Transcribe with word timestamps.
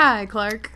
Hi, 0.00 0.26
Clark. 0.26 0.70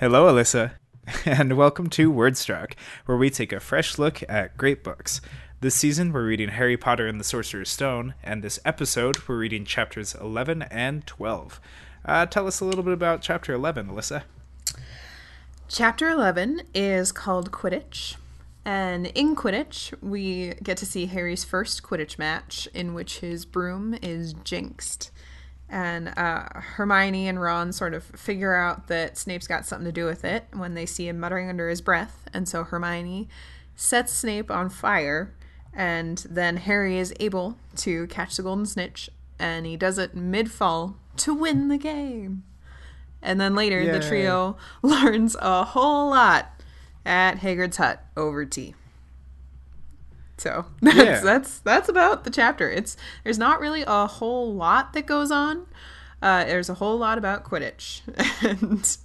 Hello, 0.00 0.26
Alyssa, 0.26 0.72
and 1.24 1.56
welcome 1.56 1.88
to 1.90 2.12
Wordstruck, 2.12 2.72
where 3.04 3.16
we 3.16 3.30
take 3.30 3.52
a 3.52 3.60
fresh 3.60 3.96
look 3.96 4.28
at 4.28 4.56
great 4.56 4.82
books. 4.82 5.20
This 5.60 5.76
season, 5.76 6.12
we're 6.12 6.26
reading 6.26 6.48
Harry 6.48 6.76
Potter 6.76 7.06
and 7.06 7.20
the 7.20 7.24
Sorcerer's 7.24 7.68
Stone, 7.70 8.14
and 8.24 8.42
this 8.42 8.58
episode, 8.64 9.18
we're 9.28 9.38
reading 9.38 9.64
chapters 9.64 10.16
11 10.16 10.62
and 10.62 11.06
12. 11.06 11.60
Uh, 12.04 12.26
tell 12.26 12.48
us 12.48 12.58
a 12.58 12.64
little 12.64 12.82
bit 12.82 12.92
about 12.92 13.22
chapter 13.22 13.52
11, 13.52 13.86
Alyssa. 13.86 14.24
Chapter 15.68 16.08
11 16.08 16.62
is 16.74 17.12
called 17.12 17.52
Quidditch. 17.52 18.16
And 18.64 19.06
in 19.14 19.36
Quidditch, 19.36 19.94
we 20.02 20.54
get 20.60 20.76
to 20.78 20.86
see 20.86 21.06
Harry's 21.06 21.44
first 21.44 21.84
Quidditch 21.84 22.18
match 22.18 22.66
in 22.74 22.94
which 22.94 23.20
his 23.20 23.44
broom 23.44 23.96
is 24.02 24.32
jinxed. 24.32 25.12
And 25.68 26.08
uh, 26.16 26.44
Hermione 26.54 27.28
and 27.28 27.40
Ron 27.40 27.72
sort 27.72 27.92
of 27.92 28.04
figure 28.04 28.54
out 28.54 28.86
that 28.86 29.18
Snape's 29.18 29.48
got 29.48 29.66
something 29.66 29.84
to 29.86 29.92
do 29.92 30.04
with 30.04 30.24
it 30.24 30.46
when 30.52 30.74
they 30.74 30.86
see 30.86 31.08
him 31.08 31.18
muttering 31.18 31.48
under 31.48 31.68
his 31.68 31.80
breath. 31.80 32.28
And 32.32 32.48
so 32.48 32.62
Hermione 32.62 33.28
sets 33.74 34.12
Snape 34.12 34.50
on 34.50 34.68
fire. 34.70 35.34
And 35.74 36.18
then 36.30 36.56
Harry 36.58 36.98
is 36.98 37.12
able 37.20 37.58
to 37.76 38.06
catch 38.06 38.36
the 38.36 38.42
golden 38.42 38.66
snitch. 38.66 39.10
And 39.38 39.66
he 39.66 39.76
does 39.76 39.98
it 39.98 40.14
mid 40.14 40.50
fall 40.50 40.96
to 41.18 41.34
win 41.34 41.68
the 41.68 41.78
game. 41.78 42.44
And 43.20 43.40
then 43.40 43.54
later, 43.54 43.82
Yay. 43.82 43.90
the 43.90 44.00
trio 44.00 44.56
learns 44.82 45.36
a 45.40 45.64
whole 45.64 46.10
lot 46.10 46.62
at 47.04 47.38
Hagrid's 47.38 47.76
hut 47.76 48.04
over 48.16 48.44
tea. 48.44 48.74
So 50.38 50.66
that's 50.82 50.96
Yeah. 50.96 51.20
that's 51.20 51.58
that's 51.60 51.88
about 51.88 52.24
the 52.24 52.30
chapter. 52.30 52.70
It's 52.70 52.96
there's 53.24 53.38
not 53.38 53.60
really 53.60 53.84
a 53.86 54.06
whole 54.06 54.54
lot 54.54 54.92
that 54.92 55.06
goes 55.06 55.30
on. 55.30 55.66
Uh, 56.22 56.44
there's 56.44 56.68
a 56.70 56.74
whole 56.74 56.96
lot 56.98 57.18
about 57.18 57.44
Quidditch, 57.44 58.00
and 58.42 58.96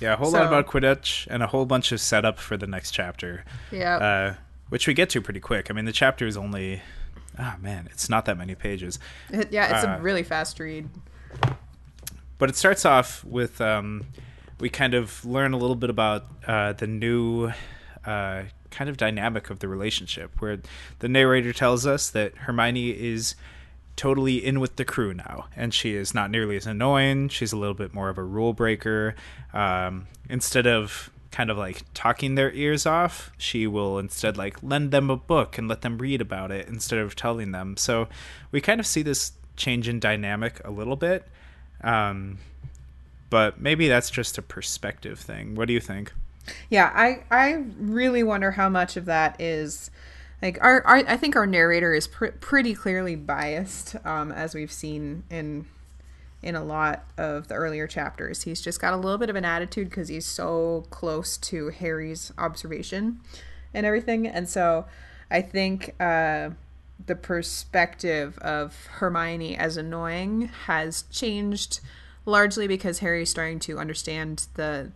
Yeah, 0.00 0.14
a 0.14 0.16
whole 0.16 0.30
So- 0.30 0.38
lot 0.38 0.46
about 0.46 0.66
Quidditch 0.66 1.26
and 1.30 1.42
a 1.42 1.46
whole 1.46 1.66
bunch 1.66 1.92
of 1.92 2.00
setup 2.00 2.38
for 2.38 2.56
the 2.56 2.66
next 2.66 2.90
chapter, 2.92 3.44
yeah, 3.70 3.96
uh, 3.96 4.34
which 4.70 4.86
we 4.86 4.94
get 4.94 5.10
to 5.10 5.20
pretty 5.20 5.40
quick. 5.40 5.70
I 5.70 5.74
mean, 5.74 5.84
the 5.84 5.92
chapter 5.92 6.26
is 6.26 6.36
only, 6.38 6.80
ah 7.38 7.56
man, 7.60 7.88
it's 7.92 8.08
not 8.08 8.24
that 8.24 8.38
many 8.38 8.54
pages. 8.54 8.98
It- 9.30 9.52
yeah, 9.52 9.76
it's 9.76 9.86
uh, 9.86 9.96
a 9.98 10.00
really 10.02 10.22
fast 10.22 10.58
read. 10.58 10.88
but 12.38 12.48
it 12.48 12.56
starts 12.56 12.84
off 12.86 13.24
with 13.24 13.60
um, 13.60 14.06
we 14.58 14.68
kind 14.70 14.94
of 14.94 15.24
learn 15.24 15.52
a 15.52 15.58
little 15.58 15.76
bit 15.76 15.90
about 15.90 16.24
uh, 16.46 16.72
the 16.72 16.86
new 16.86 17.52
uh, 18.06 18.44
kind 18.70 18.88
of 18.90 18.96
dynamic 18.96 19.50
of 19.50 19.58
the 19.58 19.68
relationship, 19.68 20.40
where 20.40 20.58
the 20.98 21.08
narrator 21.08 21.52
tells 21.52 21.86
us 21.86 22.10
that 22.10 22.36
Hermione 22.36 22.90
is 22.90 23.34
totally 23.96 24.44
in 24.44 24.60
with 24.60 24.76
the 24.76 24.84
crew 24.84 25.12
now, 25.12 25.46
and 25.56 25.74
she 25.74 25.94
is 25.94 26.14
not 26.14 26.30
nearly 26.30 26.56
as 26.56 26.66
annoying. 26.66 27.28
She's 27.28 27.52
a 27.52 27.56
little 27.56 27.74
bit 27.74 27.92
more 27.92 28.08
of 28.08 28.18
a 28.18 28.22
rule 28.22 28.52
breaker. 28.52 29.14
Um, 29.52 30.06
instead 30.28 30.66
of 30.66 31.10
kind 31.30 31.50
of 31.50 31.58
like 31.58 31.82
talking 31.94 32.34
their 32.34 32.52
ears 32.52 32.86
off, 32.86 33.32
she 33.36 33.66
will 33.66 33.98
instead 33.98 34.36
like 34.36 34.62
lend 34.62 34.90
them 34.90 35.10
a 35.10 35.16
book 35.16 35.58
and 35.58 35.68
let 35.68 35.82
them 35.82 35.98
read 35.98 36.20
about 36.20 36.50
it 36.50 36.68
instead 36.68 36.98
of 36.98 37.16
telling 37.16 37.52
them. 37.52 37.76
So 37.76 38.08
we 38.50 38.60
kind 38.60 38.80
of 38.80 38.86
see 38.86 39.02
this 39.02 39.32
change 39.56 39.88
in 39.88 40.00
dynamic 40.00 40.60
a 40.64 40.70
little 40.70 40.96
bit. 40.96 41.26
Um, 41.82 42.38
but 43.30 43.60
maybe 43.60 43.88
that's 43.88 44.10
just 44.10 44.38
a 44.38 44.42
perspective 44.42 45.18
thing. 45.18 45.54
What 45.54 45.68
do 45.68 45.74
you 45.74 45.80
think? 45.80 46.12
Yeah, 46.70 46.90
I 46.94 47.24
I 47.30 47.64
really 47.78 48.22
wonder 48.22 48.52
how 48.52 48.68
much 48.68 48.96
of 48.96 49.04
that 49.06 49.40
is 49.40 49.90
like 50.42 50.58
our, 50.60 50.82
our 50.86 50.96
I 51.06 51.16
think 51.16 51.36
our 51.36 51.46
narrator 51.46 51.94
is 51.94 52.06
pr- 52.06 52.26
pretty 52.40 52.74
clearly 52.74 53.16
biased 53.16 53.96
um 54.04 54.32
as 54.32 54.54
we've 54.54 54.72
seen 54.72 55.24
in 55.30 55.66
in 56.42 56.54
a 56.54 56.62
lot 56.62 57.04
of 57.16 57.48
the 57.48 57.54
earlier 57.54 57.86
chapters. 57.86 58.42
He's 58.42 58.60
just 58.60 58.80
got 58.80 58.94
a 58.94 58.96
little 58.96 59.18
bit 59.18 59.30
of 59.30 59.36
an 59.36 59.44
attitude 59.44 59.90
because 59.90 60.08
he's 60.08 60.26
so 60.26 60.86
close 60.90 61.36
to 61.38 61.70
Harry's 61.70 62.32
observation 62.38 63.20
and 63.74 63.84
everything. 63.84 64.26
And 64.26 64.48
so 64.48 64.86
I 65.30 65.42
think 65.42 65.94
uh, 66.00 66.50
the 67.04 67.16
perspective 67.16 68.38
of 68.38 68.86
Hermione 68.86 69.56
as 69.56 69.76
annoying 69.76 70.50
has 70.66 71.02
changed 71.10 71.80
largely 72.24 72.68
because 72.68 73.00
Harry's 73.00 73.30
starting 73.30 73.58
to 73.60 73.78
understand 73.78 74.46
the 74.54 74.92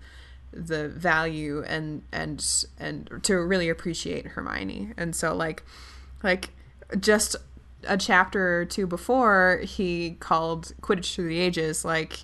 the 0.53 0.89
value 0.89 1.63
and 1.67 2.03
and 2.13 2.45
and 2.79 3.11
to 3.23 3.37
really 3.37 3.69
appreciate 3.69 4.27
Hermione. 4.29 4.93
And 4.97 5.15
so 5.17 5.35
like 5.35 5.63
like 6.23 6.51
just 7.01 7.37
a 7.85 7.97
chapter 7.97 8.61
or 8.61 8.65
two 8.65 8.87
before 8.87 9.61
he 9.65 10.13
called 10.21 10.73
Quidditch 10.83 11.15
Through 11.15 11.29
the 11.29 11.41
Ages 11.41 11.85
like 11.85 12.21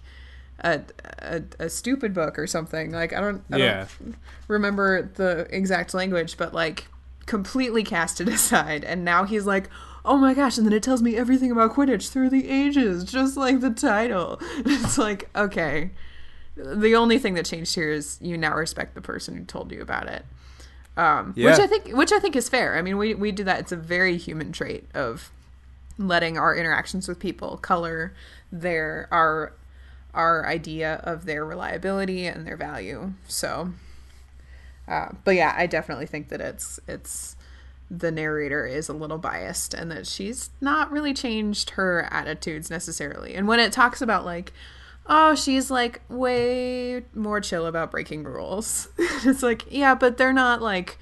a, 0.61 0.81
a, 1.21 1.43
a 1.59 1.69
stupid 1.69 2.13
book 2.15 2.39
or 2.39 2.47
something. 2.47 2.91
Like 2.93 3.13
I 3.13 3.21
don't 3.21 3.43
I 3.53 3.57
Yeah. 3.57 3.87
don't 4.03 4.17
remember 4.49 5.11
the 5.15 5.47
exact 5.51 5.95
language, 5.95 6.37
but 6.37 6.53
like 6.55 6.87
completely 7.27 7.83
cast 7.85 8.21
it 8.21 8.29
aside. 8.39 8.85
And 8.85 9.05
now 9.05 9.25
he's 9.25 9.47
like, 9.47 9.69
oh 10.05 10.17
my 10.17 10.33
gosh! 10.35 10.57
And 10.59 10.67
then 10.67 10.73
it 10.73 10.83
tells 10.83 11.03
me 11.03 11.17
everything 11.17 11.51
about 11.51 11.75
Quidditch 11.75 12.09
through 12.11 12.31
the 12.31 12.49
ages, 12.49 13.05
just 13.05 13.37
like 13.37 13.61
the 13.61 13.71
title. 13.71 14.41
It's 14.59 14.99
like 14.99 15.29
okay. 15.37 15.91
The 16.59 16.95
only 16.97 17.19
thing 17.19 17.35
that 17.35 17.47
changed 17.47 17.75
here 17.75 17.91
is 17.91 18.19
you 18.21 18.37
now 18.37 18.55
respect 18.55 18.95
the 18.95 19.01
person 19.01 19.37
who 19.37 19.45
told 19.45 19.71
you 19.73 19.81
about 19.81 20.09
it. 20.09 20.25
Um, 20.97 21.33
Yeah. 21.37 21.51
Which 21.51 21.61
I 21.61 21.67
think, 21.67 21.97
which 21.97 22.13
I 22.13 22.19
think 22.19 22.35
is 22.35 22.49
fair. 22.49 22.77
I 22.77 22.83
mean, 22.83 22.99
we 22.99 23.15
we 23.15 23.31
do 23.33 23.45
that. 23.45 23.61
It's 23.61 23.73
a 23.73 23.77
very 23.77 24.17
human 24.17 24.53
trait 24.53 24.89
of 24.95 25.31
letting 25.99 26.37
our 26.39 26.55
interactions 26.55 27.09
with 27.09 27.19
people 27.19 27.57
color 27.59 28.13
their 28.51 29.09
our 29.13 29.53
our 30.15 30.47
idea 30.47 31.01
of 31.05 31.25
their 31.27 31.45
reliability 31.45 32.27
and 32.27 32.47
their 32.47 32.57
value. 32.57 33.13
So, 33.29 33.73
uh, 34.89 35.11
but 35.25 35.37
yeah, 35.37 35.55
I 35.57 35.67
definitely 35.67 36.07
think 36.07 36.29
that 36.31 36.41
it's 36.41 36.81
it's 36.89 37.37
the 37.91 38.11
narrator 38.11 38.67
is 38.67 38.89
a 38.89 38.93
little 38.93 39.19
biased 39.19 39.73
and 39.73 39.91
that 39.91 40.07
she's 40.07 40.51
not 40.61 40.91
really 40.91 41.15
changed 41.15 41.71
her 41.71 42.07
attitudes 42.11 42.71
necessarily. 42.71 43.35
And 43.35 43.49
when 43.49 43.61
it 43.61 43.73
talks 43.73 44.03
about 44.03 44.25
like, 44.27 44.53
oh, 45.09 45.35
she's 45.35 45.71
like 45.71 46.01
way 46.09 47.03
more 47.15 47.41
chill 47.41 47.67
about 47.67 47.91
breaking 47.91 48.25
rules, 48.25 48.89
it's 48.99 49.43
like 49.43 49.65
yeah, 49.71 49.95
but 49.95 50.19
they're 50.19 50.33
not 50.33 50.63
like 50.63 50.99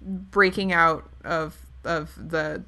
breaking 0.00 0.72
out 0.72 1.08
of 1.24 1.56
of 1.84 2.12
the 2.16 2.62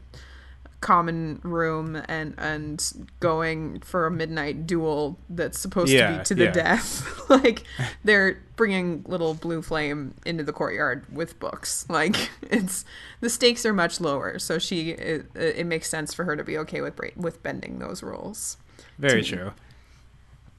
common 0.85 1.41
room 1.43 1.97
and 2.09 2.35
and 2.37 3.09
going 3.19 3.81
for 3.81 4.07
a 4.07 4.11
midnight 4.11 4.67
duel 4.67 5.19
that's 5.31 5.59
supposed 5.59 5.91
to 5.91 6.19
be 6.19 6.25
to 6.25 6.35
the 6.35 6.45
yeah. 6.45 6.51
death 6.51 7.21
like 7.31 7.65
they're 8.05 8.39
bringing 8.55 9.03
little 9.09 9.33
blue 9.33 9.63
flame 9.63 10.13
into 10.27 10.45
the 10.45 10.53
courtyard 10.53 11.03
with 11.11 11.41
books 11.41 11.87
like 11.89 12.29
it's 12.43 12.85
the 13.23 13.31
stakes 13.31 13.65
are 13.65 13.73
much 13.73 13.99
lower 13.99 14.39
so 14.39 14.59
she 14.59 14.91
it, 14.91 15.25
it 15.35 15.65
makes 15.65 15.89
sense 15.89 16.13
for 16.13 16.25
her 16.25 16.37
to 16.37 16.45
be 16.45 16.59
okay 16.59 16.83
with 16.83 16.95
break, 16.95 17.15
with 17.17 17.43
bending 17.43 17.79
those 17.79 18.03
rules 18.03 18.59
Very 18.99 19.23
true. 19.23 19.47
me. 19.47 19.53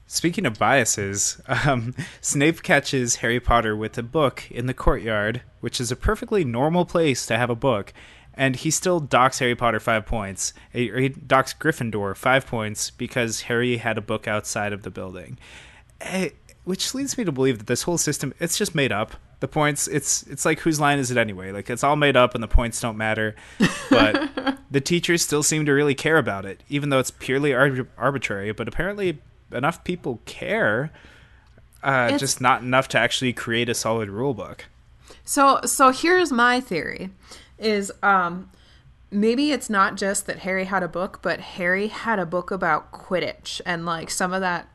Speaking 0.08 0.46
of 0.46 0.58
biases, 0.58 1.40
um, 1.48 1.94
Snape 2.20 2.62
catches 2.62 3.16
Harry 3.16 3.40
Potter 3.40 3.74
with 3.74 3.98
a 3.98 4.04
book 4.04 4.48
in 4.50 4.66
the 4.66 4.74
courtyard, 4.74 5.42
which 5.60 5.80
is 5.80 5.90
a 5.90 5.96
perfectly 5.96 6.44
normal 6.44 6.84
place 6.84 7.26
to 7.26 7.36
have 7.36 7.50
a 7.50 7.56
book, 7.56 7.92
and 8.32 8.54
he 8.54 8.70
still 8.70 9.00
docks 9.00 9.40
Harry 9.40 9.56
Potter 9.56 9.80
five 9.80 10.06
points. 10.06 10.52
He, 10.72 10.90
or 10.90 10.98
he 10.98 11.08
docks 11.08 11.52
Gryffindor 11.54 12.16
five 12.16 12.46
points 12.46 12.90
because 12.90 13.42
Harry 13.42 13.78
had 13.78 13.98
a 13.98 14.02
book 14.02 14.28
outside 14.28 14.72
of 14.72 14.82
the 14.82 14.90
building. 14.90 15.38
Eh, 16.00 16.30
which 16.64 16.94
leads 16.94 17.16
me 17.16 17.24
to 17.24 17.32
believe 17.32 17.58
that 17.58 17.66
this 17.66 17.82
whole 17.82 17.98
system 17.98 18.34
it's 18.38 18.58
just 18.58 18.74
made 18.74 18.92
up. 18.92 19.14
The 19.40 19.48
points 19.48 19.88
it's 19.88 20.22
it's 20.24 20.44
like 20.44 20.60
whose 20.60 20.78
line 20.78 20.98
is 20.98 21.10
it 21.10 21.16
anyway? 21.16 21.50
Like 21.50 21.68
it's 21.68 21.82
all 21.84 21.96
made 21.96 22.16
up 22.16 22.34
and 22.34 22.42
the 22.42 22.48
points 22.48 22.80
don't 22.80 22.96
matter. 22.96 23.34
But 23.90 24.58
the 24.70 24.80
teachers 24.80 25.22
still 25.22 25.42
seem 25.42 25.64
to 25.66 25.72
really 25.72 25.94
care 25.94 26.18
about 26.18 26.44
it, 26.44 26.62
even 26.68 26.90
though 26.90 26.98
it's 26.98 27.10
purely 27.10 27.50
arb- 27.50 27.88
arbitrary. 27.96 28.52
But 28.52 28.68
apparently, 28.68 29.20
enough 29.52 29.84
people 29.84 30.20
care. 30.26 30.92
Uh, 31.82 32.16
just 32.18 32.40
not 32.40 32.62
enough 32.62 32.88
to 32.88 32.98
actually 32.98 33.32
create 33.32 33.68
a 33.68 33.74
solid 33.74 34.08
rule 34.10 34.34
book. 34.34 34.64
So 35.24 35.60
so 35.64 35.90
here's 35.90 36.32
my 36.32 36.60
theory 36.60 37.10
is 37.58 37.92
um 38.02 38.50
maybe 39.10 39.52
it's 39.52 39.70
not 39.70 39.96
just 39.96 40.26
that 40.26 40.40
Harry 40.40 40.64
had 40.64 40.82
a 40.82 40.88
book, 40.88 41.20
but 41.22 41.40
Harry 41.40 41.86
had 41.88 42.18
a 42.18 42.26
book 42.26 42.50
about 42.50 42.90
Quidditch 42.92 43.60
and 43.64 43.86
like 43.86 44.10
some 44.10 44.32
of 44.32 44.40
that 44.40 44.68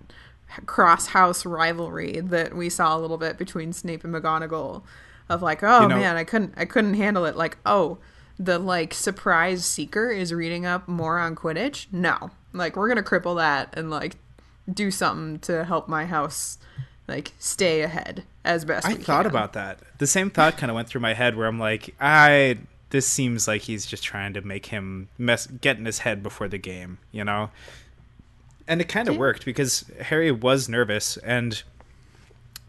cross 0.66 1.07
house 1.07 1.46
rivalry 1.46 2.19
that 2.22 2.56
we 2.56 2.69
saw 2.69 2.96
a 2.96 3.00
little 3.00 3.18
bit 3.18 3.38
between 3.38 3.72
Snape 3.74 4.04
and 4.04 4.13
McGonagall 4.13 4.84
of 5.30 5.42
like, 5.42 5.63
oh 5.63 5.81
You 5.84 5.88
know- 5.90 5.96
man, 5.98 6.16
I 6.16 6.24
couldn't 6.24 6.54
I 6.57 6.66
couldn't 6.66 6.94
handle 6.94 7.25
it. 7.25 7.36
Like, 7.36 7.57
oh, 7.66 7.98
the 8.40 8.57
like 8.57 8.94
surprise 8.94 9.66
seeker 9.66 10.10
is 10.12 10.34
reading 10.34 10.66
up 10.66 10.88
more 10.88 11.19
on 11.19 11.36
Quidditch? 11.36 11.88
No. 11.92 12.31
Like 12.54 12.75
we're 12.75 12.88
gonna 12.88 13.04
cripple 13.04 13.36
that 13.38 13.74
and 13.78 13.90
like 13.90 14.16
do 14.72 14.92
something 14.92 15.40
to 15.40 15.63
help 15.66 15.88
my 15.88 16.06
house 16.06 16.58
like 17.08 17.31
stay 17.40 17.81
ahead 17.81 18.24
as 18.46 18.63
best 18.66 18.86
I 18.88 18.94
thought 18.96 19.24
can. 19.24 19.31
about 19.31 19.54
that. 19.54 19.80
The 19.98 20.08
same 20.08 20.30
thought 20.30 20.58
kind 20.58 20.69
of 20.69 20.75
went 20.75 20.88
through 20.88 21.02
my 21.02 21.13
head 21.13 21.36
where 21.36 21.48
I'm 21.48 21.60
like, 21.60 21.94
I 22.00 22.58
this 22.90 23.08
seems 23.08 23.48
like 23.48 23.62
he's 23.63 23.86
just 23.86 24.04
trying 24.04 24.34
to 24.34 24.42
make 24.42 24.68
him 24.68 25.08
mess 25.18 25.48
get 25.48 25.78
in 25.78 25.86
his 25.86 26.00
head 26.00 26.22
before 26.22 26.48
the 26.50 26.58
game, 26.58 26.98
you 27.12 27.24
know? 27.24 27.50
And 28.68 28.81
it 28.81 28.88
kind 28.90 29.08
of 29.08 29.16
Yeah. 29.16 29.19
worked 29.22 29.46
because 29.46 29.86
Harry 30.02 30.31
was 30.31 30.68
nervous 30.69 31.18
and 31.18 31.63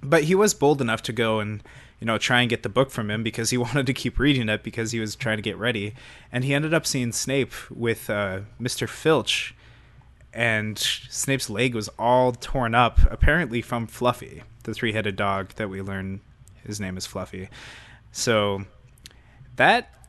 but 0.02 0.24
he 0.24 0.34
was 0.34 0.54
bold 0.54 0.80
enough 0.80 1.02
to 1.02 1.12
go 1.12 1.38
and 1.40 1.62
you 2.00 2.06
know 2.06 2.18
try 2.18 2.40
and 2.40 2.50
get 2.50 2.62
the 2.64 2.68
book 2.68 2.90
from 2.90 3.10
him 3.10 3.22
because 3.22 3.50
he 3.50 3.56
wanted 3.66 3.86
to 3.86 3.92
keep 3.92 4.18
reading 4.18 4.48
it 4.48 4.62
because 4.62 4.90
he 4.92 4.98
was 5.00 5.14
trying 5.14 5.36
to 5.38 5.42
get 5.42 5.56
ready 5.56 5.94
and 6.32 6.44
he 6.44 6.54
ended 6.54 6.74
up 6.74 6.86
seeing 6.86 7.12
snape 7.12 7.52
with 7.70 8.10
uh, 8.10 8.40
mr 8.60 8.88
filch 8.88 9.54
and 10.34 10.78
snape's 10.78 11.50
leg 11.50 11.74
was 11.74 11.88
all 11.98 12.32
torn 12.32 12.74
up 12.74 12.98
apparently 13.10 13.60
from 13.62 13.86
fluffy 13.86 14.42
the 14.64 14.74
three-headed 14.74 15.16
dog 15.16 15.50
that 15.56 15.68
we 15.68 15.82
learn 15.82 16.20
his 16.64 16.80
name 16.80 16.96
is 16.96 17.06
fluffy 17.06 17.48
so 18.12 18.64
that 19.56 20.02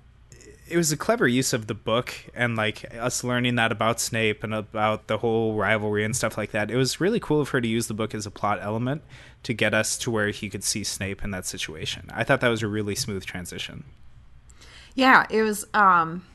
it 0.68 0.78
was 0.78 0.92
a 0.92 0.98
clever 0.98 1.28
use 1.28 1.54
of 1.54 1.68
the 1.68 1.74
book 1.74 2.14
and 2.34 2.56
like 2.56 2.86
us 2.96 3.24
learning 3.24 3.56
that 3.56 3.72
about 3.72 4.00
Snape 4.00 4.44
and 4.44 4.54
about 4.54 5.08
the 5.08 5.18
whole 5.18 5.56
rivalry 5.56 6.04
and 6.04 6.16
stuff 6.16 6.38
like 6.38 6.52
that. 6.52 6.72
It 6.72 6.78
was 6.78 7.02
really 7.02 7.20
cool 7.20 7.42
of 7.42 7.50
her 7.50 7.62
to 7.62 7.68
use 7.68 7.88
the 7.88 7.94
book 7.94 8.16
as 8.16 8.26
a 8.26 8.32
plot 8.32 8.60
element 8.62 9.04
to 9.44 9.54
get 9.54 9.74
us 9.74 9.98
to 10.00 10.12
where 10.12 10.30
he 10.30 10.50
could 10.50 10.64
see 10.64 10.84
Snape 10.84 11.24
in 11.24 11.32
that 11.32 11.46
situation. 11.46 12.10
I 12.14 12.24
thought 12.24 12.42
that 12.42 12.50
was 12.50 12.64
a 12.64 12.68
really 12.68 12.96
smooth 12.96 13.26
transition. 13.26 13.84
Yeah, 14.96 15.26
it 15.30 15.44
was 15.44 15.66
um 15.74 16.26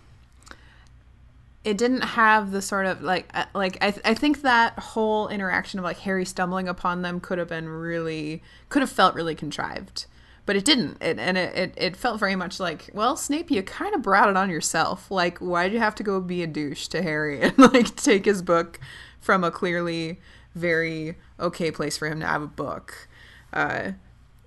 it 1.65 1.77
didn't 1.77 2.03
have 2.03 2.51
the 2.51 2.63
sort 2.63 2.87
of 2.87 3.03
like 3.03 3.29
uh, 3.35 3.45
like 3.55 3.77
I, 3.81 3.91
th- 3.91 4.03
I 4.05 4.15
think 4.15 4.43
that 4.43 4.79
whole 4.79 5.29
interaction 5.29 5.79
of 5.79 5.85
like 5.85 5.99
Harry 5.99 6.25
stumbling 6.25 6.69
upon 6.69 7.03
them 7.03 7.21
could 7.21 7.39
have 7.39 7.49
been 7.49 7.69
really 7.69 8.43
could 8.69 8.83
have 8.83 8.91
felt 8.91 9.15
really 9.15 9.35
contrived 9.35 10.07
but 10.49 10.57
it 10.57 10.65
didn't. 10.65 10.97
It, 11.03 11.19
and 11.19 11.37
it, 11.37 11.55
it, 11.55 11.75
it 11.77 11.95
felt 11.95 12.19
very 12.19 12.35
much 12.35 12.59
like 12.59 12.89
well 12.95 13.19
snape 13.19 13.51
you 13.51 13.63
kind 13.63 13.95
of 13.95 14.01
brought 14.01 14.31
it 14.31 14.37
on 14.37 14.49
yourself. 14.49 15.11
Like 15.11 15.37
why'd 15.41 15.75
you 15.75 15.79
have 15.79 15.95
to 15.97 16.03
go 16.03 16.23
be 16.23 16.43
a 16.43 16.47
douche 16.47 16.89
to 16.89 17.03
harry 17.03 17.39
and 17.43 17.59
like 17.59 17.95
take 17.97 18.25
his 18.25 18.41
book 18.41 18.81
from 19.21 19.45
a 19.45 19.51
clearly 19.51 20.21
very 20.55 21.17
okay 21.39 21.71
place 21.71 21.99
for 21.99 22.09
him 22.09 22.21
to 22.21 22.27
have 22.27 22.41
a 22.41 22.47
book? 22.47 23.09
Uh, 23.53 23.93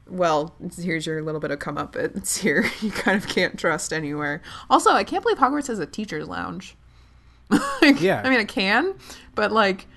well 0.08 0.56
here's 0.76 1.06
your 1.06 1.22
little 1.22 1.40
bit 1.40 1.52
of 1.52 1.60
come 1.60 1.78
up 1.78 1.96
it's 1.96 2.38
here. 2.42 2.66
You 2.82 2.90
kind 2.90 3.16
of 3.16 3.30
can't 3.30 3.60
trust 3.60 3.94
anywhere. 3.94 4.42
Also 4.72 4.90
i 4.94 5.04
can't 5.04 5.22
believe 5.22 5.38
hogwarts 5.38 5.68
has 5.68 5.78
a 5.78 5.86
teacher's 5.86 6.28
lounge 6.28 6.76
like, 7.82 8.02
yeah 8.02 8.22
i 8.24 8.30
mean 8.30 8.40
it 8.40 8.48
can 8.48 8.94
but 9.36 9.52
like 9.52 9.88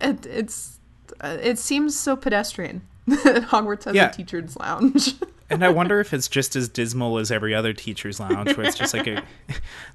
it, 0.00 0.26
it's 0.26 0.78
it 1.22 1.58
seems 1.58 1.98
so 1.98 2.16
pedestrian 2.16 2.82
that 3.06 3.44
Hogwarts 3.44 3.84
has 3.84 3.94
yeah. 3.94 4.10
a 4.10 4.12
teacher's 4.12 4.56
lounge. 4.56 5.14
and 5.50 5.64
I 5.64 5.68
wonder 5.68 6.00
if 6.00 6.14
it's 6.14 6.28
just 6.28 6.54
as 6.54 6.68
dismal 6.68 7.18
as 7.18 7.30
every 7.30 7.54
other 7.54 7.72
teacher's 7.72 8.20
lounge, 8.20 8.56
where 8.56 8.66
it's 8.66 8.78
just 8.78 8.94
like 8.94 9.06
a, 9.06 9.22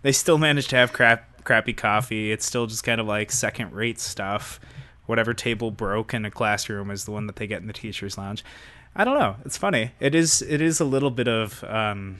they 0.01 0.11
still 0.11 0.37
manage 0.37 0.67
to 0.69 0.75
have 0.75 0.91
crap, 0.91 1.43
crappy 1.43 1.73
coffee. 1.73 2.31
It's 2.31 2.45
still 2.45 2.67
just 2.67 2.83
kind 2.83 2.99
of 2.99 3.07
like 3.07 3.31
second 3.31 3.73
rate 3.73 3.99
stuff. 3.99 4.59
Whatever 5.05 5.33
table 5.33 5.71
broke 5.71 6.13
in 6.13 6.25
a 6.25 6.31
classroom 6.31 6.89
is 6.89 7.05
the 7.05 7.11
one 7.11 7.27
that 7.27 7.35
they 7.35 7.47
get 7.47 7.61
in 7.61 7.67
the 7.67 7.73
teacher's 7.73 8.17
lounge. 8.17 8.43
I 8.95 9.03
don't 9.03 9.19
know. 9.19 9.35
It's 9.45 9.57
funny. 9.57 9.91
It 9.99 10.15
is. 10.15 10.41
It 10.41 10.61
is 10.61 10.79
a 10.79 10.85
little 10.85 11.11
bit 11.11 11.27
of 11.27 11.63
um, 11.65 12.17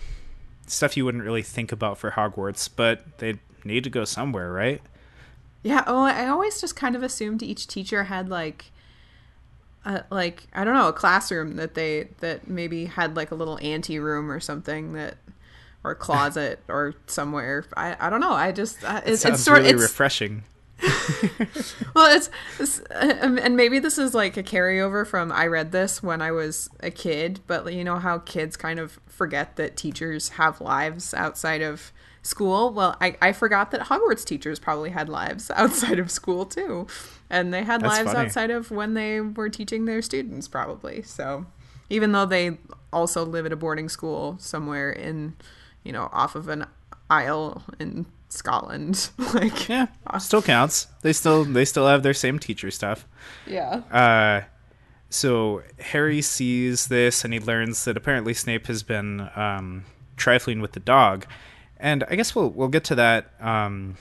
stuff 0.68 0.96
you 0.96 1.04
wouldn't 1.04 1.24
really 1.24 1.42
think 1.42 1.72
about 1.72 1.98
for 1.98 2.12
Hogwarts, 2.12 2.70
but 2.74 3.18
they 3.18 3.40
need 3.66 3.84
to 3.84 3.90
go 3.90 4.06
somewhere, 4.06 4.52
right? 4.52 4.82
Yeah. 5.64 5.84
Oh, 5.88 6.04
I 6.04 6.28
always 6.28 6.62
just 6.62 6.76
kind 6.76 6.96
of 6.96 7.04
assumed 7.04 7.42
each 7.42 7.68
teacher 7.68 8.06
had 8.06 8.30
like 8.30 8.72
uh, 9.86 10.02
like 10.10 10.48
I 10.54 10.64
don't 10.64 10.74
know 10.74 10.88
a 10.88 10.94
classroom 10.94 11.56
that 11.58 11.76
they 11.76 12.10
that 12.20 12.48
maybe 12.48 12.86
had 12.86 13.16
like 13.16 13.32
a 13.32 13.36
little 13.36 13.60
ante 13.62 14.00
room 14.00 14.32
or 14.32 14.40
something 14.40 14.94
that 14.94 15.18
or 15.84 15.92
a 15.92 15.96
closet 16.08 16.60
or 16.68 16.96
somewhere. 17.08 17.66
I, 17.78 17.96
I 18.00 18.10
don't 18.10 18.22
know. 18.22 18.34
I 18.34 18.52
just 18.52 18.84
uh, 18.84 19.02
it, 19.06 19.14
it 19.14 19.26
it's 19.26 19.44
sort 19.44 19.60
really 19.60 19.72
it's, 19.72 19.82
refreshing. 19.82 20.44
well, 21.96 22.14
it's, 22.14 22.30
it's 22.60 22.80
uh, 22.92 23.38
and 23.42 23.56
maybe 23.56 23.80
this 23.80 23.98
is 23.98 24.14
like 24.14 24.36
a 24.36 24.44
carryover 24.44 25.08
from 25.08 25.32
I 25.32 25.48
read 25.48 25.72
this 25.72 26.04
when 26.04 26.22
I 26.22 26.32
was 26.32 26.70
a 26.82 26.92
kid, 26.92 27.40
but 27.48 27.72
you 27.74 27.84
know 27.84 27.98
how 27.98 28.20
kids 28.20 28.58
kind 28.58 28.80
of 28.80 29.00
forget 29.08 29.56
that 29.56 29.78
teachers 29.78 30.30
have 30.30 30.60
lives 30.60 31.14
outside 31.14 31.62
of 31.62 31.94
school. 32.26 32.74
Well, 32.74 32.98
I, 33.00 33.16
I 33.22 33.32
forgot 33.32 33.72
that 33.72 33.82
Hogwarts 33.82 34.26
teachers 34.26 34.60
probably 34.60 34.90
had 34.90 35.10
lives 35.10 35.52
outside 35.56 36.00
of 36.00 36.10
school 36.12 36.46
too. 36.46 36.88
And 37.30 37.54
they 37.54 37.64
had 37.64 37.82
That's 37.82 37.98
lives 37.98 38.12
funny. 38.12 38.26
outside 38.26 38.52
of 38.52 38.72
when 38.72 38.94
they 38.94 39.22
were 39.22 39.50
teaching 39.50 39.86
their 39.86 40.02
students, 40.02 40.48
probably. 40.48 41.02
So 41.04 41.46
even 41.90 42.12
though 42.12 42.26
they 42.26 42.58
also 42.92 43.26
live 43.26 43.46
at 43.46 43.52
a 43.52 43.56
boarding 43.56 43.90
school 43.90 44.38
somewhere 44.40 44.92
in, 44.92 45.36
you 45.84 45.92
know, 45.92 46.10
off 46.12 46.36
of 46.36 46.48
an 46.50 46.66
isle 47.10 47.64
in 47.80 48.06
Scotland, 48.30 49.10
like 49.34 49.70
yeah, 49.70 49.88
still 50.20 50.42
counts. 50.42 50.88
They 51.02 51.14
still 51.14 51.46
they 51.46 51.66
still 51.66 51.88
have 51.88 52.04
their 52.04 52.14
same 52.14 52.40
teacher 52.40 52.72
stuff. 52.72 53.08
Yeah. 53.48 53.82
Uh, 53.92 54.48
so 55.10 55.64
Harry 55.80 56.22
sees 56.22 56.88
this 56.88 57.24
and 57.24 57.34
he 57.34 57.40
learns 57.40 57.86
that 57.86 57.96
apparently 57.96 58.34
Snape 58.34 58.68
has 58.68 58.84
been 58.84 59.30
um, 59.36 59.86
trifling 60.18 60.60
with 60.60 60.74
the 60.74 60.80
dog, 60.80 61.26
and 61.78 62.04
I 62.10 62.16
guess 62.16 62.36
we'll 62.36 62.50
we'll 62.50 62.68
get 62.68 62.84
to 62.86 62.96
that 62.96 63.32
um, 63.40 63.98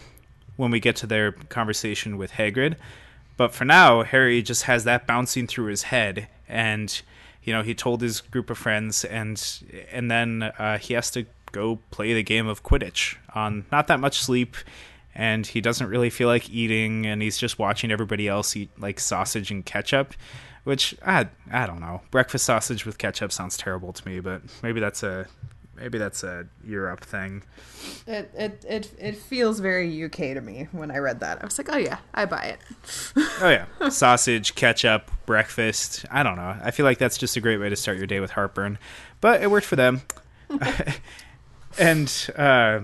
when 0.57 0.71
we 0.71 0.81
get 0.81 0.97
to 0.97 1.07
their 1.07 1.33
conversation 1.33 2.17
with 2.17 2.33
Hagrid. 2.33 2.77
But 3.37 3.53
for 3.53 3.65
now, 3.65 4.03
Harry 4.03 4.43
just 4.43 4.65
has 4.65 4.85
that 4.85 5.07
bouncing 5.07 5.47
through 5.47 5.67
his 5.67 5.85
head, 5.85 6.29
and 6.49 7.01
you 7.43 7.53
know 7.53 7.63
he 7.63 7.75
told 7.75 8.01
his 8.01 8.21
group 8.21 8.51
of 8.51 8.59
friends, 8.59 9.05
and 9.05 9.43
and 9.91 10.11
then 10.11 10.43
uh, 10.43 10.79
he 10.79 10.95
has 10.95 11.11
to 11.13 11.27
go 11.53 11.79
play 11.91 12.15
the 12.15 12.23
game 12.23 12.47
of 12.47 12.63
Quidditch 12.63 13.17
on 13.35 13.65
not 13.73 13.87
that 13.89 14.01
much 14.01 14.19
sleep, 14.21 14.57
and 15.15 15.47
he 15.47 15.61
doesn't 15.61 15.89
really 15.89 16.11
feel 16.11 16.29
like 16.29 16.49
eating, 16.51 17.07
and 17.07 17.23
he's 17.23 17.39
just 17.39 17.59
watching 17.59 17.91
everybody 17.91 18.29
else 18.29 18.57
eat 18.57 18.71
like 18.79 19.01
sausage 19.01 19.51
and 19.51 19.67
ketchup, 19.67 20.15
which 20.63 20.95
I 21.05 21.29
I 21.51 21.67
don't 21.67 21.81
know. 21.81 22.03
Breakfast 22.13 22.45
sausage 22.45 22.87
with 22.87 22.99
ketchup 22.99 23.33
sounds 23.33 23.57
terrible 23.57 23.93
to 23.93 24.09
me, 24.09 24.21
but 24.21 24.43
maybe 24.63 24.79
that's 24.79 25.03
a 25.03 25.27
maybe 25.77 25.99
that's 25.99 26.23
a 26.23 26.47
Europe 26.65 27.05
thing. 27.05 27.43
It 28.07 28.31
it 28.35 28.65
it 28.69 28.93
it 28.99 29.17
feels 29.17 29.61
very 29.61 30.05
UK 30.05 30.17
to 30.17 30.41
me 30.41 30.69
when 30.73 30.91
I 30.91 30.99
read 30.99 31.21
that. 31.21 31.43
I 31.43 31.45
was 31.45 31.59
like, 31.59 31.69
oh 31.73 31.77
yeah, 31.77 31.99
I 32.13 32.25
buy 32.25 32.45
it. 32.45 32.59
oh 33.41 33.49
yeah, 33.49 33.89
sausage, 33.89 34.55
ketchup, 34.55 35.11
breakfast. 35.27 36.05
I 36.11 36.23
don't 36.23 36.37
know. 36.37 36.57
I 36.63 36.71
feel 36.71 36.85
like 36.85 36.99
that's 36.99 37.19
just 37.19 37.37
a 37.37 37.41
great 37.41 37.59
way 37.59 37.69
to 37.69 37.77
start 37.77 37.99
your 37.99 38.07
day 38.07 38.21
with 38.21 38.33
heartburn, 38.33 38.79
but 39.21 39.43
it 39.43 39.51
worked 39.51 39.67
for 39.67 39.77
them. 39.77 40.03
and 41.79 42.31
uh, 42.37 42.81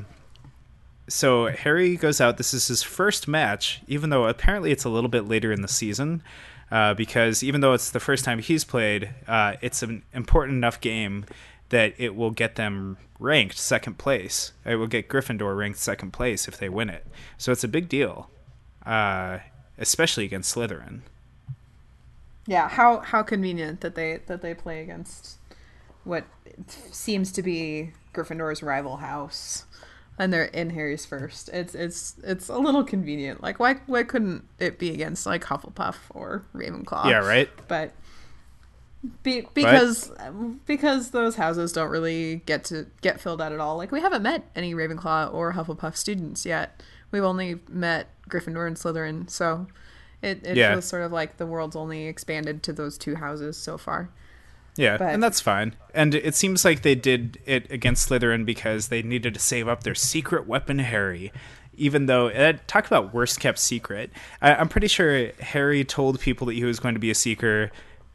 so 1.09 1.47
Harry 1.49 1.97
goes 1.97 2.21
out. 2.21 2.37
This 2.37 2.55
is 2.55 2.69
his 2.69 2.83
first 2.83 3.29
match, 3.29 3.83
even 3.89 4.11
though 4.11 4.27
apparently 4.27 4.71
it's 4.71 4.85
a 4.85 4.89
little 4.89 5.11
bit 5.11 5.27
later 5.27 5.53
in 5.53 5.63
the 5.63 5.69
season. 5.69 6.23
Uh, 6.71 6.95
because 6.95 7.43
even 7.43 7.61
though 7.61 7.73
it's 7.73 7.91
the 7.91 7.99
first 7.99 8.25
time 8.25 8.39
he's 8.39 8.65
played, 8.65 9.11
uh, 9.27 9.55
it's 9.61 9.83
an 9.83 10.05
important 10.13 10.57
enough 10.57 10.81
game 10.81 11.25
that 11.71 11.95
it 11.99 12.15
will 12.15 12.31
get 12.31 12.57
them 12.57 12.99
ranked 13.19 13.57
second 13.57 13.99
place. 13.99 14.53
It 14.65 14.77
will 14.77 14.87
get 14.87 15.09
Gryffindor 15.09 15.57
ranked 15.57 15.79
second 15.79 16.13
place 16.13 16.47
if 16.47 16.59
they 16.59 16.69
win 16.69 16.91
it. 16.91 17.07
So 17.39 17.53
it's 17.53 17.65
a 17.65 17.69
big 17.69 17.89
deal, 17.89 18.31
uh, 18.85 19.39
especially 19.79 20.25
against 20.25 20.55
Slytherin. 20.55 21.01
Yeah, 22.47 22.69
how 22.69 23.01
how 23.01 23.23
convenient 23.23 23.81
that 23.81 23.95
they 23.95 24.21
that 24.27 24.43
they 24.43 24.55
play 24.55 24.83
against 24.83 25.39
what 26.05 26.25
seems 26.91 27.31
to 27.33 27.43
be 27.43 27.93
Gryffindor's 28.13 28.63
rival 28.63 28.97
house, 28.97 29.67
and 30.19 30.33
they're 30.33 30.47
in 30.47 30.71
Harry's 30.71 31.07
first. 31.07 31.49
It's 31.51 31.75
it's 31.75 32.17
it's 32.25 32.49
a 32.49 32.59
little 32.59 32.83
convenient. 32.83 33.43
Like 33.43 33.61
why 33.61 33.75
why 33.87 34.03
couldn't 34.03 34.49
it 34.59 34.79
be 34.79 34.91
against 34.91 35.27
like 35.27 35.45
Hufflepuff 35.45 35.97
or 36.11 36.45
Ravenclaw? 36.55 37.09
Yeah, 37.11 37.19
right. 37.19 37.49
But 37.69 37.93
be, 39.23 39.47
because 39.55 40.13
because 40.67 41.11
those 41.11 41.37
houses 41.37 41.73
don't 41.73 41.91
really 41.91 42.43
get 42.47 42.65
to 42.65 42.87
get 43.01 43.21
filled 43.21 43.41
out 43.41 43.53
at 43.53 43.61
all. 43.61 43.77
Like 43.77 43.93
we 43.93 44.01
haven't 44.01 44.23
met 44.23 44.45
any 44.55 44.75
Ravenclaw 44.75 45.33
or 45.33 45.55
Hufflepuff 45.55 45.97
students 45.97 46.45
yet. 46.45 46.83
We've 47.11 47.25
only 47.25 47.61
met 47.69 48.09
Gryffindor 48.29 48.67
and 48.67 48.77
Slytherin, 48.77 49.29
so 49.31 49.67
it, 50.23 50.47
it 50.47 50.57
yeah. 50.57 50.73
feels 50.73 50.85
sort 50.85 51.03
of 51.03 51.13
like 51.13 51.39
the 51.39 51.47
world's 51.47 51.77
only 51.77 52.07
expanded 52.07 52.63
to 52.65 52.73
those 52.73 52.99
two 52.99 53.17
houses 53.17 53.57
so 53.57 53.79
far. 53.79 54.11
Yeah, 54.77 54.99
but, 54.99 55.13
and 55.13 55.23
that's 55.23 55.41
fine. 55.41 55.75
And 55.95 56.15
it 56.15 56.35
seems 56.35 56.65
like 56.65 56.83
they 56.83 56.95
did 56.95 57.39
it 57.45 57.71
against 57.71 58.09
Slytherin 58.09 58.45
because 58.45 58.89
they 58.89 59.03
needed 59.03 59.35
to 59.35 59.41
save 59.41 59.67
up 59.67 59.83
their 59.83 59.95
secret 59.95 60.47
weapon, 60.47 60.79
Harry. 60.79 61.33
Even 61.75 62.07
though, 62.07 62.29
uh, 62.29 62.55
talk 62.67 62.87
about 62.87 63.15
worst 63.15 63.41
kept 63.41 63.59
secret. 63.59 64.11
I, 64.41 64.55
I'm 64.55 64.69
pretty 64.69 64.87
sure 64.87 65.33
Harry 65.41 65.85
told 65.85 66.21
people 66.21 66.47
that 66.49 66.55
he 66.55 66.65
was 66.65 66.79
going 66.79 66.95
to 66.95 67.01
be 67.01 67.11
a 67.11 67.15
seeker 67.15 67.71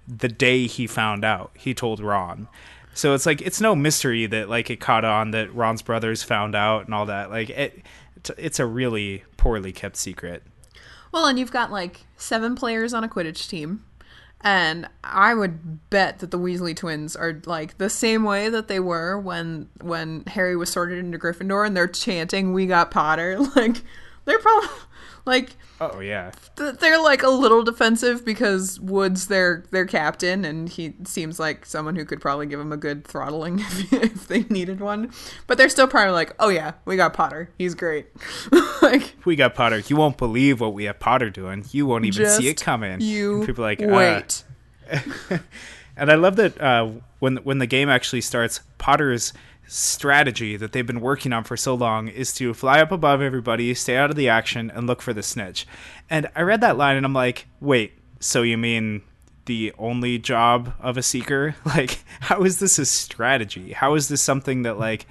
the 0.08 0.28
day 0.28 0.68
he 0.68 0.88
found 0.88 1.26
out. 1.26 1.52
He 1.56 1.74
told 1.74 2.00
Ron. 2.00 2.48
So 2.94 3.14
it's 3.14 3.26
like 3.26 3.42
it's 3.42 3.60
no 3.60 3.76
mystery 3.76 4.26
that 4.28 4.50
like 4.50 4.70
it 4.70 4.80
caught 4.80 5.04
on 5.04 5.32
that 5.32 5.54
Ron's 5.54 5.82
brothers 5.82 6.24
found 6.24 6.56
out 6.56 6.86
and 6.86 6.94
all 6.94 7.06
that. 7.08 7.30
Like 7.30 7.50
it 7.50 7.84
it's 8.38 8.60
a 8.60 8.66
really 8.66 9.24
poorly 9.38 9.72
kept 9.72 9.98
secret. 9.98 10.44
Well, 11.12 11.26
and 11.26 11.38
you've 11.38 11.52
got 11.52 11.72
like 11.72 12.02
seven 12.18 12.56
players 12.56 12.94
on 12.94 13.04
a 13.04 13.10
Quidditch 13.10 13.50
team. 13.50 13.86
And 14.42 14.88
I 15.04 15.34
would 15.34 15.90
bet 15.90 16.20
that 16.20 16.30
the 16.30 16.38
Weasley 16.38 16.76
twins 16.76 17.16
are 17.16 17.42
like 17.46 17.78
the 17.78 17.90
same 17.90 18.24
way 18.24 18.48
that 18.50 18.68
they 18.68 18.80
were 18.80 19.20
when 19.20 19.70
when 19.82 20.24
Harry 20.28 20.56
was 20.56 20.70
sorted 20.70 21.00
into 21.00 21.18
Gryffindor 21.18 21.66
and 21.66 21.76
they're 21.76 21.88
chanting 21.88 22.54
"We 22.54 22.66
got 22.66 22.92
Potter." 22.92 23.40
Like 23.56 23.82
they're 24.25 24.39
probably 24.39 24.70
like 25.25 25.51
Oh 25.82 26.00
yeah. 26.00 26.32
th- 26.55 26.75
they're 26.75 27.01
like 27.01 27.22
a 27.22 27.29
little 27.29 27.62
defensive 27.62 28.24
because 28.24 28.79
Wood's 28.79 29.27
their 29.27 29.65
their 29.72 29.86
captain, 29.86 30.46
and 30.46 30.70
he 30.70 30.94
seems 31.03 31.38
like 31.38 31.65
someone 31.65 31.98
who 31.98 32.05
could 32.05 32.22
probably 32.22 32.46
give 32.46 32.60
them 32.60 32.72
a 32.72 32.77
good 32.77 33.05
throttling 33.05 33.60
if, 33.60 33.94
if 33.94 34.27
they 34.27 34.44
needed 34.44 34.79
one. 34.79 35.12
But 35.48 35.58
they're 35.58 35.70
still 35.70 35.88
probably 35.88 36.13
like, 36.13 36.34
oh 36.39 36.48
yeah, 36.50 36.74
we 36.86 36.96
got 36.96 37.13
Potter, 37.13 37.50
he's 37.58 37.75
great. 37.75 38.08
like 38.82 39.15
We 39.25 39.36
got 39.36 39.53
Potter. 39.53 39.79
You 39.79 39.98
won't 39.98 40.17
believe 40.17 40.62
what 40.62 40.74
we 40.74 40.86
have 40.86 41.00
Potter 41.00 41.29
doing. 41.29 41.65
You 41.72 41.86
won't 41.86 42.05
even 42.05 42.29
see 42.29 42.48
it 42.48 42.62
coming. 42.62 43.01
You 43.01 43.38
And 43.38 43.46
people 43.46 43.63
like 43.63 43.82
uh, 43.82 43.88
wait. 43.88 44.44
And 45.98 46.12
I 46.12 46.15
love 46.15 46.36
that 46.38 46.60
uh, 46.60 46.89
when 47.20 47.38
when 47.38 47.60
the 47.60 47.67
game 47.67 47.89
actually 47.89 48.22
starts, 48.22 48.62
Potter's 48.77 49.34
strategy 49.68 50.58
that 50.58 50.72
they've 50.72 50.86
been 50.86 51.02
working 51.02 51.34
on 51.34 51.44
for 51.44 51.58
so 51.58 51.74
long 51.74 52.08
is 52.08 52.34
to 52.34 52.54
fly 52.54 52.80
up 52.80 52.92
above 52.92 53.22
everybody, 53.22 53.74
stay 53.74 53.98
out 53.98 54.10
of 54.10 54.16
the 54.16 54.30
action, 54.30 54.72
and 54.74 54.88
look 54.88 55.02
for 55.02 55.14
the 55.14 55.24
snitch. 55.24 55.66
And 56.10 56.30
I 56.36 56.42
read 56.42 56.62
that 56.62 56.78
line 56.78 56.98
and 56.98 57.06
I'm 57.06 57.14
like, 57.14 57.48
wait, 57.60 57.94
so 58.20 58.42
you 58.42 58.58
mean 58.58 59.02
the 59.46 59.74
only 59.78 60.18
job 60.18 60.74
of 60.80 60.98
a 60.98 61.04
seeker? 61.04 61.56
Like, 61.66 62.04
how 62.22 62.44
is 62.44 62.60
this 62.60 62.80
a 62.80 62.86
strategy? 62.86 63.74
How 63.74 63.96
is 63.96 64.08
this 64.08 64.22
something 64.22 64.64
that 64.64 64.80
like 64.80 65.06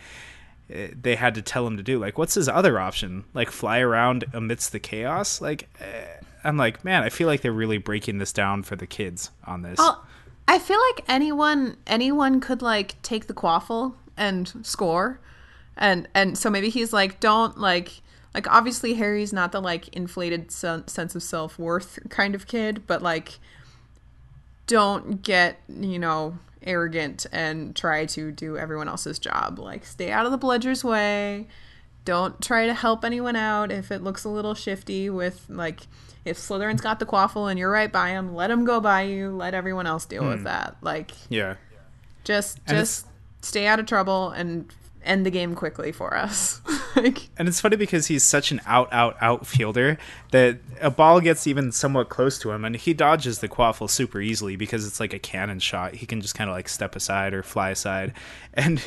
eh, 0.71 0.89
they 1.01 1.17
had 1.17 1.35
to 1.35 1.43
tell 1.43 1.67
him 1.67 1.77
to 1.77 1.83
do? 1.83 1.99
Like, 1.99 2.19
what's 2.19 2.35
his 2.35 2.49
other 2.49 2.79
option? 2.79 3.25
Like, 3.35 3.51
fly 3.51 3.81
around 3.81 4.25
amidst 4.33 4.73
the 4.73 4.81
chaos? 4.81 5.41
Like, 5.41 5.69
eh, 5.81 6.05
I'm 6.45 6.57
like, 6.57 6.85
man, 6.85 7.03
I 7.03 7.09
feel 7.09 7.27
like 7.27 7.41
they're 7.41 7.53
really 7.53 7.79
breaking 7.79 8.19
this 8.19 8.33
down 8.33 8.63
for 8.63 8.77
the 8.77 8.87
kids 8.87 9.31
on 9.45 9.63
this. 9.63 9.79
Well, 9.79 10.05
I 10.47 10.59
feel 10.59 10.79
like 10.93 11.05
anyone 11.09 11.77
anyone 11.87 12.41
could 12.41 12.63
like 12.63 13.01
take 13.03 13.27
the 13.27 13.35
quaffle 13.35 13.95
and 14.16 14.52
score, 14.62 15.21
and 15.76 16.09
and 16.14 16.37
so 16.38 16.50
maybe 16.50 16.68
he's 16.68 16.92
like, 16.92 17.21
don't 17.21 17.59
like 17.59 18.02
like 18.35 18.50
obviously 18.50 18.94
Harry's 18.94 19.33
not 19.33 19.52
the 19.52 19.61
like 19.61 19.88
inflated 19.97 20.50
sen- 20.50 20.88
sense 20.88 21.14
of 21.14 21.23
self 21.23 21.59
worth 21.59 21.99
kind 22.09 22.35
of 22.35 22.47
kid, 22.47 22.87
but 22.87 23.00
like 23.00 23.38
don't 24.66 25.23
get 25.23 25.61
you 25.68 25.99
know 25.99 26.38
arrogant 26.62 27.26
and 27.30 27.76
try 27.76 28.06
to 28.06 28.33
do 28.33 28.59
everyone 28.59 28.88
else's 28.88 29.18
job. 29.18 29.59
Like 29.59 29.87
stay 29.87 30.11
out 30.11 30.26
of 30.26 30.33
the 30.33 30.38
bludger's 30.38 30.83
way. 30.83 31.47
Don't 32.04 32.40
try 32.42 32.66
to 32.66 32.75
help 32.75 33.04
anyone 33.04 33.37
out 33.37 33.71
if 33.71 33.90
it 33.90 34.02
looks 34.02 34.25
a 34.25 34.28
little 34.28 34.54
shifty 34.54 35.09
with 35.09 35.47
like 35.49 35.87
if 36.25 36.38
Slytherin's 36.38 36.80
got 36.80 36.99
the 36.99 37.06
quaffle 37.06 37.50
and 37.50 37.59
you're 37.59 37.71
right 37.71 37.92
by 37.92 38.11
him, 38.11 38.35
let 38.35 38.50
him 38.50 38.64
go 38.64 38.80
by 38.80 39.02
you. 39.02 39.30
Let 39.30 39.54
everyone 39.54 39.87
else 39.87 40.06
deal 40.06 40.25
with 40.25 40.38
hmm. 40.38 40.44
that. 40.44 40.76
Like 40.80 41.12
yeah. 41.28 41.54
just 42.25 42.59
And 42.66 42.78
just 42.78 43.06
stay 43.45 43.67
out 43.67 43.79
of 43.79 43.87
trouble 43.87 44.31
and 44.31 44.73
end 45.05 45.27
the 45.27 45.31
game 45.31 45.55
quickly 45.55 45.93
for 45.93 46.17
us. 46.17 46.61
like 46.97 47.29
And 47.37 47.47
it's 47.47 47.61
funny 47.61 47.77
because 47.77 48.07
he's 48.07 48.23
such 48.23 48.51
an 48.51 48.61
out, 48.67 48.93
out, 48.93 49.17
outfielder 49.21 49.99
that 50.31 50.59
a 50.81 50.91
ball 50.91 51.21
gets 51.21 51.47
even 51.47 51.73
somewhat 51.73 52.09
close 52.09 52.39
to 52.41 52.51
him, 52.51 52.65
and 52.65 52.77
he 52.77 52.95
dodges 52.95 53.39
the 53.39 53.49
quaffle 53.49 53.89
super 53.89 54.21
easily 54.21 54.57
because 54.57 54.87
it's 54.87 55.01
like 55.01 55.13
a 55.13 55.19
cannon 55.19 55.61
shot. 55.61 55.95
He 55.95 56.07
can 56.07 56.21
just 56.21 56.35
kind 56.35 56.49
of 56.49 56.57
like 56.57 56.69
step 56.69 56.97
aside 56.97 57.35
or 57.35 57.43
fly 57.43 57.71
aside. 57.71 58.13
And 58.57 58.81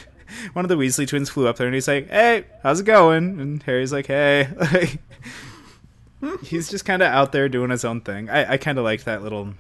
one 0.54 0.66
of 0.66 0.70
the 0.70 0.76
Weasley 0.76 1.08
twins 1.08 1.30
flew 1.30 1.48
up 1.48 1.58
there, 1.58 1.68
and 1.68 1.74
he's 1.74 1.88
like, 1.88 2.10
"Hey, 2.10 2.46
how's 2.64 2.82
it 2.82 2.86
going?" 2.86 3.40
And 3.40 3.64
Harry's 3.64 3.94
like, 3.94 4.08
"Hey." 4.08 5.00
he's 6.42 6.70
just 6.70 6.86
kind 6.86 7.02
of 7.02 7.10
out 7.10 7.32
there 7.32 7.48
doing 7.48 7.70
his 7.70 7.86
own 7.86 8.02
thing. 8.02 8.30
I, 8.30 8.54
I 8.54 8.58
kind 8.58 8.78
of 8.78 8.84
like 8.84 9.04
that 9.06 9.24
little 9.24 9.54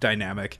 dynamic. 0.00 0.58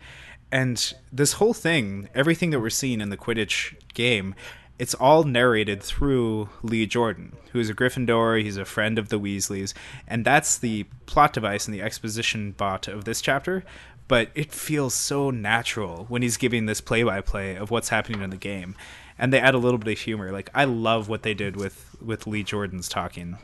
And 0.53 0.95
this 1.13 1.35
whole 1.35 1.55
thing, 1.55 2.09
everything 2.15 2.51
that 2.51 2.61
we're 2.61 2.71
seeing 2.71 3.01
in 3.01 3.11
the 3.11 3.17
Quidditch 3.17 3.75
game, 3.95 4.35
it's 4.79 4.95
all 4.95 5.25
narrated 5.25 5.83
through 5.83 6.51
Lee 6.63 6.87
Jordan, 6.87 7.37
who's 7.53 7.69
a 7.69 7.75
Gryffindor. 7.75 8.43
He's 8.43 8.57
a 8.57 8.65
friend 8.65 8.99
of 8.99 9.09
the 9.09 9.19
Weasleys, 9.19 9.75
and 10.07 10.25
that's 10.25 10.59
the 10.59 10.85
plot 11.07 11.33
device 11.33 11.67
and 11.67 11.75
the 11.75 11.83
exposition 11.83 12.53
bot 12.53 12.87
of 12.87 13.05
this 13.05 13.21
chapter. 13.21 13.65
But 14.09 14.31
it 14.37 14.53
feels 14.53 14.95
so 14.95 15.31
natural 15.31 16.05
when 16.09 16.23
he's 16.23 16.37
giving 16.37 16.67
this 16.67 16.81
play-by-play 16.81 17.57
of 17.57 17.73
what's 17.73 17.89
happening 17.89 18.23
in 18.23 18.31
the 18.31 18.37
game, 18.37 18.77
and 19.19 19.33
they 19.33 19.41
add 19.41 19.55
a 19.55 19.59
little 19.59 19.79
bit 19.79 19.93
of 19.93 19.99
humor. 19.99 20.31
Like 20.31 20.51
I 20.55 20.65
love 20.65 21.09
what 21.09 21.25
they 21.25 21.35
did 21.35 21.57
with 21.57 21.97
with 22.01 22.27
Lee 22.27 22.45
Jordan's 22.45 22.89
talking. 22.89 23.39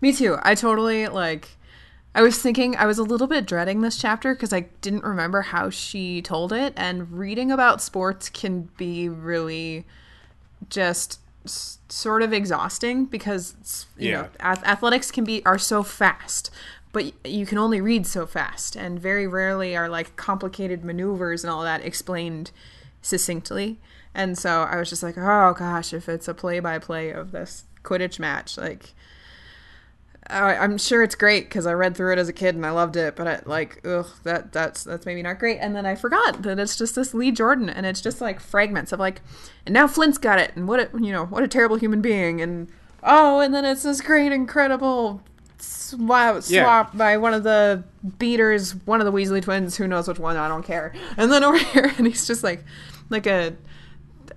Me 0.00 0.12
too. 0.12 0.36
I 0.42 0.56
totally 0.56 1.06
like. 1.06 1.50
I 2.14 2.22
was 2.22 2.40
thinking 2.42 2.76
I 2.76 2.86
was 2.86 2.98
a 2.98 3.04
little 3.04 3.26
bit 3.28 3.46
dreading 3.46 3.82
this 3.82 3.96
chapter 3.96 4.34
because 4.34 4.52
I 4.52 4.60
didn't 4.80 5.04
remember 5.04 5.42
how 5.42 5.70
she 5.70 6.20
told 6.22 6.52
it, 6.52 6.72
and 6.76 7.12
reading 7.12 7.52
about 7.52 7.80
sports 7.80 8.28
can 8.28 8.68
be 8.76 9.08
really 9.08 9.86
just 10.68 11.20
s- 11.44 11.78
sort 11.88 12.22
of 12.22 12.32
exhausting 12.32 13.04
because 13.06 13.86
you 13.96 14.10
Yeah. 14.10 14.22
know 14.22 14.28
ath- 14.40 14.64
athletics 14.66 15.10
can 15.10 15.24
be 15.24 15.42
are 15.46 15.58
so 15.58 15.82
fast 15.82 16.50
but 16.92 17.12
you 17.24 17.46
can 17.46 17.56
only 17.56 17.80
read 17.80 18.04
so 18.06 18.26
fast 18.26 18.74
and 18.76 18.98
very 19.00 19.26
rarely 19.26 19.74
are 19.76 19.88
like 19.88 20.16
complicated 20.16 20.84
maneuvers 20.84 21.42
and 21.44 21.50
all 21.50 21.62
that 21.62 21.82
explained 21.84 22.50
succinctly 23.00 23.78
and 24.14 24.36
so 24.36 24.62
i 24.64 24.76
was 24.76 24.90
just 24.90 25.02
like 25.02 25.16
oh 25.16 25.54
gosh 25.58 25.94
if 25.94 26.08
it's 26.10 26.28
a 26.28 26.34
play-by-play 26.34 27.10
of 27.10 27.30
this 27.32 27.64
quidditch 27.82 28.18
match 28.18 28.58
like 28.58 28.92
I, 30.30 30.56
I'm 30.56 30.78
sure 30.78 31.02
it's 31.02 31.14
great 31.14 31.44
because 31.48 31.66
I 31.66 31.72
read 31.72 31.96
through 31.96 32.12
it 32.12 32.18
as 32.18 32.28
a 32.28 32.32
kid 32.32 32.54
and 32.54 32.64
I 32.64 32.70
loved 32.70 32.96
it, 32.96 33.16
but 33.16 33.26
I, 33.26 33.40
like, 33.44 33.80
ugh, 33.86 34.06
that 34.24 34.52
that's 34.52 34.84
that's 34.84 35.04
maybe 35.06 35.22
not 35.22 35.38
great. 35.38 35.58
And 35.60 35.74
then 35.74 35.84
I 35.86 35.94
forgot 35.94 36.42
that 36.42 36.58
it's 36.58 36.76
just 36.76 36.94
this 36.94 37.12
Lee 37.14 37.30
Jordan, 37.32 37.68
and 37.68 37.84
it's 37.86 38.00
just 38.00 38.20
like 38.20 38.40
fragments 38.40 38.92
of 38.92 39.00
like, 39.00 39.20
and 39.66 39.72
now 39.72 39.86
Flint's 39.86 40.18
got 40.18 40.38
it, 40.38 40.52
and 40.56 40.66
what 40.68 40.80
a 40.80 40.90
you 40.98 41.12
know 41.12 41.26
what 41.26 41.42
a 41.42 41.48
terrible 41.48 41.76
human 41.76 42.00
being, 42.00 42.40
and 42.40 42.68
oh, 43.02 43.40
and 43.40 43.52
then 43.54 43.64
it's 43.64 43.82
this 43.82 44.00
great, 44.00 44.32
incredible 44.32 45.20
swap, 45.58 46.42
Yeah. 46.46 46.62
swap 46.64 46.96
by 46.96 47.16
one 47.16 47.34
of 47.34 47.42
the 47.42 47.84
beaters, 48.18 48.72
one 48.86 49.00
of 49.00 49.04
the 49.04 49.12
Weasley 49.12 49.42
twins, 49.42 49.76
who 49.76 49.86
knows 49.86 50.08
which 50.08 50.18
one, 50.18 50.36
I 50.36 50.48
don't 50.48 50.62
care. 50.64 50.92
And 51.16 51.30
then 51.30 51.44
over 51.44 51.58
here, 51.72 51.92
and 51.98 52.06
he's 52.06 52.26
just 52.26 52.42
like, 52.42 52.64
like 53.08 53.26
a 53.26 53.54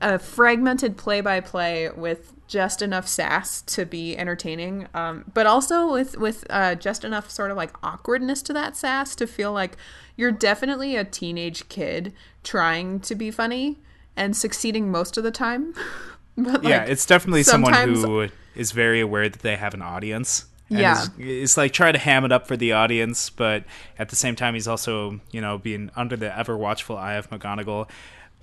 a 0.01 0.17
fragmented 0.19 0.97
play 0.97 1.21
by 1.21 1.39
play 1.39 1.89
with 1.89 2.33
just 2.53 2.83
enough 2.83 3.07
sass 3.07 3.63
to 3.63 3.83
be 3.83 4.15
entertaining, 4.15 4.87
um, 4.93 5.25
but 5.33 5.47
also 5.47 5.91
with 5.91 6.15
with 6.19 6.45
uh, 6.51 6.75
just 6.75 7.03
enough 7.03 7.27
sort 7.31 7.49
of 7.49 7.57
like 7.57 7.71
awkwardness 7.81 8.43
to 8.43 8.53
that 8.53 8.77
sass 8.77 9.15
to 9.15 9.25
feel 9.25 9.51
like 9.51 9.75
you're 10.15 10.31
definitely 10.31 10.95
a 10.95 11.03
teenage 11.03 11.67
kid 11.67 12.13
trying 12.43 12.99
to 12.99 13.15
be 13.15 13.31
funny 13.31 13.79
and 14.15 14.37
succeeding 14.37 14.91
most 14.91 15.17
of 15.17 15.23
the 15.23 15.31
time. 15.31 15.73
but 16.37 16.63
yeah, 16.63 16.81
like, 16.81 16.89
it's 16.89 17.07
definitely 17.07 17.41
someone 17.41 17.73
who 17.73 18.29
is 18.53 18.71
very 18.71 18.99
aware 18.99 19.27
that 19.29 19.41
they 19.41 19.55
have 19.55 19.73
an 19.73 19.81
audience. 19.81 20.45
And 20.69 20.79
Yeah. 20.79 21.05
is 21.17 21.57
like 21.57 21.73
trying 21.73 21.93
to 21.93 21.99
ham 21.99 22.23
it 22.23 22.31
up 22.31 22.47
for 22.47 22.55
the 22.55 22.73
audience, 22.73 23.31
but 23.31 23.63
at 23.97 24.09
the 24.09 24.15
same 24.15 24.35
time, 24.35 24.53
he's 24.53 24.67
also 24.67 25.19
you 25.31 25.41
know 25.41 25.57
being 25.57 25.89
under 25.95 26.15
the 26.15 26.37
ever 26.37 26.55
watchful 26.55 26.97
eye 26.97 27.15
of 27.15 27.31
McGonagall. 27.31 27.89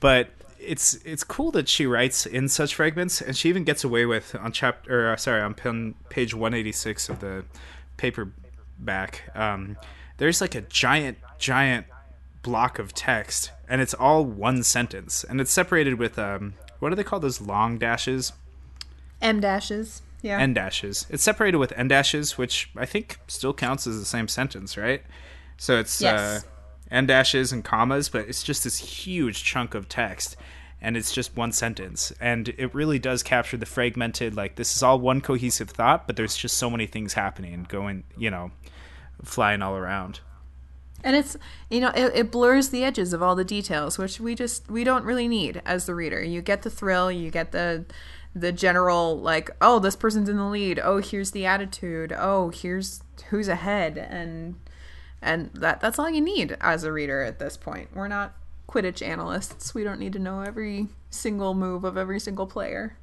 But 0.00 0.30
it's 0.60 0.94
it's 1.04 1.24
cool 1.24 1.50
that 1.52 1.68
she 1.68 1.86
writes 1.86 2.26
in 2.26 2.48
such 2.48 2.74
fragments, 2.74 3.20
and 3.20 3.36
she 3.36 3.48
even 3.48 3.64
gets 3.64 3.84
away 3.84 4.06
with 4.06 4.34
on 4.34 4.52
chapter 4.52 5.08
or 5.08 5.12
uh, 5.12 5.16
sorry 5.16 5.40
on 5.42 5.54
pen, 5.54 5.94
page 6.08 6.34
one 6.34 6.54
eighty 6.54 6.72
six 6.72 7.08
of 7.08 7.20
the 7.20 7.44
paperback. 7.96 9.22
Um, 9.34 9.76
there's 10.18 10.40
like 10.40 10.54
a 10.54 10.62
giant 10.62 11.18
giant 11.38 11.86
block 12.42 12.78
of 12.78 12.94
text, 12.94 13.52
and 13.68 13.80
it's 13.80 13.94
all 13.94 14.24
one 14.24 14.62
sentence, 14.62 15.24
and 15.24 15.40
it's 15.40 15.50
separated 15.50 15.94
with 15.94 16.18
um, 16.18 16.54
what 16.78 16.90
do 16.90 16.94
they 16.94 17.04
call 17.04 17.20
those 17.20 17.40
long 17.40 17.78
dashes? 17.78 18.32
em 19.22 19.40
dashes. 19.40 20.02
Yeah. 20.22 20.38
End 20.38 20.54
dashes. 20.54 21.06
It's 21.08 21.22
separated 21.22 21.56
with 21.56 21.72
end 21.72 21.88
dashes, 21.88 22.36
which 22.36 22.70
I 22.76 22.84
think 22.84 23.18
still 23.26 23.54
counts 23.54 23.86
as 23.86 23.98
the 23.98 24.04
same 24.04 24.28
sentence, 24.28 24.76
right? 24.76 25.02
So 25.56 25.78
it's 25.78 26.00
Yes. 26.00 26.44
uh, 26.44 26.46
end 26.90 27.08
dashes 27.08 27.52
and 27.52 27.64
commas, 27.64 28.08
but 28.08 28.28
it's 28.28 28.42
just 28.42 28.64
this 28.64 28.78
huge 28.78 29.44
chunk 29.44 29.74
of 29.74 29.88
text, 29.88 30.36
and 30.80 30.96
it's 30.96 31.12
just 31.12 31.36
one 31.36 31.52
sentence, 31.52 32.12
and 32.20 32.48
it 32.56 32.74
really 32.74 32.98
does 32.98 33.22
capture 33.22 33.56
the 33.56 33.66
fragmented. 33.66 34.34
Like 34.36 34.56
this 34.56 34.74
is 34.74 34.82
all 34.82 34.98
one 34.98 35.20
cohesive 35.20 35.70
thought, 35.70 36.06
but 36.06 36.16
there's 36.16 36.36
just 36.36 36.56
so 36.56 36.70
many 36.70 36.86
things 36.86 37.12
happening, 37.14 37.66
going, 37.68 38.04
you 38.16 38.30
know, 38.30 38.50
flying 39.24 39.62
all 39.62 39.76
around. 39.76 40.20
and 41.02 41.16
it's 41.16 41.36
you 41.70 41.80
know 41.80 41.92
it, 41.94 42.12
it 42.14 42.30
blurs 42.30 42.68
the 42.70 42.84
edges 42.84 43.12
of 43.12 43.22
all 43.22 43.34
the 43.34 43.44
details 43.44 43.96
which 43.96 44.20
we 44.20 44.34
just 44.34 44.70
we 44.70 44.84
don't 44.84 45.04
really 45.04 45.28
need 45.28 45.62
as 45.64 45.86
the 45.86 45.94
reader 45.94 46.22
you 46.22 46.42
get 46.42 46.60
the 46.62 46.70
thrill 46.70 47.10
you 47.10 47.30
get 47.30 47.52
the 47.52 47.84
the 48.34 48.52
general 48.52 49.18
like 49.18 49.50
oh 49.60 49.78
this 49.78 49.96
person's 49.96 50.28
in 50.28 50.36
the 50.36 50.44
lead 50.44 50.78
oh 50.78 50.98
here's 50.98 51.30
the 51.30 51.46
attitude 51.46 52.12
oh 52.12 52.50
here's 52.50 53.02
who's 53.30 53.48
ahead 53.48 53.96
and 53.96 54.56
and 55.22 55.50
that 55.54 55.80
that's 55.80 55.98
all 55.98 56.08
you 56.10 56.20
need 56.20 56.56
as 56.60 56.84
a 56.84 56.92
reader 56.92 57.22
at 57.22 57.38
this 57.38 57.56
point 57.56 57.88
we're 57.94 58.08
not 58.08 58.34
quidditch 58.68 59.06
analysts 59.06 59.74
we 59.74 59.82
don't 59.84 59.98
need 59.98 60.12
to 60.12 60.18
know 60.18 60.40
every 60.42 60.88
single 61.10 61.54
move 61.54 61.84
of 61.84 61.96
every 61.96 62.20
single 62.20 62.46
player 62.46 62.96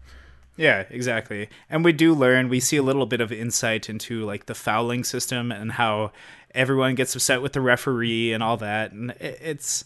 Yeah, 0.56 0.86
exactly. 0.90 1.50
And 1.70 1.86
we 1.86 1.94
do 1.94 2.16
learn, 2.16 2.50
we 2.50 2.60
see 2.60 2.78
a 2.78 2.82
little 2.82 3.06
bit 3.06 3.22
of 3.22 3.32
insight 3.32 3.90
into 3.90 4.26
like 4.26 4.48
the 4.48 4.56
fouling 4.56 5.04
system 5.04 5.52
and 5.52 5.74
how 5.74 6.12
everyone 6.56 6.96
gets 6.96 7.16
upset 7.16 7.44
with 7.44 7.54
the 7.54 7.62
referee 7.62 8.34
and 8.34 8.42
all 8.42 8.58
that. 8.58 8.92
And 8.92 9.12
it's 9.20 9.84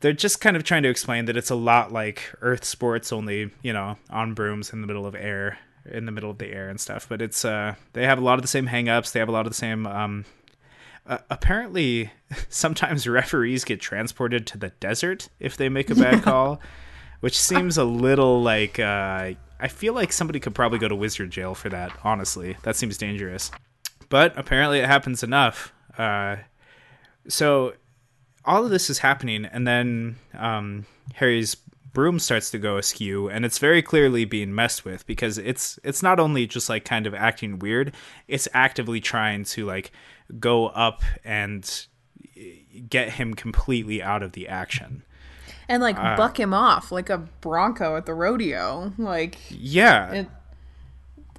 they're 0.00 0.12
just 0.12 0.42
kind 0.42 0.56
of 0.56 0.64
trying 0.64 0.82
to 0.82 0.90
explain 0.90 1.24
that 1.24 1.38
it's 1.38 1.48
a 1.48 1.54
lot 1.54 1.90
like 1.90 2.34
earth 2.42 2.64
sports 2.66 3.12
only, 3.12 3.50
you 3.62 3.72
know, 3.72 3.96
on 4.10 4.34
brooms 4.34 4.74
in 4.74 4.82
the 4.82 4.86
middle 4.86 5.06
of 5.06 5.14
air. 5.14 5.58
in 5.86 6.04
the 6.04 6.12
middle 6.12 6.30
of 6.30 6.36
the 6.36 6.48
air 6.52 6.68
and 6.68 6.78
stuff. 6.78 7.06
But 7.08 7.22
it's 7.22 7.42
uh, 7.44 7.74
they 7.94 8.04
have 8.04 8.18
a 8.18 8.22
lot 8.22 8.34
of 8.38 8.42
the 8.42 8.48
same 8.48 8.68
hangups. 8.68 9.12
They 9.12 9.20
have 9.20 9.28
a 9.30 9.32
lot 9.32 9.46
of 9.46 9.52
the 9.52 9.56
same. 9.56 9.86
Um, 9.86 10.24
uh, 11.06 11.18
apparently, 11.30 12.12
sometimes 12.48 13.06
referees 13.06 13.64
get 13.64 13.80
transported 13.80 14.46
to 14.48 14.58
the 14.58 14.70
desert 14.80 15.28
if 15.40 15.56
they 15.56 15.68
make 15.68 15.90
a 15.90 15.94
bad 15.94 16.22
call, 16.24 16.60
which 17.20 17.38
seems 17.38 17.78
a 17.78 17.84
little 17.84 18.42
like. 18.42 18.78
Uh, 18.78 19.32
I 19.60 19.68
feel 19.68 19.94
like 19.94 20.12
somebody 20.12 20.40
could 20.40 20.54
probably 20.54 20.78
go 20.78 20.88
to 20.88 20.96
wizard 20.96 21.30
jail 21.30 21.54
for 21.54 21.68
that. 21.68 21.92
Honestly, 22.02 22.56
that 22.62 22.76
seems 22.76 22.98
dangerous. 22.98 23.50
But 24.08 24.36
apparently, 24.36 24.80
it 24.80 24.86
happens 24.86 25.22
enough. 25.22 25.72
Uh, 25.96 26.36
so 27.28 27.74
all 28.44 28.64
of 28.64 28.70
this 28.70 28.90
is 28.90 28.98
happening, 28.98 29.44
and 29.44 29.66
then 29.66 30.16
um, 30.34 30.86
Harry's 31.14 31.56
broom 31.92 32.18
starts 32.18 32.50
to 32.50 32.58
go 32.58 32.78
askew 32.78 33.28
and 33.28 33.44
it's 33.44 33.58
very 33.58 33.82
clearly 33.82 34.24
being 34.24 34.54
messed 34.54 34.84
with 34.84 35.06
because 35.06 35.36
it's 35.38 35.78
it's 35.84 36.02
not 36.02 36.18
only 36.18 36.46
just 36.46 36.68
like 36.68 36.84
kind 36.84 37.06
of 37.06 37.14
acting 37.14 37.58
weird 37.58 37.94
it's 38.28 38.48
actively 38.54 38.98
trying 38.98 39.44
to 39.44 39.66
like 39.66 39.92
go 40.38 40.68
up 40.68 41.02
and 41.24 41.86
get 42.88 43.10
him 43.10 43.34
completely 43.34 44.02
out 44.02 44.22
of 44.22 44.32
the 44.32 44.48
action. 44.48 45.02
And 45.68 45.82
like 45.82 45.96
uh, 45.98 46.16
buck 46.16 46.38
him 46.38 46.52
off 46.52 46.92
like 46.92 47.08
a 47.08 47.18
bronco 47.18 47.96
at 47.96 48.06
the 48.06 48.14
rodeo. 48.14 48.92
Like 48.98 49.38
yeah. 49.48 50.10
it, 50.12 50.28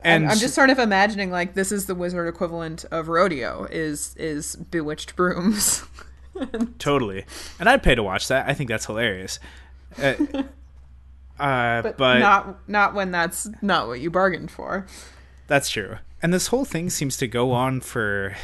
and 0.03 0.27
I'm 0.29 0.37
just 0.37 0.53
sort 0.53 0.69
of 0.69 0.79
imagining 0.79 1.31
like 1.31 1.53
this 1.53 1.71
is 1.71 1.85
the 1.85 1.95
wizard 1.95 2.27
equivalent 2.27 2.85
of 2.91 3.07
rodeo 3.07 3.67
is 3.71 4.15
is 4.17 4.55
bewitched 4.55 5.15
brooms. 5.15 5.83
Totally. 6.79 7.25
And 7.59 7.69
i'd 7.69 7.83
pay 7.83 7.95
to 7.95 8.03
watch 8.03 8.27
that. 8.27 8.49
I 8.49 8.53
think 8.53 8.69
that's 8.69 8.85
hilarious. 8.85 9.39
Uh, 10.01 10.15
uh, 11.39 11.81
but, 11.81 11.97
but 11.97 12.19
not 12.19 12.69
not 12.69 12.93
when 12.93 13.11
that's 13.11 13.47
not 13.61 13.87
what 13.87 13.99
you 13.99 14.09
bargained 14.09 14.51
for. 14.51 14.87
That's 15.47 15.69
true. 15.69 15.97
And 16.21 16.33
this 16.33 16.47
whole 16.47 16.65
thing 16.65 16.89
seems 16.89 17.17
to 17.17 17.27
go 17.27 17.51
on 17.51 17.81
for 17.81 18.35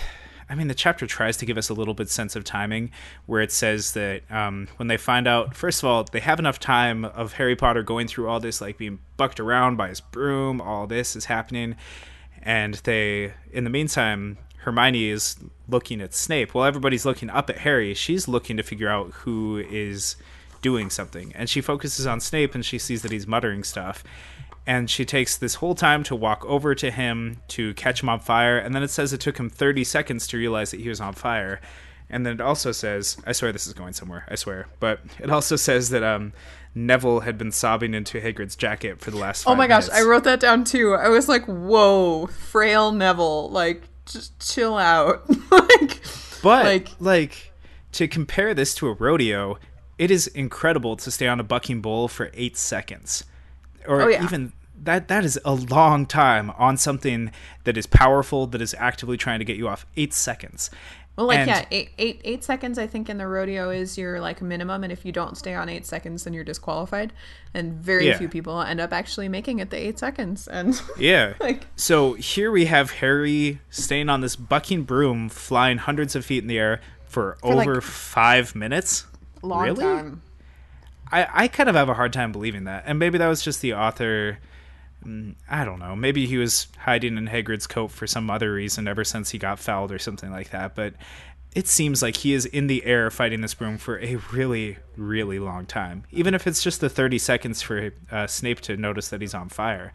I 0.49 0.55
mean, 0.55 0.67
the 0.67 0.73
chapter 0.73 1.05
tries 1.05 1.37
to 1.37 1.45
give 1.45 1.57
us 1.57 1.69
a 1.69 1.73
little 1.73 1.93
bit 1.93 2.09
sense 2.09 2.35
of 2.35 2.43
timing, 2.43 2.91
where 3.27 3.41
it 3.41 3.51
says 3.51 3.93
that 3.93 4.23
um, 4.31 4.67
when 4.77 4.87
they 4.87 4.97
find 4.97 5.27
out, 5.27 5.55
first 5.55 5.83
of 5.83 5.89
all, 5.89 6.03
they 6.03 6.19
have 6.19 6.39
enough 6.39 6.59
time 6.59 7.05
of 7.05 7.33
Harry 7.33 7.55
Potter 7.55 7.83
going 7.83 8.07
through 8.07 8.27
all 8.27 8.39
this, 8.39 8.59
like 8.59 8.77
being 8.77 8.99
bucked 9.15 9.39
around 9.39 9.77
by 9.77 9.89
his 9.89 10.01
broom, 10.01 10.59
all 10.59 10.87
this 10.87 11.15
is 11.15 11.25
happening, 11.25 11.75
and 12.41 12.75
they, 12.85 13.33
in 13.51 13.63
the 13.63 13.69
meantime, 13.69 14.37
Hermione 14.59 15.09
is 15.09 15.37
looking 15.67 16.01
at 16.01 16.13
Snape. 16.13 16.53
While 16.53 16.65
everybody's 16.65 17.05
looking 17.05 17.29
up 17.29 17.49
at 17.49 17.59
Harry, 17.59 17.93
she's 17.93 18.27
looking 18.27 18.57
to 18.57 18.63
figure 18.63 18.89
out 18.89 19.11
who 19.11 19.57
is 19.69 20.15
doing 20.61 20.89
something. 20.89 21.31
And 21.35 21.49
she 21.49 21.61
focuses 21.61 22.05
on 22.05 22.19
Snape 22.19 22.55
and 22.55 22.65
she 22.65 22.77
sees 22.77 23.01
that 23.03 23.11
he's 23.11 23.27
muttering 23.27 23.63
stuff. 23.63 24.03
And 24.69 24.87
she 24.87 25.03
takes 25.03 25.35
this 25.35 25.55
whole 25.55 25.73
time 25.73 26.03
to 26.03 26.15
walk 26.15 26.45
over 26.45 26.75
to 26.75 26.91
him 26.91 27.41
to 27.47 27.73
catch 27.73 28.03
him 28.03 28.09
on 28.09 28.19
fire. 28.19 28.59
And 28.59 28.75
then 28.75 28.83
it 28.83 28.91
says 28.91 29.11
it 29.11 29.19
took 29.19 29.39
him 29.39 29.49
30 29.49 29.83
seconds 29.83 30.27
to 30.27 30.37
realize 30.37 30.69
that 30.69 30.79
he 30.79 30.89
was 30.89 31.01
on 31.01 31.13
fire. 31.13 31.59
And 32.07 32.23
then 32.23 32.33
it 32.33 32.41
also 32.41 32.71
says, 32.71 33.17
I 33.25 33.31
swear 33.31 33.51
this 33.51 33.65
is 33.65 33.73
going 33.73 33.93
somewhere, 33.93 34.25
I 34.29 34.35
swear. 34.35 34.67
But 34.79 34.99
it 35.19 35.31
also 35.31 35.55
says 35.55 35.89
that 35.89 36.03
um, 36.03 36.33
Neville 36.75 37.21
had 37.21 37.35
been 37.35 37.51
sobbing 37.51 37.95
into 37.95 38.21
Hagrid's 38.21 38.55
jacket 38.55 38.99
for 38.99 39.09
the 39.09 39.17
last 39.17 39.47
Oh 39.47 39.55
my 39.55 39.65
minutes. 39.65 39.89
gosh, 39.89 39.97
I 39.97 40.03
wrote 40.03 40.23
that 40.25 40.39
down 40.39 40.65
too. 40.65 40.93
I 40.93 41.09
was 41.09 41.27
like, 41.27 41.45
whoa, 41.45 42.27
frail 42.27 42.91
Neville. 42.91 43.49
Like, 43.49 43.81
just 44.05 44.39
chill 44.53 44.77
out. 44.77 45.27
like, 45.51 45.99
but, 46.43 46.63
like, 46.63 46.89
like, 46.99 47.53
to 47.93 48.07
compare 48.07 48.53
this 48.53 48.75
to 48.75 48.87
a 48.87 48.93
rodeo, 48.93 49.57
it 49.97 50.11
is 50.11 50.27
incredible 50.27 50.95
to 50.97 51.09
stay 51.09 51.27
on 51.27 51.39
a 51.39 51.43
bucking 51.43 51.81
bull 51.81 52.07
for 52.07 52.29
eight 52.35 52.55
seconds, 52.55 53.23
or 53.87 54.03
oh, 54.03 54.07
yeah. 54.07 54.23
even 54.23 54.53
that. 54.85 55.07
That 55.07 55.25
is 55.25 55.39
a 55.45 55.53
long 55.53 56.05
time 56.05 56.51
on 56.51 56.77
something 56.77 57.31
that 57.63 57.77
is 57.77 57.85
powerful 57.85 58.47
that 58.47 58.61
is 58.61 58.75
actively 58.77 59.17
trying 59.17 59.39
to 59.39 59.45
get 59.45 59.57
you 59.57 59.67
off. 59.67 59.85
Eight 59.95 60.13
seconds. 60.13 60.69
Well, 61.19 61.27
like 61.27 61.39
and, 61.39 61.49
yeah, 61.49 61.65
eight, 61.69 61.89
eight, 61.97 62.21
eight 62.23 62.43
seconds. 62.45 62.79
I 62.79 62.87
think 62.87 63.09
in 63.09 63.17
the 63.17 63.27
rodeo 63.27 63.69
is 63.69 63.97
your 63.97 64.21
like 64.21 64.41
minimum, 64.41 64.85
and 64.85 64.93
if 64.93 65.03
you 65.03 65.11
don't 65.11 65.37
stay 65.37 65.53
on 65.53 65.67
eight 65.67 65.85
seconds, 65.85 66.23
then 66.23 66.31
you're 66.31 66.45
disqualified. 66.45 67.11
And 67.53 67.73
very 67.73 68.07
yeah. 68.07 68.17
few 68.17 68.29
people 68.29 68.61
end 68.61 68.79
up 68.79 68.93
actually 68.93 69.27
making 69.27 69.59
it 69.59 69.69
the 69.69 69.75
eight 69.75 69.99
seconds. 69.99 70.47
And 70.47 70.81
yeah, 70.97 71.33
like 71.41 71.67
so 71.75 72.13
here 72.13 72.51
we 72.51 72.65
have 72.65 72.91
Harry 72.91 73.59
staying 73.69 74.07
on 74.07 74.21
this 74.21 74.37
bucking 74.37 74.83
broom, 74.83 75.27
flying 75.27 75.77
hundreds 75.77 76.15
of 76.15 76.23
feet 76.23 76.41
in 76.41 76.47
the 76.47 76.57
air 76.57 76.79
for, 77.03 77.37
for 77.41 77.47
over 77.47 77.75
like, 77.75 77.83
five 77.83 78.55
minutes. 78.55 79.05
Long 79.41 79.63
really? 79.63 79.83
time. 79.83 80.21
I, 81.11 81.27
I 81.33 81.47
kind 81.49 81.67
of 81.67 81.75
have 81.75 81.89
a 81.89 81.95
hard 81.95 82.13
time 82.13 82.31
believing 82.31 82.63
that. 82.63 82.83
And 82.85 82.97
maybe 82.97 83.17
that 83.17 83.27
was 83.27 83.41
just 83.41 83.61
the 83.61 83.73
author. 83.73 84.39
Mm, 85.05 85.35
I 85.49 85.63
don't 85.63 85.79
know. 85.79 85.95
Maybe 85.95 86.25
he 86.25 86.37
was 86.37 86.67
hiding 86.79 87.17
in 87.17 87.27
Hagrid's 87.27 87.67
coat 87.67 87.89
for 87.89 88.07
some 88.07 88.29
other 88.29 88.53
reason 88.53 88.87
ever 88.87 89.03
since 89.03 89.31
he 89.31 89.37
got 89.37 89.59
fouled 89.59 89.91
or 89.91 89.99
something 89.99 90.31
like 90.31 90.49
that. 90.51 90.75
But 90.75 90.93
it 91.55 91.67
seems 91.67 92.01
like 92.01 92.17
he 92.17 92.33
is 92.33 92.45
in 92.45 92.67
the 92.67 92.85
air 92.85 93.09
fighting 93.09 93.41
this 93.41 93.53
broom 93.53 93.77
for 93.77 93.99
a 93.99 94.17
really, 94.31 94.77
really 94.95 95.39
long 95.39 95.65
time. 95.65 96.03
Even 96.11 96.33
if 96.33 96.45
it's 96.45 96.61
just 96.61 96.81
the 96.81 96.89
30 96.89 97.17
seconds 97.17 97.61
for 97.61 97.91
uh, 98.11 98.27
Snape 98.27 98.61
to 98.61 98.77
notice 98.77 99.09
that 99.09 99.21
he's 99.21 99.33
on 99.33 99.49
fire. 99.49 99.93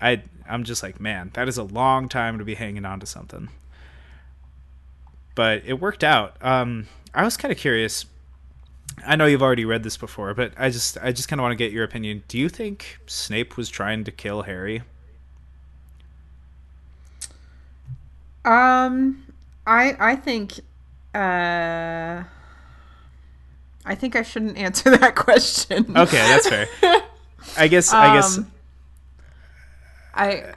I, 0.00 0.22
I'm 0.48 0.64
just 0.64 0.82
like, 0.82 1.00
man, 1.00 1.30
that 1.34 1.48
is 1.48 1.56
a 1.56 1.62
long 1.62 2.08
time 2.08 2.38
to 2.38 2.44
be 2.44 2.54
hanging 2.54 2.84
on 2.84 3.00
to 3.00 3.06
something. 3.06 3.48
But 5.34 5.62
it 5.64 5.80
worked 5.80 6.04
out. 6.04 6.36
Um, 6.40 6.86
I 7.12 7.24
was 7.24 7.36
kind 7.36 7.50
of 7.50 7.58
curious 7.58 8.04
I 9.06 9.16
know 9.16 9.26
you've 9.26 9.42
already 9.42 9.64
read 9.64 9.82
this 9.82 9.96
before, 9.96 10.34
but 10.34 10.52
I 10.56 10.70
just 10.70 10.98
I 11.02 11.12
just 11.12 11.28
kind 11.28 11.40
of 11.40 11.42
want 11.42 11.52
to 11.52 11.56
get 11.56 11.72
your 11.72 11.84
opinion. 11.84 12.22
Do 12.28 12.38
you 12.38 12.48
think 12.48 12.98
Snape 13.06 13.56
was 13.56 13.68
trying 13.68 14.04
to 14.04 14.12
kill 14.12 14.42
Harry? 14.42 14.82
Um, 18.44 19.24
I 19.66 19.96
I 19.98 20.16
think 20.16 20.60
uh 21.14 22.22
I 23.86 23.94
think 23.94 24.16
I 24.16 24.22
shouldn't 24.22 24.56
answer 24.56 24.90
that 24.96 25.16
question. 25.16 25.96
Okay, 25.96 26.16
that's 26.16 26.48
fair. 26.48 26.68
I 27.56 27.68
guess 27.68 27.92
I 27.92 28.14
guess 28.14 28.38
um, 28.38 28.52
I 30.14 30.54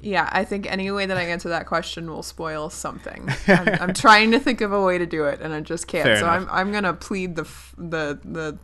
yeah, 0.00 0.28
I 0.32 0.44
think 0.44 0.70
any 0.70 0.90
way 0.90 1.06
that 1.06 1.16
I 1.16 1.22
answer 1.24 1.48
that 1.48 1.66
question 1.66 2.10
will 2.10 2.22
spoil 2.22 2.70
something. 2.70 3.28
I'm, 3.46 3.68
I'm 3.80 3.94
trying 3.94 4.30
to 4.32 4.40
think 4.40 4.60
of 4.60 4.72
a 4.72 4.82
way 4.82 4.98
to 4.98 5.06
do 5.06 5.24
it, 5.24 5.40
and 5.40 5.52
I 5.52 5.60
just 5.60 5.86
can't. 5.86 6.04
Fair 6.04 6.16
so 6.16 6.24
enough. 6.24 6.48
I'm 6.50 6.68
I'm 6.68 6.72
gonna 6.72 6.94
plead 6.94 7.36
the 7.36 7.48
the 7.76 8.18
the 8.24 8.58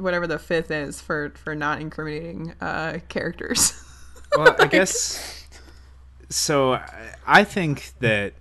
whatever 0.00 0.26
the 0.26 0.38
fifth 0.38 0.70
is 0.70 1.00
for 1.00 1.30
for 1.30 1.54
not 1.54 1.80
incriminating 1.80 2.54
uh, 2.60 2.98
characters. 3.08 3.82
well, 4.36 4.46
like, 4.46 4.60
I 4.60 4.66
guess 4.66 5.46
so. 6.28 6.80
I 7.26 7.44
think 7.44 7.92
that 8.00 8.34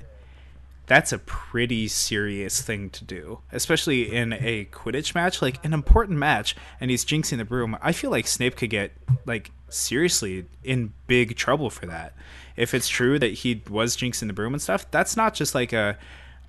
that's 0.87 1.11
a 1.11 1.17
pretty 1.17 1.87
serious 1.87 2.61
thing 2.61 2.89
to 2.91 3.03
do, 3.03 3.39
especially 3.51 4.13
in 4.13 4.33
a 4.33 4.65
Quidditch 4.65 5.15
match, 5.15 5.41
like 5.41 5.63
an 5.65 5.73
important 5.73 6.19
match, 6.19 6.55
and 6.79 6.91
he's 6.91 7.03
jinxing 7.03 7.37
the 7.37 7.45
broom. 7.45 7.77
I 7.81 7.91
feel 7.91 8.11
like 8.11 8.27
Snape 8.27 8.55
could 8.55 8.69
get 8.69 8.91
like 9.25 9.51
seriously 9.69 10.45
in 10.63 10.93
big 11.07 11.35
trouble 11.35 11.69
for 11.69 11.85
that. 11.87 12.13
If 12.55 12.73
it's 12.73 12.87
true 12.87 13.19
that 13.19 13.33
he 13.33 13.63
was 13.69 13.97
jinxing 13.97 14.27
the 14.27 14.33
broom 14.33 14.53
and 14.53 14.61
stuff, 14.61 14.89
that's 14.91 15.17
not 15.17 15.33
just 15.33 15.55
like 15.55 15.73
a 15.73 15.97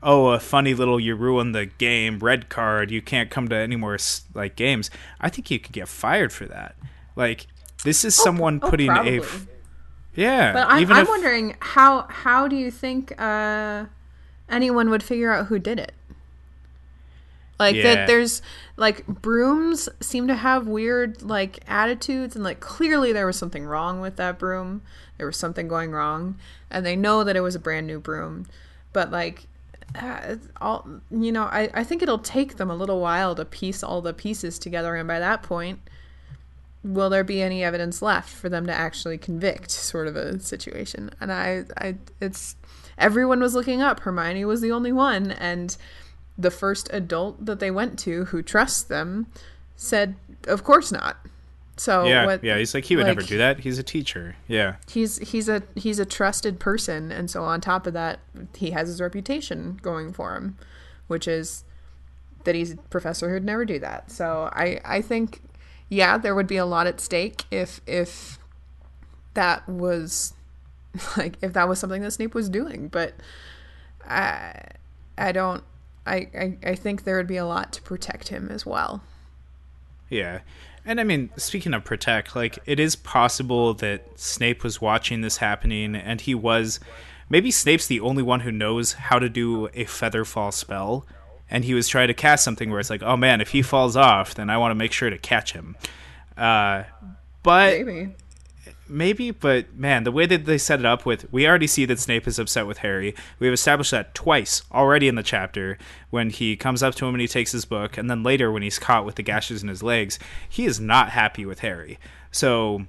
oh 0.03 0.29
a 0.29 0.39
funny 0.39 0.75
little 0.75 1.01
you 1.01 1.15
ruined 1.15 1.55
the 1.55 1.65
game 1.65 2.19
red 2.19 2.51
card 2.51 2.91
you 2.91 3.01
can't 3.01 3.31
come 3.31 3.49
to 3.49 3.57
any 3.57 3.77
more 3.77 3.97
like 4.35 4.57
games. 4.57 4.91
I 5.21 5.31
think 5.31 5.49
he 5.49 5.59
could 5.59 5.73
get 5.73 5.89
fired 5.89 6.33
for 6.33 6.47
that. 6.47 6.77
Like 7.17 7.47
this 7.85 8.05
is 8.05 8.19
oh, 8.21 8.25
someone 8.25 8.61
oh, 8.63 8.71
putting 8.71 8.91
a 8.91 9.23
yeah. 10.15 10.53
But 10.53 10.67
I'm, 10.69 10.91
I'm 10.93 11.03
if, 11.03 11.09
wondering 11.09 11.57
how 11.61 12.07
how 12.09 12.49
do 12.49 12.57
you 12.57 12.71
think 12.71 13.13
uh, 13.21 13.87
anyone 14.49 14.91
would 14.91 15.03
figure 15.03 15.33
out 15.33 15.47
who 15.47 15.59
did 15.59 15.79
it? 15.79 15.93
Like 17.59 17.77
yeah. 17.77 17.83
that 17.83 18.07
there's 18.07 18.43
like 18.77 19.07
brooms 19.07 19.89
seem 20.01 20.29
to 20.29 20.35
have 20.35 20.67
weird 20.67 21.23
like 21.23 21.61
attitudes 21.67 22.35
and 22.35 22.45
like 22.45 22.61
clearly 22.61 23.13
there 23.13 23.27
was 23.27 23.39
something 23.39 23.65
wrong 23.65 24.01
with 24.01 24.17
that 24.17 24.39
broom. 24.39 24.83
There 25.17 25.27
was 25.27 25.37
something 25.37 25.67
going 25.67 25.93
wrong 25.93 26.37
and 26.71 26.85
they 26.85 26.97
know 26.97 27.25
that 27.25 27.37
it 27.37 27.41
was 27.41 27.55
a 27.55 27.59
brand 27.59 27.87
new 27.87 27.99
broom. 27.99 28.47
But 28.93 29.11
like 29.11 29.47
uh, 29.95 30.37
all 30.61 30.87
you 31.11 31.33
know, 31.33 31.45
I 31.45 31.71
I 31.73 31.85
think 31.85 32.03
it'll 32.03 32.19
take 32.19 32.57
them 32.57 32.71
a 32.71 32.77
little 32.77 33.01
while 33.01 33.35
to 33.35 33.45
piece 33.45 33.83
all 33.83 34.03
the 34.03 34.13
pieces 34.13 34.59
together 34.59 34.95
and 34.95 35.09
by 35.09 35.19
that 35.19 35.43
point 35.43 35.81
will 36.85 37.11
there 37.11 37.25
be 37.25 37.43
any 37.43 37.65
evidence 37.65 38.01
left 38.01 38.29
for 38.29 38.49
them 38.49 38.67
to 38.67 38.73
actually 38.73 39.19
convict 39.19 39.71
sort 39.71 40.07
of 40.07 40.15
a 40.15 40.39
situation. 40.41 41.11
And 41.21 41.33
I 41.33 41.65
I 41.79 41.97
it's 42.21 42.57
everyone 42.99 43.41
was 43.41 43.55
looking 43.55 43.83
up. 43.83 44.01
Hermione 44.01 44.45
was 44.45 44.61
the 44.61 44.73
only 44.73 44.93
one 44.93 45.33
and 45.33 45.77
the 46.39 46.51
first 46.51 46.89
adult 46.93 47.45
that 47.45 47.61
they 47.61 47.71
went 47.71 47.99
to 48.01 48.27
who 48.27 48.43
trusts 48.43 48.83
them 48.83 49.27
said, 49.75 50.17
"Of 50.47 50.65
course 50.65 50.93
not." 50.93 51.17
So 51.79 52.05
yeah, 52.05 52.25
what, 52.25 52.45
yeah, 52.45 52.57
he's 52.57 52.73
like 52.75 52.85
he 52.85 52.97
would 52.97 53.07
like, 53.07 53.17
never 53.17 53.27
do 53.27 53.39
that. 53.39 53.61
He's 53.61 53.79
a 53.79 53.83
teacher. 53.83 54.37
Yeah, 54.49 54.77
he's 54.89 55.19
he's 55.19 55.49
a 55.49 55.63
he's 55.75 55.99
a 55.99 56.07
trusted 56.07 56.59
person, 56.59 57.13
and 57.13 57.31
so 57.31 57.45
on 57.45 57.61
top 57.61 57.87
of 57.87 57.93
that, 57.93 58.21
he 58.55 58.71
has 58.71 58.89
his 58.89 59.01
reputation 59.01 59.79
going 59.83 60.13
for 60.13 60.35
him, 60.35 60.57
which 61.07 61.29
is 61.29 61.65
that 62.45 62.55
he's 62.55 62.73
a 62.73 62.77
professor 62.77 63.31
who'd 63.31 63.45
never 63.45 63.65
do 63.65 63.79
that. 63.79 64.11
So 64.11 64.49
I 64.53 64.81
I 64.85 65.03
think 65.03 65.43
yeah, 65.89 66.17
there 66.17 66.35
would 66.35 66.47
be 66.47 66.57
a 66.57 66.67
lot 66.67 66.87
at 66.87 67.01
stake 67.01 67.45
if 67.51 67.83
if 67.87 68.39
that 69.35 69.69
was 69.69 70.33
like 71.17 71.37
if 71.43 71.53
that 71.55 71.69
was 71.69 71.79
something 71.79 72.03
that 72.03 72.13
Snape 72.13 72.35
was 72.35 72.49
doing, 72.49 72.89
but 72.89 73.15
I 74.05 74.63
I 75.19 75.33
don't 75.33 75.63
I, 76.07 76.29
I, 76.39 76.59
I 76.65 76.75
think 76.75 77.05
there 77.05 77.17
would 77.17 77.27
be 77.27 77.37
a 77.37 77.47
lot 77.47 77.73
to 77.75 77.83
protect 77.83 78.29
him 78.29 78.49
as 78.51 78.65
well. 78.65 79.03
Yeah. 80.09 80.41
And 80.85 81.01
I 81.01 81.05
mean, 81.05 81.31
speaking 81.37 81.75
of 81.75 81.85
protect, 81.85 82.37
like 82.37 82.59
it 82.65 82.79
is 82.79 82.95
possible 82.95 83.75
that 83.75 84.05
Snape 84.15 84.63
was 84.63 84.81
watching 84.81 85.21
this 85.21 85.39
happening 85.39 85.97
and 85.97 86.21
he 86.21 86.35
was 86.35 86.79
maybe 87.29 87.51
Snape's 87.51 87.89
the 87.89 88.01
only 88.01 88.23
one 88.23 88.41
who 88.41 88.53
knows 88.53 88.93
how 88.93 89.19
to 89.19 89.29
do 89.29 89.69
a 89.75 89.85
feather 89.85 90.25
fall 90.25 90.53
spell 90.53 91.05
and 91.51 91.65
he 91.65 91.75
was 91.75 91.89
trying 91.89 92.09
to 92.09 92.15
cast 92.15 92.45
something 92.45 92.71
where 92.71 92.81
it's 92.81 92.91
like, 92.91 93.03
"Oh 93.03 93.17
man, 93.17 93.41
if 93.41 93.51
he 93.51 93.63
falls 93.63 93.97
off, 93.97 94.35
then 94.35 94.51
I 94.51 94.59
want 94.59 94.73
to 94.73 94.77
make 94.77 94.93
sure 94.93 95.11
to 95.11 95.19
catch 95.19 95.53
him." 95.53 95.77
Uh 96.37 96.85
but 97.43 97.85
Maybe. 97.85 98.15
Maybe, 98.89 99.31
but 99.31 99.75
man, 99.75 100.05
the 100.05 100.13
way 100.13 100.27
that 100.27 100.45
they 100.45 100.59
set 100.59 100.81
it 100.81 100.87
up 100.87 101.07
with 101.07 101.31
we 101.33 101.47
already 101.47 101.67
see 101.67 101.85
that 101.87 101.99
Snape 101.99 102.27
is 102.27 102.39
upset 102.39 102.67
with 102.67 102.79
Harry. 102.79 103.15
We've 103.39 103.53
established 103.53 103.91
that 103.91 104.15
twice 104.15 104.63
already 104.73 105.09
in 105.09 105.15
the 105.15 105.23
chapter 105.23 105.79
when 106.11 106.31
he 106.31 106.57
comes 106.57 106.83
up 106.83 106.95
to 106.97 107.07
him 107.07 107.15
and 107.15 107.21
he 107.21 107.29
takes 107.29 107.53
his 107.53 107.65
book, 107.65 107.97
and 107.97 108.11
then 108.11 108.23
later 108.23 108.51
when 108.51 108.63
he's 108.63 108.79
caught 108.79 109.05
with 109.05 109.17
the 109.17 109.23
gashes 109.23 109.63
in 109.63 109.69
his 109.69 109.83
legs, 109.83 110.19
he 110.49 110.65
is 110.65 110.81
not 110.81 111.11
happy 111.11 111.47
with 111.47 111.61
Harry. 111.61 111.99
So 112.31 112.87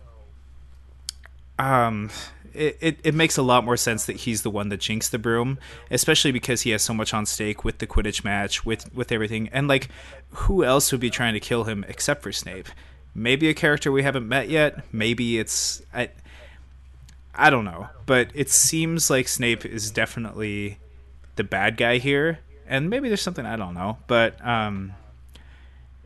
um 1.60 2.10
it, 2.53 2.77
it, 2.81 2.99
it 3.03 3.15
makes 3.15 3.38
a 3.38 3.43
lot 3.43 3.63
more 3.63 3.77
sense 3.77 4.05
that 4.05 4.17
he's 4.17 4.41
the 4.41 4.49
one 4.49 4.69
that 4.69 4.79
jinxed 4.79 5.12
the 5.12 5.19
broom, 5.19 5.60
especially 5.91 6.31
because 6.31 6.62
he 6.62 6.71
has 6.71 6.81
so 6.81 6.93
much 6.93 7.13
on 7.13 7.25
stake 7.25 7.63
with 7.63 7.77
the 7.77 7.88
Quidditch 7.88 8.23
match, 8.23 8.65
with 8.65 8.93
with 8.93 9.12
everything. 9.12 9.47
And 9.49 9.67
like 9.67 9.89
who 10.31 10.63
else 10.63 10.91
would 10.91 11.01
be 11.01 11.10
trying 11.10 11.33
to 11.33 11.39
kill 11.39 11.65
him 11.65 11.86
except 11.88 12.23
for 12.23 12.31
Snape? 12.31 12.67
Maybe 13.17 13.49
a 13.49 13.53
character 13.53 13.91
we 13.91 14.03
haven't 14.03 14.27
met 14.30 14.47
yet. 14.47 14.86
Maybe 14.93 15.38
it's 15.39 15.82
I 15.93 16.10
I 17.36 17.49
don't 17.49 17.65
know, 17.65 17.88
but 18.06 18.30
it 18.34 18.49
seems 18.49 19.10
like 19.10 19.27
Snape 19.27 19.65
is 19.65 19.91
definitely 19.91 20.77
the 21.36 21.43
bad 21.43 21.75
guy 21.77 21.97
here, 21.97 22.39
and 22.67 22.89
maybe 22.89 23.10
there's 23.10 23.21
something 23.21 23.45
I 23.45 23.56
don't 23.58 23.73
know, 23.73 23.97
but 24.08 24.43
um 24.45 24.93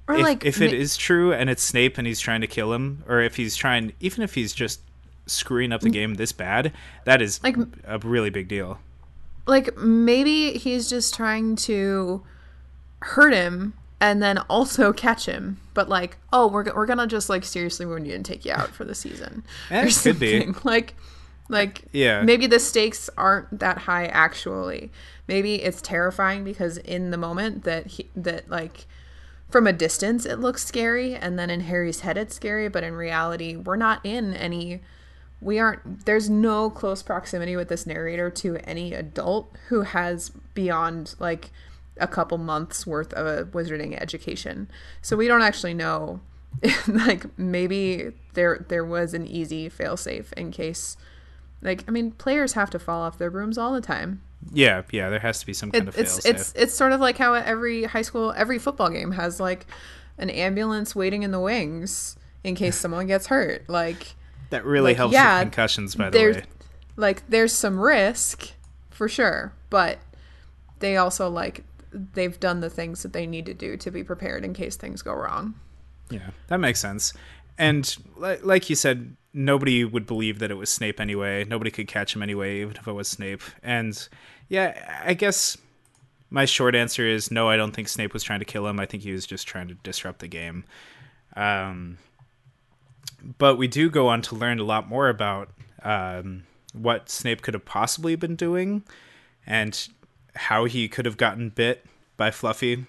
Or 0.08 0.16
if, 0.16 0.22
like 0.22 0.46
if 0.46 0.62
it 0.62 0.72
ma- 0.72 0.78
is 0.78 0.98
true 0.98 1.32
and 1.34 1.50
it's 1.50 1.62
Snape 1.64 1.98
and 1.98 2.08
he's 2.08 2.20
trying 2.20 2.42
to 2.42 2.48
kill 2.48 2.74
him, 2.74 3.04
or 3.08 3.22
if 3.22 3.36
he's 3.36 3.56
trying, 3.56 3.94
even 4.00 4.24
if 4.24 4.34
he's 4.36 4.54
just 4.54 4.82
screwing 5.28 5.72
up 5.72 5.80
the 5.82 5.90
game 5.90 6.16
this 6.16 6.32
bad, 6.34 6.74
that 7.06 7.22
is 7.22 7.42
Like- 7.44 7.56
a 7.86 8.00
really 8.00 8.30
big 8.32 8.48
deal. 8.48 8.80
like 9.48 9.76
maybe 9.78 10.54
he's 10.58 10.90
just 10.90 11.14
trying 11.16 11.56
to 11.56 12.22
hurt 13.00 13.34
him 13.34 13.74
and 14.02 14.22
then 14.22 14.38
also 14.50 14.92
catch 15.06 15.26
him 15.28 15.61
but 15.74 15.88
like 15.90 16.18
oh 16.34 16.48
we're, 16.48 16.66
we're 16.76 16.86
gonna 16.86 17.08
just 17.08 17.30
like 17.30 17.44
seriously 17.44 17.86
wound 17.86 18.08
you 18.08 18.14
and 18.14 18.26
take 18.26 18.46
you 18.46 18.52
out 18.52 18.70
for 18.70 18.84
the 18.86 18.96
season 18.96 19.44
it 19.72 19.94
could 20.02 20.20
be. 20.20 20.48
like 20.64 20.96
like 21.50 21.84
Yeah. 21.92 22.22
maybe 22.22 22.48
the 22.48 22.60
stakes 22.60 23.10
aren't 23.18 23.60
that 23.60 23.80
high 23.80 24.06
actually 24.08 24.92
maybe 25.28 25.56
it's 25.56 25.82
terrifying 25.82 26.44
because 26.44 26.78
in 26.78 27.12
the 27.12 27.18
moment 27.18 27.64
that 27.64 27.88
he 27.88 28.10
that 28.16 28.50
like 28.50 28.86
from 29.50 29.68
a 29.68 29.74
distance 29.74 30.26
it 30.26 30.38
looks 30.40 30.66
scary 30.66 31.14
and 31.16 31.38
then 31.38 31.50
in 31.50 31.62
harry's 31.62 32.02
head 32.02 32.18
it's 32.18 32.36
scary 32.36 32.70
but 32.70 32.84
in 32.84 32.94
reality 32.94 33.56
we're 33.56 33.76
not 33.76 34.00
in 34.06 34.34
any 34.34 34.82
we 35.42 35.58
aren't 35.60 36.06
there's 36.06 36.30
no 36.30 36.70
close 36.70 37.02
proximity 37.04 37.56
with 37.56 37.68
this 37.68 37.86
narrator 37.86 38.30
to 38.30 38.58
any 38.70 38.94
adult 38.94 39.54
who 39.70 39.82
has 39.82 40.30
beyond 40.54 41.16
like 41.20 41.50
a 42.02 42.08
couple 42.08 42.38
months 42.38 42.86
worth 42.86 43.14
of 43.14 43.26
a 43.28 43.46
wizarding 43.46 44.00
education. 44.02 44.70
So 45.02 45.16
we 45.16 45.28
don't 45.28 45.42
actually 45.42 45.74
know 45.74 46.20
like 46.88 47.38
maybe 47.38 48.12
there 48.34 48.66
there 48.68 48.84
was 48.84 49.14
an 49.14 49.26
easy 49.26 49.70
failsafe 49.70 50.34
in 50.34 50.52
case 50.52 50.98
like 51.62 51.86
i 51.88 51.92
mean 51.92 52.12
players 52.12 52.54
have 52.54 52.70
to 52.70 52.78
fall 52.78 53.02
off 53.02 53.18
their 53.18 53.32
brooms 53.32 53.58
all 53.58 53.74
the 53.74 53.82
time. 53.82 54.22
Yeah, 54.52 54.82
yeah, 54.92 55.10
there 55.12 55.20
has 55.20 55.40
to 55.40 55.46
be 55.46 55.54
some 55.54 55.72
kind 55.72 55.88
it, 55.88 55.90
of 55.90 55.98
it's 55.98 56.20
fail 56.20 56.36
it's 56.36 56.54
it's 56.56 56.74
sort 56.74 56.92
of 56.92 57.00
like 57.00 57.18
how 57.18 57.36
every 57.36 57.84
high 57.84 58.02
school 58.02 58.34
every 58.36 58.58
football 58.58 58.90
game 58.90 59.12
has 59.12 59.40
like 59.40 59.68
an 60.18 60.30
ambulance 60.30 60.96
waiting 60.96 61.24
in 61.24 61.32
the 61.32 61.40
wings 61.40 62.18
in 62.44 62.56
case 62.56 62.76
someone 62.80 63.08
gets 63.08 63.28
hurt. 63.28 63.70
Like 63.70 64.16
That 64.50 64.66
really 64.66 64.92
like, 64.92 64.98
helps 64.98 65.14
yeah, 65.14 65.40
with 65.40 65.44
concussions, 65.44 65.96
by 65.96 66.10
the 66.10 66.18
way. 66.18 66.44
like 66.98 67.24
there's 67.30 67.54
some 67.54 67.80
risk 67.80 68.52
for 68.90 69.08
sure 69.08 69.54
but 69.72 69.98
they 70.80 70.98
also 70.98 71.28
like 71.30 71.64
they've 71.92 72.40
done 72.40 72.62
the 72.62 72.70
things 72.70 73.04
that 73.04 73.14
they 73.14 73.28
need 73.28 73.46
to 73.46 73.54
do 73.54 73.78
to 73.78 73.92
be 73.92 74.04
prepared 74.04 74.44
in 74.46 74.54
case 74.54 74.76
things 74.76 75.02
go 75.02 75.14
wrong 75.14 75.54
Yeah, 76.10 76.30
that 76.48 76.60
makes 76.60 76.80
sense. 76.80 77.14
And 77.58 77.96
li- 78.16 78.40
like 78.42 78.70
you 78.70 78.76
said, 78.76 79.16
nobody 79.34 79.84
would 79.84 80.06
believe 80.06 80.40
that 80.40 80.52
it 80.52 80.56
was 80.56 80.70
Snape 80.70 81.00
anyway. 81.00 81.46
Nobody 81.46 81.72
could 81.72 81.88
catch 81.88 82.16
him 82.16 82.24
anyway, 82.24 82.62
even 82.62 82.76
if 82.76 82.88
it 82.88 82.94
was 82.94 83.08
Snape. 83.08 83.42
And 83.62 84.08
yeah, 84.50 85.02
I 85.06 85.14
guess 85.14 85.58
my 86.30 86.46
short 86.46 86.76
answer 86.76 87.06
is 87.06 87.30
no. 87.30 87.50
I 87.50 87.58
don't 87.58 87.72
think 87.72 87.88
Snape 87.88 88.14
was 88.14 88.24
trying 88.24 88.40
to 88.40 88.46
kill 88.46 88.68
him. 88.68 88.80
I 88.80 88.86
think 88.86 89.04
he 89.04 89.12
was 89.12 89.26
just 89.26 89.48
trying 89.48 89.68
to 89.68 89.76
disrupt 89.76 90.20
the 90.20 90.28
game. 90.28 90.64
Um, 91.36 91.98
but 93.38 93.58
we 93.58 93.68
do 93.68 93.90
go 93.90 94.08
on 94.08 94.22
to 94.24 94.36
learn 94.36 94.60
a 94.60 94.64
lot 94.64 94.88
more 94.88 95.10
about 95.10 95.50
um, 95.84 96.44
what 96.74 97.10
Snape 97.10 97.42
could 97.42 97.54
have 97.54 97.66
possibly 97.66 98.16
been 98.16 98.36
doing, 98.36 98.84
and 99.46 99.88
how 100.36 100.66
he 100.66 100.88
could 100.88 101.06
have 101.06 101.18
gotten 101.18 101.50
bit 101.50 101.86
by 102.18 102.32
Fluffy 102.32 102.86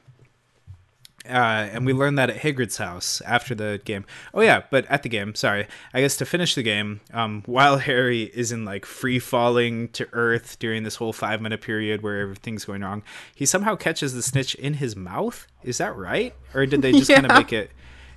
uh, 1.29 1.69
and 1.73 1.87
we 1.87 1.93
learned 1.93 2.19
that 2.19 2.31
at 2.31 2.37
Hagrid's 2.37 2.79
house 2.79 3.21
after 3.25 3.55
the 3.55 3.81
game. 3.85 4.05
Oh 4.35 4.41
yeah, 4.41 4.63
but 4.71 4.87
at 4.87 5.03
the 5.03 5.09
game, 5.09 5.35
sorry. 5.35 5.69
I 5.95 6.01
guess 6.01 6.17
to 6.17 6.27
finish 6.27 6.55
the 6.55 6.63
game, 6.63 7.01
um, 7.13 7.43
while 7.47 7.79
Harry 7.79 8.23
is 8.23 8.51
in 8.51 8.65
like 8.65 8.85
free 8.85 9.19
falling 9.19 9.89
to 9.91 10.09
Earth 10.13 10.59
during 10.59 10.83
this 10.83 10.97
whole 10.97 11.13
five 11.13 11.41
minute 11.41 11.61
period 11.61 12.03
where 12.03 12.21
everything's 12.21 12.65
going 12.65 12.83
wrong, 12.83 13.03
he 13.35 13.47
somehow 13.47 13.77
catches 13.77 14.15
the 14.15 14.23
snitch 14.23 14.55
in 14.57 14.75
his 14.75 14.97
mouth. 14.97 15.47
Is 15.63 15.79
that 15.79 15.97
right? 15.97 16.35
Or 16.55 16.67
did 16.67 16.83
they 16.83 16.93
just 16.93 17.11
kind 17.11 17.27
of 17.27 17.33
make 17.37 17.53
it? 17.53 17.71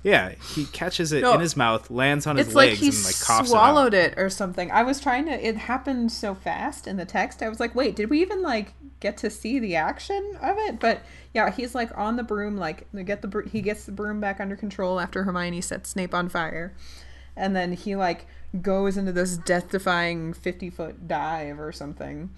Yeah, 0.06 0.34
he 0.54 0.66
catches 0.66 1.12
it 1.12 1.22
No. 1.22 1.34
in 1.34 1.40
his 1.40 1.56
mouth, 1.56 1.90
lands 1.90 2.26
on 2.26 2.36
his 2.36 2.54
like 2.54 2.70
legs, 2.70 2.80
he 2.80 2.88
and 2.88 3.04
like 3.04 3.20
coughs 3.20 3.50
swallowed 3.50 3.92
it 3.92 4.12
it, 4.12 4.18
or 4.18 4.30
something 4.30 4.70
i 4.70 4.82
was 4.82 5.00
trying 5.00 5.24
to 5.26 5.32
it 5.32 5.56
happened 5.56 6.12
so 6.12 6.34
fast 6.34 6.86
in 6.86 6.96
the 6.96 7.04
text 7.04 7.42
i 7.42 7.48
was 7.48 7.58
like 7.58 7.74
wait 7.74 7.96
did 7.96 8.08
we 8.08 8.20
even 8.20 8.40
like 8.40 8.72
get 9.00 9.16
to 9.16 9.28
see 9.28 9.58
the 9.58 9.74
action 9.74 10.36
of 10.40 10.56
it 10.58 10.78
but 10.78 11.00
yeah 11.34 11.50
he's 11.50 11.74
like 11.74 11.90
on 11.98 12.14
the 12.16 12.22
broom 12.22 12.56
like 12.56 12.86
get 13.04 13.20
the 13.20 13.42
he 13.50 13.60
gets 13.60 13.84
the 13.84 13.92
broom 13.92 14.20
back 14.20 14.38
under 14.38 14.54
control 14.54 15.00
after 15.00 15.24
hermione 15.24 15.60
sets 15.60 15.90
snape 15.90 16.14
on 16.14 16.28
fire 16.28 16.72
and 17.36 17.56
then 17.56 17.72
he 17.72 17.96
like 17.96 18.26
goes 18.62 18.96
into 18.96 19.12
this 19.12 19.36
death 19.36 19.70
defying 19.70 20.32
50 20.32 20.70
foot 20.70 21.08
dive 21.08 21.58
or 21.58 21.72
something 21.72 22.30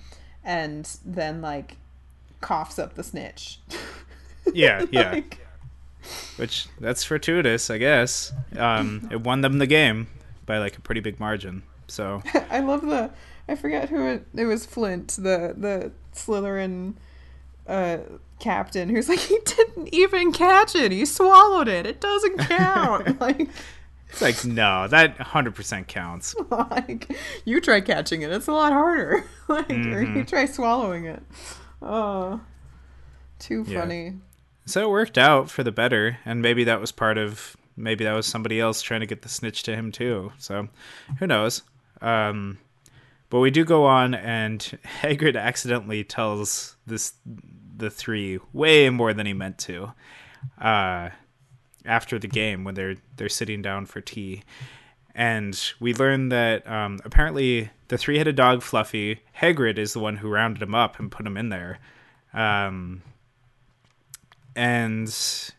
and 0.42 0.96
then 1.04 1.42
like 1.42 1.76
coughs 2.40 2.78
up 2.78 2.94
the 2.94 3.02
snitch. 3.02 3.60
Yeah, 4.54 4.86
yeah. 4.90 5.20
Which 6.36 6.66
that's 6.80 7.04
fortuitous, 7.04 7.70
I 7.70 7.78
guess. 7.78 8.32
Um, 8.56 9.08
it 9.12 9.20
won 9.22 9.40
them 9.40 9.58
the 9.58 9.66
game 9.66 10.06
by 10.46 10.58
like 10.58 10.76
a 10.76 10.80
pretty 10.80 11.00
big 11.00 11.18
margin. 11.20 11.62
So 11.86 12.22
I 12.50 12.60
love 12.60 12.82
the. 12.82 13.10
I 13.48 13.54
forget 13.54 13.88
who 13.88 14.06
it, 14.06 14.26
it 14.34 14.44
was. 14.44 14.66
Flint, 14.66 15.08
the 15.16 15.54
the 15.56 15.92
Slytherin 16.14 16.94
uh, 17.66 17.98
captain, 18.38 18.88
who's 18.88 19.08
like 19.08 19.18
he 19.30 19.38
didn't 19.44 19.88
even 19.94 20.32
catch 20.32 20.74
it. 20.74 20.92
He 20.92 21.04
swallowed 21.04 21.68
it. 21.68 21.86
It 21.86 22.00
doesn't 22.00 22.38
count. 22.38 23.20
like, 23.20 23.48
it's 24.10 24.20
like 24.22 24.44
no, 24.44 24.86
that 24.88 25.16
hundred 25.18 25.54
percent 25.54 25.88
counts. 25.88 26.34
like 26.50 27.10
you 27.44 27.60
try 27.60 27.80
catching 27.80 28.22
it. 28.22 28.30
It's 28.30 28.48
a 28.48 28.52
lot 28.52 28.72
harder. 28.72 29.24
like, 29.48 29.68
Mm-hmm. 29.68 30.16
you 30.18 30.24
try 30.24 30.44
swallowing 30.46 31.06
it. 31.06 31.22
Oh, 31.82 32.40
too 33.38 33.64
Yeah. 33.66 33.80
So 34.68 34.82
it 34.82 34.90
worked 34.90 35.16
out 35.16 35.48
for 35.48 35.62
the 35.62 35.72
better, 35.72 36.18
and 36.26 36.42
maybe 36.42 36.64
that 36.64 36.78
was 36.78 36.92
part 36.92 37.16
of 37.16 37.56
maybe 37.74 38.04
that 38.04 38.12
was 38.12 38.26
somebody 38.26 38.60
else 38.60 38.82
trying 38.82 39.00
to 39.00 39.06
get 39.06 39.22
the 39.22 39.28
snitch 39.30 39.62
to 39.62 39.74
him 39.74 39.90
too. 39.90 40.30
So 40.36 40.68
who 41.18 41.26
knows? 41.26 41.62
Um, 42.02 42.58
but 43.30 43.40
we 43.40 43.50
do 43.50 43.64
go 43.64 43.86
on, 43.86 44.12
and 44.12 44.60
Hagrid 45.00 45.40
accidentally 45.40 46.04
tells 46.04 46.76
this 46.86 47.14
the 47.74 47.88
three 47.88 48.40
way 48.52 48.90
more 48.90 49.14
than 49.14 49.24
he 49.24 49.32
meant 49.32 49.56
to. 49.60 49.92
Uh, 50.60 51.10
after 51.86 52.18
the 52.18 52.28
game, 52.28 52.64
when 52.64 52.74
they're 52.74 52.96
they're 53.16 53.30
sitting 53.30 53.62
down 53.62 53.86
for 53.86 54.02
tea, 54.02 54.42
and 55.14 55.72
we 55.80 55.94
learn 55.94 56.28
that 56.28 56.68
um, 56.70 57.00
apparently 57.06 57.70
the 57.88 57.96
three-headed 57.96 58.36
dog 58.36 58.60
Fluffy 58.60 59.20
Hagrid 59.40 59.78
is 59.78 59.94
the 59.94 60.00
one 60.00 60.18
who 60.18 60.28
rounded 60.28 60.62
him 60.62 60.74
up 60.74 60.98
and 60.98 61.10
put 61.10 61.26
him 61.26 61.38
in 61.38 61.48
there. 61.48 61.78
Um, 62.34 63.00
and 64.58 65.54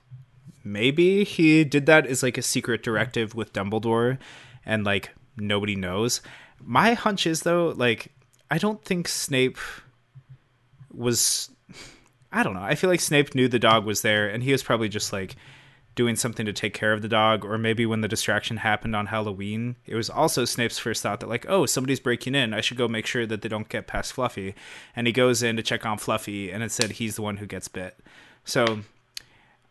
maybe 0.61 1.23
he 1.23 1.63
did 1.63 1.85
that 1.85 2.05
as 2.05 2.21
like 2.21 2.37
a 2.37 2.41
secret 2.41 2.83
directive 2.83 3.33
with 3.33 3.53
Dumbledore 3.53 4.17
and 4.65 4.83
like 4.83 5.11
nobody 5.37 5.73
knows. 5.73 6.21
My 6.61 6.95
hunch 6.95 7.25
is 7.25 7.43
though, 7.43 7.73
like 7.77 8.11
I 8.51 8.57
don't 8.57 8.83
think 8.83 9.07
Snape 9.07 9.57
was 10.91 11.49
I 12.29 12.43
don't 12.43 12.55
know. 12.55 12.61
I 12.61 12.75
feel 12.75 12.89
like 12.89 12.99
Snape 12.99 13.33
knew 13.33 13.47
the 13.47 13.57
dog 13.57 13.85
was 13.85 14.01
there 14.01 14.27
and 14.27 14.43
he 14.43 14.51
was 14.51 14.63
probably 14.63 14.89
just 14.89 15.13
like 15.13 15.37
doing 15.95 16.17
something 16.17 16.45
to 16.45 16.53
take 16.53 16.73
care 16.73 16.91
of 16.91 17.01
the 17.01 17.07
dog, 17.07 17.45
or 17.45 17.57
maybe 17.57 17.85
when 17.85 18.01
the 18.01 18.07
distraction 18.07 18.57
happened 18.57 18.95
on 18.95 19.07
Halloween, 19.07 19.75
it 19.85 19.95
was 19.95 20.09
also 20.09 20.45
Snape's 20.45 20.79
first 20.79 21.03
thought 21.03 21.19
that, 21.19 21.27
like, 21.27 21.45
oh, 21.49 21.65
somebody's 21.65 21.99
breaking 21.99 22.35
in. 22.35 22.53
I 22.53 22.61
should 22.61 22.77
go 22.77 22.87
make 22.87 23.05
sure 23.05 23.25
that 23.25 23.41
they 23.41 23.49
don't 23.49 23.67
get 23.67 23.87
past 23.87 24.13
Fluffy. 24.13 24.55
And 24.95 25.07
he 25.07 25.11
goes 25.11 25.43
in 25.43 25.57
to 25.57 25.63
check 25.63 25.85
on 25.85 25.97
Fluffy, 25.97 26.51
and 26.51 26.63
instead 26.63 26.91
he's 26.91 27.17
the 27.17 27.21
one 27.21 27.37
who 27.37 27.45
gets 27.45 27.67
bit. 27.67 27.99
So 28.45 28.79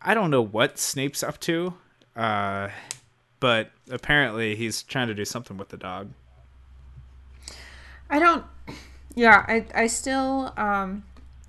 I 0.00 0.14
don't 0.14 0.30
know 0.30 0.42
what 0.42 0.78
Snape's 0.78 1.22
up 1.22 1.40
to, 1.40 1.74
uh, 2.16 2.68
but 3.40 3.70
apparently 3.90 4.54
he's 4.54 4.82
trying 4.82 5.08
to 5.08 5.14
do 5.14 5.24
something 5.24 5.56
with 5.56 5.68
the 5.68 5.76
dog. 5.76 6.10
I 8.10 8.18
don't. 8.18 8.44
Yeah, 9.14 9.44
I 9.48 9.66
I 9.74 9.86
still 9.86 10.52
um, 10.56 11.04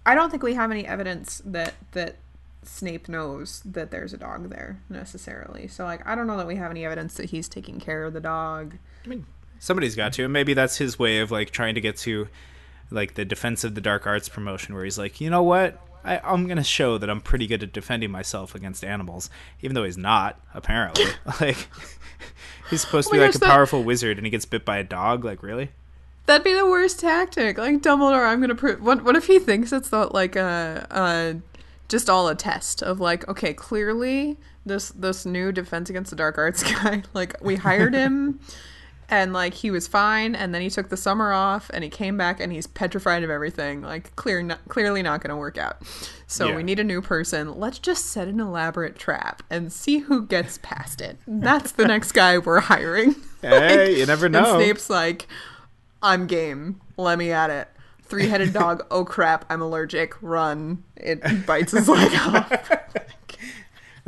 I 0.05 0.15
don't 0.15 0.29
think 0.29 0.43
we 0.43 0.55
have 0.55 0.71
any 0.71 0.85
evidence 0.85 1.41
that 1.45 1.75
that 1.91 2.15
Snape 2.63 3.07
knows 3.07 3.61
that 3.65 3.91
there's 3.91 4.13
a 4.13 4.17
dog 4.17 4.49
there 4.49 4.79
necessarily. 4.89 5.67
So 5.67 5.83
like 5.83 6.05
I 6.07 6.15
don't 6.15 6.27
know 6.27 6.37
that 6.37 6.47
we 6.47 6.55
have 6.55 6.71
any 6.71 6.85
evidence 6.85 7.13
that 7.15 7.29
he's 7.29 7.47
taking 7.47 7.79
care 7.79 8.03
of 8.03 8.13
the 8.13 8.19
dog. 8.19 8.75
I 9.05 9.07
mean, 9.07 9.25
somebody's 9.59 9.95
got 9.95 10.13
to, 10.13 10.23
and 10.23 10.33
maybe 10.33 10.53
that's 10.53 10.77
his 10.77 10.97
way 10.99 11.19
of 11.19 11.31
like 11.31 11.51
trying 11.51 11.75
to 11.75 11.81
get 11.81 11.97
to 11.97 12.27
like 12.91 13.13
the 13.13 13.25
defense 13.25 13.63
of 13.63 13.75
the 13.75 13.81
dark 13.81 14.07
arts 14.07 14.29
promotion, 14.29 14.73
where 14.73 14.83
he's 14.83 14.97
like, 14.97 15.21
you 15.21 15.29
know 15.29 15.43
what, 15.43 15.79
I, 16.03 16.19
I'm 16.19 16.47
gonna 16.47 16.63
show 16.63 16.97
that 16.97 17.09
I'm 17.09 17.21
pretty 17.21 17.47
good 17.47 17.61
at 17.63 17.73
defending 17.73 18.11
myself 18.11 18.55
against 18.55 18.83
animals, 18.83 19.29
even 19.61 19.75
though 19.75 19.83
he's 19.83 19.97
not 19.97 20.39
apparently. 20.53 21.05
like 21.41 21.67
he's 22.69 22.81
supposed 22.81 23.09
to 23.09 23.11
Oh 23.11 23.13
be 23.13 23.19
my 23.19 23.25
like 23.25 23.33
gosh, 23.33 23.35
a 23.37 23.39
that- 23.39 23.49
powerful 23.49 23.83
wizard, 23.83 24.17
and 24.17 24.25
he 24.25 24.29
gets 24.31 24.45
bit 24.45 24.65
by 24.65 24.77
a 24.77 24.83
dog. 24.83 25.23
Like 25.25 25.43
really? 25.43 25.69
That'd 26.25 26.43
be 26.43 26.53
the 26.53 26.65
worst 26.65 26.99
tactic. 26.99 27.57
Like 27.57 27.81
Dumbledore, 27.81 28.27
I'm 28.27 28.39
gonna 28.41 28.55
prove. 28.55 28.81
What 28.81 29.03
what 29.03 29.15
if 29.15 29.27
he 29.27 29.39
thinks 29.39 29.73
it's 29.73 29.89
the, 29.89 30.07
like 30.13 30.35
a, 30.35 30.85
a 30.91 31.35
just 31.87 32.09
all 32.09 32.27
a 32.27 32.35
test 32.35 32.83
of 32.83 32.99
like, 32.99 33.27
okay, 33.27 33.53
clearly 33.53 34.37
this 34.65 34.89
this 34.89 35.25
new 35.25 35.51
defense 35.51 35.89
against 35.89 36.11
the 36.11 36.15
dark 36.15 36.37
arts 36.37 36.61
guy, 36.83 37.01
like 37.13 37.35
we 37.41 37.55
hired 37.55 37.93
him, 37.95 38.39
and 39.09 39.33
like 39.33 39.53
he 39.53 39.71
was 39.71 39.87
fine, 39.87 40.35
and 40.35 40.53
then 40.53 40.61
he 40.61 40.69
took 40.69 40.89
the 40.89 40.97
summer 40.97 41.31
off, 41.31 41.69
and 41.73 41.83
he 41.83 41.89
came 41.89 42.17
back, 42.17 42.39
and 42.39 42.51
he's 42.53 42.67
petrified 42.67 43.23
of 43.23 43.29
everything. 43.29 43.81
Like 43.81 44.15
clear, 44.15 44.41
not, 44.41 44.59
clearly 44.67 45.01
not 45.01 45.21
gonna 45.21 45.37
work 45.37 45.57
out. 45.57 45.77
So 46.27 46.49
Yeah. 46.49 46.55
we 46.57 46.63
need 46.63 46.79
a 46.79 46.83
new 46.83 47.01
person. 47.01 47.59
Let's 47.59 47.79
just 47.79 48.05
set 48.07 48.27
an 48.27 48.39
elaborate 48.39 48.97
trap 48.97 49.41
and 49.49 49.71
see 49.73 49.99
who 49.99 50.25
gets 50.25 50.59
past 50.61 51.01
it. 51.01 51.17
That's 51.27 51.71
the 51.71 51.85
next 51.87 52.11
guy 52.11 52.37
we're 52.37 52.59
hiring. 52.61 53.15
Hey, 53.41 53.97
you 53.97 54.05
never 54.05 54.25
And 54.25 54.33
know. 54.33 54.55
Snape's 54.57 54.89
like, 54.89 55.25
I'm 56.03 56.27
game. 56.27 56.81
Let 56.97 57.17
me 57.17 57.31
at 57.31 57.49
it. 57.49 57.69
Three 58.03 58.27
headed 58.27 58.51
dog. 58.51 58.85
Oh 58.91 59.05
crap, 59.05 59.45
I'm 59.49 59.61
allergic. 59.61 60.13
Run. 60.21 60.83
It 60.97 61.45
bites 61.45 61.71
his 61.71 61.87
leg 61.87 62.11
off. 62.15 62.51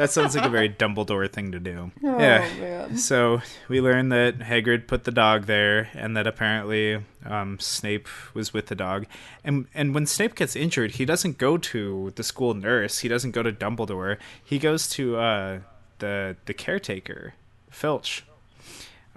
That 0.01 0.09
sounds 0.09 0.35
like 0.35 0.45
a 0.45 0.49
very 0.49 0.67
Dumbledore 0.81 1.31
thing 1.31 1.51
to 1.51 1.59
do. 1.59 1.91
Oh, 2.03 2.17
yeah. 2.17 2.49
man. 2.59 2.97
So 2.97 3.43
we 3.69 3.79
learn 3.81 4.09
that 4.09 4.39
Hagrid 4.39 4.87
put 4.87 5.03
the 5.03 5.11
dog 5.11 5.45
there, 5.45 5.91
and 5.93 6.17
that 6.17 6.25
apparently 6.25 7.03
um, 7.23 7.59
Snape 7.59 8.07
was 8.33 8.51
with 8.51 8.65
the 8.65 8.73
dog. 8.73 9.05
And 9.43 9.67
and 9.75 9.93
when 9.93 10.07
Snape 10.07 10.33
gets 10.33 10.55
injured, 10.55 10.93
he 10.93 11.05
doesn't 11.05 11.37
go 11.37 11.55
to 11.55 12.13
the 12.15 12.23
school 12.23 12.55
nurse. 12.55 13.01
He 13.01 13.09
doesn't 13.09 13.29
go 13.29 13.43
to 13.43 13.51
Dumbledore. 13.51 14.17
He 14.43 14.57
goes 14.57 14.89
to 14.89 15.17
uh, 15.17 15.59
the 15.99 16.35
the 16.45 16.55
caretaker, 16.55 17.35
Filch. 17.69 18.25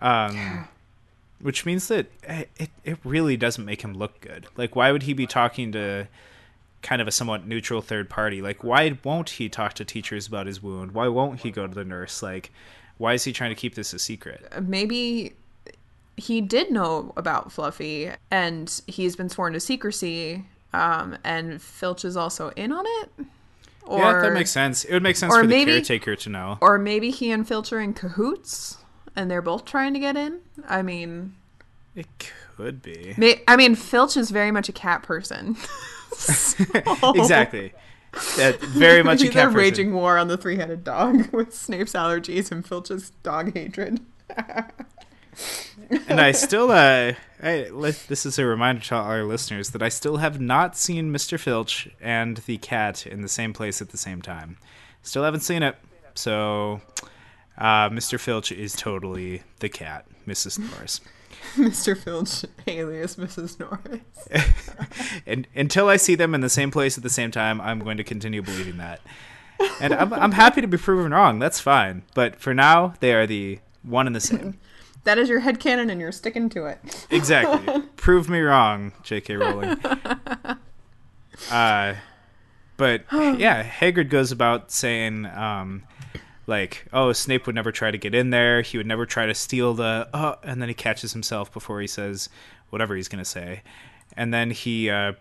Um, 0.00 0.68
which 1.40 1.64
means 1.64 1.88
that 1.88 2.08
eh, 2.24 2.44
it 2.58 2.68
it 2.84 2.98
really 3.04 3.38
doesn't 3.38 3.64
make 3.64 3.80
him 3.80 3.94
look 3.94 4.20
good. 4.20 4.48
Like, 4.54 4.76
why 4.76 4.92
would 4.92 5.04
he 5.04 5.14
be 5.14 5.26
talking 5.26 5.72
to? 5.72 6.08
Kind 6.84 7.02
of 7.02 7.08
a 7.08 7.10
somewhat 7.10 7.46
neutral 7.46 7.80
third 7.80 8.08
party. 8.08 8.40
Like, 8.40 8.62
why 8.62 8.96
won't 9.02 9.30
he 9.30 9.48
talk 9.48 9.72
to 9.74 9.84
teachers 9.84 10.28
about 10.28 10.46
his 10.46 10.62
wound? 10.62 10.92
Why 10.92 11.08
won't 11.08 11.40
he 11.40 11.50
go 11.50 11.66
to 11.66 11.74
the 11.74 11.84
nurse? 11.84 12.22
Like, 12.22 12.52
why 12.98 13.14
is 13.14 13.24
he 13.24 13.32
trying 13.32 13.50
to 13.50 13.56
keep 13.56 13.74
this 13.74 13.92
a 13.92 13.98
secret? 13.98 14.46
Maybe 14.62 15.32
he 16.16 16.40
did 16.40 16.70
know 16.70 17.12
about 17.16 17.50
Fluffy 17.50 18.10
and 18.30 18.80
he's 18.86 19.16
been 19.16 19.28
sworn 19.30 19.54
to 19.54 19.60
secrecy. 19.60 20.44
Um, 20.72 21.16
and 21.24 21.60
Filch 21.60 22.04
is 22.04 22.16
also 22.16 22.50
in 22.50 22.70
on 22.70 22.84
it. 22.86 23.26
Or, 23.86 23.98
yeah, 23.98 24.20
that 24.20 24.32
makes 24.32 24.50
sense. 24.50 24.84
It 24.84 24.92
would 24.92 25.02
make 25.02 25.16
sense 25.16 25.32
or 25.32 25.40
for 25.40 25.46
the 25.46 25.54
maybe- 25.54 25.72
caretaker 25.72 26.16
to 26.16 26.28
know. 26.28 26.58
Or 26.60 26.78
maybe 26.78 27.10
he 27.10 27.30
and 27.30 27.46
Filch 27.48 27.72
are 27.72 27.80
in 27.80 27.94
cahoots 27.94 28.76
and 29.16 29.30
they're 29.30 29.42
both 29.42 29.64
trying 29.64 29.94
to 29.94 30.00
get 30.00 30.16
in. 30.16 30.40
I 30.68 30.82
mean, 30.82 31.34
It 31.96 32.06
could 32.18 32.30
be. 32.82 33.14
may- 33.16 33.42
I 33.48 33.56
mean, 33.56 33.74
Filch 33.74 34.16
is 34.16 34.30
very 34.30 34.50
much 34.50 34.68
a 34.68 34.72
cat 34.72 35.02
person. 35.02 35.56
exactly. 37.14 37.72
That 38.36 38.60
very 38.60 39.02
much 39.02 39.22
a 39.22 39.28
cat 39.28 39.36
a 39.36 39.46
person. 39.46 39.56
raging 39.56 39.94
war 39.94 40.18
on 40.18 40.28
the 40.28 40.36
three-headed 40.36 40.84
dog 40.84 41.28
with 41.32 41.52
Snape's 41.54 41.92
allergies 41.92 42.52
and 42.52 42.66
Filch's 42.66 43.10
dog 43.22 43.52
hatred. 43.54 44.00
and 46.08 46.20
I 46.20 46.32
still, 46.32 46.70
uh, 46.70 47.14
I, 47.42 47.68
let- 47.70 48.04
this 48.08 48.24
is 48.24 48.38
a 48.38 48.44
reminder 48.46 48.82
to 48.84 48.94
all 48.94 49.04
our 49.04 49.24
listeners 49.24 49.70
that 49.70 49.82
I 49.82 49.88
still 49.88 50.18
have 50.18 50.40
not 50.40 50.76
seen 50.76 51.12
Mr. 51.12 51.38
Filch 51.38 51.88
and 52.00 52.36
the 52.38 52.58
cat 52.58 53.06
in 53.06 53.22
the 53.22 53.28
same 53.28 53.52
place 53.52 53.82
at 53.82 53.90
the 53.90 53.98
same 53.98 54.22
time. 54.22 54.56
Still 55.02 55.24
haven't 55.24 55.40
seen 55.40 55.62
it. 55.62 55.76
So, 56.14 56.80
uh, 57.58 57.88
Mr. 57.90 58.18
Filch 58.20 58.52
is 58.52 58.74
totally 58.74 59.42
the 59.58 59.68
cat, 59.68 60.06
Mrs. 60.26 60.58
Norris. 60.58 61.00
Mr. 61.56 61.96
Filch, 61.96 62.44
alias 62.66 63.16
Mrs. 63.16 63.58
Norris. 63.60 64.46
and 65.26 65.46
until 65.54 65.88
I 65.88 65.96
see 65.96 66.14
them 66.14 66.34
in 66.34 66.40
the 66.40 66.48
same 66.48 66.70
place 66.70 66.96
at 66.96 67.02
the 67.02 67.10
same 67.10 67.30
time, 67.30 67.60
I'm 67.60 67.80
going 67.80 67.96
to 67.96 68.04
continue 68.04 68.42
believing 68.42 68.78
that. 68.78 69.00
And 69.80 69.94
I'm, 69.94 70.12
I'm 70.12 70.32
happy 70.32 70.60
to 70.60 70.66
be 70.66 70.78
proven 70.78 71.12
wrong. 71.12 71.38
That's 71.38 71.60
fine. 71.60 72.02
But 72.14 72.40
for 72.40 72.54
now, 72.54 72.94
they 73.00 73.14
are 73.14 73.26
the 73.26 73.60
one 73.82 74.06
and 74.06 74.16
the 74.16 74.20
same. 74.20 74.58
That 75.04 75.18
is 75.18 75.28
your 75.28 75.40
head 75.40 75.60
headcanon 75.60 75.90
and 75.90 76.00
you're 76.00 76.12
sticking 76.12 76.48
to 76.48 76.64
it. 76.64 77.06
Exactly. 77.10 77.82
Prove 77.96 78.30
me 78.30 78.40
wrong, 78.40 78.92
J.K. 79.02 79.36
Rowling. 79.36 79.76
Uh, 81.50 81.96
but 82.76 83.04
yeah, 83.12 83.62
Hagrid 83.62 84.08
goes 84.08 84.32
about 84.32 84.70
saying, 84.70 85.26
um, 85.26 85.82
like, 86.46 86.86
oh, 86.92 87.12
Snape 87.12 87.46
would 87.46 87.54
never 87.54 87.72
try 87.72 87.90
to 87.90 87.98
get 87.98 88.14
in 88.14 88.30
there. 88.30 88.62
He 88.62 88.76
would 88.76 88.86
never 88.86 89.06
try 89.06 89.26
to 89.26 89.34
steal 89.34 89.74
the. 89.74 90.08
Uh, 90.12 90.36
and 90.42 90.60
then 90.60 90.68
he 90.68 90.74
catches 90.74 91.12
himself 91.12 91.52
before 91.52 91.80
he 91.80 91.86
says 91.86 92.28
whatever 92.70 92.96
he's 92.96 93.08
going 93.08 93.22
to 93.22 93.28
say. 93.28 93.62
And 94.16 94.32
then 94.32 94.50
he 94.50 94.90
uh, 94.90 95.14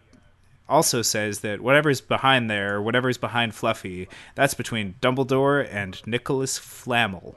also 0.68 1.02
says 1.02 1.40
that 1.40 1.62
whatever's 1.62 2.02
behind 2.02 2.50
there, 2.50 2.82
whatever's 2.82 3.18
behind 3.18 3.56
Fluffy, 3.56 4.08
that's 4.36 4.54
between 4.54 4.96
Dumbledore 5.02 5.68
and 5.72 6.02
Nicolas 6.06 6.58
Flamel. 6.58 7.36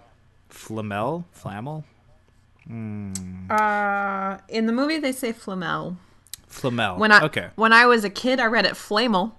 Flamel? 0.48 1.24
Flamel? 1.32 1.84
Uh, 2.68 4.38
in 4.48 4.66
the 4.66 4.72
movie, 4.72 4.98
they 4.98 5.12
say 5.12 5.32
Flamel. 5.32 5.96
Flamel. 6.48 6.98
When 6.98 7.12
I 7.12 7.22
okay. 7.24 7.50
when 7.54 7.72
I 7.72 7.86
was 7.86 8.04
a 8.04 8.10
kid, 8.10 8.40
I 8.40 8.46
read 8.46 8.66
it 8.66 8.76
Flamel. 8.76 9.36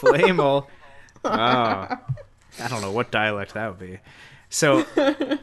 Flamel. 0.00 0.68
Oh, 1.24 1.88
I 2.60 2.68
don't 2.68 2.80
know 2.80 2.92
what 2.92 3.10
dialect 3.10 3.54
that 3.54 3.68
would 3.68 3.78
be. 3.78 3.98
So 4.48 4.84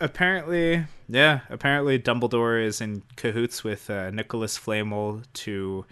apparently, 0.00 0.84
yeah, 1.08 1.40
apparently 1.50 1.98
Dumbledore 1.98 2.64
is 2.64 2.80
in 2.80 3.02
cahoots 3.16 3.64
with 3.64 3.88
uh, 3.90 4.10
Nicolas 4.10 4.56
Flamel 4.56 5.22
to 5.34 5.84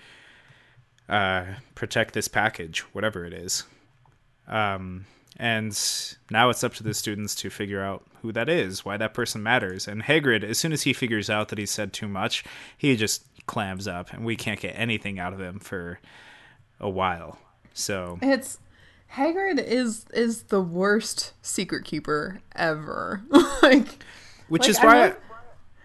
uh, 1.09 1.45
protect 1.75 2.15
this 2.15 2.29
package, 2.29 2.81
whatever 2.93 3.25
it 3.25 3.33
is. 3.33 3.65
Um, 4.47 5.07
and 5.37 5.77
now 6.31 6.51
it's 6.51 6.63
up 6.63 6.75
to 6.75 6.83
the 6.83 6.93
students 6.93 7.35
to 7.37 7.51
figure 7.51 7.83
out 7.83 8.05
who 8.21 8.33
that 8.33 8.49
is, 8.49 8.85
why 8.85 8.97
that 8.97 9.15
person 9.15 9.43
matters. 9.43 9.89
And 9.89 10.03
Hagrid, 10.03 10.45
as 10.45 10.59
soon 10.59 10.73
as 10.73 10.83
he 10.83 10.93
figures 10.93 11.31
out 11.31 11.49
that 11.49 11.59
he 11.59 11.67
said 11.67 11.93
too 11.93 12.09
much, 12.09 12.45
he 12.77 12.95
just 12.97 13.25
clams 13.47 13.89
up, 13.89 14.13
and 14.13 14.25
we 14.25 14.37
can't 14.37 14.61
get 14.61 14.75
anything 14.79 15.19
out 15.19 15.33
of 15.33 15.41
him 15.41 15.59
for 15.59 15.99
a 16.79 16.91
while. 16.91 17.39
So 17.73 18.19
It's 18.21 18.59
Hagrid 19.15 19.63
is 19.63 20.07
is 20.15 20.45
the 20.45 20.61
worst 20.61 21.33
secret 21.43 21.85
keeper 21.85 22.41
ever. 22.55 23.23
like, 23.63 24.05
which 24.49 24.63
like, 24.63 24.71
is 24.71 24.79
I 24.79 24.85
why 24.87 25.01
love, 25.01 25.17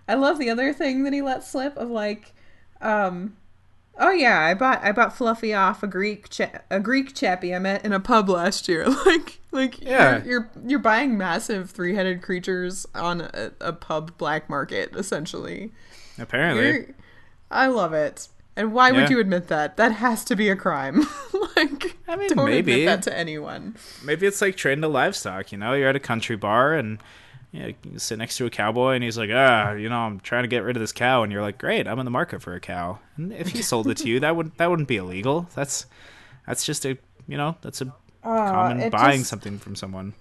I 0.08 0.14
love 0.16 0.40
the 0.40 0.50
other 0.50 0.74
thing 0.74 1.04
that 1.04 1.14
he 1.14 1.22
let 1.22 1.44
slip 1.44 1.76
of 1.78 1.90
like, 1.90 2.34
um, 2.82 3.36
oh 3.98 4.12
yeah, 4.12 4.40
I 4.42 4.54
bought 4.54 4.84
I 4.84 4.92
bought 4.92 5.16
Fluffy 5.18 5.54
off 5.54 5.82
a 5.82 5.88
Greek 5.88 6.30
cha- 6.30 6.62
a 6.70 6.80
Greek 6.80 7.16
chappie 7.16 7.54
I 7.56 7.60
met 7.60 7.84
in 7.84 7.94
a 7.94 8.00
pub 8.00 8.30
last 8.30 8.68
year. 8.68 8.88
like 9.06 9.40
like 9.52 9.82
Yeah. 9.82 10.18
you're, 10.18 10.26
you're 10.26 10.52
you're 10.68 10.80
buying 10.80 11.18
massive 11.18 11.72
three 11.72 11.96
headed 11.96 12.22
creatures 12.22 12.86
on 12.94 13.22
a, 13.22 13.52
a 13.60 13.74
pub 13.74 14.18
black 14.18 14.50
market 14.50 14.96
essentially. 14.96 15.72
apparently 16.20 16.64
You're, 16.66 16.86
I 17.50 17.68
love 17.68 17.94
it. 17.94 18.28
And 18.58 18.72
why 18.74 18.90
Yeah. 18.92 19.02
would 19.02 19.10
you 19.10 19.20
admit 19.20 19.48
that? 19.50 19.78
That 19.78 19.92
has 19.94 20.24
to 20.26 20.36
be 20.36 20.50
a 20.50 20.56
crime. 20.56 21.06
like, 21.58 21.98
I 22.08 22.16
mean, 22.16 22.30
don't 22.30 22.46
maybe. 22.46 22.74
admit 22.74 22.86
that 22.86 23.04
to 23.12 23.18
anyone. 23.18 23.76
maybe 24.04 24.26
it's 24.28 24.42
like 24.42 24.56
trading 24.56 24.84
a 24.84 24.88
livestock. 24.88 25.52
You 25.52 25.58
know, 25.58 25.74
you're 25.74 25.90
at 25.90 25.96
a 25.96 26.00
country 26.00 26.36
bar 26.38 26.74
and 26.74 27.00
you, 27.52 27.60
know, 27.62 27.68
you 27.92 28.00
sit 28.00 28.18
next 28.18 28.38
to 28.38 28.46
a 28.46 28.50
cowboy 28.50 28.94
and 28.96 29.04
he's 29.04 29.18
like, 29.18 29.30
ah, 29.34 29.72
you 29.74 29.88
know, 29.90 30.00
I'm 30.00 30.20
trying 30.20 30.44
to 30.44 30.48
get 30.48 30.64
rid 30.64 30.76
of 30.76 30.82
this 30.82 30.92
cow, 30.92 31.24
and 31.24 31.32
you're 31.32 31.42
like, 31.42 31.58
great, 31.58 31.88
I'm 31.88 32.00
in 32.00 32.06
the 32.06 32.12
market 32.12 32.42
for 32.42 32.54
a 32.54 32.60
cow. 32.60 33.00
And 33.18 33.32
if 33.32 33.48
he 33.50 33.62
sold 33.62 33.88
it 33.88 33.96
to 34.00 34.08
you, 34.10 34.20
that 34.22 34.36
would 34.36 34.58
that 34.58 34.70
wouldn't 34.70 34.88
be 34.90 34.98
illegal. 34.98 35.48
That's 35.56 35.86
that's 36.48 36.66
just 36.66 36.86
a 36.86 36.98
you 37.28 37.38
know 37.38 37.56
that's 37.62 37.82
a 37.82 37.94
common 38.24 38.90
buying 38.90 39.20
just- 39.20 39.30
something 39.30 39.58
from 39.60 39.76
someone. 39.76 40.14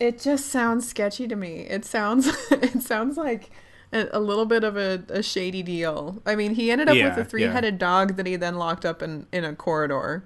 It 0.00 0.20
just 0.20 0.46
sounds 0.46 0.88
sketchy 0.88 1.26
to 1.28 1.36
me. 1.36 1.60
It 1.62 1.84
sounds 1.84 2.28
it 2.50 2.82
sounds 2.82 3.16
like 3.16 3.50
a, 3.92 4.06
a 4.12 4.20
little 4.20 4.44
bit 4.46 4.64
of 4.64 4.76
a, 4.76 5.02
a 5.08 5.22
shady 5.22 5.62
deal. 5.62 6.20
I 6.26 6.36
mean, 6.36 6.54
he 6.54 6.70
ended 6.70 6.88
up 6.88 6.96
Yeah, 6.96 7.08
with 7.10 7.18
a 7.18 7.24
three-headed 7.28 7.78
dog 7.78 8.16
that 8.16 8.26
he 8.26 8.36
then 8.36 8.56
locked 8.56 8.84
up 8.84 9.02
in 9.02 9.26
in 9.32 9.44
a 9.44 9.54
corridor 9.54 10.24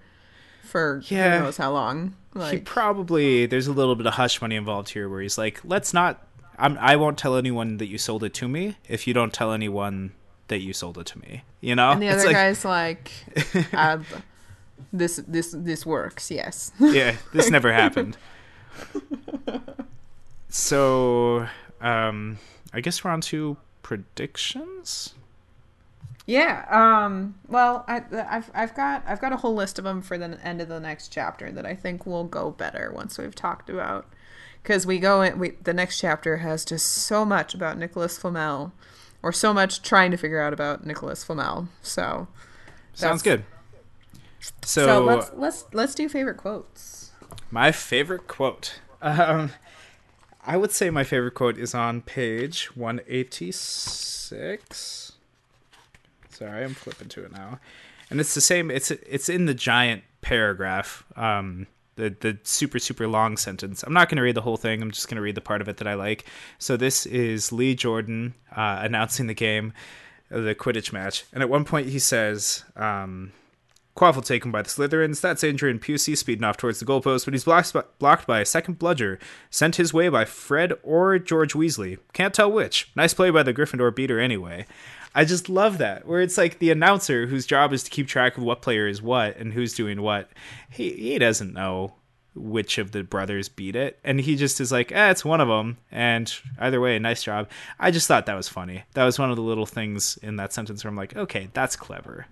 for 0.62 1.02
Yeah. 1.06 1.38
who 1.38 1.44
knows 1.44 1.56
how 1.58 1.72
long. 1.72 2.14
he 2.50 2.58
probably 2.58 3.46
there's 3.46 3.66
a 3.66 3.72
little 3.72 3.94
bit 3.94 4.06
of 4.06 4.14
hush 4.14 4.40
money 4.40 4.56
involved 4.56 4.90
here, 4.90 5.08
where 5.08 5.20
he's 5.20 5.36
like, 5.38 5.60
"Let's 5.64 5.92
not. 5.92 6.26
I'm, 6.58 6.76
I 6.78 6.96
won't 6.96 7.18
tell 7.18 7.36
anyone 7.36 7.76
that 7.78 7.86
you 7.86 7.98
sold 7.98 8.22
it 8.24 8.34
to 8.34 8.48
me 8.48 8.76
if 8.88 9.06
you 9.06 9.14
don't 9.14 9.32
tell 9.32 9.52
anyone 9.52 10.12
that 10.48 10.60
you 10.60 10.72
sold 10.72 10.98
it 10.98 11.06
to 11.06 11.18
me." 11.18 11.42
You 11.60 11.74
know, 11.76 11.90
and 11.92 12.02
the 12.02 12.08
other 12.08 12.24
like, 12.26 12.34
guy's 12.34 12.64
like, 12.64 13.10
uh, 13.72 13.98
"This 14.92 15.20
this 15.28 15.54
this 15.56 15.84
works." 15.86 16.30
Yes. 16.30 16.72
yeah, 16.80 17.16
this 17.32 17.50
never 17.50 17.72
happened. 17.82 18.16
So, 20.48 21.46
um, 21.80 22.38
I 22.72 22.80
guess 22.80 23.04
we're 23.04 23.10
on 23.10 23.20
to 23.22 23.56
predictions. 23.82 25.14
Yeah. 26.26 26.64
Um. 26.70 27.34
Well, 27.48 27.84
I, 27.88 28.02
I've 28.28 28.50
I've 28.54 28.74
got 28.74 29.02
I've 29.06 29.20
got 29.20 29.32
a 29.32 29.36
whole 29.36 29.54
list 29.54 29.78
of 29.78 29.84
them 29.84 30.02
for 30.02 30.16
the 30.16 30.38
end 30.42 30.60
of 30.60 30.68
the 30.68 30.80
next 30.80 31.08
chapter 31.08 31.50
that 31.52 31.66
I 31.66 31.74
think 31.74 32.06
will 32.06 32.24
go 32.24 32.50
better 32.50 32.92
once 32.94 33.18
we've 33.18 33.34
talked 33.34 33.68
about. 33.68 34.06
Because 34.62 34.86
we 34.86 35.00
go 35.00 35.22
in, 35.22 35.38
we 35.40 35.50
the 35.62 35.74
next 35.74 35.98
chapter 35.98 36.38
has 36.38 36.64
just 36.64 36.86
so 36.86 37.24
much 37.24 37.54
about 37.54 37.76
Nicolas 37.76 38.16
Flamel, 38.16 38.72
or 39.22 39.32
so 39.32 39.52
much 39.52 39.82
trying 39.82 40.12
to 40.12 40.16
figure 40.16 40.40
out 40.40 40.52
about 40.52 40.86
Nicolas 40.86 41.24
Flamel. 41.24 41.68
So. 41.82 42.28
Sounds 42.94 43.22
good. 43.22 43.44
So, 44.64 44.86
So, 44.86 45.04
let's 45.04 45.30
let's 45.34 45.64
let's 45.72 45.94
do 45.94 46.08
favorite 46.08 46.36
quotes. 46.36 47.10
my 47.50 47.72
favorite 47.72 48.28
quote. 48.28 48.80
Um, 49.00 49.50
I 50.44 50.56
would 50.56 50.72
say 50.72 50.90
my 50.90 51.04
favorite 51.04 51.34
quote 51.34 51.56
is 51.56 51.74
on 51.74 52.02
page 52.02 52.76
186. 52.76 55.12
Sorry, 56.30 56.64
I'm 56.64 56.74
flipping 56.74 57.08
to 57.10 57.24
it 57.24 57.32
now. 57.32 57.60
And 58.10 58.20
it's 58.20 58.34
the 58.34 58.40
same 58.40 58.70
it's 58.70 58.90
it's 58.90 59.28
in 59.28 59.46
the 59.46 59.54
giant 59.54 60.02
paragraph. 60.20 61.04
Um 61.16 61.66
the 61.96 62.14
the 62.20 62.38
super 62.42 62.78
super 62.78 63.06
long 63.06 63.36
sentence. 63.36 63.82
I'm 63.82 63.92
not 63.92 64.08
going 64.08 64.16
to 64.16 64.22
read 64.22 64.34
the 64.34 64.42
whole 64.42 64.56
thing. 64.56 64.82
I'm 64.82 64.90
just 64.90 65.08
going 65.08 65.16
to 65.16 65.22
read 65.22 65.34
the 65.34 65.40
part 65.40 65.60
of 65.60 65.68
it 65.68 65.76
that 65.76 65.86
I 65.86 65.94
like. 65.94 66.24
So 66.58 66.76
this 66.76 67.06
is 67.06 67.52
Lee 67.52 67.74
Jordan 67.74 68.34
uh, 68.54 68.80
announcing 68.82 69.26
the 69.26 69.34
game, 69.34 69.72
the 70.30 70.54
Quidditch 70.54 70.92
match. 70.92 71.24
And 71.32 71.42
at 71.42 71.48
one 71.48 71.64
point 71.64 71.88
he 71.88 71.98
says 71.98 72.64
um 72.76 73.32
Quaffle 73.96 74.24
taken 74.24 74.50
by 74.50 74.62
the 74.62 74.70
Slytherins. 74.70 75.20
That's 75.20 75.44
Adrian 75.44 75.78
Pucey 75.78 76.16
speeding 76.16 76.44
off 76.44 76.56
towards 76.56 76.80
the 76.80 76.86
goalpost, 76.86 77.26
but 77.26 77.34
he's 77.34 77.44
blocked 77.44 77.72
by, 77.74 77.84
blocked 77.98 78.26
by 78.26 78.40
a 78.40 78.46
second 78.46 78.78
bludger 78.78 79.18
sent 79.50 79.76
his 79.76 79.92
way 79.92 80.08
by 80.08 80.24
Fred 80.24 80.72
or 80.82 81.18
George 81.18 81.52
Weasley. 81.52 81.98
Can't 82.12 82.32
tell 82.32 82.50
which. 82.50 82.90
Nice 82.96 83.12
play 83.12 83.30
by 83.30 83.42
the 83.42 83.52
Gryffindor 83.52 83.94
beater 83.94 84.18
anyway. 84.18 84.66
I 85.14 85.26
just 85.26 85.50
love 85.50 85.76
that, 85.78 86.06
where 86.06 86.22
it's 86.22 86.38
like 86.38 86.58
the 86.58 86.70
announcer 86.70 87.26
whose 87.26 87.44
job 87.44 87.74
is 87.74 87.82
to 87.82 87.90
keep 87.90 88.08
track 88.08 88.38
of 88.38 88.44
what 88.44 88.62
player 88.62 88.88
is 88.88 89.02
what 89.02 89.36
and 89.36 89.52
who's 89.52 89.74
doing 89.74 90.00
what. 90.00 90.30
He 90.70 90.92
he 90.92 91.18
doesn't 91.18 91.52
know 91.52 91.94
which 92.34 92.78
of 92.78 92.92
the 92.92 93.02
brothers 93.02 93.50
beat 93.50 93.76
it, 93.76 93.98
and 94.04 94.18
he 94.18 94.36
just 94.36 94.58
is 94.58 94.72
like, 94.72 94.90
eh, 94.90 95.10
it's 95.10 95.22
one 95.22 95.42
of 95.42 95.48
them. 95.48 95.76
And 95.90 96.34
either 96.58 96.80
way, 96.80 96.98
nice 96.98 97.22
job. 97.22 97.50
I 97.78 97.90
just 97.90 98.08
thought 98.08 98.24
that 98.24 98.36
was 98.36 98.48
funny. 98.48 98.84
That 98.94 99.04
was 99.04 99.18
one 99.18 99.28
of 99.28 99.36
the 99.36 99.42
little 99.42 99.66
things 99.66 100.18
in 100.22 100.36
that 100.36 100.54
sentence 100.54 100.82
where 100.82 100.88
I'm 100.88 100.96
like, 100.96 101.14
okay, 101.14 101.50
that's 101.52 101.76
clever. 101.76 102.26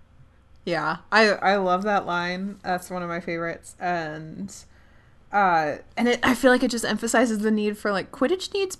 Yeah, 0.71 0.99
I 1.11 1.31
I 1.31 1.57
love 1.57 1.83
that 1.83 2.07
line. 2.07 2.59
That's 2.63 2.91
one 2.91 3.03
of 3.03 3.09
my 3.09 3.21
favorites, 3.21 3.75
and 3.81 4.55
uh, 5.33 5.77
and 5.97 6.09
it 6.09 6.21
I 6.23 6.35
feel 6.35 6.51
like 6.51 6.63
it 6.63 6.71
just 6.71 6.85
emphasizes 6.85 7.41
the 7.41 7.51
need 7.51 7.77
for 7.77 7.91
like 7.93 8.13
Quidditch 8.13 8.53
needs 8.55 8.79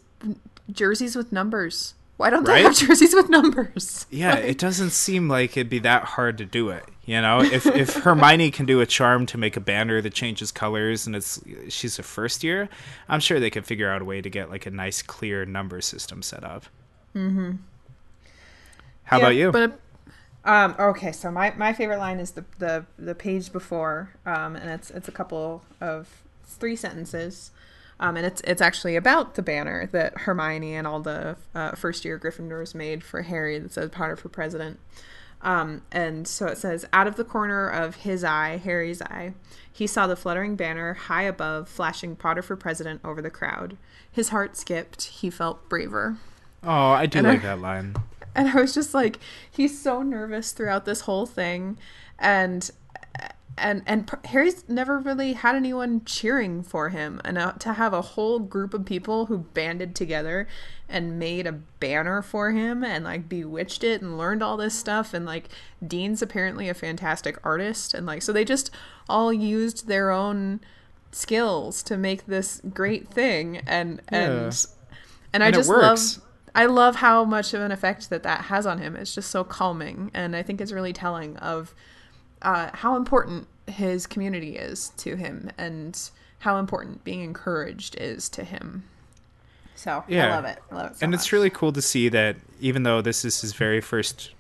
jerseys 0.71 1.17
with 1.17 1.33
numbers. 1.33 1.95
Why 2.17 2.29
don't 2.29 2.45
they 2.45 2.63
have 2.63 2.77
jerseys 2.77 3.15
with 3.15 3.29
numbers? 3.31 4.07
Yeah, 4.11 4.37
it 4.37 4.59
doesn't 4.59 4.91
seem 4.91 5.29
like 5.29 5.57
it'd 5.57 5.71
be 5.71 5.79
that 5.81 6.05
hard 6.05 6.37
to 6.39 6.45
do 6.45 6.69
it. 6.69 6.85
You 7.07 7.21
know, 7.23 7.41
if 7.41 7.67
if 7.67 7.95
Hermione 7.95 8.51
can 8.51 8.67
do 8.67 8.81
a 8.81 8.87
charm 8.87 9.25
to 9.27 9.39
make 9.39 9.57
a 9.57 9.61
banner 9.61 10.01
that 10.03 10.13
changes 10.13 10.53
colors, 10.53 11.07
and 11.07 11.17
it's 11.17 11.41
she's 11.71 11.99
a 11.99 12.03
first 12.03 12.45
year, 12.45 12.69
I'm 13.09 13.21
sure 13.21 13.41
they 13.41 13.51
could 13.51 13.67
figure 13.67 13.91
out 13.91 14.03
a 14.03 14.05
way 14.05 14.21
to 14.21 14.29
get 14.31 14.51
like 14.51 14.67
a 14.67 14.71
nice 14.71 15.01
clear 15.03 15.45
number 15.47 15.81
system 15.81 16.23
set 16.23 16.45
up. 16.45 16.67
Mm-hmm. 17.17 17.53
How 19.05 19.17
Yeah, 19.17 19.23
about 19.23 19.35
you? 19.37 19.51
But 19.53 19.81
um, 20.45 20.75
okay, 20.79 21.13
so 21.13 21.31
my, 21.31 21.53
my 21.57 21.73
favorite 21.73 21.99
line 21.99 22.19
is 22.21 22.33
the, 22.33 22.45
the 22.59 22.87
the 22.99 23.15
page 23.15 23.53
before, 23.53 24.11
um, 24.27 24.57
and 24.57 24.71
it's 24.71 24.91
it's 24.91 25.09
a 25.09 25.13
couple 25.13 25.63
of 25.81 26.23
three 26.45 26.77
sentences, 26.77 27.51
um, 27.99 28.17
and 28.17 28.25
it's 28.25 28.41
it's 28.43 28.63
actually 28.63 28.97
about 28.97 29.35
the 29.35 29.43
banner 29.43 29.87
that 29.93 30.19
Hermione 30.21 30.75
and 30.75 30.87
all 30.87 31.01
the 31.01 31.37
uh, 31.55 31.73
first 31.73 32.05
year 32.05 32.19
Gryffindors 32.19 32.75
made 32.75 33.05
for 33.05 33.23
Harry 33.23 33.59
that 33.59 33.73
says 33.73 33.91
Potter 33.91 34.17
for 34.17 34.29
President. 34.31 34.79
Um, 35.43 35.83
and 35.91 36.29
so 36.29 36.49
it 36.49 36.59
says, 36.59 36.85
out 36.93 37.07
of 37.07 37.17
the 37.17 37.25
corner 37.25 37.67
of 37.67 37.97
his 37.97 38.23
eye, 38.25 38.59
Harry's 38.63 39.01
eye, 39.01 39.33
he 39.73 39.87
saw 39.87 40.07
the 40.07 40.15
fluttering 40.15 40.55
banner 40.55 40.93
high 40.93 41.23
above, 41.23 41.67
flashing 41.67 42.15
Potter 42.15 42.43
for 42.43 42.57
President 42.57 43.01
over 43.03 43.23
the 43.23 43.31
crowd. 43.31 43.79
His 44.13 44.29
heart 44.29 44.57
skipped. 44.59 45.03
He 45.05 45.31
felt 45.31 45.67
braver. 45.71 46.19
oh, 46.63 46.69
I 46.91 47.07
do 47.07 47.19
and 47.21 47.27
I- 47.27 47.31
like 47.33 47.43
that 47.43 47.59
line. 47.61 47.95
And 48.35 48.49
I 48.49 48.61
was 48.61 48.75
just 48.75 48.95
like, 48.95 49.19
he's 49.51 49.81
so 49.81 50.03
nervous 50.03 50.53
throughout 50.53 50.85
this 50.85 51.03
whole 51.03 51.27
thing, 51.27 51.79
and 52.19 52.71
and 53.59 53.83
and 53.87 54.11
Harry's 54.27 54.65
never 54.69 54.99
really 54.99 55.35
had 55.35 55.55
anyone 55.55 56.03
cheering 56.05 56.63
for 56.63 56.89
him, 56.91 57.21
and 57.25 57.39
uh, 57.39 57.53
to 57.59 57.75
have 57.75 57.93
a 57.93 58.03
whole 58.03 58.39
group 58.39 58.73
of 58.75 58.85
people 58.85 59.27
who 59.27 59.39
banded 59.39 59.95
together 59.95 60.49
and 60.89 61.19
made 61.19 61.47
a 61.47 61.53
banner 61.53 62.23
for 62.23 62.51
him 62.53 62.83
and 62.83 63.05
like 63.05 63.29
bewitched 63.29 63.85
it 63.85 64.01
and 64.03 64.17
learned 64.19 64.43
all 64.43 64.57
this 64.57 64.79
stuff, 64.79 65.13
and 65.13 65.27
like 65.27 65.49
Dean's 65.87 66.23
apparently 66.23 66.69
a 66.69 66.75
fantastic 66.75 67.39
artist, 67.45 67.95
and 67.95 68.07
like 68.07 68.23
so 68.23 68.33
they 68.33 68.45
just 68.45 68.71
all 69.09 69.33
used 69.33 69.89
their 69.89 70.11
own 70.11 70.61
skills 71.13 71.83
to 71.83 71.97
make 71.97 72.27
this 72.27 72.61
great 72.73 73.09
thing, 73.09 73.59
and 73.67 74.01
and 74.09 74.67
and 75.33 75.43
I 75.45 75.51
And 75.51 75.57
it 75.57 75.59
just 75.59 75.69
love 75.69 75.99
I 76.55 76.67
love 76.67 76.97
how 76.97 77.25
much 77.25 77.55
of 77.55 77.61
an 77.63 77.71
effect 77.73 78.11
that 78.11 78.23
that 78.25 78.43
has 78.43 78.67
on 78.67 78.79
him. 78.79 78.97
It's 78.97 79.15
just 79.15 79.31
so 79.31 79.45
calming, 79.45 80.11
and 80.15 80.35
I 80.35 80.43
think 80.43 80.61
it's 80.61 80.73
really 80.73 80.93
telling 80.93 81.37
of 81.39 81.75
uh, 82.43 82.71
how 82.75 82.97
important 82.97 83.47
his 83.67 84.07
community 84.07 84.57
is 84.57 84.91
to 84.99 85.17
him, 85.17 85.51
and 85.59 85.99
how 86.41 86.59
important 86.59 87.05
being 87.05 87.21
encouraged 87.23 87.97
is 88.01 88.29
to 88.31 88.45
him. 88.45 88.85
So 89.77 90.05
I 90.09 90.13
Yeah. 90.13 90.35
love 90.37 90.45
it. 90.45 90.59
I 90.71 90.75
love 90.75 90.91
it. 90.93 90.97
So 90.99 91.05
and 91.05 91.11
much. 91.13 91.21
it's 91.21 91.33
really 91.33 91.51
cool 91.51 91.73
to 91.73 91.83
see 91.83 92.09
that 92.09 92.37
even 92.61 92.83
though 92.83 93.01
this 93.01 93.25
is 93.25 93.41
his 93.41 93.53
very 93.53 93.81
first 93.81 94.31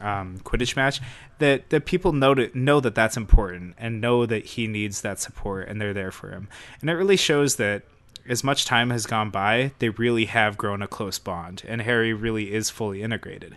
um, 0.00 0.40
Quidditch 0.44 0.74
match, 0.74 1.00
that 1.38 1.70
that 1.70 1.84
people 1.86 2.12
know 2.12 2.34
to, 2.34 2.50
know 2.58 2.80
that 2.80 2.94
that's 2.94 3.16
important 3.16 3.74
and 3.78 4.00
know 4.00 4.26
that 4.26 4.44
he 4.44 4.66
needs 4.66 5.00
that 5.02 5.20
support 5.20 5.68
and 5.68 5.80
they're 5.80 5.94
there 5.94 6.10
for 6.10 6.30
him. 6.30 6.48
And 6.80 6.88
it 6.90 6.94
really 6.94 7.16
shows 7.16 7.56
that 7.56 7.82
as 8.28 8.44
much 8.44 8.64
time 8.64 8.90
has 8.90 9.06
gone 9.06 9.30
by, 9.30 9.72
they 9.78 9.88
really 9.88 10.26
have 10.26 10.56
grown 10.56 10.82
a 10.82 10.86
close 10.86 11.18
bond, 11.18 11.62
and 11.66 11.82
Harry 11.82 12.12
really 12.12 12.52
is 12.52 12.70
fully 12.70 13.02
integrated, 13.02 13.56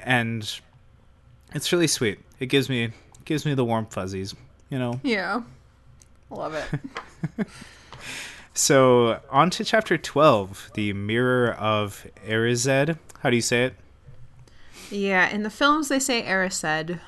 and 0.00 0.60
it's 1.54 1.72
really 1.72 1.86
sweet. 1.86 2.20
It 2.38 2.46
gives 2.46 2.68
me 2.68 2.90
gives 3.24 3.44
me 3.44 3.54
the 3.54 3.64
warm 3.64 3.86
fuzzies, 3.86 4.34
you 4.70 4.78
know. 4.78 5.00
yeah, 5.02 5.42
love 6.30 6.54
it. 6.54 7.46
So 8.54 9.20
on 9.28 9.50
to 9.50 9.64
chapter 9.64 9.98
twelve, 9.98 10.70
the 10.72 10.94
Mirror 10.94 11.52
of 11.52 12.06
Erised. 12.26 12.98
How 13.20 13.28
do 13.28 13.36
you 13.36 13.42
say 13.42 13.64
it? 13.64 13.74
yeah, 14.90 15.28
in 15.28 15.42
the 15.42 15.50
films 15.50 15.88
they 15.88 15.98
say 15.98 16.22
Erised. 16.22 16.98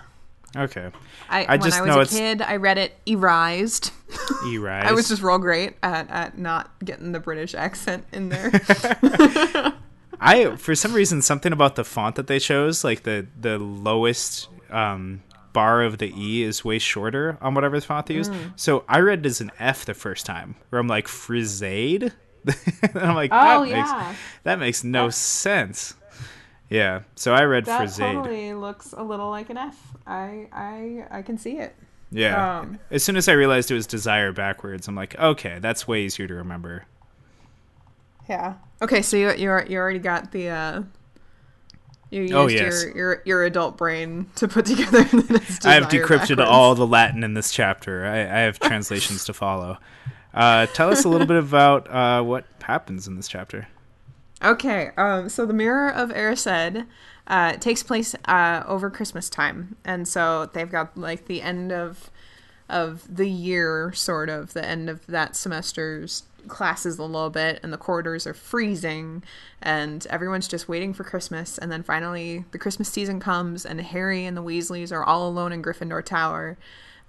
Okay. 0.56 0.90
I, 1.28 1.44
I 1.44 1.56
when 1.56 1.72
I 1.72 1.96
was 1.96 2.12
a 2.14 2.16
it's- 2.16 2.18
kid, 2.18 2.42
I 2.42 2.56
read 2.56 2.78
it 2.78 2.94
erised. 3.06 3.90
E-Rise. 4.46 4.84
I 4.88 4.92
was 4.92 5.08
just 5.08 5.22
real 5.22 5.38
great 5.38 5.74
at, 5.82 6.08
at 6.11 6.38
not 6.38 6.70
getting 6.84 7.12
the 7.12 7.20
British 7.20 7.54
accent 7.54 8.06
in 8.12 8.30
there. 8.30 8.50
I 10.20 10.56
for 10.56 10.74
some 10.74 10.92
reason 10.94 11.22
something 11.22 11.52
about 11.52 11.76
the 11.76 11.84
font 11.84 12.16
that 12.16 12.26
they 12.26 12.38
chose, 12.38 12.84
like 12.84 13.02
the 13.02 13.26
the 13.38 13.58
lowest 13.58 14.49
um, 14.70 15.22
bar 15.53 15.82
of 15.82 15.99
the 15.99 16.12
E 16.16 16.42
is 16.42 16.64
way 16.64 16.78
shorter 16.78 17.38
on 17.40 17.55
whatever 17.55 17.80
font 17.80 18.07
they 18.07 18.14
used. 18.14 18.32
Mm. 18.32 18.53
So 18.57 18.84
I 18.88 19.01
read 19.01 19.20
it 19.20 19.26
as 19.26 19.40
an 19.40 19.51
F 19.59 19.84
the 19.84 19.94
first 19.94 20.26
time, 20.26 20.57
where 20.70 20.80
I'm 20.80 20.88
like 20.88 21.09
Frisade. 21.09 22.12
and 22.82 22.96
I'm 22.96 23.14
like, 23.14 23.30
Oh, 23.32 23.64
that 23.64 23.70
makes 23.70 23.88
yeah. 23.90 24.14
that 24.44 24.59
makes 24.59 24.84
no 24.84 25.11
sense. 25.11 25.94
Yeah, 26.70 27.02
so 27.14 27.32
I 27.32 27.44
read 27.44 27.64
that 27.64 27.78
Frisade. 27.78 28.14
totally 28.14 28.52
looks 28.54 28.92
a 28.92 29.02
little 29.02 29.30
like 29.30 29.48
an 29.50 29.56
F. 29.56 29.76
I 30.06 30.48
I 30.52 31.04
I 31.10 31.22
can 31.22 31.38
see 31.38 31.58
it. 31.58 31.74
Yeah. 32.10 32.60
um, 32.60 32.78
as 32.90 33.02
soon 33.04 33.16
as 33.16 33.28
I 33.28 33.32
realized 33.32 33.70
it 33.70 33.74
was 33.74 33.86
Desire 33.86 34.32
backwards, 34.32 34.88
I'm 34.88 34.94
like, 34.94 35.18
okay, 35.18 35.58
that's 35.60 35.86
way 35.88 36.02
easier 36.02 36.26
to 36.26 36.34
remember. 36.34 36.84
Yeah. 38.28 38.54
Okay, 38.82 39.02
so 39.02 39.16
you 39.16 39.30
you 39.32 39.50
you 39.68 39.78
already 39.78 39.98
got 39.98 40.32
the 40.32 40.48
uh 40.48 40.82
you 42.10 42.22
used 42.22 42.34
Oh, 42.34 42.46
yes. 42.48 42.84
your, 42.84 42.96
your 42.96 43.22
your 43.24 43.44
adult 43.44 43.76
brain 43.76 44.28
to 44.36 44.48
put 44.48 44.66
together 44.66 44.98
I 45.64 45.74
have 45.74 45.88
decrypted 45.88 46.36
backwards. 46.36 46.40
all 46.50 46.74
the 46.74 46.86
Latin 46.86 47.24
in 47.24 47.34
this 47.34 47.50
chapter. 47.50 48.04
I, 48.06 48.20
I 48.20 48.40
have 48.40 48.58
translations 48.58 49.24
to 49.26 49.32
follow. 49.34 49.78
Uh, 50.34 50.66
tell 50.66 50.90
us 50.90 51.04
a 51.04 51.08
little 51.08 51.26
bit 51.26 51.36
about 51.42 51.90
uh, 51.90 52.22
what 52.22 52.44
happens 52.62 53.06
in 53.08 53.16
this 53.16 53.28
chapter. 53.28 53.66
Okay, 54.43 54.91
um, 54.97 55.28
so 55.28 55.45
the 55.45 55.53
Mirror 55.53 55.91
of 55.91 56.11
Erised 56.11 56.86
uh, 57.26 57.53
takes 57.55 57.82
place 57.82 58.14
uh, 58.26 58.62
over 58.66 58.89
Christmas 58.89 59.28
time, 59.28 59.76
and 59.84 60.07
so 60.07 60.49
they've 60.53 60.70
got 60.70 60.97
like 60.97 61.26
the 61.26 61.43
end 61.43 61.72
of 61.72 62.11
of 62.68 63.16
the 63.16 63.28
year, 63.28 63.93
sort 63.95 64.28
of 64.28 64.53
the 64.53 64.64
end 64.64 64.91
of 64.91 65.07
that 65.07 65.34
semester's 65.34 66.24
classes 66.47 66.99
a 66.99 67.03
little 67.03 67.30
bit, 67.30 67.59
and 67.62 67.72
the 67.72 67.78
corridors 67.78 68.28
are 68.28 68.34
freezing, 68.34 69.24
and 69.61 70.07
everyone's 70.09 70.47
just 70.47 70.68
waiting 70.68 70.95
for 70.95 71.03
Christmas, 71.03 71.59
and 71.59 71.72
then 71.72 71.82
finally 71.82 72.45
the 72.53 72.59
Christmas 72.59 72.89
season 72.89 73.18
comes, 73.18 73.66
and 73.66 73.80
Harry 73.80 74.24
and 74.24 74.36
the 74.36 74.43
Weasleys 74.43 74.93
are 74.93 75.03
all 75.03 75.28
alone 75.28 75.53
in 75.53 75.62
Gryffindor 75.62 76.05
Tower, 76.05 76.57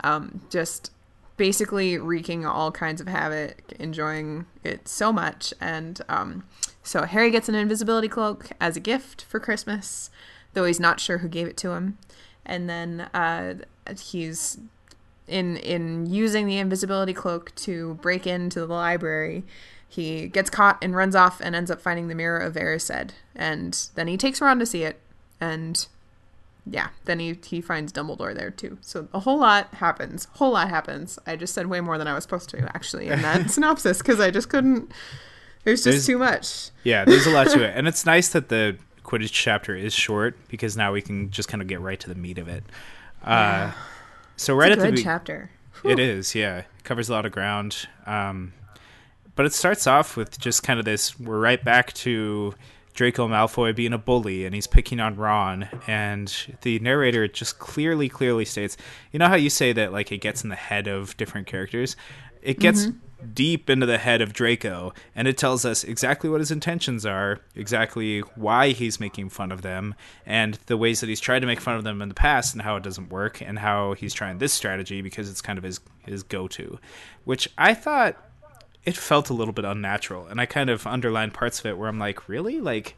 um, 0.04 0.42
just 0.50 0.92
basically 1.38 1.98
wreaking 1.98 2.46
all 2.46 2.72
kinds 2.72 3.00
of 3.00 3.08
havoc, 3.08 3.72
enjoying 3.74 4.46
it 4.64 4.88
so 4.88 5.14
much, 5.14 5.54
and 5.62 6.02
um, 6.10 6.44
so 6.90 7.04
Harry 7.04 7.30
gets 7.30 7.48
an 7.48 7.54
invisibility 7.54 8.08
cloak 8.08 8.50
as 8.60 8.76
a 8.76 8.80
gift 8.80 9.22
for 9.22 9.40
Christmas, 9.40 10.10
though 10.56 10.66
he's 10.66 10.80
not 10.80 11.00
sure 11.00 11.20
who 11.20 11.28
gave 11.28 11.46
it 11.46 11.56
to 11.58 11.74
him. 11.74 12.00
And 12.48 12.68
then 12.68 13.02
uh, 13.14 13.58
he's 14.02 14.58
in 15.28 15.58
in 15.58 16.08
using 16.08 16.48
the 16.48 16.58
invisibility 16.58 17.14
cloak 17.14 17.54
to 17.58 17.94
break 18.02 18.26
into 18.26 18.62
the 18.62 18.74
library. 18.74 19.44
He 19.88 20.30
gets 20.30 20.50
caught 20.50 20.80
and 20.82 20.96
runs 20.96 21.14
off 21.14 21.40
and 21.40 21.56
ends 21.56 21.70
up 21.70 21.80
finding 21.80 22.08
the 22.08 22.16
mirror 22.16 22.40
of 22.40 22.56
Erised. 22.56 23.12
And 23.36 23.88
then 23.94 24.08
he 24.08 24.18
takes 24.18 24.42
Ron 24.42 24.58
to 24.58 24.66
see 24.66 24.82
it. 24.82 25.00
And 25.40 25.86
yeah, 26.66 26.88
then 27.06 27.20
he, 27.20 27.38
he 27.46 27.62
finds 27.62 27.94
Dumbledore 27.94 28.34
there 28.34 28.50
too. 28.50 28.80
So 28.82 29.10
a 29.14 29.20
whole 29.20 29.38
lot 29.38 29.76
happens. 29.76 30.26
Whole 30.34 30.54
lot 30.54 30.70
happens. 30.70 31.20
I 31.28 31.36
just 31.36 31.54
said 31.54 31.68
way 31.68 31.82
more 31.82 32.00
than 32.00 32.08
I 32.08 32.16
was 32.16 32.24
supposed 32.24 32.50
to 32.50 32.76
actually 32.76 33.10
in 33.10 33.22
that 33.22 33.52
synopsis 33.52 34.00
because 34.00 34.20
I 34.20 34.32
just 34.32 34.50
couldn't 34.50 34.92
there's 35.70 35.84
just 35.84 35.96
there's, 35.96 36.06
too 36.06 36.18
much. 36.18 36.72
Yeah, 36.84 37.06
there's 37.06 37.26
a 37.26 37.32
lot 37.32 37.48
to 37.48 37.64
it, 37.64 37.74
and 37.76 37.88
it's 37.88 38.06
nice 38.06 38.30
that 38.30 38.50
the 38.50 38.78
Quidditch 39.04 39.32
chapter 39.32 39.76
is 39.76 39.94
short 39.94 40.36
because 40.50 40.76
now 40.76 40.92
we 40.92 41.02
can 41.02 41.30
just 41.32 41.50
kind 41.50 41.62
of 41.62 41.68
get 41.68 41.80
right 41.80 42.00
to 42.00 42.10
the 42.10 42.16
meat 42.16 42.38
of 42.38 42.48
it. 42.48 42.64
Uh, 43.24 43.72
so 44.36 44.56
right 44.56 44.72
at 44.72 44.80
the 44.80 44.92
be- 44.92 45.04
chapter, 45.04 45.52
Whew. 45.82 45.92
it 45.92 46.00
is. 46.00 46.36
Yeah, 46.36 46.60
it 46.60 46.66
covers 46.84 47.10
a 47.10 47.14
lot 47.14 47.26
of 47.26 47.32
ground. 47.32 47.88
Um, 48.06 48.54
but 49.36 49.46
it 49.46 49.54
starts 49.54 49.88
off 49.88 50.18
with 50.18 50.40
just 50.40 50.64
kind 50.64 50.80
of 50.80 50.86
this. 50.86 51.20
We're 51.20 51.40
right 51.40 51.64
back 51.64 51.94
to 51.94 52.54
Draco 52.94 53.28
Malfoy 53.28 53.76
being 53.76 53.94
a 53.94 53.98
bully 53.98 54.46
and 54.46 54.54
he's 54.54 54.68
picking 54.68 55.00
on 55.00 55.16
Ron 55.16 55.70
and 55.88 56.34
the 56.64 56.80
narrator 56.80 57.28
just 57.30 57.58
clearly 57.58 58.10
clearly 58.10 58.44
states 58.44 58.76
you 59.14 59.20
know 59.20 59.28
how 59.28 59.36
you 59.36 59.50
say 59.50 59.72
that 59.72 59.94
like 59.94 60.12
it 60.12 60.18
gets 60.18 60.44
in 60.44 60.50
the 60.50 60.58
head 60.58 60.88
of 60.88 61.16
different 61.16 61.48
characters 61.48 61.96
it 62.42 62.60
gets 62.60 62.88
mm-hmm 62.88 62.98
deep 63.34 63.70
into 63.70 63.86
the 63.86 63.98
head 63.98 64.22
of 64.22 64.34
Draco, 64.34 64.94
and 65.16 65.28
it 65.28 65.38
tells 65.38 65.66
us 65.66 65.84
exactly 65.84 66.30
what 66.30 66.40
his 66.40 66.52
intentions 66.52 67.06
are, 67.06 67.40
exactly 67.56 68.20
why 68.36 68.70
he's 68.70 69.00
making 69.00 69.30
fun 69.30 69.52
of 69.52 69.62
them, 69.62 69.96
and 70.26 70.60
the 70.66 70.78
ways 70.78 71.02
that 71.02 71.10
he's 71.10 71.20
tried 71.20 71.40
to 71.40 71.48
make 71.48 71.60
fun 71.60 71.76
of 71.76 71.84
them 71.84 72.02
in 72.02 72.10
the 72.10 72.16
past, 72.16 72.54
and 72.54 72.62
how 72.62 72.76
it 72.76 72.84
doesn't 72.84 73.10
work, 73.10 73.42
and 73.42 73.60
how 73.60 73.94
he's 73.94 74.14
trying 74.14 74.38
this 74.38 74.54
strategy 74.54 75.02
because 75.02 75.30
it's 75.30 75.42
kind 75.42 75.58
of 75.58 75.64
his 75.64 75.80
his 76.06 76.24
go 76.24 76.48
to, 76.48 76.80
which 77.26 77.50
I 77.58 77.74
thought 77.74 78.16
it 78.86 78.96
felt 78.96 79.30
a 79.30 79.34
little 79.34 79.54
bit 79.54 79.66
unnatural, 79.66 80.28
and 80.28 80.40
I 80.40 80.46
kind 80.46 80.70
of 80.70 80.88
underlined 80.88 81.34
parts 81.34 81.60
of 81.60 81.66
it 81.66 81.78
where 81.78 81.90
I'm 81.90 82.00
like, 82.00 82.30
really, 82.30 82.60
like, 82.60 82.96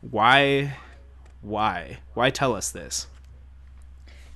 why, 0.00 0.76
why, 1.42 1.98
why 2.14 2.30
tell 2.30 2.54
us 2.54 2.70
this? 2.70 3.06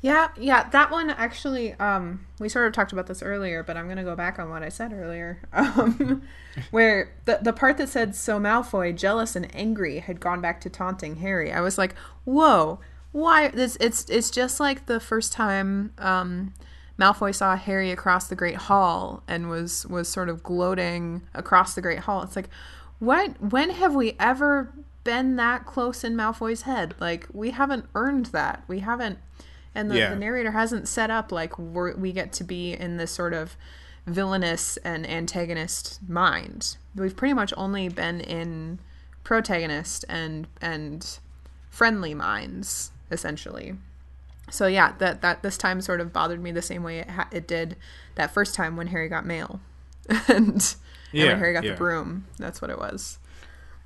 Yeah, 0.02 0.30
yeah, 0.36 0.68
that 0.70 0.90
one 0.90 1.10
actually. 1.10 1.74
Um, 1.74 2.26
we 2.40 2.48
sort 2.48 2.66
of 2.66 2.72
talked 2.72 2.92
about 2.92 3.06
this 3.06 3.22
earlier, 3.22 3.62
but 3.62 3.76
I'm 3.76 3.86
gonna 3.86 4.02
go 4.02 4.16
back 4.16 4.40
on 4.40 4.50
what 4.50 4.64
I 4.64 4.68
said 4.68 4.92
earlier. 4.92 5.40
Um, 5.52 6.22
where 6.70 7.14
the 7.24 7.38
the 7.40 7.52
part 7.52 7.78
that 7.78 7.88
said 7.88 8.14
so 8.16 8.38
Malfoy, 8.38 8.94
jealous 8.96 9.36
and 9.36 9.54
angry, 9.54 10.00
had 10.00 10.20
gone 10.20 10.40
back 10.40 10.60
to 10.62 10.68
taunting 10.68 11.16
Harry. 11.16 11.52
I 11.52 11.60
was 11.60 11.78
like, 11.78 11.94
whoa, 12.24 12.80
why? 13.12 13.48
This 13.48 13.76
it's 13.80 14.10
it's 14.10 14.28
just 14.28 14.58
like 14.58 14.86
the 14.86 14.98
first 14.98 15.32
time 15.32 15.92
um, 15.98 16.52
Malfoy 16.98 17.32
saw 17.34 17.56
Harry 17.56 17.92
across 17.92 18.26
the 18.26 18.34
Great 18.34 18.56
Hall 18.56 19.22
and 19.28 19.48
was 19.48 19.86
was 19.86 20.08
sort 20.08 20.28
of 20.28 20.42
gloating 20.42 21.22
across 21.32 21.74
the 21.74 21.80
Great 21.80 22.00
Hall. 22.00 22.22
It's 22.22 22.34
like, 22.34 22.48
what? 22.98 23.40
When 23.40 23.70
have 23.70 23.94
we 23.94 24.16
ever 24.18 24.72
been 25.04 25.36
that 25.36 25.64
close 25.64 26.02
in 26.02 26.16
Malfoy's 26.16 26.62
head? 26.62 26.96
Like 26.98 27.28
we 27.32 27.50
haven't 27.50 27.86
earned 27.94 28.26
that. 28.26 28.64
We 28.66 28.80
haven't 28.80 29.18
and 29.74 29.90
the, 29.90 29.98
yeah. 29.98 30.10
the 30.10 30.16
narrator 30.16 30.50
hasn't 30.50 30.88
set 30.88 31.10
up 31.10 31.32
like 31.32 31.58
we 31.58 32.12
get 32.12 32.32
to 32.34 32.44
be 32.44 32.72
in 32.72 32.96
this 32.96 33.10
sort 33.10 33.32
of 33.32 33.56
villainous 34.06 34.76
and 34.78 35.08
antagonist 35.08 36.00
mind. 36.08 36.76
We've 36.94 37.16
pretty 37.16 37.34
much 37.34 37.54
only 37.56 37.88
been 37.88 38.20
in 38.20 38.80
protagonist 39.24 40.04
and 40.08 40.46
and 40.60 41.18
friendly 41.70 42.14
minds 42.14 42.90
essentially. 43.10 43.76
So 44.50 44.66
yeah, 44.66 44.94
that 44.98 45.22
that 45.22 45.42
this 45.42 45.56
time 45.56 45.80
sort 45.80 46.00
of 46.00 46.12
bothered 46.12 46.42
me 46.42 46.50
the 46.50 46.62
same 46.62 46.82
way 46.82 46.98
it 46.98 47.10
ha- 47.10 47.28
it 47.30 47.46
did 47.46 47.76
that 48.16 48.32
first 48.34 48.54
time 48.54 48.76
when 48.76 48.88
Harry 48.88 49.08
got 49.08 49.24
mail, 49.24 49.60
and, 50.28 50.74
yeah, 51.12 51.22
and 51.22 51.30
when 51.30 51.38
Harry 51.38 51.52
got 51.54 51.64
yeah. 51.64 51.72
the 51.72 51.76
broom. 51.76 52.26
That's 52.38 52.60
what 52.60 52.70
it 52.70 52.78
was. 52.78 53.18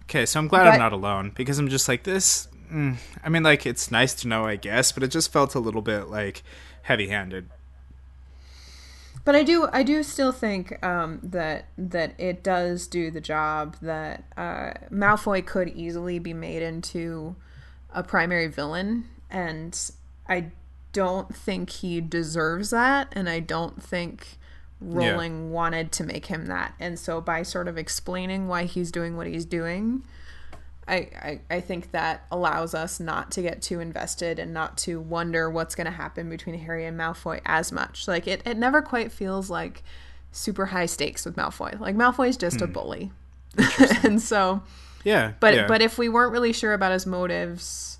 Okay, 0.05 0.27
so 0.27 0.41
I'm 0.41 0.49
glad 0.49 0.65
but, 0.65 0.75
I'm 0.75 0.79
not 0.79 0.93
alone 0.93 1.33
because 1.35 1.59
I'm 1.59 1.69
just 1.69 1.89
like 1.89 2.05
this 2.05 2.49
mm, 2.71 2.97
I 3.23 3.29
mean, 3.29 3.43
like 3.43 3.67
it's 3.67 3.91
nice 3.91 4.15
to 4.15 4.29
know, 4.29 4.45
I 4.45 4.57
guess, 4.57 4.93
but 4.93 5.03
it 5.03 5.09
just 5.09 5.33
felt 5.33 5.55
a 5.55 5.61
little 5.61 5.83
bit 5.83 6.09
like 6.09 6.43
heavy-handed. 6.83 7.49
But 9.25 9.35
I 9.35 9.43
do, 9.43 9.69
I 9.73 9.83
do 9.83 10.05
still 10.05 10.31
think 10.31 10.85
um, 10.85 11.19
that 11.23 11.67
that 11.77 12.15
it 12.19 12.45
does 12.45 12.87
do 12.87 13.11
the 13.11 13.21
job 13.21 13.77
that 13.83 14.23
uh, 14.37 14.75
Malfoy 14.93 15.45
could 15.45 15.69
easily 15.71 16.21
be 16.21 16.33
made 16.33 16.63
into 16.63 17.35
a 17.93 18.05
primary 18.05 18.47
villain, 18.47 19.09
and 19.29 19.91
I 20.29 20.53
don't 20.93 21.35
think 21.35 21.71
he 21.71 22.01
deserves 22.01 22.71
that, 22.71 23.09
and 23.13 23.29
I 23.29 23.41
don't 23.41 23.83
think 23.83 24.39
Rowling 24.81 25.47
yeah. 25.47 25.51
wanted 25.51 25.91
to 25.93 26.05
make 26.05 26.27
him 26.27 26.47
that. 26.47 26.75
And 26.79 26.99
so 26.99 27.21
by 27.21 27.43
sort 27.43 27.67
of 27.67 27.77
explaining 27.77 28.47
why 28.47 28.65
he's 28.65 28.93
doing 28.93 29.17
what 29.17 29.27
he's 29.27 29.45
doing, 29.45 30.05
I, 30.89 30.95
I, 30.95 31.41
I 31.51 31.61
think 31.61 31.91
that 31.91 32.27
allows 32.31 32.75
us 32.75 33.01
not 33.01 33.33
to 33.33 33.43
get 33.43 33.61
too 33.61 33.81
invested 33.81 34.39
and 34.39 34.55
not 34.55 34.79
to 34.79 35.01
wonder 35.01 35.51
what's 35.51 35.75
going 35.75 35.87
to 35.87 35.91
happen 35.91 36.31
between 36.31 36.59
Harry 36.61 36.87
and 36.87 36.99
Malfoy 36.99 37.41
as 37.45 37.73
much. 37.73 38.07
Like, 38.07 38.29
it, 38.29 38.43
it 38.47 38.57
never 38.57 38.83
quite 38.83 39.11
feels 39.11 39.51
like 39.51 39.83
super 40.31 40.67
high 40.67 40.87
stakes 40.87 41.25
with 41.25 41.35
Malfoy. 41.35 41.79
Like, 41.81 41.97
Malfoy's 41.97 42.37
just 42.37 42.59
hmm. 42.59 42.65
a 42.65 42.67
bully. 42.69 43.13
and 44.05 44.23
so. 44.23 44.63
Yeah. 45.05 45.33
But, 45.41 45.55
yeah. 45.55 45.67
but 45.67 45.83
if 45.83 45.99
we 45.99 46.09
weren't 46.09 46.33
really 46.33 46.53
sure 46.53 46.73
about 46.73 46.93
his 46.93 47.05
motives, 47.05 47.99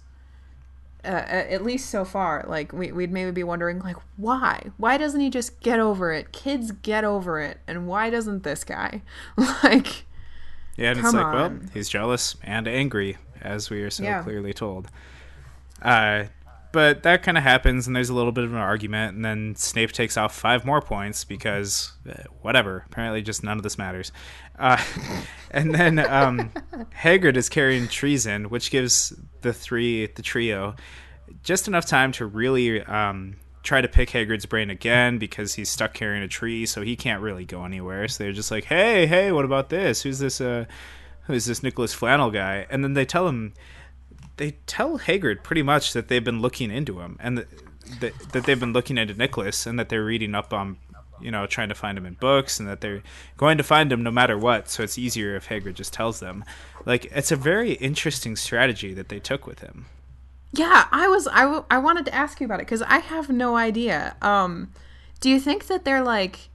uh, 1.05 1.09
at 1.09 1.65
least 1.65 1.91
so 1.91 2.05
far, 2.05 2.45
like, 2.47 2.73
we, 2.73 2.93
we'd 2.93 3.11
maybe 3.11 3.33
be 3.33 3.43
wondering, 3.43 3.81
like, 3.81 3.97
why? 4.17 4.63
Why 4.77 4.97
doesn't 4.97 5.21
he 5.21 5.29
just 5.29 5.59
get 5.59 5.81
over 5.81 6.13
it? 6.13 6.31
Kids 6.31 6.71
get 6.71 7.03
over 7.03 7.41
it. 7.41 7.59
And 7.67 7.89
why 7.89 8.11
doesn't 8.11 8.45
this 8.45 8.63
guy? 8.63 9.03
like 9.65 10.05
yeah, 10.77 10.91
and 10.91 11.01
Come 11.01 11.07
it's 11.07 11.15
like, 11.15 11.27
on. 11.27 11.35
well, 11.35 11.69
he's 11.73 11.89
jealous 11.89 12.37
and 12.43 12.69
angry, 12.69 13.17
as 13.41 13.71
we 13.71 13.83
are 13.83 13.91
so 13.91 14.03
yeah. 14.03 14.23
clearly 14.23 14.53
told. 14.53 14.89
Uh, 15.83 16.25
but 16.73 17.05
that 17.05 17.23
kind 17.23 17.39
of 17.39 17.43
happens, 17.43 17.87
and 17.87 17.97
there's 17.97 18.11
a 18.11 18.15
little 18.15 18.33
bit 18.33 18.45
of 18.45 18.53
an 18.53 18.59
argument, 18.59 19.17
and 19.17 19.25
then 19.25 19.55
Snape 19.57 19.93
takes 19.93 20.19
off 20.19 20.35
five 20.35 20.67
more 20.67 20.83
points 20.83 21.25
because 21.25 21.93
uh, 22.07 22.25
whatever. 22.43 22.85
Apparently, 22.87 23.23
just 23.23 23.43
none 23.43 23.57
of 23.57 23.63
this 23.63 23.79
matters. 23.79 24.13
Uh, 24.59 24.83
and 25.51 25.75
then 25.75 25.99
um, 25.99 26.51
Hagrid 27.03 27.37
is 27.37 27.49
carrying 27.49 27.89
treason, 27.89 28.51
which 28.51 28.71
gives 28.71 29.15
the 29.41 29.55
three, 29.55 30.07
the 30.07 30.21
trio, 30.23 30.75
just 31.43 31.67
enough 31.67 31.87
time 31.87 32.13
to 32.13 32.27
really 32.27 32.83
um, 32.83 33.37
try 33.67 33.81
to 33.81 33.89
pick 33.89 34.11
Hagrid's 34.11 34.47
brain 34.47 34.71
again 34.71 35.19
because 35.19 35.55
he's 35.55 35.69
stuck 35.69 35.93
carrying 35.93 36.23
a 36.23 36.29
tree, 36.29 36.65
so 36.65 36.83
he 36.83 36.97
can't 36.97 37.21
really 37.21 37.45
go 37.45 37.65
anywhere. 37.65 38.09
So 38.09 38.25
they're 38.25 38.33
just 38.33 38.51
like, 38.51 38.65
"Hey, 38.65 39.07
hey, 39.07 39.33
what 39.33 39.45
about 39.45 39.69
this? 39.69 40.03
Who's 40.03 40.21
this? 40.21 40.41
Uh, 40.41 40.67
who's 41.25 41.47
this 41.47 41.63
Nicolas 41.63 41.93
Flamel 41.93 42.31
guy?" 42.31 42.67
And 42.71 42.85
then 42.85 42.95
they 42.95 43.05
tell 43.05 43.29
him, 43.29 43.55
they 44.37 44.53
tell 44.67 44.99
Hagrid 44.99 45.43
pretty 45.43 45.63
much 45.63 45.93
that 45.93 46.09
they've 46.09 46.25
been 46.25 46.41
looking 46.41 46.71
into 46.71 47.01
him 47.01 47.17
and 47.21 47.39
that, 47.39 47.49
that, 48.01 48.13
that 48.33 48.45
they've 48.45 48.61
been 48.61 48.73
looking 48.73 48.99
into 48.99 49.15
Nicholas 49.15 49.67
and 49.67 49.79
that 49.79 49.89
they're 49.89 50.05
reading 50.05 50.35
up 50.35 50.53
on, 50.53 50.77
you 51.21 51.31
know, 51.31 51.47
trying 51.47 51.69
to 51.71 51.75
find 51.75 51.97
him 51.97 52.07
in 52.07 52.15
books 52.15 52.61
and 52.61 52.69
that 52.69 52.81
they're 52.81 53.03
going 53.37 53.59
to 53.59 53.65
find 53.65 53.91
him 53.91 54.03
no 54.03 54.11
matter 54.11 54.39
what. 54.39 54.69
So 54.69 54.83
it's 54.83 54.99
easier 54.99 55.37
if 55.37 55.49
Hagrid 55.49 55.75
just 55.75 55.93
tells 55.93 56.21
them. 56.21 56.45
Like 56.85 57.07
it's 57.07 57.33
a 57.33 57.37
very 57.37 57.73
interesting 57.73 58.37
strategy 58.37 58.95
that 58.95 59.09
they 59.09 59.19
took 59.19 59.47
with 59.47 59.61
him. 59.61 59.87
Yeah, 60.53 60.87
I 60.91 61.09
was 61.09 61.27
I, 61.29 61.43
w- 61.43 61.65
I 61.71 61.79
wanted 61.79 62.07
to 62.07 62.15
ask 62.15 62.41
you 62.41 62.47
about 62.47 62.61
it 62.61 62.67
cuz 62.67 62.83
I 62.83 62.99
have 62.99 63.29
no 63.29 63.57
idea. 63.57 64.17
Um 64.23 64.73
do 65.21 65.31
you 65.31 65.41
think 65.41 65.67
that 65.67 65.85
they're 65.85 66.03
like 66.03 66.49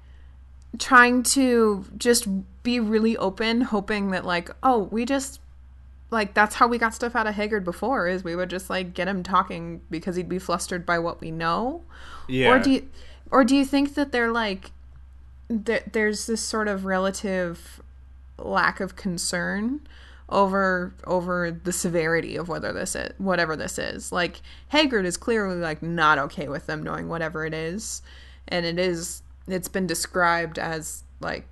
trying 0.80 1.22
to 1.22 1.86
just 1.98 2.28
be 2.64 2.80
really 2.80 3.18
open 3.18 3.62
hoping 3.62 4.12
that 4.12 4.26
like 4.26 4.50
oh, 4.64 4.84
we 4.92 5.06
just 5.06 5.40
like 6.10 6.34
that's 6.34 6.56
how 6.56 6.68
we 6.68 6.78
got 6.78 6.94
stuff 6.94 7.16
out 7.16 7.28
of 7.28 7.36
Hagrid 7.36 7.64
before 7.64 8.08
is 8.08 8.24
we 8.24 8.36
would 8.36 8.50
just 8.50 8.70
like 8.70 8.94
get 8.94 9.08
him 9.08 9.24
talking 9.24 9.82
because 9.90 10.16
he'd 10.16 10.30
be 10.30 10.40
flustered 10.40 10.86
by 10.86 11.00
what 11.00 11.22
we 11.22 11.32
know? 11.32 11.84
Yeah. 12.28 12.50
Or 12.50 12.60
do 12.60 12.72
you 12.72 12.88
or 13.30 13.44
do 13.44 13.56
you 13.56 13.66
think 13.66 13.94
that 13.96 14.12
they're 14.12 14.32
like 14.32 14.72
th- 15.66 15.84
there's 15.92 16.26
this 16.28 16.42
sort 16.42 16.68
of 16.68 16.86
relative 16.86 17.82
lack 18.38 18.80
of 18.80 18.96
concern 18.96 19.82
over 20.32 20.94
over 21.06 21.52
the 21.52 21.74
severity 21.74 22.38
of 22.38 22.48
whether 22.48 22.72
this 22.72 22.96
is 22.96 23.14
whatever 23.18 23.56
this 23.56 23.78
is. 23.78 24.12
Like 24.12 24.42
Hagrid 24.72 25.06
is 25.06 25.18
clearly 25.18 25.58
like 25.58 25.84
not 25.84 26.18
okay 26.18 26.48
with 26.48 26.66
them 26.66 26.82
knowing 26.84 27.08
whatever 27.10 27.46
it 27.46 27.54
is, 27.54 28.02
and 28.48 28.66
it 28.66 28.80
is 28.80 29.22
it's 29.48 29.68
been 29.68 29.88
described 29.88 30.58
as 30.58 31.04
like 31.20 31.48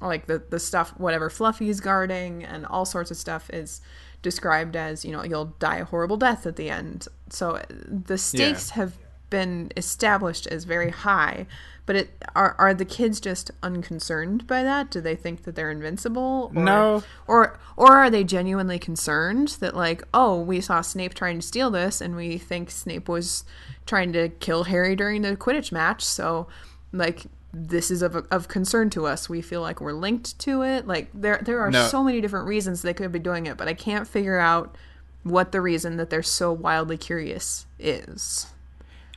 like 0.00 0.26
the 0.26 0.42
the 0.50 0.60
stuff 0.60 0.90
whatever 0.98 1.28
Fluffy's 1.28 1.80
guarding 1.80 2.44
and 2.44 2.64
all 2.66 2.84
sorts 2.84 3.10
of 3.10 3.16
stuff 3.16 3.50
is 3.50 3.80
described 4.22 4.76
as 4.76 5.04
you 5.04 5.12
know 5.12 5.24
you'll 5.24 5.56
die 5.58 5.78
a 5.78 5.84
horrible 5.84 6.16
death 6.16 6.46
at 6.46 6.56
the 6.56 6.70
end. 6.70 7.08
So 7.28 7.56
uh, 7.56 7.62
the 7.68 8.18
stakes 8.18 8.70
yeah. 8.70 8.76
have 8.76 8.98
been 9.30 9.72
established 9.76 10.46
as 10.48 10.64
very 10.64 10.90
high, 10.90 11.46
but 11.90 11.96
it 11.96 12.24
are 12.36 12.54
are 12.56 12.72
the 12.72 12.84
kids 12.84 13.18
just 13.18 13.50
unconcerned 13.64 14.46
by 14.46 14.62
that? 14.62 14.92
Do 14.92 15.00
they 15.00 15.16
think 15.16 15.42
that 15.42 15.56
they're 15.56 15.72
invincible? 15.72 16.52
Or, 16.54 16.62
no. 16.62 17.02
Or 17.26 17.58
or 17.76 17.96
are 17.96 18.08
they 18.08 18.22
genuinely 18.22 18.78
concerned 18.78 19.56
that 19.58 19.74
like, 19.74 20.04
oh, 20.14 20.40
we 20.40 20.60
saw 20.60 20.82
Snape 20.82 21.14
trying 21.14 21.40
to 21.40 21.44
steal 21.44 21.68
this 21.68 22.00
and 22.00 22.14
we 22.14 22.38
think 22.38 22.70
Snape 22.70 23.08
was 23.08 23.42
trying 23.86 24.12
to 24.12 24.28
kill 24.28 24.62
Harry 24.62 24.94
during 24.94 25.22
the 25.22 25.36
Quidditch 25.36 25.72
match, 25.72 26.04
so 26.04 26.46
like 26.92 27.26
this 27.52 27.90
is 27.90 28.02
of, 28.02 28.24
of 28.30 28.46
concern 28.46 28.88
to 28.90 29.06
us. 29.06 29.28
We 29.28 29.42
feel 29.42 29.60
like 29.60 29.80
we're 29.80 29.92
linked 29.92 30.38
to 30.38 30.62
it. 30.62 30.86
Like 30.86 31.08
there 31.12 31.40
there 31.44 31.58
are 31.58 31.72
no. 31.72 31.88
so 31.88 32.04
many 32.04 32.20
different 32.20 32.46
reasons 32.46 32.82
they 32.82 32.94
could 32.94 33.10
be 33.10 33.18
doing 33.18 33.46
it, 33.46 33.56
but 33.56 33.66
I 33.66 33.74
can't 33.74 34.06
figure 34.06 34.38
out 34.38 34.78
what 35.24 35.50
the 35.50 35.60
reason 35.60 35.96
that 35.96 36.08
they're 36.08 36.22
so 36.22 36.52
wildly 36.52 36.98
curious 36.98 37.66
is. 37.80 38.46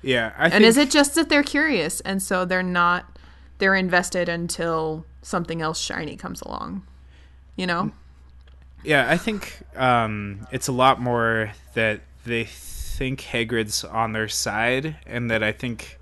Yeah, 0.04 0.34
I 0.38 0.46
and 0.46 0.54
think... 0.54 0.66
is 0.66 0.78
it 0.78 0.92
just 0.92 1.16
that 1.16 1.30
they're 1.30 1.44
curious 1.44 2.02
and 2.02 2.22
so 2.22 2.46
they're 2.46 2.62
not 2.62 3.18
they're 3.58 3.76
invested 3.76 4.30
until 4.30 5.06
something 5.22 5.62
else 5.62 5.80
shiny 5.80 6.18
comes 6.18 6.42
along, 6.42 6.86
you 7.56 7.66
know? 7.66 7.92
Yeah, 8.84 9.10
I 9.10 9.18
think 9.18 9.60
um, 9.76 10.46
it's 10.52 10.68
a 10.68 10.74
lot 10.74 11.00
more 11.00 11.54
that 11.74 12.02
they 12.26 12.44
think 12.44 13.22
Hagrid's 13.22 13.84
on 13.84 14.12
their 14.12 14.28
side, 14.28 14.98
and 15.06 15.32
that 15.32 15.42
I 15.42 15.54
think, 15.54 15.98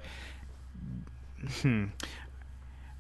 hmm, 1.62 1.86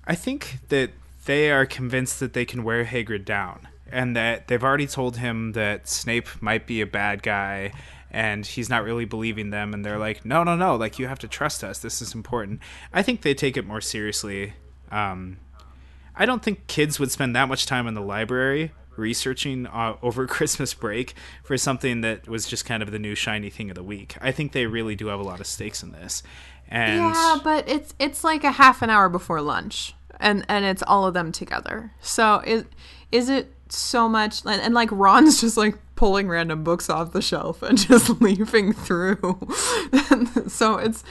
I 0.06 0.14
think 0.14 0.60
that 0.70 0.92
they 1.26 1.52
are 1.52 1.66
convinced 1.66 2.20
that 2.20 2.34
they 2.34 2.46
can 2.46 2.64
wear 2.64 2.86
Hagrid 2.86 3.26
down, 3.26 3.68
and 3.92 4.16
that 4.16 4.48
they've 4.48 4.64
already 4.64 4.88
told 4.88 5.18
him 5.18 5.54
that 5.54 5.88
Snape 5.88 6.42
might 6.42 6.68
be 6.68 6.82
a 6.82 6.86
bad 6.86 7.24
guy 7.24 7.72
and 8.12 8.46
he's 8.46 8.70
not 8.70 8.84
really 8.84 9.06
believing 9.06 9.50
them 9.50 9.74
and 9.74 9.84
they're 9.84 9.98
like 9.98 10.24
no 10.26 10.44
no 10.44 10.56
no 10.56 10.76
like 10.76 11.00
you 11.00 11.08
have 11.08 11.20
to 11.20 11.28
trust 11.28 11.64
us. 11.64 11.80
This 11.80 12.02
is 12.02 12.14
important. 12.14 12.60
I 12.94 13.02
think 13.02 13.22
they 13.22 13.34
take 13.34 13.58
it 13.58 13.66
more 13.66 13.82
seriously 13.82 14.54
um, 14.92 15.38
i 16.16 16.26
don't 16.26 16.44
think 16.44 16.68
kids 16.68 17.00
would 17.00 17.12
spend 17.12 17.36
that 17.36 17.48
much 17.48 17.66
time 17.66 17.88
in 17.88 17.94
the 17.94 18.02
library 18.02 18.72
researching 18.98 19.66
uh, 19.68 19.96
over 20.02 20.28
christmas 20.28 20.74
break 20.74 21.14
for 21.44 21.58
something 21.58 22.02
that 22.02 22.28
was 22.28 22.46
just 22.46 22.66
kind 22.66 22.84
of 22.84 22.92
the 22.92 23.00
new 23.00 23.16
shiny 23.16 23.50
thing 23.50 23.70
of 23.70 23.76
the 23.76 23.84
week. 23.84 24.16
I 24.22 24.32
think 24.32 24.52
they 24.52 24.66
really 24.66 24.96
do 24.96 25.08
have 25.08 25.20
a 25.20 25.24
lot 25.24 25.40
of 25.40 25.48
stakes 25.48 25.82
in 25.84 25.92
this. 25.92 26.24
And 26.68 26.98
yeah 26.98 27.38
but 27.44 27.68
it's 27.68 27.94
it's 28.00 28.24
like 28.24 28.44
a 28.44 28.52
half 28.52 28.82
an 28.82 28.90
hour 28.90 29.10
before 29.10 29.42
lunch 29.42 29.94
and 30.20 30.46
and 30.48 30.66
it's 30.66 30.84
all 30.84 31.06
of 31.06 31.14
them 31.14 31.32
together. 31.32 31.92
So 32.02 32.42
is 32.46 32.66
is 33.12 33.30
it 33.30 33.54
so 33.70 34.08
much 34.08 34.46
and, 34.46 34.62
and 34.62 34.74
like 34.74 34.90
ron's 34.92 35.42
just 35.42 35.58
like 35.58 35.78
pulling 36.02 36.28
random 36.28 36.64
books 36.64 36.90
off 36.90 37.12
the 37.12 37.22
shelf 37.22 37.62
and 37.62 37.78
just 37.88 38.20
leafing 38.20 38.74
through. 38.74 39.38
so 40.48 40.78
it's 40.80 41.04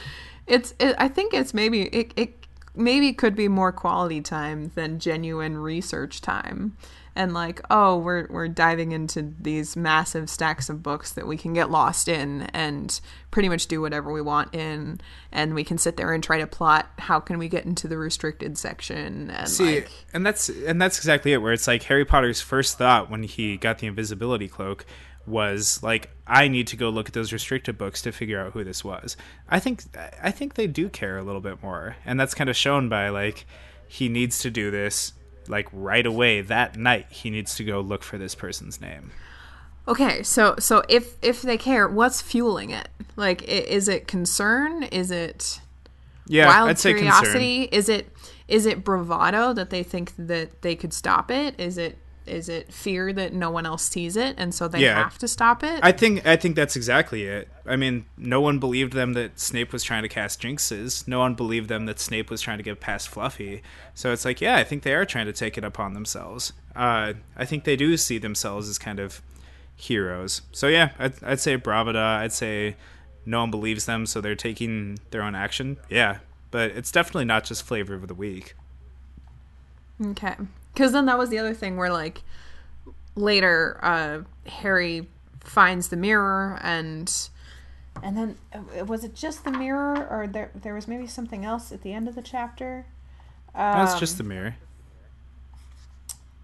it's 0.49 0.75
it, 0.81 0.97
I 0.99 1.07
think 1.07 1.33
it's 1.33 1.55
maybe 1.55 1.83
it, 1.83 2.13
it 2.17 2.47
maybe 2.75 3.13
could 3.13 3.37
be 3.37 3.47
more 3.47 3.71
quality 3.71 4.21
time 4.21 4.73
than 4.75 4.99
genuine 4.99 5.59
research 5.59 6.21
time 6.21 6.77
and 7.21 7.35
like 7.35 7.61
oh 7.71 7.99
we're 7.99 8.27
we're 8.31 8.49
diving 8.49 8.93
into 8.93 9.35
these 9.39 9.77
massive 9.77 10.31
stacks 10.31 10.71
of 10.71 10.83
books 10.83 11.13
that 11.13 11.27
we 11.27 11.37
can 11.37 11.53
get 11.53 11.71
lost 11.71 12.09
in 12.09 12.43
and 12.55 12.99
pretty 13.31 13.47
much 13.47 13.67
do 13.67 13.79
whatever 13.83 14.11
we 14.11 14.23
want 14.23 14.55
in 14.55 14.99
and 15.31 15.55
we 15.55 15.63
can 15.63 15.77
sit 15.77 15.99
there 15.99 16.15
and 16.15 16.25
try 16.25 16.39
to 16.39 16.47
plot 16.47 16.89
how 16.99 17.21
can 17.21 17.37
we 17.37 17.47
get 17.47 17.67
into 17.67 17.87
the 17.87 17.99
restricted 17.99 18.57
section 18.57 19.31
and 19.31 19.49
See, 19.49 19.77
like 19.77 19.91
and 20.15 20.25
that's 20.25 20.49
and 20.49 20.81
that's 20.81 20.97
exactly 20.97 21.35
it 21.35 21.43
where 21.43 21.53
it's 21.53 21.67
like 21.67 21.83
Harry 21.85 22.07
Potter's 22.07 22.41
first 22.41 22.79
thought 22.79 23.11
when 23.11 23.23
he 23.23 23.59
got 23.59 23.81
the 23.81 23.87
invisibility 23.87 24.49
cloak 24.49 24.87
was 25.27 25.83
like 25.83 26.11
I 26.27 26.49
need 26.49 26.69
to 26.69 26.77
go 26.77 26.89
look 26.89 27.09
at 27.09 27.13
those 27.13 27.35
restricted 27.35 27.77
books 27.77 28.01
to 28.03 28.13
figure 28.13 28.41
out 28.41 28.55
who 28.55 28.65
this 28.65 28.83
was. 28.83 29.19
I 29.47 29.61
think 29.61 29.83
I 30.23 30.31
think 30.31 30.55
they 30.55 30.67
do 30.67 30.89
care 30.89 31.19
a 31.19 31.23
little 31.23 31.43
bit 31.43 31.63
more 31.63 31.97
and 32.07 32.19
that's 32.19 32.33
kind 32.33 32.49
of 32.49 32.57
shown 32.57 32.89
by 32.89 33.11
like 33.11 33.45
he 33.87 34.09
needs 34.09 34.39
to 34.39 34.51
do 34.51 34.71
this 34.71 35.13
like 35.49 35.69
right 35.73 36.07
away 36.07 36.41
that 36.41 36.77
night 36.77 37.07
he 37.11 37.31
needs 37.31 37.55
to 37.57 37.65
go 37.65 37.81
look 37.81 38.03
for 38.03 38.19
this 38.19 38.35
person's 38.35 38.81
name. 38.81 39.11
Okay 39.89 40.23
so 40.23 40.55
so 40.59 40.83
if 40.89 41.15
if 41.23 41.43
they 41.43 41.57
care 41.57 41.89
what's 41.89 42.21
fueling 42.21 42.71
it? 42.71 42.89
Like 43.17 43.43
is 43.43 43.89
it 43.89 44.07
concern? 44.07 44.85
Is 44.85 45.11
it 45.11 45.61
yeah 46.27 46.47
wild 46.47 46.71
I'd 46.71 46.79
curiosity? 46.79 47.65
Is 47.73 47.89
it 47.89 48.13
is 48.49 48.67
it 48.67 48.85
bravado 48.85 49.53
that 49.53 49.71
they 49.71 49.83
think 49.83 50.13
that 50.17 50.63
they 50.63 50.75
could 50.77 50.93
stop 50.93 51.31
it? 51.31 51.59
Is 51.59 51.79
it 51.79 51.99
is 52.27 52.49
it 52.49 52.73
fear 52.73 53.13
that 53.13 53.33
no 53.33 53.51
one 53.51 53.67
else 53.67 53.83
sees 53.83 54.17
it 54.17 54.37
and 54.39 54.55
so 54.55 54.69
they 54.69 54.81
yeah. 54.81 54.95
have 54.95 55.19
to 55.19 55.29
stop 55.29 55.63
it? 55.63 55.81
I 55.83 55.93
think 55.93 56.27
I 56.27 56.37
think 56.37 56.57
that's 56.57 56.77
exactly 56.77 57.25
it. 57.25 57.49
I 57.67 57.77
mean, 57.77 58.07
no 58.17 58.41
one 58.41 58.59
believed 58.59 58.93
them 58.93 59.15
that 59.15 59.39
Snape 59.41 59.73
was 59.73 59.83
trying 59.83 60.03
to 60.03 60.09
cast 60.09 60.41
jinxes. 60.41 61.07
No 61.09 61.19
one 61.19 61.35
believed 61.35 61.69
them 61.69 61.87
that 61.87 61.99
Snape 61.99 62.31
was 62.31 62.41
trying 62.41 62.59
to 62.59 62.65
get 62.65 62.81
past 62.81 63.09
Fluffy. 63.09 63.63
So 63.95 64.13
it's 64.13 64.25
like, 64.25 64.41
yeah, 64.41 64.57
I 64.57 64.65
think 64.65 64.83
they 64.83 64.95
are 64.95 65.05
trying 65.05 65.27
to 65.27 65.33
take 65.33 65.59
it 65.59 65.65
upon 65.65 65.95
themselves. 65.95 66.53
Uh, 66.75 67.15
I 67.37 67.45
think 67.45 67.65
they 67.65 67.77
do 67.77 67.97
see 67.97 68.19
themselves 68.19 68.69
as 68.69 68.79
kind 68.79 68.99
of 68.99 69.23
heroes. 69.75 70.43
So 70.53 70.69
yeah, 70.69 70.91
I'd, 70.99 71.23
I'd 71.23 71.41
say 71.41 71.57
bravada. 71.57 72.19
I'd 72.19 72.33
say 72.33 72.77
no 73.27 73.41
one 73.41 73.51
believes 73.51 73.87
them, 73.87 74.07
so 74.07 74.21
they're 74.21 74.35
taking 74.35 74.99
their 75.11 75.23
own 75.23 75.35
action. 75.35 75.79
Yeah, 75.89 76.19
but 76.51 76.71
it's 76.73 76.91
definitely 76.91 77.25
not 77.25 77.45
just 77.45 77.63
flavor 77.63 77.95
of 77.95 78.09
the 78.09 78.15
week. 78.15 78.55
Okay. 80.05 80.35
Because 80.73 80.93
then 80.93 81.07
that 81.07 81.19
was 81.19 81.31
the 81.31 81.39
other 81.39 81.55
thing 81.55 81.77
where, 81.77 81.91
like, 81.91 82.23
later, 83.15 83.79
uh, 83.83 84.21
Harry 84.49 85.09
finds 85.41 85.89
the 85.89 85.97
mirror 85.97 86.59
and. 86.63 87.29
And 88.03 88.17
then 88.17 88.39
uh, 88.55 88.85
was 88.85 89.05
it 89.05 89.15
just 89.15 89.45
the 89.45 89.51
mirror, 89.51 90.07
or 90.09 90.27
there 90.27 90.51
there 90.55 90.75
was 90.75 90.89
maybe 90.89 91.07
something 91.07 91.45
else 91.45 91.73
at 91.73 91.83
the 91.83 91.93
end 91.93 92.09
of 92.09 92.15
the 92.15 92.23
chapter? 92.23 92.87
Um, 93.55 93.85
That's 93.85 93.99
just 93.99 94.17
the 94.17 94.25
mirror. 94.25 94.57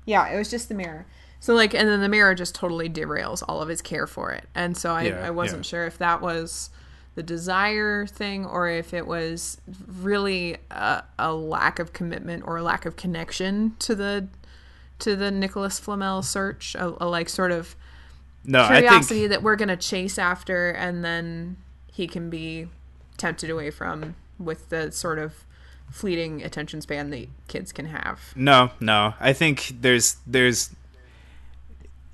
Yeah, 0.04 0.28
it 0.28 0.36
was 0.36 0.50
just 0.50 0.68
the 0.68 0.74
mirror. 0.74 1.06
So 1.40 1.54
like, 1.54 1.72
and 1.72 1.88
then 1.88 2.00
the 2.00 2.08
mirror 2.08 2.34
just 2.34 2.54
totally 2.54 2.90
derails 2.90 3.42
all 3.46 3.62
of 3.62 3.68
his 3.68 3.80
care 3.80 4.06
for 4.06 4.32
it, 4.32 4.48
and 4.54 4.76
so 4.76 4.92
I 4.92 5.02
yeah, 5.04 5.26
I 5.26 5.30
wasn't 5.30 5.64
yeah. 5.64 5.70
sure 5.70 5.86
if 5.86 5.98
that 5.98 6.20
was 6.20 6.70
the 7.16 7.22
desire 7.22 8.06
thing 8.06 8.44
or 8.44 8.68
if 8.68 8.94
it 8.94 9.06
was 9.06 9.58
really 9.88 10.58
a, 10.70 11.02
a, 11.18 11.34
lack 11.34 11.78
of 11.78 11.94
commitment 11.94 12.44
or 12.46 12.58
a 12.58 12.62
lack 12.62 12.84
of 12.84 12.94
connection 12.94 13.74
to 13.78 13.94
the 13.94 14.28
to 14.98 15.16
the 15.16 15.30
Nicolas 15.30 15.78
Flamel 15.78 16.22
search, 16.22 16.74
a, 16.74 16.94
a 17.02 17.08
like 17.08 17.28
sort 17.28 17.52
of 17.52 17.74
no, 18.44 18.66
curiosity 18.66 19.20
think... 19.20 19.30
that 19.30 19.42
we're 19.42 19.56
gonna 19.56 19.76
chase 19.76 20.18
after, 20.18 20.70
and 20.70 21.04
then 21.04 21.56
he 21.90 22.06
can 22.06 22.30
be 22.30 22.68
tempted 23.16 23.48
away 23.48 23.70
from 23.70 24.14
with 24.38 24.68
the 24.68 24.92
sort 24.92 25.18
of 25.18 25.46
fleeting 25.90 26.42
attention 26.42 26.82
span 26.82 27.08
that 27.10 27.28
kids 27.48 27.72
can 27.72 27.86
have. 27.86 28.34
No, 28.36 28.70
no, 28.78 29.14
I 29.20 29.32
think 29.32 29.72
there's 29.80 30.16
there's 30.26 30.75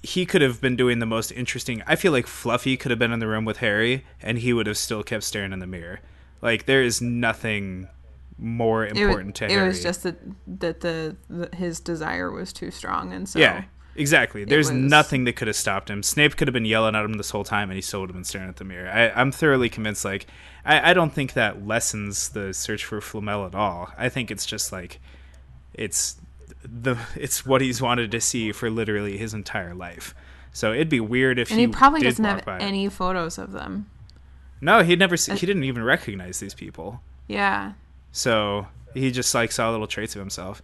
he 0.02 0.26
could 0.26 0.42
have 0.42 0.60
been 0.60 0.76
doing 0.76 0.98
the 0.98 1.06
most 1.06 1.30
interesting. 1.30 1.82
I 1.86 1.96
feel 1.96 2.12
like 2.12 2.26
Fluffy 2.26 2.76
could 2.76 2.90
have 2.90 2.98
been 2.98 3.12
in 3.12 3.20
the 3.20 3.28
room 3.28 3.44
with 3.44 3.58
Harry, 3.58 4.04
and 4.20 4.38
he 4.38 4.52
would 4.52 4.66
have 4.66 4.76
still 4.76 5.02
kept 5.02 5.24
staring 5.24 5.52
in 5.52 5.60
the 5.60 5.66
mirror. 5.66 6.00
Like 6.40 6.66
there 6.66 6.82
is 6.82 7.00
nothing 7.00 7.88
more 8.36 8.84
important 8.84 9.30
it, 9.30 9.34
to 9.36 9.48
Harry. 9.48 9.64
It 9.64 9.68
was 9.68 9.82
just 9.82 10.02
that 10.02 10.16
that 10.46 10.80
the, 10.80 11.16
the, 11.30 11.54
his 11.54 11.78
desire 11.78 12.30
was 12.30 12.52
too 12.52 12.72
strong, 12.72 13.12
and 13.12 13.28
so 13.28 13.38
yeah, 13.38 13.64
exactly. 13.94 14.44
There's 14.44 14.72
was... 14.72 14.76
nothing 14.76 15.22
that 15.24 15.36
could 15.36 15.46
have 15.46 15.56
stopped 15.56 15.88
him. 15.88 16.02
Snape 16.02 16.36
could 16.36 16.48
have 16.48 16.52
been 16.52 16.64
yelling 16.64 16.96
at 16.96 17.04
him 17.04 17.14
this 17.14 17.30
whole 17.30 17.44
time, 17.44 17.70
and 17.70 17.76
he 17.76 17.82
still 17.82 18.00
would 18.00 18.10
have 18.10 18.16
been 18.16 18.24
staring 18.24 18.48
at 18.48 18.56
the 18.56 18.64
mirror. 18.64 18.90
I, 18.90 19.20
am 19.20 19.30
thoroughly 19.30 19.68
convinced. 19.68 20.04
Like 20.04 20.26
I, 20.64 20.90
I 20.90 20.94
don't 20.94 21.12
think 21.12 21.34
that 21.34 21.64
lessens 21.64 22.30
the 22.30 22.52
search 22.52 22.84
for 22.84 23.00
Flamel 23.00 23.46
at 23.46 23.54
all. 23.54 23.92
I 23.96 24.08
think 24.08 24.32
it's 24.32 24.46
just 24.46 24.72
like 24.72 25.00
it's 25.74 26.16
the 26.64 26.98
it's 27.16 27.44
what 27.44 27.60
he's 27.60 27.80
wanted 27.82 28.10
to 28.10 28.20
see 28.20 28.52
for 28.52 28.70
literally 28.70 29.18
his 29.18 29.34
entire 29.34 29.74
life. 29.74 30.14
So 30.52 30.72
it'd 30.72 30.88
be 30.88 31.00
weird 31.00 31.38
if 31.38 31.50
and 31.50 31.58
he, 31.58 31.66
he 31.66 31.72
probably 31.72 32.02
doesn't 32.02 32.24
have 32.24 32.46
any 32.46 32.88
photos 32.88 33.38
of 33.38 33.52
them. 33.52 33.86
No, 34.60 34.82
he'd 34.82 34.98
never. 34.98 35.16
See, 35.16 35.34
he 35.34 35.46
didn't 35.46 35.64
even 35.64 35.82
recognize 35.82 36.40
these 36.40 36.54
people. 36.54 37.00
Yeah. 37.26 37.72
So 38.12 38.66
he 38.94 39.10
just 39.10 39.34
like 39.34 39.50
saw 39.50 39.70
little 39.70 39.86
traits 39.86 40.14
of 40.14 40.20
himself. 40.20 40.62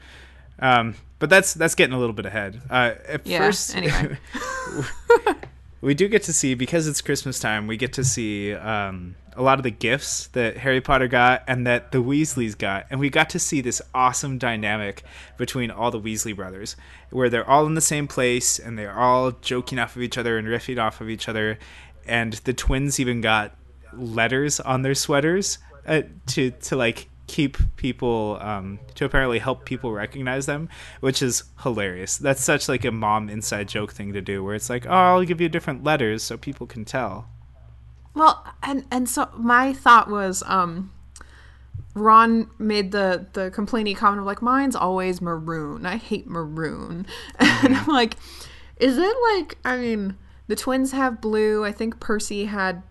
Um, 0.61 0.95
but 1.19 1.31
that's 1.31 1.55
that's 1.55 1.75
getting 1.75 1.95
a 1.95 1.99
little 1.99 2.13
bit 2.13 2.27
ahead. 2.27 2.61
Uh, 2.71 2.95
at 3.07 3.27
yeah, 3.27 3.39
first, 3.39 3.75
anyway. 3.75 4.19
we 5.81 5.95
do 5.95 6.09
get 6.09 6.23
to 6.25 6.33
see 6.33 6.55
because 6.55 6.89
it's 6.89 7.01
Christmas 7.01 7.39
time. 7.39 7.67
We 7.67 7.77
get 7.77 7.93
to 7.95 8.05
see 8.05 8.55
um, 8.55 9.15
a 9.35 9.43
lot 9.43 9.59
of 9.59 9.63
the 9.63 9.71
gifts 9.71 10.27
that 10.29 10.57
Harry 10.59 10.81
Potter 10.81 11.07
got 11.07 11.45
and 11.47 11.67
that 11.67 11.93
the 11.93 11.99
Weasleys 11.99 12.59
got, 12.59 12.87
and 12.91 12.99
we 12.99 13.11
got 13.11 13.31
to 13.31 13.39
see 13.39 13.61
this 13.61 13.81
awesome 13.95 14.39
dynamic 14.39 15.05
between 15.37 15.71
all 15.71 15.91
the 15.91 16.01
Weasley 16.01 16.35
brothers, 16.35 16.75
where 17.11 17.31
they're 17.31 17.49
all 17.49 17.65
in 17.67 17.75
the 17.75 17.81
same 17.81 18.09
place 18.09 18.59
and 18.59 18.77
they're 18.77 18.99
all 18.99 19.31
joking 19.31 19.79
off 19.79 19.95
of 19.95 20.03
each 20.03 20.19
other 20.19 20.37
and 20.37 20.49
riffing 20.49 20.83
off 20.83 21.01
of 21.01 21.09
each 21.09 21.29
other, 21.29 21.59
and 22.07 22.35
the 22.45 22.53
twins 22.53 22.99
even 22.99 23.21
got 23.21 23.55
letters 23.93 24.59
on 24.61 24.83
their 24.83 24.95
sweaters 24.95 25.59
uh, 25.87 26.03
to 26.27 26.51
to 26.51 26.77
like 26.77 27.09
keep 27.29 27.59
people 27.77 28.39
um, 28.41 28.81
to 28.97 29.05
apparently 29.05 29.39
help 29.39 29.65
people 29.65 29.93
recognize 29.93 30.47
them, 30.47 30.69
which 31.01 31.23
is 31.23 31.45
hilarious. 31.63 32.17
That's 32.17 32.43
such 32.43 32.69
like 32.69 32.85
a 32.85 32.91
mom 32.91 33.29
inside 33.29 33.69
joke 33.69 33.93
thing 33.93 34.13
to 34.15 34.21
do, 34.21 34.43
where 34.43 34.57
it's 34.57 34.69
like, 34.69 34.87
oh, 34.87 34.91
I'll 34.91 35.25
give 35.25 35.41
you 35.41 35.49
different 35.49 35.85
letters 35.85 36.25
so 36.25 36.37
people 36.37 36.67
can 36.67 36.85
tell. 36.85 37.29
Well, 38.15 38.45
and 38.63 38.85
and 38.91 39.09
so 39.09 39.29
my 39.37 39.73
thought 39.73 40.11
was, 40.11 40.43
um, 40.47 40.91
Ron 41.95 42.51
made 42.59 42.91
the 42.91 43.27
the 43.35 43.51
complaining 43.51 43.95
comment 43.95 44.21
of 44.21 44.27
like, 44.27 44.43
mine's 44.43 44.75
always 44.75 45.21
maroon. 45.21 45.87
I 45.87 45.97
hate 45.97 46.27
maroon, 46.27 47.07
and 47.39 47.77
I'm 47.77 47.87
like, 47.87 48.17
is 48.79 48.99
it 48.99 49.17
like? 49.35 49.59
I 49.65 49.77
mean, 49.77 50.17
the 50.49 50.57
twins 50.57 50.93
have 50.93 51.21
blue. 51.21 51.65
I 51.65 51.73
think 51.73 52.01
Percy 52.01 52.47
had. 52.47 52.83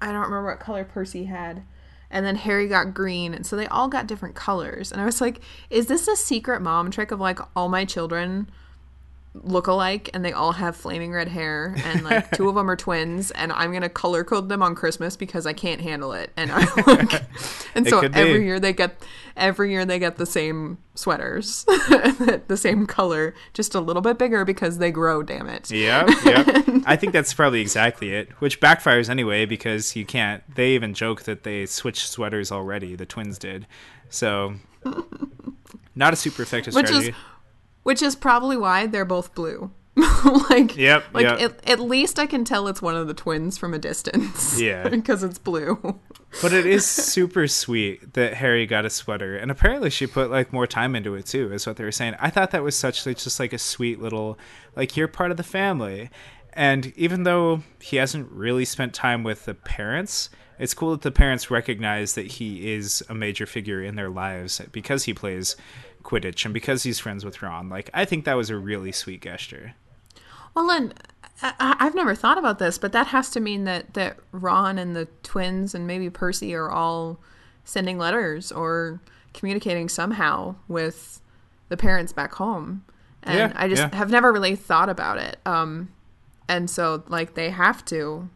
I 0.00 0.12
don't 0.12 0.24
remember 0.24 0.50
what 0.50 0.60
color 0.60 0.84
Percy 0.84 1.24
had 1.24 1.64
and 2.10 2.24
then 2.24 2.36
Harry 2.36 2.68
got 2.68 2.94
green, 2.94 3.34
and 3.34 3.46
so 3.46 3.56
they 3.56 3.66
all 3.66 3.88
got 3.88 4.06
different 4.06 4.34
colors. 4.34 4.92
And 4.92 5.00
I 5.00 5.04
was 5.04 5.20
like, 5.20 5.40
is 5.70 5.86
this 5.86 6.08
a 6.08 6.16
secret 6.16 6.60
mom 6.62 6.90
trick 6.90 7.10
of 7.10 7.20
like 7.20 7.38
all 7.56 7.68
my 7.68 7.84
children 7.84 8.48
look 9.42 9.66
alike 9.66 10.10
and 10.14 10.24
they 10.24 10.32
all 10.32 10.52
have 10.52 10.76
flaming 10.76 11.12
red 11.12 11.28
hair 11.28 11.74
and 11.84 12.04
like 12.04 12.30
two 12.36 12.48
of 12.48 12.54
them 12.54 12.70
are 12.70 12.76
twins 12.76 13.30
and 13.32 13.52
I'm 13.52 13.72
gonna 13.72 13.88
color 13.88 14.24
code 14.24 14.48
them 14.48 14.62
on 14.62 14.74
Christmas 14.74 15.16
because 15.16 15.46
I 15.46 15.52
can't 15.52 15.80
handle 15.80 16.12
it 16.12 16.30
and 16.36 16.50
I 16.52 16.64
like 16.86 17.22
and 17.74 17.86
so 17.86 18.00
every 18.00 18.44
year 18.44 18.60
they 18.60 18.72
get 18.72 19.02
every 19.36 19.72
year 19.72 19.84
they 19.84 19.98
get 19.98 20.16
the 20.16 20.26
same 20.26 20.78
sweaters 20.94 21.64
the 21.64 22.56
same 22.56 22.86
color 22.86 23.34
just 23.52 23.74
a 23.74 23.80
little 23.80 24.02
bit 24.02 24.18
bigger 24.18 24.44
because 24.44 24.78
they 24.78 24.90
grow 24.90 25.22
damn 25.22 25.48
it. 25.48 25.70
Yeah 25.70 26.06
yeah 26.24 26.80
I 26.86 26.96
think 26.96 27.12
that's 27.12 27.34
probably 27.34 27.60
exactly 27.60 28.12
it 28.12 28.30
which 28.40 28.60
backfires 28.60 29.08
anyway 29.08 29.44
because 29.44 29.96
you 29.96 30.04
can't 30.04 30.42
they 30.54 30.70
even 30.70 30.94
joke 30.94 31.22
that 31.22 31.42
they 31.42 31.66
switched 31.66 32.08
sweaters 32.08 32.50
already 32.50 32.96
the 32.96 33.06
twins 33.06 33.38
did. 33.38 33.66
So 34.08 34.54
not 35.94 36.12
a 36.12 36.16
super 36.16 36.42
effective 36.42 36.74
which 36.74 36.86
strategy. 36.86 37.10
is 37.10 37.16
which 37.86 38.02
is 38.02 38.16
probably 38.16 38.56
why 38.56 38.84
they're 38.84 39.04
both 39.04 39.32
blue. 39.32 39.70
like, 40.50 40.76
Yep, 40.76 41.04
like 41.12 41.22
yep. 41.22 41.40
At, 41.40 41.70
at 41.70 41.78
least 41.78 42.18
I 42.18 42.26
can 42.26 42.44
tell 42.44 42.66
it's 42.66 42.82
one 42.82 42.96
of 42.96 43.06
the 43.06 43.14
twins 43.14 43.56
from 43.56 43.74
a 43.74 43.78
distance. 43.78 44.60
Yeah. 44.60 44.88
because 44.88 45.22
it's 45.22 45.38
blue. 45.38 46.00
But 46.42 46.52
it 46.52 46.66
is 46.66 46.84
super 46.90 47.46
sweet 47.46 48.14
that 48.14 48.34
Harry 48.34 48.66
got 48.66 48.84
a 48.84 48.90
sweater, 48.90 49.36
and 49.36 49.52
apparently 49.52 49.90
she 49.90 50.08
put 50.08 50.32
like 50.32 50.52
more 50.52 50.66
time 50.66 50.96
into 50.96 51.14
it 51.14 51.26
too. 51.26 51.52
Is 51.52 51.64
what 51.64 51.76
they 51.76 51.84
were 51.84 51.92
saying. 51.92 52.16
I 52.18 52.28
thought 52.28 52.50
that 52.50 52.64
was 52.64 52.74
such 52.74 53.06
like 53.06 53.18
just 53.18 53.38
like 53.38 53.52
a 53.52 53.58
sweet 53.58 54.00
little 54.00 54.36
like 54.74 54.96
you're 54.96 55.06
part 55.06 55.30
of 55.30 55.36
the 55.36 55.44
family, 55.44 56.10
and 56.56 56.92
even 56.96 57.22
though 57.22 57.62
he 57.80 57.96
hasn't 57.96 58.30
really 58.32 58.64
spent 58.64 58.94
time 58.94 59.22
with 59.22 59.44
the 59.44 59.54
parents, 59.54 60.30
it's 60.58 60.74
cool 60.74 60.92
that 60.92 61.02
the 61.02 61.10
parents 61.12 61.50
recognize 61.50 62.14
that 62.14 62.26
he 62.26 62.72
is 62.72 63.04
a 63.08 63.14
major 63.14 63.46
figure 63.46 63.82
in 63.82 63.94
their 63.94 64.08
lives 64.08 64.60
because 64.72 65.04
he 65.04 65.12
plays 65.14 65.54
Quidditch 66.02 66.44
and 66.44 66.54
because 66.54 66.82
he's 66.82 66.98
friends 66.98 67.24
with 67.24 67.42
Ron. 67.42 67.68
Like 67.68 67.90
I 67.92 68.04
think 68.04 68.24
that 68.24 68.34
was 68.34 68.50
a 68.50 68.56
really 68.56 68.92
sweet 68.92 69.22
gesture. 69.22 69.74
Well, 70.54 70.66
then 70.66 70.94
I, 71.42 71.76
I've 71.80 71.94
never 71.94 72.14
thought 72.14 72.38
about 72.38 72.58
this, 72.58 72.78
but 72.78 72.92
that 72.92 73.08
has 73.08 73.30
to 73.30 73.40
mean 73.40 73.64
that 73.64 73.94
that 73.94 74.16
Ron 74.32 74.78
and 74.78 74.96
the 74.96 75.06
twins 75.22 75.74
and 75.74 75.86
maybe 75.86 76.08
Percy 76.08 76.54
are 76.54 76.70
all 76.70 77.20
sending 77.64 77.98
letters 77.98 78.50
or 78.50 79.00
communicating 79.34 79.88
somehow 79.88 80.54
with 80.68 81.20
the 81.68 81.76
parents 81.76 82.12
back 82.12 82.32
home. 82.34 82.84
And 83.22 83.38
Yeah, 83.38 83.52
I 83.56 83.68
just 83.68 83.82
yeah. 83.82 83.94
have 83.94 84.10
never 84.10 84.32
really 84.32 84.56
thought 84.56 84.88
about 84.88 85.18
it. 85.18 85.38
Um, 85.44 85.90
and 86.48 86.68
so 86.70 87.04
like 87.08 87.34
they 87.34 87.50
have 87.50 87.84
to. 87.86 88.28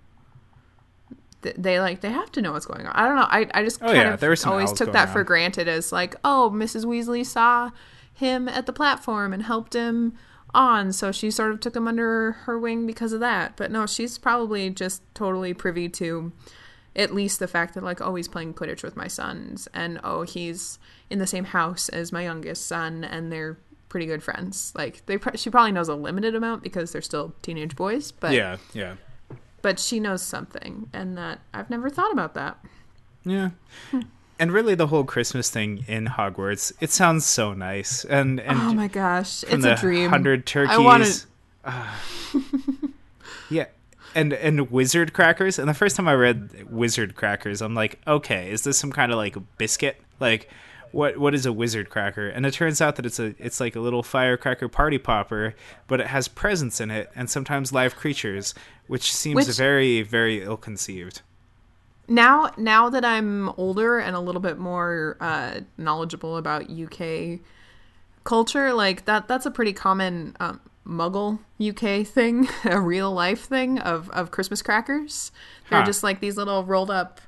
They 1.42 1.80
like 1.80 2.02
they 2.02 2.10
have 2.10 2.30
to 2.32 2.42
know 2.42 2.52
what's 2.52 2.66
going 2.66 2.86
on. 2.86 2.92
I 2.94 3.06
don't 3.06 3.16
know. 3.16 3.26
I, 3.26 3.46
I 3.54 3.64
just 3.64 3.82
Oh, 3.82 3.86
kind 3.86 3.96
yeah, 3.96 4.12
of 4.12 4.20
always 4.46 4.72
took 4.74 4.92
that 4.92 5.08
for 5.08 5.24
granted 5.24 5.68
as 5.68 5.90
like, 5.90 6.14
oh, 6.22 6.52
Mrs. 6.54 6.84
Weasley 6.84 7.24
saw 7.24 7.70
him 8.12 8.46
at 8.46 8.66
the 8.66 8.74
platform 8.74 9.32
and 9.32 9.42
helped 9.44 9.74
him 9.74 10.12
on, 10.52 10.92
so 10.92 11.12
she 11.12 11.30
sort 11.30 11.52
of 11.52 11.60
took 11.60 11.74
him 11.74 11.88
under 11.88 12.32
her 12.32 12.58
wing 12.58 12.86
because 12.86 13.14
of 13.14 13.20
that. 13.20 13.56
But 13.56 13.70
no, 13.70 13.86
she's 13.86 14.18
probably 14.18 14.68
just 14.68 15.02
totally 15.14 15.54
privy 15.54 15.88
to 15.90 16.30
at 16.94 17.14
least 17.14 17.38
the 17.38 17.48
fact 17.48 17.72
that 17.72 17.84
like, 17.84 18.02
oh, 18.02 18.14
he's 18.16 18.28
playing 18.28 18.52
Quidditch 18.52 18.82
with 18.82 18.96
my 18.96 19.06
sons, 19.08 19.66
and 19.72 19.98
oh, 20.04 20.22
he's 20.22 20.78
in 21.08 21.18
the 21.20 21.26
same 21.26 21.44
house 21.44 21.88
as 21.88 22.12
my 22.12 22.24
youngest 22.24 22.66
son, 22.66 23.02
and 23.02 23.32
they're 23.32 23.56
pretty 23.90 24.06
good 24.06 24.22
friends. 24.22 24.72
Like 24.74 25.04
they, 25.04 25.18
pr- 25.18 25.36
she 25.36 25.50
probably 25.50 25.72
knows 25.72 25.88
a 25.90 25.94
limited 25.94 26.34
amount 26.34 26.62
because 26.62 26.92
they're 26.92 27.02
still 27.02 27.34
teenage 27.42 27.76
boys, 27.76 28.10
but 28.12 28.32
Yeah, 28.32 28.56
yeah, 28.72 28.94
but 29.60 29.78
she 29.78 30.00
knows 30.00 30.22
something, 30.22 30.88
and 30.94 31.18
that 31.18 31.40
I've 31.52 31.68
never 31.68 31.90
thought 31.90 32.12
about 32.12 32.32
that. 32.34 32.56
yeah. 33.24 33.50
And 34.38 34.52
really, 34.52 34.74
the 34.74 34.86
whole 34.86 35.04
Christmas 35.04 35.50
thing 35.50 35.84
in 35.86 36.06
Hogwarts, 36.06 36.72
it 36.80 36.88
sounds 36.90 37.26
so 37.26 37.52
nice. 37.52 38.06
And 38.06 38.40
and 38.40 38.58
oh 38.58 38.72
my 38.72 38.88
gosh, 38.88 39.42
it's 39.44 39.66
a 39.66 39.76
dream. 39.76 40.08
hundred 40.08 40.46
turkeys. 40.46 40.74
I 40.74 40.78
wanted. 40.82 41.24
Ah. 41.62 42.00
Yeah, 43.50 43.66
and 44.14 44.32
and 44.32 44.70
wizard 44.70 45.12
crackers. 45.12 45.58
And 45.58 45.68
the 45.68 45.74
first 45.74 45.94
time 45.94 46.08
I 46.08 46.14
read 46.14 46.70
wizard 46.70 47.16
crackers, 47.16 47.60
I'm 47.60 47.74
like, 47.74 47.98
okay, 48.06 48.50
is 48.50 48.62
this 48.62 48.78
some 48.78 48.92
kind 48.92 49.12
of 49.12 49.18
like 49.18 49.36
biscuit? 49.58 50.00
Like, 50.20 50.48
what 50.92 51.16
what 51.18 51.34
is 51.34 51.46
a 51.46 51.52
wizard 51.52 51.88
cracker? 51.90 52.28
And 52.28 52.44
it 52.46 52.52
turns 52.54 52.80
out 52.80 52.96
that 52.96 53.06
it's 53.06 53.18
a 53.18 53.34
it's 53.38 53.60
like 53.60 53.76
a 53.76 53.80
little 53.80 54.02
firecracker 54.02 54.68
party 54.68 54.98
popper, 54.98 55.54
but 55.86 56.00
it 56.00 56.06
has 56.08 56.28
presents 56.28 56.80
in 56.80 56.90
it 56.90 57.10
and 57.14 57.28
sometimes 57.30 57.72
live 57.72 57.96
creatures, 57.96 58.54
which 58.86 59.12
seems 59.14 59.46
Which- 59.46 59.56
very 59.56 60.02
very 60.02 60.42
ill 60.42 60.56
conceived. 60.56 61.22
now 62.08 62.50
now 62.56 62.88
that 62.90 63.04
I'm 63.04 63.50
older 63.50 63.98
and 63.98 64.16
a 64.16 64.20
little 64.20 64.40
bit 64.40 64.58
more 64.58 65.16
uh, 65.20 65.60
knowledgeable 65.78 66.36
about 66.36 66.68
UK 66.70 67.40
culture, 68.24 68.72
like 68.72 69.04
that 69.04 69.28
that's 69.28 69.46
a 69.46 69.50
pretty 69.50 69.72
common 69.72 70.36
um, 70.40 70.60
Muggle 70.86 71.38
UK 71.60 72.04
thing, 72.06 72.48
a 72.64 72.80
real 72.80 73.12
life 73.12 73.44
thing 73.44 73.78
of 73.78 74.10
of 74.10 74.30
Christmas 74.30 74.60
crackers. 74.62 75.30
They're 75.68 75.80
Huh. 75.80 75.86
just 75.86 76.02
like 76.02 76.18
these 76.20 76.36
little 76.36 76.64
rolled 76.64 76.90
up 76.90 77.20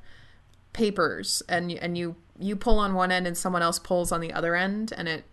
papers, 0.72 1.42
and 1.48 1.70
and 1.72 1.96
you 1.96 2.16
you 2.42 2.56
pull 2.56 2.78
on 2.78 2.94
one 2.94 3.10
end 3.12 3.26
and 3.26 3.36
someone 3.36 3.62
else 3.62 3.78
pulls 3.78 4.12
on 4.12 4.20
the 4.20 4.32
other 4.32 4.54
end, 4.54 4.92
and 4.96 5.08
it 5.08 5.24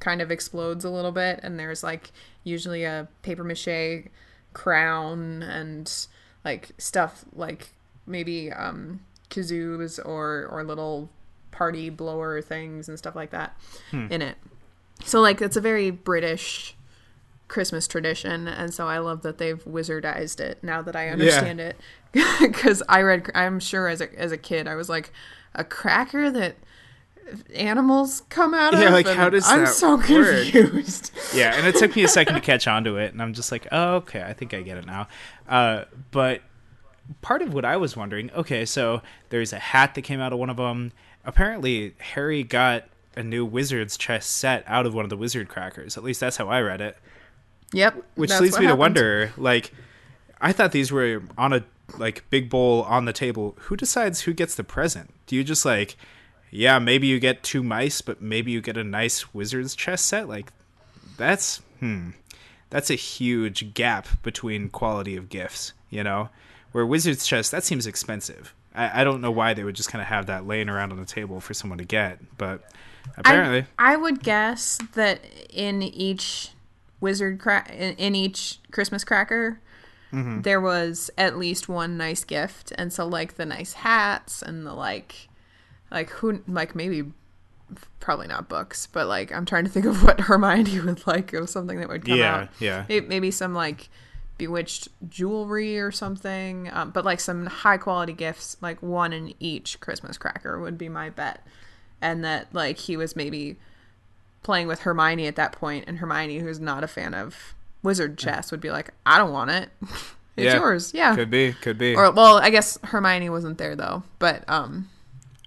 kind 0.00 0.20
of 0.20 0.30
explodes 0.30 0.84
a 0.84 0.90
little 0.90 1.12
bit. 1.12 1.40
And 1.42 1.58
there's 1.58 1.82
like 1.82 2.12
usually 2.44 2.84
a 2.84 3.08
paper 3.22 3.42
mache 3.44 4.08
crown 4.52 5.42
and 5.42 6.06
like 6.44 6.70
stuff 6.78 7.24
like 7.34 7.70
maybe 8.06 8.50
um 8.52 9.00
kazoos 9.30 9.98
or 10.04 10.48
or 10.50 10.64
little 10.64 11.10
party 11.50 11.90
blower 11.90 12.40
things 12.40 12.88
and 12.88 12.98
stuff 12.98 13.14
like 13.14 13.30
that 13.30 13.56
in 14.10 14.22
it. 14.22 14.36
So 15.04 15.20
like 15.20 15.40
it's 15.40 15.56
a 15.56 15.60
very 15.60 15.90
british 15.90 16.74
christmas 17.46 17.88
tradition 17.88 18.46
and 18.46 18.74
so 18.74 18.86
i 18.86 18.98
love 18.98 19.22
that 19.22 19.38
they've 19.38 19.64
wizardized 19.64 20.38
it 20.38 20.62
now 20.62 20.82
that 20.82 20.94
i 20.94 21.08
understand 21.08 21.60
it. 21.60 21.76
Because 22.40 22.82
i 22.88 23.00
read 23.00 23.30
i'm 23.34 23.58
sure 23.60 23.88
as 23.88 24.00
a 24.02 24.18
as 24.18 24.32
a 24.32 24.36
kid 24.38 24.66
i 24.68 24.74
was 24.74 24.88
like 24.88 25.12
a 25.58 25.64
cracker 25.64 26.30
that 26.30 26.56
animals 27.54 28.22
come 28.30 28.54
out 28.54 28.72
of 28.72 28.80
Yeah, 28.80 28.88
like, 28.88 29.06
how 29.06 29.28
does 29.28 29.46
i'm 29.46 29.64
that 29.64 29.68
so 29.74 29.96
work? 29.96 30.06
confused 30.06 31.10
yeah, 31.34 31.54
and 31.56 31.66
it 31.66 31.76
took 31.76 31.94
me 31.94 32.02
a 32.04 32.08
second 32.08 32.34
to 32.34 32.40
catch 32.50 32.66
on 32.66 32.84
to 32.84 32.96
it, 32.96 33.12
and 33.12 33.20
I'm 33.20 33.34
just 33.34 33.52
like, 33.52 33.66
oh, 33.70 33.96
okay, 33.96 34.22
I 34.22 34.32
think 34.32 34.54
I 34.54 34.62
get 34.62 34.78
it 34.78 34.86
now. 34.86 35.08
Uh, 35.46 35.84
but 36.10 36.40
part 37.20 37.42
of 37.42 37.52
what 37.52 37.64
I 37.66 37.76
was 37.76 37.96
wondering, 37.96 38.30
okay, 38.32 38.64
so 38.64 39.02
there's 39.28 39.52
a 39.52 39.58
hat 39.58 39.94
that 39.94 40.02
came 40.02 40.20
out 40.20 40.32
of 40.32 40.38
one 40.38 40.48
of 40.48 40.56
them. 40.56 40.92
Apparently, 41.24 41.94
Harry 41.98 42.42
got 42.44 42.84
a 43.14 43.22
new 43.22 43.44
wizard's 43.44 43.98
chess 43.98 44.24
set 44.26 44.64
out 44.66 44.86
of 44.86 44.94
one 44.94 45.04
of 45.04 45.10
the 45.10 45.16
wizard 45.16 45.48
crackers. 45.48 45.98
At 45.98 46.04
least 46.04 46.20
that's 46.20 46.38
how 46.38 46.48
I 46.48 46.60
read 46.60 46.80
it. 46.80 46.96
yep 47.74 48.02
Which 48.14 48.30
leads 48.40 48.58
me 48.58 48.66
to 48.68 48.76
wonder, 48.76 49.32
like, 49.36 49.72
I 50.40 50.52
thought 50.52 50.72
these 50.72 50.90
were 50.90 51.22
on 51.36 51.52
a 51.52 51.64
like 51.96 52.28
big 52.30 52.50
bowl 52.50 52.82
on 52.82 53.04
the 53.04 53.12
table. 53.12 53.56
Who 53.62 53.76
decides 53.76 54.22
who 54.22 54.32
gets 54.32 54.54
the 54.54 54.64
present? 54.64 55.14
Do 55.26 55.36
you 55.36 55.44
just 55.44 55.64
like, 55.64 55.96
yeah, 56.50 56.78
maybe 56.78 57.06
you 57.06 57.18
get 57.18 57.42
two 57.42 57.62
mice, 57.62 58.00
but 58.00 58.20
maybe 58.20 58.50
you 58.50 58.60
get 58.60 58.76
a 58.76 58.84
nice 58.84 59.32
wizard's 59.34 59.74
chess 59.74 60.02
set? 60.02 60.28
Like, 60.28 60.52
that's 61.16 61.62
hmm, 61.80 62.10
that's 62.70 62.90
a 62.90 62.94
huge 62.94 63.74
gap 63.74 64.06
between 64.22 64.68
quality 64.68 65.16
of 65.16 65.28
gifts. 65.28 65.72
You 65.90 66.04
know, 66.04 66.28
where 66.72 66.84
wizard's 66.84 67.26
chess 67.26 67.50
that 67.50 67.64
seems 67.64 67.86
expensive. 67.86 68.54
I, 68.74 69.00
I 69.00 69.04
don't 69.04 69.20
know 69.20 69.30
why 69.30 69.54
they 69.54 69.64
would 69.64 69.76
just 69.76 69.90
kind 69.90 70.02
of 70.02 70.08
have 70.08 70.26
that 70.26 70.46
laying 70.46 70.68
around 70.68 70.92
on 70.92 70.98
the 70.98 71.06
table 71.06 71.40
for 71.40 71.54
someone 71.54 71.78
to 71.78 71.84
get, 71.84 72.18
but 72.36 72.62
apparently, 73.16 73.66
I, 73.78 73.94
I 73.94 73.96
would 73.96 74.22
guess 74.22 74.78
that 74.94 75.20
in 75.50 75.82
each 75.82 76.50
wizard 77.00 77.40
in, 77.70 77.94
in 77.94 78.14
each 78.14 78.58
Christmas 78.70 79.04
cracker, 79.04 79.60
there 80.12 80.60
was 80.60 81.10
at 81.18 81.36
least 81.38 81.68
one 81.68 81.96
nice 81.96 82.24
gift, 82.24 82.72
and 82.76 82.92
so 82.92 83.06
like 83.06 83.34
the 83.34 83.44
nice 83.46 83.74
hats 83.74 84.40
and 84.42 84.66
the 84.66 84.72
like, 84.74 85.28
like 85.90 86.10
who 86.10 86.42
like 86.48 86.74
maybe 86.74 87.12
probably 88.00 88.26
not 88.26 88.48
books, 88.48 88.86
but 88.90 89.06
like 89.06 89.32
I'm 89.32 89.44
trying 89.44 89.64
to 89.64 89.70
think 89.70 89.84
of 89.86 90.02
what 90.04 90.20
Hermione 90.20 90.80
would 90.80 91.06
like 91.06 91.32
of 91.34 91.50
something 91.50 91.78
that 91.80 91.88
would 91.88 92.06
come 92.06 92.16
Yeah, 92.18 92.34
out. 92.36 92.48
yeah. 92.58 92.84
May- 92.88 93.00
Maybe 93.00 93.30
some 93.30 93.52
like 93.54 93.88
bewitched 94.38 94.88
jewelry 95.10 95.78
or 95.78 95.90
something, 95.90 96.70
um, 96.72 96.90
but 96.92 97.04
like 97.04 97.20
some 97.20 97.46
high 97.46 97.76
quality 97.76 98.12
gifts, 98.12 98.56
like 98.60 98.80
one 98.82 99.12
in 99.12 99.34
each 99.40 99.80
Christmas 99.80 100.16
cracker 100.16 100.58
would 100.60 100.78
be 100.78 100.88
my 100.88 101.10
bet, 101.10 101.44
and 102.00 102.24
that 102.24 102.46
like 102.54 102.78
he 102.78 102.96
was 102.96 103.14
maybe 103.16 103.56
playing 104.42 104.68
with 104.68 104.80
Hermione 104.82 105.26
at 105.26 105.36
that 105.36 105.52
point, 105.52 105.84
and 105.88 105.98
Hermione, 105.98 106.38
who's 106.38 106.60
not 106.60 106.82
a 106.84 106.88
fan 106.88 107.12
of 107.14 107.54
wizard 107.82 108.18
chess, 108.18 108.50
would 108.50 108.60
be 108.60 108.70
like, 108.70 108.90
"I 109.06 109.18
don't 109.18 109.32
want 109.32 109.50
it. 109.50 109.70
it's 110.36 110.44
Yeah. 110.44 110.56
yours." 110.56 110.92
Yeah. 110.94 111.14
Could 111.14 111.30
be, 111.30 111.52
could 111.52 111.78
be. 111.78 111.94
Or 111.94 112.10
well, 112.10 112.38
I 112.38 112.50
guess 112.50 112.78
Hermione 112.84 113.30
wasn't 113.30 113.58
there 113.58 113.76
though, 113.76 114.02
but 114.18 114.44
um, 114.48 114.88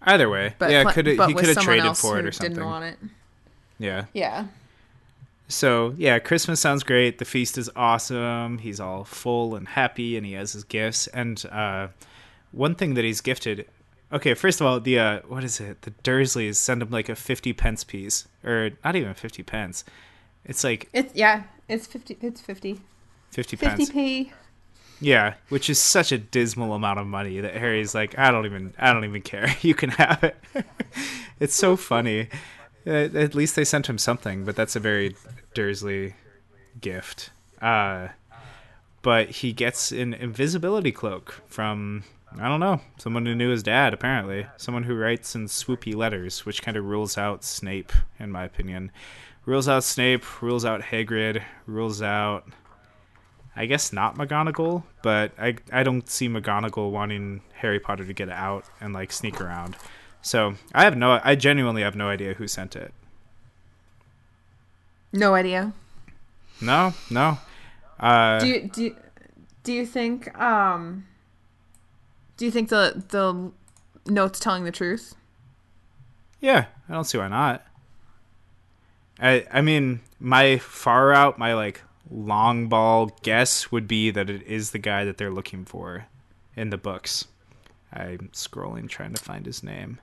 Either 0.03 0.29
way, 0.29 0.55
but 0.57 0.71
yeah, 0.71 0.83
could 0.91 1.05
he 1.07 1.15
could 1.15 1.45
have 1.45 1.57
traded 1.59 1.95
for 1.95 2.17
it 2.19 2.25
or 2.25 2.31
something? 2.31 2.53
Didn't 2.55 2.65
want 2.67 2.85
it. 2.85 2.97
Yeah. 3.77 4.05
Yeah. 4.13 4.45
So 5.47 5.93
yeah, 5.97 6.17
Christmas 6.19 6.59
sounds 6.59 6.83
great. 6.83 7.17
The 7.19 7.25
feast 7.25 7.57
is 7.57 7.69
awesome. 7.75 8.59
He's 8.59 8.79
all 8.79 9.03
full 9.03 9.53
and 9.55 9.67
happy, 9.67 10.15
and 10.17 10.25
he 10.25 10.33
has 10.33 10.53
his 10.53 10.63
gifts. 10.63 11.07
And 11.07 11.43
uh, 11.51 11.89
one 12.51 12.75
thing 12.75 12.93
that 12.95 13.03
he's 13.03 13.21
gifted. 13.21 13.67
Okay, 14.13 14.33
first 14.33 14.59
of 14.59 14.67
all, 14.67 14.79
the 14.79 14.97
uh, 14.99 15.19
what 15.27 15.43
is 15.43 15.59
it? 15.59 15.83
The 15.83 15.91
Dursleys 16.03 16.55
send 16.55 16.81
him 16.81 16.89
like 16.89 17.09
a 17.09 17.15
fifty 17.15 17.53
pence 17.53 17.83
piece, 17.83 18.27
or 18.43 18.71
not 18.83 18.95
even 18.95 19.13
fifty 19.13 19.43
pence. 19.43 19.83
It's 20.45 20.63
like 20.63 20.89
It's 20.93 21.13
yeah. 21.15 21.43
It's 21.67 21.87
fifty. 21.87 22.17
It's 22.21 22.41
fifty. 22.41 22.79
fifty 23.31 23.55
Fifty 23.55 23.85
p. 23.85 24.33
Yeah, 24.99 25.33
which 25.49 25.67
is 25.69 25.79
such 25.79 26.11
a 26.11 26.17
dismal 26.19 26.73
amount 26.73 26.99
of 26.99 27.07
money 27.07 27.39
that 27.39 27.55
Harry's 27.55 27.95
like, 27.95 28.17
I 28.19 28.29
don't 28.29 28.45
even, 28.45 28.73
I 28.77 28.93
don't 28.93 29.03
even 29.03 29.23
care. 29.23 29.47
You 29.61 29.73
can 29.73 29.89
have 29.89 30.23
it. 30.23 30.37
it's 31.39 31.55
so 31.55 31.75
funny. 31.75 32.29
Uh, 32.85 32.91
At 32.91 33.33
least 33.33 33.55
they 33.55 33.65
sent 33.65 33.87
him 33.89 33.97
something, 33.97 34.45
but 34.45 34.55
that's 34.55 34.75
a 34.75 34.79
very 34.79 35.15
Dursley 35.55 36.13
gift. 36.79 37.31
Uh, 37.61 38.09
but 39.01 39.29
he 39.29 39.53
gets 39.53 39.91
an 39.91 40.13
invisibility 40.13 40.91
cloak 40.91 41.41
from 41.47 42.03
I 42.39 42.47
don't 42.47 42.59
know 42.59 42.79
someone 42.97 43.25
who 43.25 43.35
knew 43.35 43.49
his 43.49 43.63
dad. 43.63 43.93
Apparently, 43.93 44.45
someone 44.57 44.83
who 44.83 44.95
writes 44.95 45.35
in 45.35 45.47
swoopy 45.47 45.95
letters, 45.95 46.45
which 46.45 46.61
kind 46.61 46.77
of 46.77 46.85
rules 46.85 47.17
out 47.17 47.43
Snape, 47.43 47.91
in 48.19 48.31
my 48.31 48.43
opinion. 48.43 48.91
Rules 49.45 49.67
out 49.67 49.83
Snape. 49.83 50.41
Rules 50.41 50.65
out 50.65 50.81
Hagrid. 50.81 51.41
Rules 51.65 52.01
out. 52.01 52.45
I 53.55 53.65
guess 53.65 53.91
not 53.91 54.15
McGonagall, 54.17 54.83
but 55.01 55.33
I 55.37 55.55
I 55.71 55.83
don't 55.83 56.09
see 56.09 56.29
McGonagall 56.29 56.89
wanting 56.91 57.41
Harry 57.55 57.79
Potter 57.79 58.05
to 58.05 58.13
get 58.13 58.29
out 58.29 58.65
and 58.79 58.93
like 58.93 59.11
sneak 59.11 59.41
around. 59.41 59.75
So 60.21 60.53
I 60.73 60.83
have 60.83 60.95
no, 60.95 61.19
I 61.23 61.35
genuinely 61.35 61.81
have 61.81 61.95
no 61.95 62.07
idea 62.07 62.33
who 62.35 62.47
sent 62.47 62.75
it. 62.75 62.93
No 65.11 65.33
idea. 65.35 65.73
No, 66.61 66.93
no. 67.09 67.39
Uh, 67.99 68.39
Do 68.39 68.47
you 68.47 68.69
do 68.69 68.83
you, 68.85 68.95
do 69.63 69.73
you 69.73 69.85
think 69.85 70.33
um 70.39 71.05
do 72.37 72.45
you 72.45 72.51
think 72.51 72.69
the 72.69 73.03
the 73.09 73.51
note's 74.11 74.39
telling 74.39 74.63
the 74.63 74.71
truth? 74.71 75.15
yeah, 76.39 76.65
I 76.89 76.93
don't 76.93 77.03
see 77.03 77.17
why 77.17 77.27
not. 77.27 77.63
I 79.21 79.45
I 79.51 79.61
mean, 79.61 80.01
my 80.19 80.57
far 80.57 81.13
out, 81.13 81.37
my 81.37 81.53
like 81.53 81.81
long 82.09 82.67
ball 82.67 83.17
guess 83.21 83.71
would 83.71 83.87
be 83.87 84.11
that 84.11 84.29
it 84.29 84.43
is 84.43 84.71
the 84.71 84.79
guy 84.79 85.05
that 85.05 85.17
they're 85.17 85.31
looking 85.31 85.65
for 85.65 86.07
in 86.55 86.69
the 86.69 86.77
books. 86.77 87.27
I'm 87.93 88.29
scrolling 88.33 88.89
trying 88.89 89.13
to 89.13 89.21
find 89.21 89.45
his 89.45 89.63
name. 89.63 89.99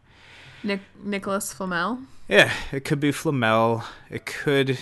Nick 0.62 0.80
Nicolas 1.02 1.52
Flamel. 1.52 2.00
Yeah, 2.28 2.52
it 2.72 2.84
could 2.84 3.00
be 3.00 3.12
Flamel. 3.12 3.84
It 4.10 4.26
could. 4.26 4.78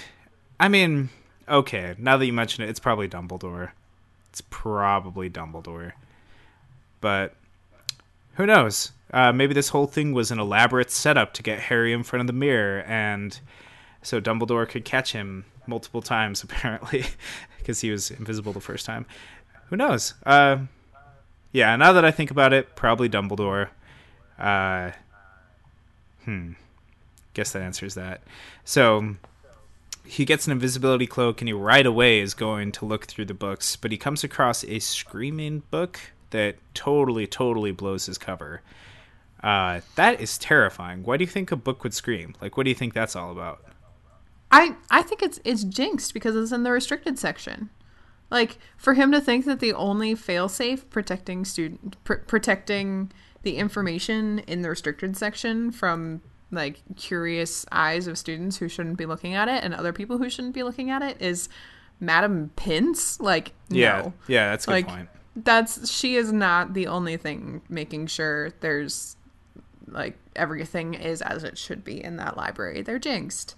I 0.59 0.69
mean, 0.69 1.11
okay. 1.49 1.95
Now 1.99 2.17
that 2.17 2.27
you 2.27 2.33
mention 2.33 2.65
it, 2.65 2.71
it's 2.71 2.81
probably 2.81 3.09
Dumbledore. 3.09 3.71
It's 4.31 4.41
probably 4.41 5.31
Dumbledore. 5.31 5.93
But 7.01 7.35
who 8.35 8.47
knows? 8.47 8.93
Uh, 9.13 9.33
maybe 9.33 9.55
this 9.55 9.69
whole 9.69 9.87
thing 9.87 10.13
was 10.13 10.31
an 10.31 10.41
elaborate 10.41 10.91
setup 10.91 11.33
to 11.35 11.43
get 11.43 11.61
Harry 11.61 11.93
in 11.93 12.03
front 12.03 12.23
of 12.23 12.27
the 12.27 12.33
mirror, 12.33 12.83
and 12.83 13.39
so 14.03 14.21
Dumbledore 14.21 14.69
could 14.69 14.85
catch 14.85 15.13
him 15.13 15.45
multiple 15.67 16.03
times, 16.03 16.43
apparently, 16.45 17.05
because 17.59 17.81
he 17.81 17.91
was 17.91 18.11
invisible 18.11 18.53
the 18.53 18.61
first 18.61 18.87
time. 18.87 19.07
Who 19.69 19.77
knows? 19.77 20.15
Uh, 20.25 20.59
yeah. 21.53 21.75
Now 21.77 21.93
that 21.93 22.05
I 22.05 22.11
think 22.11 22.31
about 22.31 22.53
it, 22.53 22.77
probably 22.77 23.09
Dumbledore. 23.09 23.69
Uh, 24.39 24.93
hmm 26.25 26.53
guess 27.37 27.53
that 27.53 27.63
answers 27.63 27.95
that. 27.95 28.23
So 28.65 29.17
he 30.05 30.25
gets 30.25 30.47
an 30.47 30.53
invisibility 30.53 31.07
cloak 31.07 31.41
and 31.41 31.49
he 31.49 31.53
right 31.53 31.87
away 31.87 32.21
is 32.21 32.35
going 32.35 32.73
to 32.73 32.87
look 32.87 33.05
through 33.05 33.27
the 33.27 33.35
books, 33.35 33.77
but 33.77 33.93
he 33.93 33.99
comes 33.99 34.25
across 34.25 34.65
a 34.65 34.79
screaming 34.79 35.63
book 35.71 36.01
that 36.31 36.57
totally, 36.75 37.27
totally 37.27 37.73
blows 37.73 38.07
his 38.07 38.19
cover. 38.19 38.63
Uh, 39.43 39.83
that 39.95 40.21
is 40.21 40.39
terrifying. 40.39 41.05
Why 41.05 41.19
do 41.19 41.25
you 41.25 41.31
think 41.31 41.53
a 41.53 41.57
book 41.57 41.85
would 41.85 41.95
scream? 41.95 42.35
Like, 42.41 42.57
what 42.57 42.65
do 42.65 42.71
you 42.71 42.75
think 42.75 42.95
that's 42.95 43.15
all 43.15 43.31
about? 43.31 43.63
I 44.51 44.77
I 44.91 45.03
think 45.03 45.23
it's 45.23 45.41
it's 45.45 45.65
jinxed 45.65 46.15
because 46.15 46.37
it's 46.37 46.53
in 46.53 46.63
the 46.63 46.71
restricted 46.73 47.19
section. 47.19 47.71
Like 48.31 48.59
for 48.77 48.95
him 48.95 49.13
to 49.13 49.21
think 49.21 49.45
that 49.45 49.61
the 49.61 49.73
only 49.73 50.15
failsafe 50.15 50.89
protecting 50.91 51.45
student 51.45 51.97
pr- 52.05 52.15
protecting 52.15 53.13
the 53.43 53.57
information 53.57 54.41
in 54.41 54.63
the 54.63 54.69
restricted 54.71 55.17
section 55.17 55.71
from 55.71 56.23
like 56.51 56.83
curious 56.97 57.65
eyes 57.71 58.07
of 58.07 58.19
students 58.19 58.57
who 58.59 58.69
shouldn't 58.69 58.97
be 58.97 59.07
looking 59.07 59.35
at 59.35 59.49
it 59.49 59.63
and 59.63 59.75
other 59.75 59.93
people 59.93 60.19
who 60.19 60.29
shouldn't 60.31 60.55
be 60.55 60.63
looking 60.63 60.91
at 60.91 61.03
it 61.03 61.21
is 61.21 61.49
Madam 62.01 62.51
Pince. 62.57 63.21
Like 63.21 63.53
Yeah, 63.69 64.03
no. 64.03 64.13
yeah, 64.29 64.51
that's 64.51 64.65
a 64.65 64.69
good 64.69 64.73
like 64.73 64.87
point. 64.89 65.09
that's 65.37 65.91
she 65.91 66.17
is 66.17 66.33
not 66.33 66.75
the 66.75 66.87
only 66.89 67.17
thing 67.17 67.63
making 67.69 68.07
sure 68.09 68.51
there's 68.61 69.17
like 69.87 70.17
everything 70.35 70.95
is 70.95 71.23
as 71.23 71.45
it 71.45 71.57
should 71.57 71.85
be 71.85 72.03
in 72.03 72.17
that 72.17 72.37
library 72.37 72.83
they're 72.83 72.99
jinxed 72.99 73.55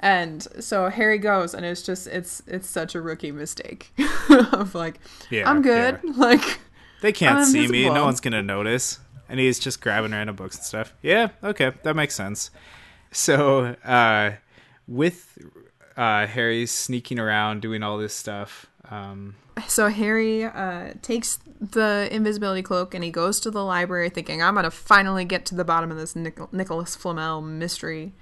and 0.00 0.46
so 0.60 0.88
harry 0.88 1.18
goes 1.18 1.54
and 1.54 1.64
it's 1.64 1.82
just 1.82 2.06
it's 2.08 2.42
it's 2.46 2.68
such 2.68 2.94
a 2.94 3.00
rookie 3.00 3.30
mistake 3.32 3.92
of 4.52 4.74
like 4.74 4.98
Yeah, 5.30 5.48
i'm 5.48 5.62
good 5.62 6.00
like 6.16 6.60
They 7.00 7.12
can't 7.12 7.38
I'm 7.38 7.44
see 7.44 7.68
me. 7.68 7.88
No 7.90 8.04
one's 8.04 8.20
gonna 8.20 8.42
notice. 8.42 8.98
And 9.28 9.38
he's 9.38 9.58
just 9.58 9.80
grabbing 9.82 10.12
random 10.12 10.36
books 10.36 10.56
and 10.56 10.64
stuff. 10.64 10.94
Yeah, 11.02 11.28
okay, 11.42 11.72
that 11.82 11.96
makes 11.96 12.14
sense. 12.14 12.50
So, 13.10 13.74
uh, 13.84 14.32
with 14.86 15.38
uh, 15.96 16.26
Harry 16.26 16.64
sneaking 16.66 17.18
around 17.18 17.60
doing 17.62 17.82
all 17.82 17.98
this 17.98 18.14
stuff, 18.14 18.66
um, 18.90 19.34
so 19.66 19.88
harry 19.88 20.44
uh, 20.44 20.94
takes 21.02 21.38
the 21.60 22.08
invisibility 22.10 22.62
cloak 22.62 22.94
and 22.94 23.04
he 23.04 23.10
goes 23.10 23.38
to 23.40 23.50
the 23.50 23.62
library 23.64 24.10
thinking 24.10 24.42
i'm 24.42 24.54
gonna 24.54 24.70
finally 24.70 25.24
get 25.24 25.46
to 25.46 25.54
the 25.54 25.64
bottom 25.64 25.90
of 25.90 25.96
this 25.96 26.14
Nic- 26.16 26.52
nicolas 26.52 26.96
flamel 26.96 27.40
mystery 27.40 28.12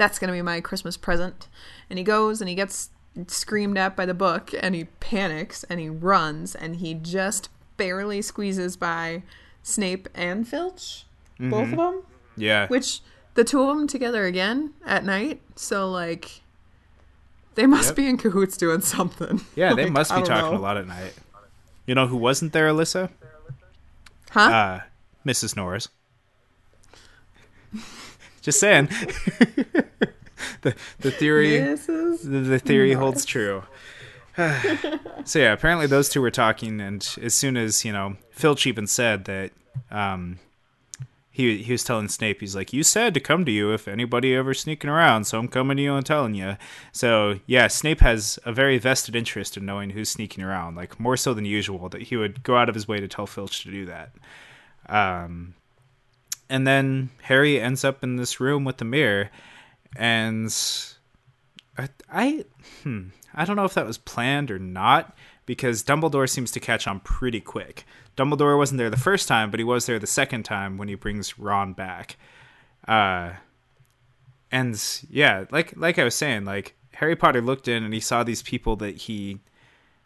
that's 0.00 0.18
gonna 0.18 0.32
be 0.32 0.40
my 0.40 0.60
christmas 0.62 0.96
present 0.96 1.46
and 1.90 1.98
he 1.98 2.02
goes 2.02 2.40
and 2.40 2.48
he 2.48 2.54
gets 2.54 2.88
screamed 3.26 3.76
at 3.76 3.94
by 3.94 4.06
the 4.06 4.14
book 4.14 4.50
and 4.60 4.74
he 4.74 4.84
panics 4.98 5.62
and 5.64 5.78
he 5.78 5.88
runs 5.90 6.54
and 6.54 6.76
he 6.76 6.94
just 6.94 7.50
barely 7.76 8.22
squeezes 8.22 8.76
by 8.78 9.22
snape 9.62 10.08
and 10.14 10.48
filch 10.48 11.04
both 11.38 11.70
of 11.72 11.76
them 11.76 12.02
yeah, 12.36 12.66
which 12.68 13.00
the 13.34 13.44
two 13.44 13.60
of 13.62 13.76
them 13.76 13.86
together 13.86 14.24
again 14.24 14.72
at 14.86 15.04
night 15.04 15.42
so 15.56 15.90
like 15.90 16.40
they 17.56 17.66
must 17.66 17.88
Yep. 17.90 17.96
be 17.96 18.06
in 18.08 18.16
cahoots 18.16 18.56
doing 18.56 18.80
something 18.80 19.40
yeah, 19.54 19.74
they 19.74 19.84
Like, 19.84 19.92
must 19.92 20.14
be 20.14 20.22
talking 20.22 20.52
know. 20.52 20.58
a 20.58 20.62
lot 20.62 20.76
at 20.78 20.86
night. 20.86 21.12
You 21.86 21.94
know 21.94 22.06
who 22.06 22.16
wasn't 22.16 22.52
there, 22.52 22.68
Alyssa? 22.68 23.10
huh 24.30 24.40
Uh, 24.40 24.80
Mrs. 25.26 25.56
Norris. 25.56 25.88
Just 28.42 28.60
saying. 28.60 28.86
the 30.62 30.74
the 30.98 31.10
theory 31.10 31.58
the, 31.58 32.44
the 32.46 32.58
theory 32.58 32.92
holds 32.94 33.24
true. 33.24 33.62
so 35.24 35.38
yeah, 35.38 35.52
apparently 35.52 35.86
those 35.86 36.08
two 36.08 36.20
were 36.20 36.30
talking, 36.30 36.80
and 36.80 37.16
as 37.20 37.34
soon 37.34 37.56
as 37.56 37.84
you 37.84 37.92
know, 37.92 38.16
Filch 38.30 38.66
even 38.66 38.86
said 38.86 39.24
that 39.24 39.50
um, 39.90 40.38
he 41.30 41.62
he 41.62 41.72
was 41.72 41.84
telling 41.84 42.08
Snape, 42.08 42.40
he's 42.40 42.56
like, 42.56 42.72
"You 42.72 42.82
said 42.82 43.14
to 43.14 43.20
come 43.20 43.44
to 43.44 43.52
you 43.52 43.72
if 43.72 43.88
anybody 43.88 44.34
ever 44.34 44.54
sneaking 44.54 44.90
around, 44.90 45.24
so 45.24 45.38
I'm 45.38 45.48
coming 45.48 45.76
to 45.76 45.82
you 45.82 45.94
and 45.94 46.06
telling 46.06 46.34
you." 46.34 46.56
So 46.92 47.40
yeah, 47.46 47.68
Snape 47.68 48.00
has 48.00 48.38
a 48.44 48.52
very 48.52 48.78
vested 48.78 49.16
interest 49.16 49.56
in 49.56 49.66
knowing 49.66 49.90
who's 49.90 50.10
sneaking 50.10 50.44
around, 50.44 50.76
like 50.76 50.98
more 51.00 51.16
so 51.16 51.34
than 51.34 51.44
usual. 51.44 51.88
That 51.88 52.02
he 52.02 52.16
would 52.16 52.42
go 52.42 52.56
out 52.56 52.68
of 52.68 52.74
his 52.74 52.88
way 52.88 53.00
to 53.00 53.08
tell 53.08 53.26
Filch 53.26 53.62
to 53.64 53.70
do 53.70 53.86
that. 53.86 54.12
Um, 54.88 55.54
and 56.50 56.66
then 56.66 57.10
Harry 57.22 57.60
ends 57.60 57.84
up 57.84 58.02
in 58.02 58.16
this 58.16 58.40
room 58.40 58.64
with 58.64 58.78
the 58.78 58.84
mirror, 58.84 59.30
and 59.96 60.54
I, 61.78 61.88
I 62.12 62.44
hmm, 62.82 63.08
I 63.34 63.44
don't 63.44 63.56
know 63.56 63.64
if 63.64 63.74
that 63.74 63.86
was 63.86 63.96
planned 63.96 64.50
or 64.50 64.58
not 64.58 65.16
because 65.46 65.82
Dumbledore 65.82 66.28
seems 66.28 66.50
to 66.52 66.60
catch 66.60 66.86
on 66.86 67.00
pretty 67.00 67.40
quick. 67.40 67.86
Dumbledore 68.16 68.58
wasn't 68.58 68.78
there 68.78 68.90
the 68.90 68.96
first 68.96 69.28
time, 69.28 69.50
but 69.50 69.60
he 69.60 69.64
was 69.64 69.86
there 69.86 69.98
the 69.98 70.06
second 70.06 70.42
time 70.42 70.76
when 70.76 70.88
he 70.88 70.94
brings 70.94 71.38
Ron 71.38 71.72
back. 71.72 72.16
Uh, 72.86 73.32
and 74.50 74.80
yeah, 75.08 75.44
like 75.50 75.72
like 75.76 75.98
I 75.98 76.04
was 76.04 76.14
saying, 76.14 76.44
like 76.44 76.74
Harry 76.94 77.16
Potter 77.16 77.40
looked 77.40 77.68
in 77.68 77.84
and 77.84 77.94
he 77.94 78.00
saw 78.00 78.22
these 78.22 78.42
people 78.42 78.76
that 78.76 78.96
he 78.96 79.40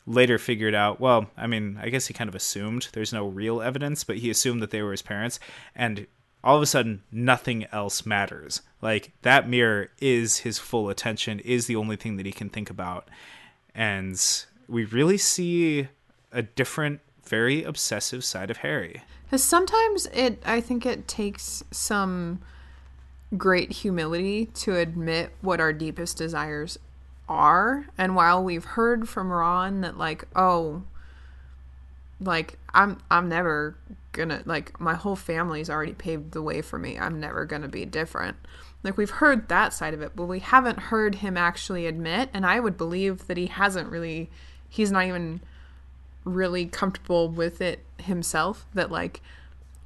later 0.07 0.38
figured 0.38 0.74
out. 0.74 1.01
Well, 1.01 1.30
I 1.36 1.47
mean, 1.47 1.78
I 1.80 1.88
guess 1.88 2.07
he 2.07 2.14
kind 2.14 2.28
of 2.28 2.34
assumed 2.34 2.88
there's 2.92 3.12
no 3.12 3.26
real 3.26 3.62
evidence, 3.62 4.05
but 4.05 4.18
he 4.18 4.30
assumed 4.30 4.61
that 4.62 4.70
they 4.70 4.82
were 4.82 4.90
his 4.90 5.03
parents, 5.03 5.40
and 5.74 6.07
all 6.45 6.57
of 6.57 6.62
a 6.62 6.66
sudden, 6.66 7.03
nothing 7.11 7.64
else 7.72 8.05
matters. 8.07 8.61
Like 8.82 9.12
that 9.22 9.49
mirror 9.49 9.88
is 10.01 10.38
his 10.38 10.59
full 10.59 10.88
attention, 10.90 11.40
is 11.40 11.66
the 11.66 11.76
only 11.76 11.97
thing 11.97 12.16
that 12.18 12.26
he 12.26 12.32
can 12.32 12.51
think 12.51 12.70
about, 12.70 13.09
and 13.74 14.20
we 14.68 14.84
really 14.84 15.18
see 15.18 15.88
a 16.30 16.42
different, 16.42 17.01
very 17.24 17.64
obsessive 17.64 18.24
side 18.24 18.51
of 18.51 18.59
Harry. 18.59 19.03
Because 19.24 19.42
sometimes 19.42 20.07
it, 20.12 20.42
I 20.45 20.61
think 20.61 20.84
it 20.84 21.09
takes 21.09 21.64
some 21.70 22.40
great 23.36 23.72
humility 23.72 24.47
to 24.47 24.76
admit 24.76 25.32
what 25.40 25.61
our 25.61 25.72
deepest 25.72 26.18
desires 26.18 26.78
are. 27.28 27.86
And 27.97 28.14
while 28.14 28.45
we've 28.45 28.64
heard 28.64 29.09
from 29.09 29.32
Ron 29.32 29.80
that 29.80 29.97
like, 29.97 30.24
oh, 30.36 30.82
like 32.20 32.59
I'm 32.72 32.99
I'm 33.11 33.28
never 33.28 33.76
gonna 34.15 34.43
like 34.47 34.81
my 34.81 34.95
whole 34.95 35.17
family's 35.17 35.69
already 35.69 35.93
paved 35.93 36.33
the 36.33 36.41
way 36.43 36.62
for 36.62 36.79
me. 36.79 36.99
I'm 36.99 37.21
never 37.21 37.45
gonna 37.45 37.69
be 37.69 37.85
different. 37.85 38.37
Like 38.83 38.97
we've 38.97 39.11
heard 39.11 39.49
that 39.49 39.73
side 39.73 39.93
of 39.95 40.01
it, 40.03 40.12
but 40.17 40.25
we 40.27 40.39
haven't 40.41 40.79
heard 40.79 41.17
him 41.17 41.37
actually 41.37 41.87
admit, 41.87 42.31
and 42.33 42.47
I 42.47 42.61
would 42.61 42.77
believe 42.79 43.27
that 43.27 43.37
he 43.37 43.47
hasn't 43.47 43.91
really 43.91 44.31
he's 44.69 44.91
not 44.91 45.05
even 45.05 45.41
really 46.25 46.67
comfortable 46.67 47.29
with 47.29 47.61
it 47.61 47.85
himself 47.99 48.65
that 48.75 48.91
like 48.91 49.21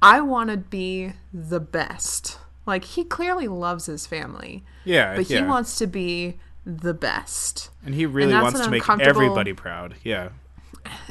I 0.01 0.21
want 0.21 0.49
to 0.49 0.57
be 0.57 1.13
the 1.33 1.59
best. 1.59 2.37
Like 2.65 2.85
he 2.85 3.03
clearly 3.03 3.47
loves 3.47 3.87
his 3.87 4.07
family. 4.07 4.63
Yeah, 4.85 5.15
But 5.15 5.29
yeah. 5.29 5.39
he 5.41 5.43
wants 5.45 5.77
to 5.79 5.87
be 5.87 6.37
the 6.65 6.93
best. 6.93 7.69
and 7.85 7.95
he 7.95 8.05
really 8.05 8.31
that's 8.31 8.43
wants 8.43 8.59
an 8.59 8.65
to 8.65 8.71
make 8.71 8.87
everybody 8.89 9.53
proud. 9.53 9.95
Yeah. 10.03 10.29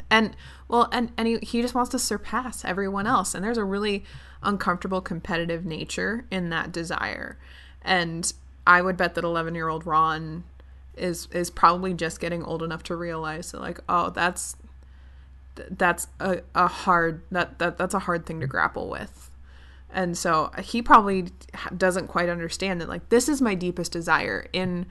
And 0.09 0.35
well, 0.69 0.87
and 0.91 1.11
and 1.17 1.27
he, 1.27 1.39
he 1.39 1.61
just 1.61 1.75
wants 1.75 1.89
to 1.91 1.99
surpass 1.99 2.63
everyone 2.63 3.07
else. 3.07 3.35
And 3.35 3.43
there's 3.43 3.57
a 3.57 3.65
really 3.65 4.05
uncomfortable 4.41 5.01
competitive 5.01 5.65
nature 5.65 6.25
in 6.31 6.49
that 6.51 6.71
desire. 6.71 7.37
And 7.81 8.31
I 8.65 8.81
would 8.81 8.95
bet 8.95 9.15
that 9.15 9.23
11 9.23 9.55
year 9.55 9.67
old 9.67 9.85
Ron 9.85 10.45
is 10.95 11.27
is 11.31 11.49
probably 11.49 11.93
just 11.93 12.19
getting 12.19 12.43
old 12.43 12.61
enough 12.61 12.83
to 12.83 12.95
realize 12.95 13.51
that 13.51 13.61
like, 13.61 13.79
oh, 13.89 14.11
that's 14.11 14.55
that's 15.69 16.07
a, 16.19 16.41
a 16.55 16.67
hard 16.67 17.23
that, 17.31 17.59
that 17.59 17.77
that's 17.77 17.95
a 17.95 17.99
hard 17.99 18.25
thing 18.25 18.39
to 18.39 18.47
grapple 18.47 18.89
with. 18.89 19.31
And 19.91 20.15
so 20.15 20.51
he 20.61 20.83
probably 20.83 21.29
doesn't 21.75 22.07
quite 22.07 22.29
understand 22.29 22.79
that 22.79 22.89
like 22.89 23.09
this 23.09 23.27
is 23.27 23.41
my 23.41 23.55
deepest 23.55 23.91
desire 23.91 24.47
in 24.53 24.85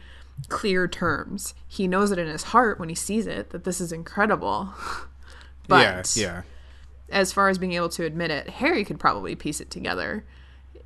clear 0.49 0.89
terms. 0.89 1.55
He 1.69 1.87
knows 1.87 2.11
it 2.11 2.19
in 2.19 2.27
his 2.27 2.45
heart 2.45 2.81
when 2.81 2.89
he 2.89 2.95
sees 2.97 3.29
it 3.29 3.51
that 3.51 3.63
this 3.63 3.81
is 3.81 3.93
incredible. 3.93 4.71
But 5.69 6.17
yeah, 6.17 6.23
yeah. 6.23 6.43
as 7.11 7.33
far 7.33 7.49
as 7.49 7.59
being 7.59 7.75
able 7.75 7.91
to 7.91 8.05
admit 8.05 8.31
it, 8.31 8.49
Harry 8.49 8.85
could 8.85 8.99
probably 8.99 9.37
piece 9.37 9.61
it 9.61 9.71
together 9.71 10.25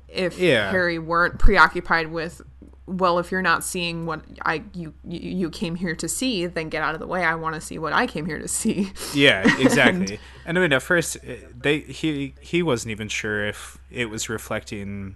if 0.07 0.37
Yeah. 0.37 0.69
Harry 0.71 0.99
weren't 0.99 1.39
preoccupied 1.39 2.11
with 2.11 2.41
well, 2.85 3.17
if 3.17 3.31
you're 3.31 3.41
not 3.41 3.63
seeing 3.63 4.05
what 4.05 4.21
I 4.41 4.63
you 4.73 4.93
you 5.07 5.49
came 5.49 5.75
here 5.75 5.95
to 5.95 6.09
see, 6.09 6.45
then 6.45 6.67
get 6.67 6.83
out 6.83 6.93
of 6.93 6.99
the 6.99 7.07
way. 7.07 7.23
I 7.23 7.35
want 7.35 7.55
to 7.55 7.61
see 7.61 7.79
what 7.79 7.93
I 7.93 8.07
came 8.07 8.25
here 8.25 8.39
to 8.39 8.47
see. 8.47 8.91
Yeah, 9.13 9.43
exactly. 9.59 10.19
and 10.45 10.57
I 10.57 10.61
mean, 10.61 10.73
at 10.73 10.81
first, 10.81 11.15
uh, 11.17 11.35
they 11.57 11.79
he 11.79 12.35
he 12.41 12.61
wasn't 12.61 12.91
even 12.91 13.07
sure 13.07 13.45
if 13.45 13.77
it 13.89 14.09
was 14.09 14.27
reflecting 14.27 15.15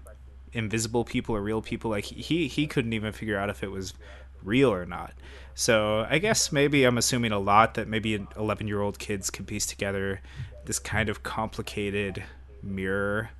invisible 0.54 1.04
people 1.04 1.36
or 1.36 1.42
real 1.42 1.62
people. 1.62 1.92
Like 1.92 2.06
he 2.06 2.48
he 2.48 2.68
couldn't 2.68 2.94
even 2.94 3.12
figure 3.12 3.38
out 3.38 3.50
if 3.50 3.64
it 3.64 3.72
was 3.72 3.94
real 4.42 4.72
or 4.72 4.86
not. 4.86 5.14
So 5.58 6.06
I 6.08 6.20
guess 6.20 6.52
maybe 6.52 6.84
I'm 6.84 7.00
assuming 7.00 7.32
a 7.32 7.40
lot 7.40 7.74
that 7.74 7.88
maybe 7.88 8.24
11 8.38 8.68
year 8.68 8.80
old 8.80 9.00
kids 9.00 9.32
can 9.32 9.44
piece 9.44 9.66
together 9.66 10.22
this 10.66 10.78
kind 10.78 11.10
of 11.10 11.24
complicated 11.24 12.24
mirror. 12.62 13.32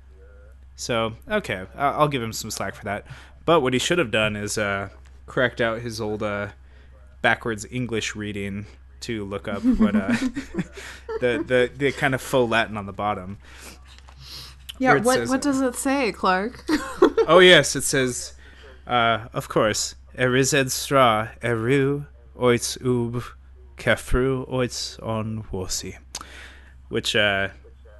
So 0.74 1.14
okay, 1.30 1.66
I'll 1.76 2.08
give 2.08 2.20
him 2.20 2.32
some 2.32 2.50
slack 2.50 2.74
for 2.74 2.82
that. 2.86 3.06
But 3.44 3.60
what 3.60 3.72
he 3.72 3.78
should 3.78 3.98
have 3.98 4.10
done 4.10 4.34
is 4.34 4.58
uh, 4.58 4.88
cracked 5.26 5.60
out 5.60 5.80
his 5.80 6.00
old 6.00 6.24
uh, 6.24 6.48
backwards 7.22 7.64
English 7.70 8.16
reading 8.16 8.66
to 9.02 9.24
look 9.24 9.46
up 9.46 9.62
what 9.62 9.94
uh, 9.94 10.08
the 11.20 11.44
the 11.46 11.70
the 11.76 11.92
kind 11.92 12.16
of 12.16 12.20
faux 12.20 12.50
Latin 12.50 12.76
on 12.76 12.86
the 12.86 12.92
bottom. 12.92 13.38
Yeah, 14.80 14.94
what 14.94 15.28
what 15.28 15.40
does 15.40 15.60
it 15.60 15.76
say, 15.76 16.10
Clark? 16.10 16.64
Oh 17.28 17.38
yes, 17.42 17.76
it 17.76 17.84
says, 17.84 18.32
uh, 18.88 19.28
of 19.32 19.48
course, 19.48 19.94
erised 20.18 20.70
stra 20.70 21.32
eru 21.42 22.04
oits 22.38 22.76
ub 22.84 23.22
kefru 23.76 24.48
oits 24.50 24.98
on 25.02 25.44
wosi, 25.52 25.96
which 26.88 27.14
uh, 27.16 27.48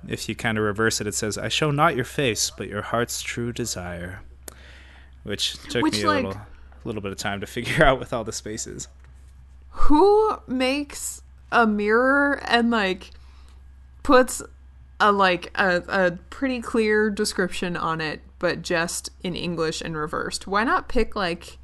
if 0.08 0.28
you 0.28 0.34
kind 0.34 0.58
of 0.58 0.64
reverse 0.64 1.00
it, 1.00 1.06
it 1.06 1.14
says, 1.14 1.38
"I 1.38 1.48
show 1.48 1.70
not 1.70 1.96
your 1.96 2.04
face, 2.04 2.50
but 2.50 2.68
your 2.68 2.82
heart's 2.82 3.22
true 3.22 3.52
desire," 3.52 4.20
which 5.22 5.54
took 5.68 5.82
Which, 5.82 5.98
me 5.98 6.02
a 6.02 6.06
like- 6.06 6.24
little 6.24 6.40
little 6.84 7.02
bit 7.02 7.12
of 7.12 7.18
time 7.18 7.40
to 7.40 7.46
figure 7.56 7.84
out 7.84 7.98
with 7.98 8.12
all 8.12 8.24
the 8.24 8.32
spaces. 8.32 8.88
Who 9.70 10.38
makes 10.46 11.22
a 11.52 11.66
mirror 11.66 12.40
and 12.46 12.70
like 12.70 13.10
puts 14.02 14.42
a 15.00 15.12
like 15.12 15.50
a, 15.54 15.82
a 15.88 16.10
pretty 16.30 16.60
clear 16.60 17.10
description 17.10 17.76
on 17.76 18.00
it, 18.00 18.20
but 18.38 18.62
just 18.62 19.10
in 19.22 19.36
English 19.36 19.80
and 19.80 19.96
reversed? 19.96 20.46
Why 20.46 20.64
not 20.64 20.88
pick 20.88 21.14
like 21.14 21.58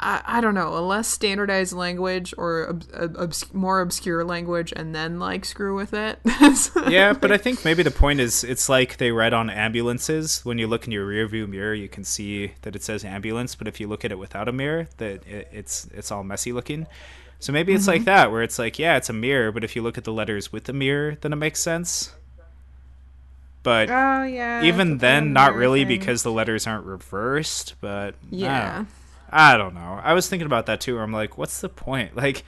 I, 0.00 0.22
I 0.26 0.40
don't 0.40 0.54
know 0.54 0.76
a 0.76 0.80
less 0.80 1.06
standardized 1.06 1.72
language 1.72 2.34
or 2.36 2.68
ob- 2.68 3.16
obs- 3.16 3.54
more 3.54 3.80
obscure 3.80 4.24
language, 4.24 4.72
and 4.74 4.94
then 4.94 5.20
like 5.20 5.44
screw 5.44 5.76
with 5.76 5.94
it? 5.94 6.18
yeah, 6.88 7.12
but 7.12 7.30
I 7.30 7.36
think 7.36 7.64
maybe 7.64 7.82
the 7.82 7.90
point 7.90 8.20
is 8.20 8.42
it's 8.42 8.68
like 8.68 8.96
they 8.96 9.12
read 9.12 9.32
on 9.32 9.50
ambulances. 9.50 10.44
When 10.44 10.58
you 10.58 10.66
look 10.66 10.86
in 10.86 10.92
your 10.92 11.06
rearview 11.06 11.48
mirror, 11.48 11.74
you 11.74 11.88
can 11.88 12.04
see 12.04 12.52
that 12.62 12.74
it 12.74 12.82
says 12.82 13.04
ambulance, 13.04 13.54
but 13.54 13.68
if 13.68 13.78
you 13.78 13.86
look 13.86 14.04
at 14.04 14.10
it 14.10 14.18
without 14.18 14.48
a 14.48 14.52
mirror, 14.52 14.88
that 14.96 15.26
it, 15.26 15.48
it's 15.52 15.86
it's 15.94 16.10
all 16.10 16.24
messy 16.24 16.52
looking. 16.52 16.86
So 17.38 17.52
maybe 17.52 17.74
it's 17.74 17.86
like 17.86 18.00
mm-hmm. 18.02 18.06
that, 18.06 18.32
where 18.32 18.42
it's 18.42 18.58
like, 18.58 18.78
yeah, 18.78 18.96
it's 18.96 19.10
a 19.10 19.12
mirror, 19.12 19.52
but 19.52 19.64
if 19.64 19.76
you 19.76 19.82
look 19.82 19.98
at 19.98 20.04
the 20.04 20.12
letters 20.12 20.50
with 20.50 20.64
the 20.64 20.72
mirror, 20.72 21.18
then 21.20 21.32
it 21.32 21.36
makes 21.36 21.60
sense. 21.60 22.14
But 23.62 23.90
oh 23.90 24.24
yeah. 24.24 24.62
even 24.62 24.98
then, 24.98 25.32
not 25.32 25.54
really, 25.54 25.80
thing. 25.80 25.88
because 25.88 26.22
the 26.22 26.32
letters 26.32 26.66
aren't 26.66 26.84
reversed. 26.86 27.74
But 27.80 28.14
yeah. 28.30 28.84
I 29.36 29.56
don't 29.56 29.74
know. 29.74 30.00
I 30.00 30.12
was 30.12 30.28
thinking 30.28 30.46
about 30.46 30.66
that 30.66 30.80
too. 30.80 30.94
Where 30.94 31.02
I'm 31.02 31.12
like, 31.12 31.36
what's 31.36 31.60
the 31.60 31.68
point? 31.68 32.14
Like, 32.24 32.44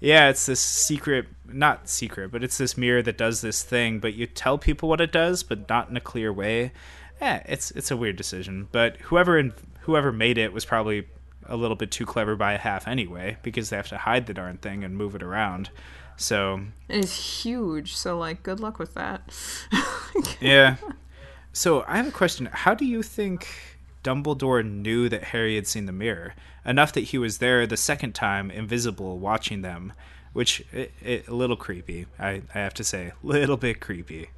yeah, 0.00 0.30
it's 0.30 0.46
this 0.46 0.58
secret, 0.58 1.26
not 1.46 1.88
secret, 1.88 2.32
but 2.32 2.42
it's 2.42 2.58
this 2.58 2.76
mirror 2.76 3.02
that 3.02 3.16
does 3.16 3.40
this 3.40 3.62
thing. 3.62 4.00
But 4.00 4.14
you 4.14 4.26
tell 4.26 4.58
people 4.58 4.88
what 4.88 5.00
it 5.00 5.12
does, 5.12 5.44
but 5.44 5.68
not 5.68 5.90
in 5.90 5.96
a 5.96 6.00
clear 6.00 6.32
way. 6.32 6.72
Yeah, 7.20 7.42
it's 7.46 7.70
it's 7.72 7.90
a 7.90 7.96
weird 7.96 8.16
decision. 8.16 8.68
But 8.72 8.96
whoever 8.96 9.38
in, 9.38 9.52
whoever 9.82 10.10
made 10.10 10.38
it 10.38 10.52
was 10.52 10.64
probably 10.64 11.06
a 11.46 11.56
little 11.56 11.76
bit 11.76 11.90
too 11.90 12.06
clever 12.06 12.34
by 12.34 12.54
a 12.54 12.58
half 12.58 12.88
anyway, 12.88 13.36
because 13.42 13.70
they 13.70 13.76
have 13.76 13.88
to 13.88 13.98
hide 13.98 14.26
the 14.26 14.34
darn 14.34 14.56
thing 14.56 14.82
and 14.82 14.96
move 14.96 15.14
it 15.14 15.22
around. 15.22 15.70
So 16.16 16.62
It's 16.88 17.44
huge, 17.44 17.94
so 17.94 18.18
like 18.18 18.42
good 18.42 18.58
luck 18.58 18.78
with 18.78 18.94
that. 18.94 19.22
yeah. 20.40 20.76
So 21.52 21.84
I 21.86 21.98
have 21.98 22.08
a 22.08 22.12
question. 22.12 22.48
How 22.50 22.74
do 22.74 22.86
you 22.86 23.02
think 23.02 23.46
Dumbledore 24.02 24.68
knew 24.68 25.08
that 25.08 25.24
Harry 25.24 25.54
had 25.54 25.66
seen 25.66 25.86
the 25.86 25.92
mirror 25.92 26.34
enough 26.64 26.92
that 26.92 27.04
he 27.04 27.18
was 27.18 27.38
there 27.38 27.66
the 27.66 27.76
second 27.76 28.14
time, 28.14 28.50
invisible, 28.50 29.18
watching 29.18 29.62
them? 29.62 29.92
Which 30.32 30.64
it, 30.72 30.92
it, 31.02 31.28
a 31.28 31.34
little 31.34 31.56
creepy. 31.56 32.06
I, 32.18 32.42
I 32.54 32.58
have 32.58 32.74
to 32.74 32.84
say, 32.84 33.08
a 33.08 33.14
little 33.22 33.56
bit 33.56 33.80
creepy. 33.80 34.30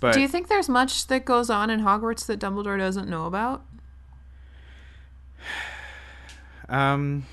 But 0.00 0.14
Do 0.14 0.20
you 0.20 0.28
think 0.28 0.48
there's 0.48 0.68
much 0.68 1.06
that 1.06 1.24
goes 1.24 1.50
on 1.50 1.70
in 1.70 1.80
Hogwarts 1.80 2.26
that 2.26 2.40
Dumbledore 2.40 2.78
doesn't 2.78 3.08
know 3.08 3.26
about? 3.26 3.64
um, 6.68 7.26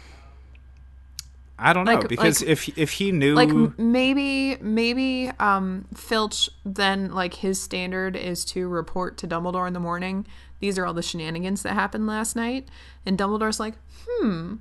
I 1.59 1.73
don't 1.73 1.85
know 1.85 1.95
Like- 1.95 2.07
because 2.07 2.41
like- 2.41 2.49
if 2.49 2.77
if 2.77 2.91
he 2.91 3.11
knew, 3.11 3.35
like 3.35 3.49
maybe 3.77 4.57
maybe 4.61 5.29
um 5.39 5.85
filch 5.93 6.49
then 6.65 7.11
like 7.13 7.35
his 7.35 7.61
standard 7.61 8.15
is 8.15 8.45
to 8.45 8.67
report 8.67 9.17
to 9.17 9.27
dumbledore 9.27 9.67
in 9.67 9.73
the 9.73 9.79
morning 9.79 10.25
these 10.59 10.77
are 10.79 10.85
all 10.85 10.93
the 10.93 11.01
shenanigans 11.01 11.61
that 11.63 11.73
happened 11.73 12.07
last 12.07 12.35
night 12.35 12.67
and 13.05 13.17
dumbledore's 13.17 13.59
like 13.59 13.75
hmm 14.07 14.55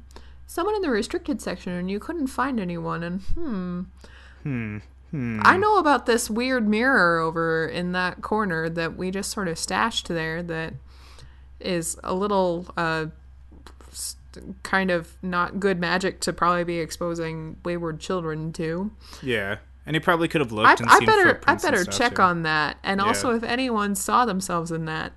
someone 0.46 0.74
in 0.74 0.82
the 0.82 0.90
restricted 0.90 1.40
section 1.40 1.72
and 1.72 1.90
you 1.90 1.99
couldn't 2.01 2.26
find 2.28 2.59
anyone 2.59 3.03
and 3.03 3.20
hmm 3.34 3.80
hmm, 4.42 4.78
Hmm. 5.11 5.40
i 5.42 5.57
know 5.57 5.78
about 5.78 6.05
this 6.07 6.28
weird 6.28 6.68
mirror 6.68 7.18
over 7.18 7.66
in 7.66 7.92
that 7.92 8.20
corner 8.20 8.68
that 8.68 8.96
we 8.96 9.11
just 9.11 9.30
sort 9.30 9.49
of 9.49 9.59
stashed 9.59 10.09
there 10.09 10.42
that 10.42 10.74
is 11.61 11.99
a 12.05 12.14
little 12.14 12.66
uh 12.76 13.07
kind 14.62 14.91
of 14.91 15.16
not 15.22 15.59
good 15.61 15.79
magic 15.81 16.20
to 16.20 16.33
probably 16.33 16.64
be 16.64 16.79
exposing 16.79 17.57
wayward 17.64 18.01
children 18.01 18.53
to. 18.55 18.91
Yeah. 19.22 19.59
And 19.87 19.97
he 19.97 20.01
probably 20.01 20.29
could 20.29 20.41
have 20.41 20.53
I, 20.53 20.57
looked 20.57 20.81
and 20.81 20.91
I 20.91 20.99
seen 20.99 21.07
better 21.07 21.41
I 21.47 21.55
better 21.55 21.85
check 21.85 22.16
too. 22.16 22.22
on 22.22 22.43
that. 22.43 22.76
And 22.83 23.01
Yeah. 23.01 23.07
also, 23.07 23.35
if 23.35 23.43
anyone 23.43 23.95
saw 23.95 24.26
themselves 24.26 24.70
in 24.70 24.85
that, 24.85 25.12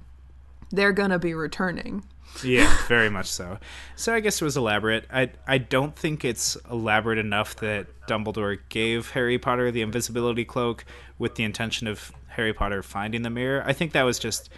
they're 0.72 0.93
gonna 0.93 1.20
be 1.20 1.34
returning. 1.34 2.05
Yeah, 2.43 2.74
very 2.88 3.09
much 3.09 3.28
so. 3.28 3.57
So 3.97 4.14
I 4.14 4.22
guess 4.22 4.41
it 4.41 4.45
was 4.45 4.55
elaborate. 4.55 5.05
I 5.12 5.32
I 5.45 5.57
don't 5.57 5.93
think 5.95 6.24
it's 6.24 6.55
elaborate 6.70 7.18
enough 7.18 7.57
that 7.57 7.88
Dumbledore 8.07 8.59
gave 8.70 9.12
Harry 9.12 9.38
Potter 9.38 9.72
the 9.72 9.82
invisibility 9.82 10.45
cloak 10.45 10.86
with 11.20 11.36
the 11.36 11.43
intention 11.43 11.88
of 11.88 12.14
Harry 12.30 12.53
Potter 12.53 12.82
finding 12.82 13.24
the 13.24 13.30
mirror. 13.30 13.62
I 13.66 13.74
think 13.74 13.91
that 13.91 14.03
was 14.03 14.18
just 14.18 14.49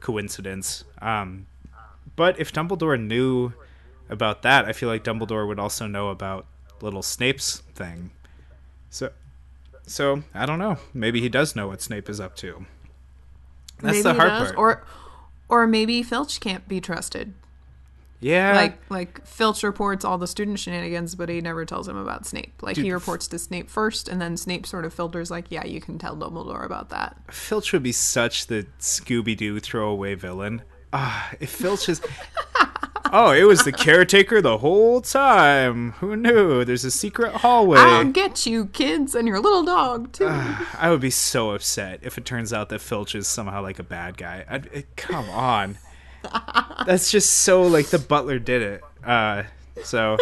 coincidence. 0.00 0.84
Um, 1.00 1.46
but 2.16 2.38
if 2.38 2.52
Dumbledore 2.52 3.00
knew 3.02 3.54
about 4.12 4.42
that, 4.42 4.66
I 4.66 4.72
feel 4.72 4.88
like 4.88 5.02
Dumbledore 5.02 5.48
would 5.48 5.58
also 5.58 5.86
know 5.86 6.10
about 6.10 6.46
little 6.80 7.02
Snape's 7.02 7.58
thing. 7.74 8.10
So 8.90 9.10
so 9.86 10.22
I 10.34 10.46
don't 10.46 10.58
know. 10.58 10.78
Maybe 10.94 11.20
he 11.20 11.28
does 11.28 11.56
know 11.56 11.68
what 11.68 11.82
Snape 11.82 12.08
is 12.08 12.20
up 12.20 12.36
to. 12.36 12.66
That's 13.80 13.94
maybe 13.94 14.02
the 14.02 14.12
he 14.12 14.18
hard 14.18 14.30
part. 14.30 14.56
or 14.56 14.84
or 15.48 15.66
maybe 15.66 16.02
Filch 16.02 16.40
can't 16.40 16.66
be 16.68 16.80
trusted. 16.80 17.34
yeah, 18.20 18.54
like 18.54 18.78
like 18.88 19.26
Filch 19.26 19.62
reports 19.62 20.04
all 20.04 20.18
the 20.18 20.28
student 20.28 20.58
shenanigans, 20.58 21.14
but 21.14 21.28
he 21.28 21.40
never 21.40 21.64
tells 21.64 21.88
him 21.88 21.96
about 21.96 22.26
Snape. 22.26 22.62
Like 22.62 22.76
Dude, 22.76 22.84
he 22.84 22.92
reports 22.92 23.26
to 23.28 23.38
Snape 23.38 23.68
first, 23.68 24.08
and 24.08 24.20
then 24.20 24.36
Snape 24.36 24.66
sort 24.66 24.84
of 24.84 24.94
filters 24.94 25.30
like, 25.30 25.46
yeah, 25.50 25.64
you 25.64 25.80
can 25.80 25.98
tell 25.98 26.16
Dumbledore 26.16 26.64
about 26.64 26.90
that. 26.90 27.16
Filch 27.30 27.72
would 27.72 27.82
be 27.82 27.92
such 27.92 28.46
the 28.46 28.66
Scooby 28.78 29.36
Doo 29.36 29.58
throwaway 29.58 30.14
villain. 30.14 30.62
Ah, 30.92 31.32
if 31.40 31.50
Filch 31.50 31.88
is. 31.88 32.00
oh, 33.12 33.30
it 33.30 33.44
was 33.44 33.62
the 33.64 33.72
caretaker 33.72 34.40
the 34.40 34.58
whole 34.58 35.00
time. 35.00 35.92
Who 35.92 36.16
knew? 36.16 36.64
There's 36.64 36.84
a 36.84 36.90
secret 36.90 37.32
hallway. 37.34 37.78
I'll 37.78 38.04
get 38.04 38.46
you, 38.46 38.66
kids, 38.66 39.14
and 39.14 39.28
your 39.28 39.38
little 39.38 39.62
dog 39.62 40.12
too. 40.12 40.26
I 40.28 40.90
would 40.90 41.00
be 41.00 41.10
so 41.10 41.50
upset 41.52 42.00
if 42.02 42.18
it 42.18 42.24
turns 42.24 42.52
out 42.52 42.70
that 42.70 42.80
Filch 42.80 43.14
is 43.14 43.28
somehow 43.28 43.62
like 43.62 43.78
a 43.78 43.84
bad 43.84 44.16
guy. 44.16 44.44
I'd, 44.48 44.66
it, 44.72 44.96
come 44.96 45.28
on. 45.30 45.78
That's 46.86 47.10
just 47.10 47.30
so 47.30 47.62
like 47.62 47.86
the 47.86 47.98
butler 47.98 48.38
did 48.38 48.62
it. 48.62 48.82
Uh, 49.04 49.44
so 49.84 50.16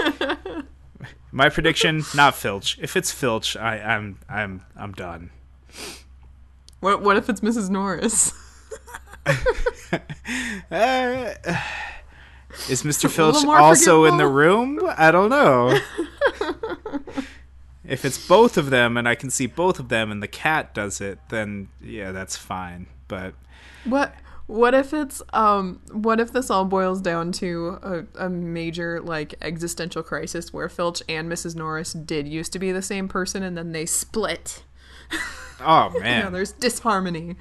my 1.32 1.49
prediction, 1.49 2.05
not 2.14 2.34
Filch. 2.34 2.78
If 2.80 2.97
it's 2.97 3.12
Filch, 3.12 3.57
I, 3.57 3.78
I'm 3.78 4.18
I'm 4.28 4.62
I'm 4.76 4.93
done. 4.93 5.30
what 6.80 7.03
what 7.03 7.16
if 7.16 7.28
it's 7.28 7.41
Mrs. 7.41 7.70
Norris? 7.70 8.32
Uh, 10.70 11.34
is 12.68 12.82
Mr. 12.82 13.11
Filch 13.11 13.44
also 13.44 14.05
in 14.05 14.16
the 14.16 14.26
room? 14.26 14.80
I 14.96 15.11
don't 15.11 15.30
know. 15.30 15.70
if 17.84 18.05
it's 18.05 18.26
both 18.26 18.57
of 18.57 18.70
them 18.70 18.96
and 18.96 19.09
I 19.09 19.14
can 19.14 19.30
see 19.30 19.46
both 19.46 19.78
of 19.78 19.88
them 19.88 20.11
and 20.11 20.22
the 20.22 20.28
cat 20.28 20.74
does 20.74 21.01
it, 21.01 21.18
then 21.28 21.68
yeah, 21.82 22.12
that's 22.12 22.36
fine. 22.36 22.86
But 23.09 23.34
What 23.84 24.14
what 24.46 24.74
if 24.74 24.92
it's 24.92 25.22
um 25.32 25.80
what 25.92 26.18
if 26.18 26.32
this 26.32 26.51
all 26.51 26.64
boils 26.64 27.01
down 27.01 27.30
to 27.30 27.78
a, 28.18 28.26
a 28.26 28.28
major 28.28 29.01
like 29.01 29.34
existential 29.40 30.03
crisis 30.03 30.53
where 30.53 30.68
Filch 30.68 31.03
and 31.09 31.30
Mrs. 31.30 31.55
Norris 31.55 31.92
did 31.92 32.26
used 32.26 32.53
to 32.53 32.59
be 32.59 32.72
the 32.72 32.82
same 32.82 33.09
person 33.09 33.42
and 33.42 33.57
then 33.57 33.72
they 33.72 33.86
split. 33.86 34.64
oh 35.61 35.90
You 35.94 36.01
man, 36.01 36.24
know, 36.24 36.30
there's 36.30 36.53
disharmony. 36.53 37.36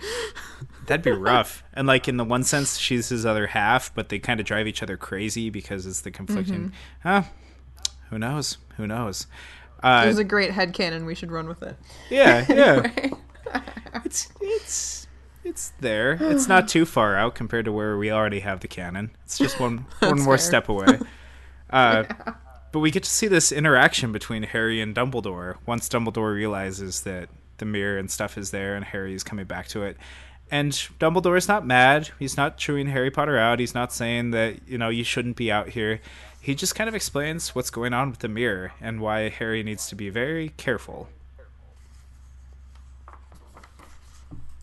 That'd 0.90 1.04
be 1.04 1.12
rough. 1.12 1.64
And 1.74 1.88
like 1.88 2.08
in 2.10 2.18
the 2.18 2.26
one 2.26 2.44
sense, 2.44 2.78
she's 2.78 3.08
his 3.10 3.26
other 3.26 3.48
half, 3.48 3.94
but 3.96 4.10
they 4.10 4.20
kind 4.20 4.40
of 4.42 4.46
drive 4.46 4.68
each 4.68 4.84
other 4.84 4.98
crazy 4.98 5.50
because 5.50 5.86
it's 5.86 6.02
the 6.02 6.12
conflicting. 6.12 6.74
Huh? 7.04 7.24
Who 8.10 8.20
knows? 8.20 8.58
Who 8.78 8.86
knows? 8.86 9.28
It 9.82 9.86
Uh, 9.86 10.04
was 10.08 10.18
a 10.20 10.24
great 10.26 10.52
head 10.52 10.74
headcanon, 10.74 11.06
we 11.06 11.16
should 11.16 11.32
run 11.32 11.48
with 11.48 11.64
it. 11.64 11.78
yeah, 12.10 12.46
yeah. 12.50 12.92
it's 14.04 14.28
it's 14.42 15.08
it's 15.46 15.72
there. 15.80 16.18
It's 16.20 16.48
not 16.48 16.68
too 16.68 16.86
far 16.86 17.16
out 17.16 17.34
compared 17.34 17.66
to 17.66 17.72
where 17.72 17.98
we 17.98 18.12
already 18.12 18.42
have 18.42 18.60
the 18.60 18.68
canon. 18.68 19.12
It's 19.24 19.38
just 19.38 19.60
one 19.60 19.86
one 20.00 20.20
more 20.22 20.38
fair. 20.38 20.46
step 20.46 20.70
away. 20.70 21.00
Uh, 21.72 22.04
But 22.72 22.80
we 22.80 22.90
get 22.90 23.04
to 23.04 23.10
see 23.10 23.28
this 23.28 23.52
interaction 23.52 24.12
between 24.12 24.42
Harry 24.44 24.82
and 24.82 24.96
Dumbledore 24.96 25.58
once 25.68 25.88
Dumbledore 25.88 26.34
realizes 26.34 27.02
that 27.02 27.30
the 27.58 27.66
mirror 27.66 27.98
and 28.00 28.10
stuff 28.10 28.38
is 28.40 28.50
there 28.52 28.76
and 28.76 28.84
Harry 28.86 29.14
is 29.14 29.24
coming 29.24 29.46
back 29.46 29.68
to 29.70 29.84
it. 29.84 29.96
And 30.52 30.72
Dumbledore 31.00 31.38
is 31.38 31.48
not 31.48 31.66
mad. 31.66 32.10
He's 32.18 32.36
not 32.36 32.58
chewing 32.58 32.88
Harry 32.88 33.12
Potter 33.12 33.38
out. 33.38 33.60
He's 33.60 33.76
not 33.76 33.94
saying 33.94 34.32
that, 34.32 34.68
you 34.68 34.78
know, 34.78 34.90
you 34.90 35.04
shouldn't 35.04 35.36
be 35.36 35.52
out 35.52 35.70
here. 35.70 36.02
He 36.42 36.56
just 36.56 36.74
kind 36.74 36.88
of 36.88 36.96
explains 36.96 37.54
what's 37.54 37.70
going 37.70 37.94
on 37.94 38.10
with 38.10 38.20
the 38.20 38.28
mirror 38.28 38.72
and 38.82 39.00
why 39.00 39.30
Harry 39.30 39.62
needs 39.62 39.88
to 39.90 39.96
be 39.96 40.10
very 40.10 40.50
careful. 40.58 41.10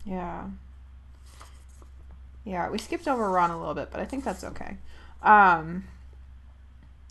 Yeah. 0.05 0.47
Yeah, 2.43 2.69
we 2.69 2.77
skipped 2.77 3.07
over 3.07 3.29
Ron 3.29 3.51
a 3.51 3.59
little 3.59 3.73
bit, 3.73 3.89
but 3.91 3.99
I 3.99 4.05
think 4.05 4.23
that's 4.23 4.43
okay. 4.43 4.77
Um 5.21 5.85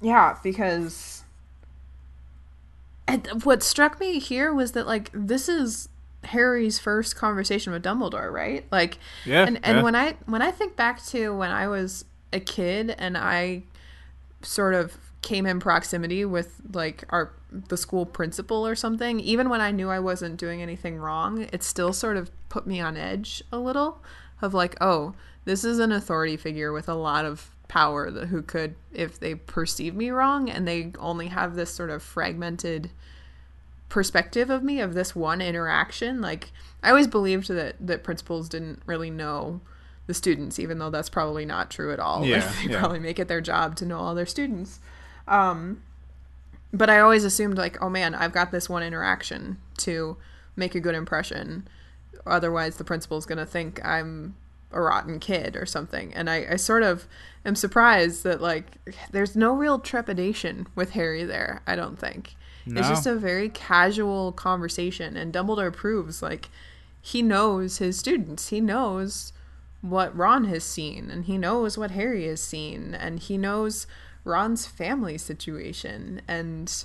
Yeah, 0.01 0.39
because 0.43 1.23
and 3.09 3.45
what 3.45 3.63
struck 3.63 4.01
me 4.01 4.19
here 4.19 4.53
was 4.53 4.73
that 4.73 4.87
like 4.87 5.11
this 5.13 5.49
is 5.49 5.89
Harry's 6.27 6.79
first 6.79 7.17
conversation 7.17 7.73
with 7.73 7.83
Dumbledore, 7.83 8.31
right? 8.31 8.65
Like 8.71 8.99
Yeah, 9.25 9.47
and 9.47 9.59
and 9.63 9.79
yeah. 9.79 9.83
when 9.83 9.95
I 9.95 10.17
when 10.27 10.43
I 10.43 10.51
think 10.51 10.77
back 10.77 11.05
to 11.07 11.35
when 11.37 11.51
I 11.51 11.69
was 11.69 12.05
a 12.33 12.41
kid 12.41 12.95
and 12.99 13.17
I 13.17 13.63
sort 14.43 14.75
of 14.75 14.99
came 15.23 15.47
in 15.47 15.59
proximity 15.59 16.25
with 16.25 16.61
like 16.73 17.05
our 17.11 17.33
the 17.51 17.77
school 17.77 18.07
principal 18.07 18.65
or 18.65 18.77
something 18.77 19.19
even 19.19 19.49
when 19.49 19.61
i 19.61 19.73
knew 19.73 19.89
i 19.91 19.99
wasn't 19.99 20.37
doing 20.37 20.63
anything 20.63 20.99
wrong 20.99 21.49
it 21.53 21.65
still 21.65 21.93
sort 21.93 22.17
of 22.17 22.31
put 22.49 22.65
me 22.65 22.81
on 22.81 22.97
edge 22.97 23.43
a 23.51 23.59
little 23.59 24.01
of 24.41 24.55
like 24.55 24.77
oh 24.81 25.15
this 25.45 25.65
is 25.65 25.81
an 25.81 25.91
authority 25.91 26.37
figure 26.37 26.73
with 26.73 26.89
a 26.89 26.95
lot 26.95 27.25
of 27.25 27.51
power 27.67 28.09
that 28.09 28.27
who 28.27 28.41
could 28.41 28.77
if 28.93 29.19
they 29.19 29.35
perceive 29.35 29.97
me 29.97 30.11
wrong 30.11 30.49
and 30.49 30.69
they 30.69 30.93
only 30.99 31.27
have 31.27 31.57
this 31.57 31.75
sort 31.75 31.91
of 31.91 32.03
fragmented 32.03 32.91
perspective 33.89 34.51
of 34.51 34.63
me 34.63 34.81
of 34.81 34.95
this 34.95 35.15
one 35.15 35.41
interaction 35.41 36.21
like 36.21 36.51
i 36.83 36.91
always 36.91 37.07
believed 37.07 37.49
that 37.49 37.77
that 37.81 38.03
principals 38.03 38.49
didn't 38.49 38.83
really 38.85 39.11
know 39.11 39.61
the 40.07 40.15
students 40.15 40.59
even 40.59 40.79
though 40.79 40.91
that's 40.91 41.09
probably 41.09 41.45
not 41.45 41.71
true 41.71 41.93
at 41.93 41.99
all. 42.01 42.21
Like, 42.21 42.31
Yeah, 42.31 42.53
they 42.65 42.73
yeah. 42.73 42.79
probably 42.79 42.99
make 43.01 43.19
it 43.19 43.27
their 43.29 43.41
job 43.41 43.75
to 43.77 43.85
know 43.87 43.99
all 43.99 44.15
their 44.15 44.27
students. 44.27 44.79
Um 45.27 45.83
but 46.73 46.91
i 46.91 47.01
always 47.01 47.25
assumed 47.25 47.57
like 47.59 47.81
oh 47.83 47.89
man 47.89 48.15
i've 48.15 48.33
got 48.33 48.51
this 48.53 48.69
one 48.69 48.83
interaction 48.83 49.59
to 49.79 50.17
make 50.57 50.75
a 50.75 50.81
good 50.81 50.95
impression. 50.95 51.67
Otherwise 52.27 52.77
the 52.77 52.85
principal's 52.85 53.27
going 53.27 53.39
to 53.39 53.47
think 53.47 53.85
i'm 53.85 54.37
a 54.73 54.81
rotten 54.81 55.19
kid 55.21 55.57
or 55.57 55.65
something. 55.67 56.13
And 56.15 56.29
I, 56.29 56.47
I 56.51 56.57
sort 56.57 56.83
of 56.83 57.07
am 57.45 57.55
surprised 57.55 58.25
that 58.25 58.41
like 58.41 58.79
there's 59.11 59.35
no 59.37 59.55
real 59.55 59.79
trepidation 59.79 60.67
with 60.75 60.91
harry 60.91 61.25
there 61.25 61.63
i 61.67 61.77
don't 61.77 61.99
think 61.99 62.35
it's 62.67 62.89
just 62.89 63.07
a 63.07 63.15
very 63.15 63.49
casual 63.49 64.33
conversation 64.33 65.17
and 65.17 65.33
dumbledore 65.33 65.73
proves 65.73 66.23
like 66.23 66.49
he 67.01 67.23
knows 67.23 67.79
his 67.79 67.99
students 67.99 68.49
he 68.49 68.61
knows 68.61 69.33
what 69.83 70.17
ron 70.17 70.45
has 70.45 70.65
seen 70.65 71.11
and 71.11 71.27
he 71.27 71.39
knows 71.39 71.79
what 71.79 71.93
harry 71.93 72.27
has 72.27 72.41
seen 72.41 72.95
and 72.95 73.21
he 73.21 73.39
knows 73.39 73.87
ron's 74.25 74.67
family 74.67 75.17
situation 75.17 76.21
and 76.27 76.85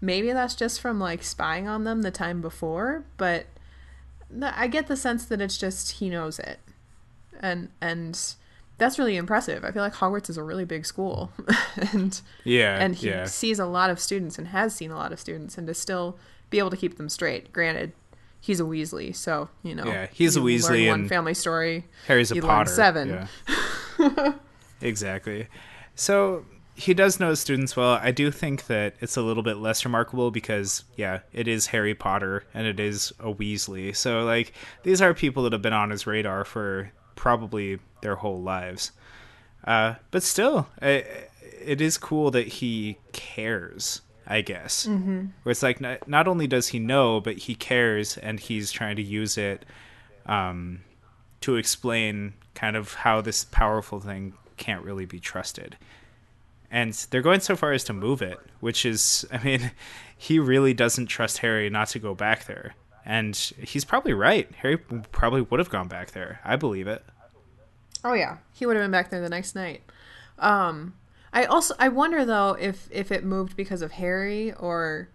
maybe 0.00 0.32
that's 0.32 0.54
just 0.54 0.80
from 0.80 0.98
like 0.98 1.22
spying 1.22 1.68
on 1.68 1.84
them 1.84 2.02
the 2.02 2.10
time 2.10 2.40
before 2.40 3.04
but 3.18 3.46
i 4.42 4.66
get 4.66 4.86
the 4.86 4.96
sense 4.96 5.24
that 5.24 5.40
it's 5.40 5.58
just 5.58 5.92
he 5.92 6.08
knows 6.08 6.38
it. 6.38 6.60
And 7.40 7.70
and 7.80 8.18
that's 8.80 8.98
really 8.98 9.16
impressive 9.16 9.64
i 9.64 9.70
feel 9.70 9.82
like 9.82 9.94
hogwarts 9.94 10.28
is 10.28 10.36
a 10.36 10.42
really 10.42 10.64
big 10.64 10.84
school 10.84 11.30
and 11.92 12.20
Yeah, 12.42 12.76
and 12.82 12.96
he 12.96 13.08
yeah. 13.08 13.26
sees 13.26 13.60
a 13.60 13.66
lot 13.66 13.90
of 13.90 14.00
students 14.00 14.36
and 14.38 14.48
has 14.48 14.74
seen 14.74 14.90
a 14.90 14.96
lot 14.96 15.12
of 15.12 15.20
students 15.20 15.56
and 15.56 15.68
to 15.68 15.74
still 15.74 16.18
be 16.50 16.58
able 16.58 16.70
to 16.70 16.76
keep 16.76 16.96
them 16.96 17.08
straight 17.08 17.52
granted 17.52 17.92
he's 18.40 18.58
a 18.58 18.64
weasley 18.64 19.14
so 19.14 19.48
you 19.62 19.74
know 19.74 19.84
Yeah, 19.84 20.08
he's 20.12 20.36
a 20.36 20.40
Weasley 20.40 20.88
one 20.88 21.00
and 21.00 21.08
family 21.08 21.34
story 21.34 21.84
Harry's 22.08 22.32
a 22.32 22.34
you 22.34 22.42
Potter. 22.42 22.70
seven. 22.70 23.28
Yeah. 23.98 24.32
exactly. 24.80 25.46
So 25.94 26.44
he 26.74 26.94
does 26.94 27.20
know 27.20 27.28
his 27.30 27.40
students 27.40 27.76
well. 27.76 27.98
I 28.02 28.10
do 28.10 28.30
think 28.30 28.66
that 28.66 28.94
it's 29.00 29.16
a 29.16 29.22
little 29.22 29.42
bit 29.42 29.58
less 29.58 29.84
remarkable 29.84 30.30
because, 30.30 30.84
yeah, 30.96 31.20
it 31.34 31.46
is 31.46 31.66
Harry 31.66 31.94
Potter 31.94 32.44
and 32.54 32.66
it 32.66 32.80
is 32.80 33.12
a 33.20 33.30
Weasley. 33.32 33.94
So, 33.94 34.24
like, 34.24 34.54
these 34.82 35.02
are 35.02 35.12
people 35.12 35.42
that 35.42 35.52
have 35.52 35.60
been 35.60 35.74
on 35.74 35.90
his 35.90 36.06
radar 36.06 36.44
for 36.46 36.90
probably 37.16 37.78
their 38.02 38.16
whole 38.16 38.40
lives. 38.40 38.92
Uh, 39.64 39.94
but 40.10 40.22
still, 40.22 40.68
it 40.80 41.80
is 41.80 41.98
cool 41.98 42.30
that 42.30 42.48
he 42.48 42.98
cares. 43.12 44.02
I 44.26 44.42
guess. 44.42 44.86
Mm-hmm. 44.86 45.26
Where 45.42 45.50
it's 45.50 45.62
like 45.62 45.80
not, 45.80 46.06
not 46.06 46.28
only 46.28 46.46
does 46.46 46.68
he 46.68 46.78
know, 46.78 47.20
but 47.20 47.36
he 47.36 47.56
cares, 47.56 48.16
and 48.16 48.38
he's 48.38 48.70
trying 48.70 48.94
to 48.94 49.02
use 49.02 49.36
it 49.36 49.64
um, 50.26 50.82
to 51.40 51.56
explain 51.56 52.34
kind 52.54 52.76
of 52.76 52.94
how 52.94 53.20
this 53.22 53.44
powerful 53.44 53.98
thing 53.98 54.34
can't 54.56 54.84
really 54.84 55.04
be 55.04 55.18
trusted. 55.18 55.76
and 56.70 56.92
they're 57.10 57.22
going 57.22 57.40
so 57.40 57.56
far 57.56 57.72
as 57.72 57.82
to 57.84 57.92
move 57.92 58.22
it, 58.22 58.38
which 58.60 58.86
is, 58.86 59.26
I 59.32 59.42
mean, 59.42 59.72
he 60.16 60.38
really 60.38 60.74
doesn't 60.74 61.06
trust 61.06 61.38
Harry 61.38 61.68
not 61.68 61.88
to 61.88 61.98
go 61.98 62.14
back 62.14 62.44
there. 62.46 62.74
And 63.04 63.34
he's 63.34 63.84
probably 63.84 64.12
right. 64.12 64.48
Harry 64.58 64.76
probably 64.76 65.40
would 65.40 65.58
have 65.58 65.70
gone 65.70 65.88
back 65.88 66.12
there. 66.12 66.38
I 66.44 66.54
believe 66.56 66.86
it. 66.86 67.02
Oh 68.04 68.14
yeah, 68.14 68.38
he 68.52 68.66
would 68.66 68.76
have 68.76 68.84
been 68.84 68.90
back 68.90 69.10
there 69.10 69.20
the 69.20 69.28
next 69.28 69.54
night. 69.54 69.82
Um, 70.38 70.94
I 71.32 71.44
also 71.44 71.74
I 71.78 71.88
wonder 71.88 72.24
though 72.24 72.56
if 72.58 72.88
if 72.90 73.12
it 73.12 73.24
moved 73.24 73.56
because 73.56 73.82
of 73.82 73.92
Harry 73.92 74.52
or 74.54 75.08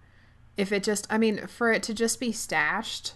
if 0.57 0.71
it 0.71 0.83
just 0.83 1.07
I 1.09 1.17
mean 1.17 1.47
for 1.47 1.71
it 1.71 1.83
to 1.83 1.93
just 1.93 2.19
be 2.19 2.31
stashed 2.31 3.13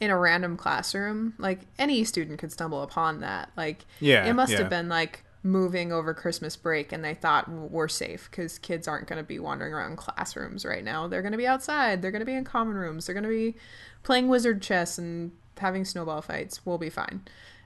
in 0.00 0.10
a 0.10 0.18
random 0.18 0.56
classroom, 0.56 1.34
like 1.38 1.60
any 1.78 2.04
student 2.04 2.38
could 2.38 2.52
stumble 2.52 2.82
upon 2.82 3.20
that. 3.20 3.50
Like 3.56 3.84
Yeah, 4.00 4.24
it 4.26 4.32
must 4.32 4.52
yeah. 4.52 4.58
have 4.58 4.70
been 4.70 4.88
like 4.88 5.24
moving 5.44 5.92
over 5.92 6.14
Christmas 6.14 6.56
break 6.56 6.92
and 6.92 7.04
they 7.04 7.14
thought 7.14 7.48
we're 7.48 7.88
safe 7.88 8.28
because 8.30 8.58
kids 8.58 8.86
aren't 8.86 9.08
going 9.08 9.18
to 9.18 9.26
be 9.26 9.38
wandering 9.40 9.74
around 9.74 9.96
classrooms 9.96 10.64
right 10.64 10.84
now. 10.84 11.08
They're 11.08 11.22
going 11.22 11.32
to 11.32 11.38
be 11.38 11.46
outside. 11.46 12.00
They're 12.00 12.12
going 12.12 12.20
to 12.20 12.26
be 12.26 12.34
in 12.34 12.44
common 12.44 12.76
rooms. 12.76 13.06
They're 13.06 13.14
going 13.14 13.24
to 13.24 13.28
be 13.28 13.56
playing 14.04 14.28
wizard 14.28 14.62
chess 14.62 14.98
and 14.98 15.32
having 15.58 15.84
snowball 15.84 16.22
fights. 16.22 16.64
We'll 16.64 16.78
be 16.78 16.90
fine. 16.90 17.22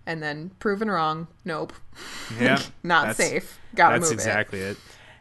And 0.07 0.23
then 0.23 0.51
proven 0.61 0.91
wrong. 0.91 1.27
Nope. 1.45 1.73
Yeah, 2.41 2.63
Not 2.83 3.17
safe. 3.17 3.59
Gotta 3.75 3.99
That's 3.99 4.11
move 4.11 4.19
exactly 4.19 4.61
it. 4.61 4.77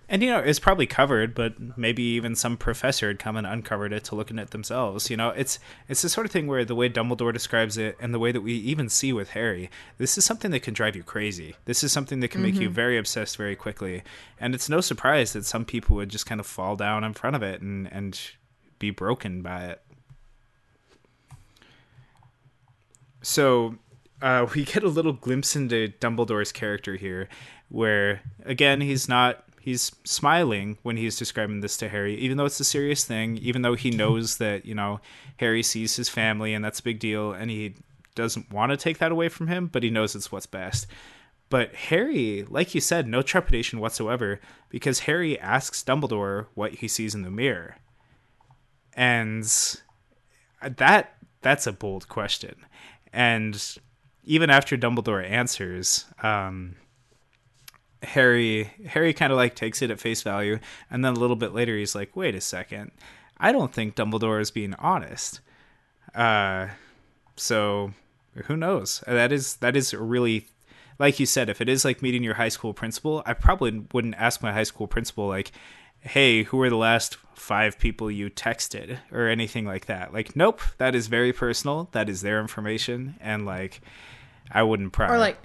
And 0.08 0.22
you 0.22 0.30
know, 0.30 0.40
it's 0.40 0.60
probably 0.60 0.86
covered, 0.86 1.34
but 1.34 1.78
maybe 1.78 2.04
even 2.04 2.36
some 2.36 2.58
professor 2.58 3.08
had 3.08 3.18
come 3.18 3.36
and 3.36 3.48
uncovered 3.48 3.92
it 3.92 4.04
to 4.06 4.16
look 4.16 4.30
at 4.30 4.38
it 4.38 4.52
themselves. 4.52 5.10
You 5.10 5.18
know, 5.18 5.30
it's 5.30 5.58
it's 5.90 6.04
the 6.04 6.10
sort 6.10 6.28
of 6.28 6.32
thing 6.32 6.46
where 6.46 6.64
the 6.64 6.76
way 6.76 6.90
Dumbledore 6.90 7.34
describes 7.34 7.78
it 7.78 7.98
and 8.00 8.14
the 8.14 8.20
way 8.20 8.32
that 8.32 8.42
we 8.42 8.54
even 8.54 8.88
see 8.88 9.12
with 9.14 9.32
Harry, 9.32 9.72
this 9.98 10.16
is 10.18 10.24
something 10.24 10.52
that 10.52 10.60
can 10.60 10.76
drive 10.76 10.96
you 10.96 11.02
crazy. 11.02 11.56
This 11.66 11.84
is 11.84 11.92
something 11.92 12.20
that 12.20 12.28
can 12.28 12.44
make 12.44 12.56
you 12.56 12.68
mm-hmm. 12.68 12.76
very 12.76 12.98
obsessed 13.00 13.36
very 13.36 13.56
quickly. 13.56 14.04
And 14.40 14.54
it's 14.54 14.70
no 14.70 14.80
surprise 14.80 15.34
that 15.34 15.46
some 15.46 15.66
people 15.66 15.96
would 15.96 16.10
just 16.10 16.28
kind 16.28 16.40
of 16.40 16.46
fall 16.46 16.76
down 16.76 17.04
in 17.04 17.14
front 17.14 17.36
of 17.36 17.42
it 17.42 17.62
and, 17.62 17.92
and 17.92 18.20
be 18.78 18.92
broken 18.92 19.42
by 19.42 19.66
it. 19.66 19.82
So 23.24 23.80
uh, 24.22 24.48
we 24.54 24.64
get 24.66 24.84
a 24.84 24.90
little 24.90 25.14
glimpse 25.14 25.56
into 25.56 25.90
Dumbledore's 26.00 26.52
character 26.52 26.96
here, 26.96 27.30
where 27.70 28.22
again 28.46 28.82
he's 28.82 29.10
not 29.10 29.44
he's 29.60 29.92
smiling 30.04 30.78
when 30.84 30.98
he's 30.98 31.18
describing 31.18 31.62
this 31.62 31.78
to 31.78 31.90
Harry, 31.90 32.16
even 32.16 32.38
though 32.38 32.46
it's 32.46 32.60
a 32.60 32.66
serious 32.66 33.04
thing, 33.04 33.38
even 33.38 33.64
though 33.64 33.74
he 33.74 33.92
knows 33.92 34.38
that 34.38 34.66
you 34.66 34.76
know 34.76 35.00
Harry 35.38 35.64
sees 35.64 35.96
his 35.96 36.10
family 36.10 36.54
and 36.54 36.64
that's 36.64 36.80
a 36.80 36.84
big 36.84 37.00
deal, 37.00 37.32
and 37.32 37.50
he 37.50 37.76
doesn't 38.16 38.52
want 38.52 38.72
to 38.72 38.78
take 38.78 39.00
that 39.00 39.12
away 39.12 39.28
from 39.30 39.48
him, 39.48 39.68
but 39.68 39.84
he 39.84 39.90
knows 39.90 40.16
it's 40.16 40.32
what's 40.32 40.46
best. 40.46 40.88
But 41.50 41.76
Harry, 41.76 42.46
like 42.50 42.74
you 42.74 42.82
said, 42.82 43.08
no 43.08 43.22
trepidation 43.22 43.80
whatsoever, 43.80 44.40
because 44.70 45.00
Harry 45.02 45.40
asks 45.40 45.84
Dumbledore 45.84 46.48
what 46.56 46.76
he 46.76 46.88
sees 46.88 47.14
in 47.14 47.22
the 47.22 47.30
mirror, 47.30 47.76
and 48.94 49.44
that 50.62 51.18
that's 51.42 51.68
a 51.68 51.74
bold 51.74 52.08
question. 52.08 52.56
And 53.14 53.78
even 54.26 54.50
after 54.50 54.76
Dumbledore 54.76 55.28
answers, 55.30 56.06
um, 56.22 56.76
Harry 58.04 58.72
Harry 58.88 59.14
kind 59.14 59.32
of 59.32 59.38
like 59.38 59.56
takes 59.56 59.82
it 59.82 59.92
at 59.92 60.00
face 60.00 60.22
value, 60.22 60.60
and 60.90 61.04
then 61.04 61.14
a 61.14 61.20
little 61.20 61.36
bit 61.36 61.54
later 61.54 61.78
he's 61.78 61.96
like, 61.96 62.16
"Wait 62.16 62.36
a 62.36 62.42
second, 62.42 62.92
I 63.38 63.52
don't 63.52 63.74
think 63.74 63.96
Dumbledore 63.96 64.42
is 64.42 64.52
being 64.52 64.74
honest." 64.76 65.40
Uh, 66.14 66.70
so 67.36 67.94
who 68.46 68.56
knows? 68.58 69.04
That 69.08 69.32
is 69.32 69.58
that 69.58 69.76
is 69.76 69.94
really 69.94 70.48
like 71.00 71.20
you 71.20 71.26
said. 71.26 71.50
If 71.50 71.62
it 71.62 71.70
is 71.70 71.86
like 71.86 72.02
meeting 72.02 72.24
your 72.24 72.36
high 72.36 72.50
school 72.50 72.74
principal, 72.74 73.24
I 73.26 73.34
probably 73.34 73.86
wouldn't 73.94 74.16
ask 74.16 74.42
my 74.42 74.54
high 74.54 74.64
school 74.64 74.88
principal 74.88 75.28
like, 75.28 75.52
"Hey, 76.00 76.44
who 76.44 76.62
are 76.62 76.70
the 76.70 76.78
last 76.78 77.18
five 77.34 77.80
people 77.80 78.12
you 78.12 78.30
texted?" 78.30 79.00
or 79.12 79.28
anything 79.28 79.66
like 79.66 79.86
that. 79.88 80.14
Like, 80.14 80.36
nope, 80.36 80.62
that 80.78 80.96
is 80.96 81.08
very 81.08 81.34
personal. 81.34 81.90
That 81.92 82.10
is 82.10 82.22
their 82.22 82.40
information, 82.40 83.16
and 83.20 83.46
like, 83.46 83.82
I 84.52 84.64
wouldn't 84.64 84.94
pry. 84.94 85.14
Or 85.14 85.18
like, 85.18 85.38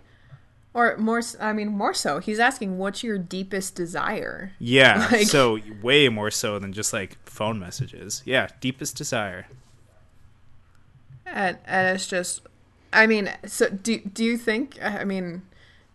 or 0.74 0.96
more. 0.98 1.20
I 1.40 1.52
mean, 1.52 1.68
more 1.68 1.94
so. 1.94 2.18
He's 2.18 2.38
asking, 2.38 2.78
"What's 2.78 3.02
your 3.02 3.18
deepest 3.18 3.74
desire?" 3.74 4.52
Yeah, 4.58 5.08
Like- 5.12 5.26
so 5.26 5.58
way 5.82 6.08
more 6.08 6.30
so 6.30 6.58
than 6.58 6.72
just 6.72 6.92
like 6.92 7.18
phone 7.28 7.58
messages. 7.58 8.22
Yeah, 8.24 8.48
deepest 8.60 8.96
desire. 8.96 9.46
And 11.26 11.58
and 11.66 11.94
it's 11.94 12.06
just, 12.06 12.42
I 12.92 13.06
mean, 13.06 13.30
so 13.46 13.68
do 13.68 13.98
do 14.00 14.24
you 14.24 14.36
think? 14.36 14.78
I 14.82 15.04
mean, 15.04 15.42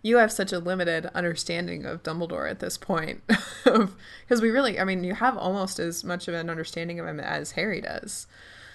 you 0.02 0.18
have 0.18 0.32
such 0.32 0.54
a 0.54 0.60
limited 0.60 1.08
understanding 1.14 1.86
of 1.86 2.04
Dumbledore 2.04 2.50
at 2.50 2.60
this 2.60 2.78
point, 2.78 3.22
because 3.64 4.42
we 4.42 4.50
really, 4.50 4.80
I 4.80 4.84
mean, 4.84 5.04
you 5.04 5.14
have 5.16 5.38
almost 5.38 5.80
as 5.80 6.04
much 6.04 6.28
of 6.28 6.34
an 6.34 6.50
understanding 6.50 7.00
of 7.00 7.08
him 7.08 7.20
as 7.20 7.52
Harry 7.52 7.82
does. 7.82 8.28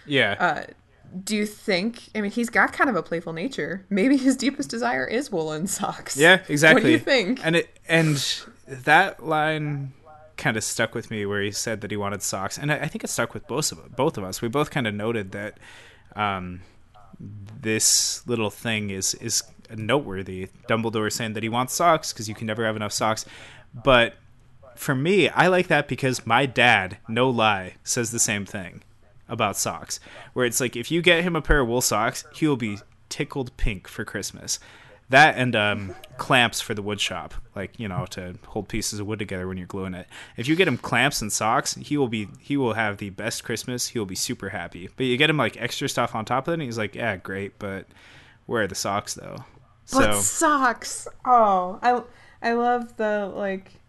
Yeah. 0.07 0.37
Uh, 0.39 0.62
do 1.24 1.36
you 1.36 1.46
think? 1.46 2.08
I 2.14 2.20
mean, 2.20 2.30
he's 2.30 2.50
got 2.50 2.72
kind 2.72 2.88
of 2.88 2.96
a 2.96 3.02
playful 3.02 3.32
nature. 3.32 3.84
Maybe 3.90 4.16
his 4.16 4.36
deepest 4.36 4.70
desire 4.70 5.06
is 5.06 5.30
woolen 5.30 5.66
socks. 5.66 6.16
yeah, 6.16 6.42
exactly. 6.48 6.82
What 6.82 6.86
do 6.86 6.92
you 6.92 6.98
think? 6.98 7.44
And 7.44 7.56
it 7.56 7.78
and 7.88 8.16
that 8.66 9.24
line 9.24 9.92
kind 10.36 10.56
of 10.56 10.64
stuck 10.64 10.94
with 10.94 11.11
me 11.11 11.26
where 11.26 11.42
he 11.42 11.50
said 11.50 11.80
that 11.82 11.90
he 11.90 11.96
wanted 11.96 12.22
socks, 12.22 12.58
and 12.58 12.72
I, 12.72 12.80
I 12.80 12.86
think 12.86 13.04
it 13.04 13.08
stuck 13.11 13.34
with 13.34 13.46
both 13.46 13.72
of 13.72 13.96
both 13.96 14.16
of 14.18 14.24
us. 14.24 14.40
We 14.40 14.48
both 14.48 14.70
kind 14.70 14.86
of 14.86 14.94
noted 14.94 15.32
that 15.32 15.58
um, 16.16 16.62
this 17.18 18.26
little 18.26 18.50
thing 18.50 18.90
is 18.90 19.14
is 19.14 19.42
noteworthy. 19.74 20.48
Dumbledore 20.68 21.12
saying 21.12 21.34
that 21.34 21.42
he 21.42 21.48
wants 21.48 21.74
socks 21.74 22.12
because 22.12 22.28
you 22.28 22.34
can 22.34 22.46
never 22.46 22.64
have 22.64 22.76
enough 22.76 22.92
socks, 22.92 23.24
but 23.74 24.14
for 24.76 24.94
me, 24.94 25.28
I 25.28 25.48
like 25.48 25.66
that 25.66 25.88
because 25.88 26.24
my 26.24 26.46
dad, 26.46 26.96
no 27.06 27.28
lie, 27.28 27.74
says 27.84 28.12
the 28.12 28.18
same 28.18 28.46
thing 28.46 28.82
about 29.31 29.57
socks. 29.57 30.01
Where 30.33 30.45
it's 30.45 30.61
like 30.61 30.76
if 30.76 30.91
you 30.91 31.03
get 31.03 31.22
him 31.22 31.37
a 31.37 31.43
pair 31.43 31.61
of 31.61 31.68
wool 31.68 31.81
socks, 31.81 32.24
he 32.35 32.47
will 32.47 32.57
be 32.57 32.78
tickled 33.09 33.57
pink 33.57 33.89
for 33.89 34.05
Christmas. 34.05 34.59
That 35.11 35.35
and 35.37 35.57
um, 35.57 35.97
clamps 36.18 36.61
for 36.61 36.72
the 36.72 36.83
wood 36.83 37.01
shop, 37.01 37.35
like 37.57 37.81
you 37.81 37.89
know, 37.89 38.07
to 38.11 38.37
hold 38.47 38.68
pieces 38.68 39.01
of 39.01 39.09
wood 39.09 39.18
together 39.18 39.49
when 39.49 39.57
you're 39.57 39.66
gluing 39.66 39.93
it. 39.93 40.07
If 40.37 40.47
you 40.47 40.55
get 40.55 40.68
him 40.68 40.76
clamps 40.78 41.20
and 41.20 41.33
socks, 41.33 41.74
he 41.74 41.97
will 41.97 42.09
be 42.09 42.28
he 42.39 42.57
will 42.57 42.74
have 42.74 42.99
the 42.99 43.11
best 43.11 43.43
Christmas. 43.43 43.89
He 43.89 43.99
will 43.99 44.07
be 44.07 44.14
super 44.14 44.51
happy. 44.51 44.89
But 44.97 45.07
you 45.07 45.16
get 45.16 45.28
him 45.28 45.37
like 45.37 45.61
extra 45.61 45.89
stuff 45.89 46.14
on 46.14 46.24
top 46.24 46.47
of 46.47 46.53
it, 46.53 46.55
and 46.55 46.62
he's 46.62 46.78
like, 46.78 46.95
yeah, 46.95 47.16
great, 47.16 47.59
but 47.59 47.87
where 48.47 48.62
are 48.62 48.68
the 48.68 48.76
socks 48.76 49.14
though? 49.14 49.45
But 49.93 50.14
So 50.14 50.20
socks. 50.20 51.09
Oh, 51.24 51.81
I 51.83 52.03
I 52.41 52.53
love 52.53 52.97
the 52.97 53.33
like 53.35 53.80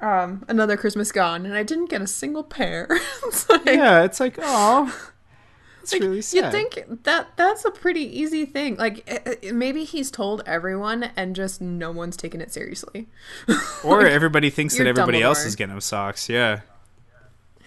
um 0.00 0.44
another 0.48 0.76
Christmas 0.76 1.12
gone, 1.12 1.46
and 1.46 1.54
I 1.54 1.62
didn't 1.62 1.90
get 1.90 2.02
a 2.02 2.06
single 2.06 2.44
pair. 2.44 2.86
it's 3.24 3.48
like, 3.48 3.64
yeah, 3.66 4.04
it's 4.04 4.20
like 4.20 4.38
oh, 4.40 5.10
it's 5.82 5.92
really 5.94 6.20
sad. 6.22 6.44
You 6.44 6.50
think 6.50 7.04
that 7.04 7.28
that's 7.36 7.64
a 7.64 7.70
pretty 7.70 8.02
easy 8.02 8.44
thing? 8.44 8.76
Like 8.76 9.04
eh, 9.06 9.36
eh, 9.42 9.52
maybe 9.52 9.84
he's 9.84 10.10
told 10.10 10.42
everyone, 10.46 11.10
and 11.16 11.34
just 11.34 11.60
no 11.60 11.90
one's 11.90 12.16
taking 12.16 12.40
it 12.40 12.52
seriously. 12.52 13.08
or 13.84 14.06
everybody 14.06 14.50
thinks 14.50 14.76
that 14.78 14.86
everybody 14.86 15.22
else 15.22 15.44
is 15.44 15.56
getting 15.56 15.74
him 15.74 15.80
socks. 15.80 16.28
Yeah. 16.28 16.60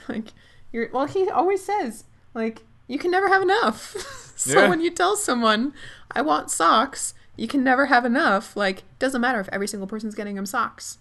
like 0.08 0.34
you're 0.72 0.90
well, 0.92 1.06
he 1.06 1.30
always 1.30 1.64
says 1.64 2.04
like 2.34 2.64
you 2.88 3.00
can 3.00 3.12
never 3.12 3.28
have 3.28 3.42
enough. 3.42 3.96
so 4.36 4.62
Yeah. 4.62 4.70
when 4.70 4.82
you 4.82 4.92
tell 4.92 5.16
someone 5.16 5.74
I 6.12 6.22
want 6.22 6.52
socks, 6.52 7.14
you 7.36 7.48
can 7.48 7.64
never 7.64 7.88
have 7.88 8.06
enough. 8.06 8.56
Like 8.56 8.84
doesn't 9.00 9.22
matter 9.22 9.40
if 9.40 9.50
every 9.52 9.68
single 9.68 9.88
person's 9.88 10.16
getting 10.16 10.38
him 10.38 10.46
socks. 10.46 10.98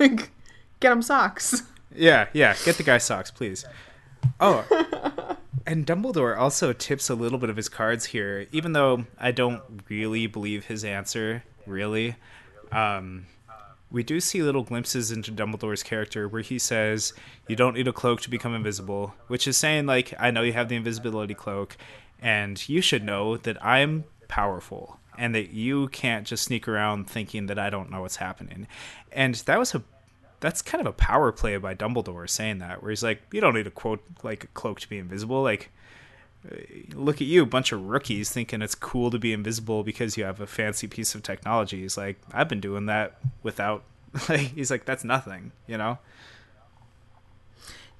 like 0.00 0.30
get 0.84 0.92
him 0.92 1.02
socks. 1.02 1.62
Yeah, 1.96 2.26
yeah. 2.32 2.54
Get 2.64 2.76
the 2.76 2.82
guy 2.82 2.98
socks, 2.98 3.30
please. 3.30 3.64
Oh, 4.38 4.66
and 5.66 5.86
Dumbledore 5.86 6.36
also 6.36 6.72
tips 6.72 7.08
a 7.08 7.14
little 7.14 7.38
bit 7.38 7.48
of 7.48 7.56
his 7.56 7.68
cards 7.68 8.06
here, 8.06 8.46
even 8.52 8.72
though 8.72 9.06
I 9.18 9.30
don't 9.30 9.62
really 9.88 10.26
believe 10.26 10.66
his 10.66 10.84
answer. 10.84 11.42
Really, 11.66 12.16
um, 12.70 13.26
we 13.90 14.02
do 14.02 14.20
see 14.20 14.42
little 14.42 14.62
glimpses 14.62 15.10
into 15.10 15.32
Dumbledore's 15.32 15.82
character 15.82 16.28
where 16.28 16.42
he 16.42 16.58
says, 16.58 17.14
"You 17.48 17.56
don't 17.56 17.74
need 17.74 17.88
a 17.88 17.92
cloak 17.92 18.20
to 18.22 18.30
become 18.30 18.54
invisible," 18.54 19.14
which 19.28 19.48
is 19.48 19.56
saying 19.56 19.86
like, 19.86 20.12
"I 20.18 20.30
know 20.30 20.42
you 20.42 20.52
have 20.52 20.68
the 20.68 20.76
invisibility 20.76 21.34
cloak, 21.34 21.78
and 22.20 22.68
you 22.68 22.82
should 22.82 23.04
know 23.04 23.38
that 23.38 23.64
I'm 23.64 24.04
powerful." 24.28 25.00
And 25.16 25.32
that 25.36 25.50
you 25.50 25.86
can't 25.88 26.26
just 26.26 26.42
sneak 26.42 26.66
around 26.66 27.08
thinking 27.08 27.46
that 27.46 27.56
I 27.56 27.70
don't 27.70 27.88
know 27.88 28.00
what's 28.00 28.16
happening. 28.16 28.66
And 29.12 29.36
that 29.36 29.60
was 29.60 29.72
a 29.72 29.84
that's 30.44 30.60
kind 30.60 30.80
of 30.80 30.86
a 30.86 30.92
power 30.92 31.32
play 31.32 31.56
by 31.56 31.74
Dumbledore 31.74 32.28
saying 32.28 32.58
that, 32.58 32.82
where 32.82 32.90
he's 32.90 33.02
like, 33.02 33.22
"You 33.32 33.40
don't 33.40 33.54
need 33.54 33.66
a 33.66 33.70
quote 33.70 34.02
like 34.22 34.44
a 34.44 34.48
cloak 34.48 34.80
to 34.80 34.88
be 34.88 34.98
invisible." 34.98 35.42
Like, 35.42 35.70
uh, 36.50 36.56
look 36.92 37.16
at 37.16 37.26
you, 37.26 37.42
a 37.42 37.46
bunch 37.46 37.72
of 37.72 37.82
rookies 37.82 38.30
thinking 38.30 38.60
it's 38.60 38.74
cool 38.74 39.10
to 39.10 39.18
be 39.18 39.32
invisible 39.32 39.82
because 39.82 40.18
you 40.18 40.24
have 40.24 40.40
a 40.40 40.46
fancy 40.46 40.86
piece 40.86 41.14
of 41.14 41.22
technology. 41.22 41.80
He's 41.80 41.96
like, 41.96 42.20
"I've 42.32 42.48
been 42.48 42.60
doing 42.60 42.86
that 42.86 43.18
without." 43.42 43.84
Like, 44.28 44.52
he's 44.54 44.70
like, 44.70 44.84
"That's 44.84 45.02
nothing," 45.02 45.50
you 45.66 45.76
know. 45.76 45.98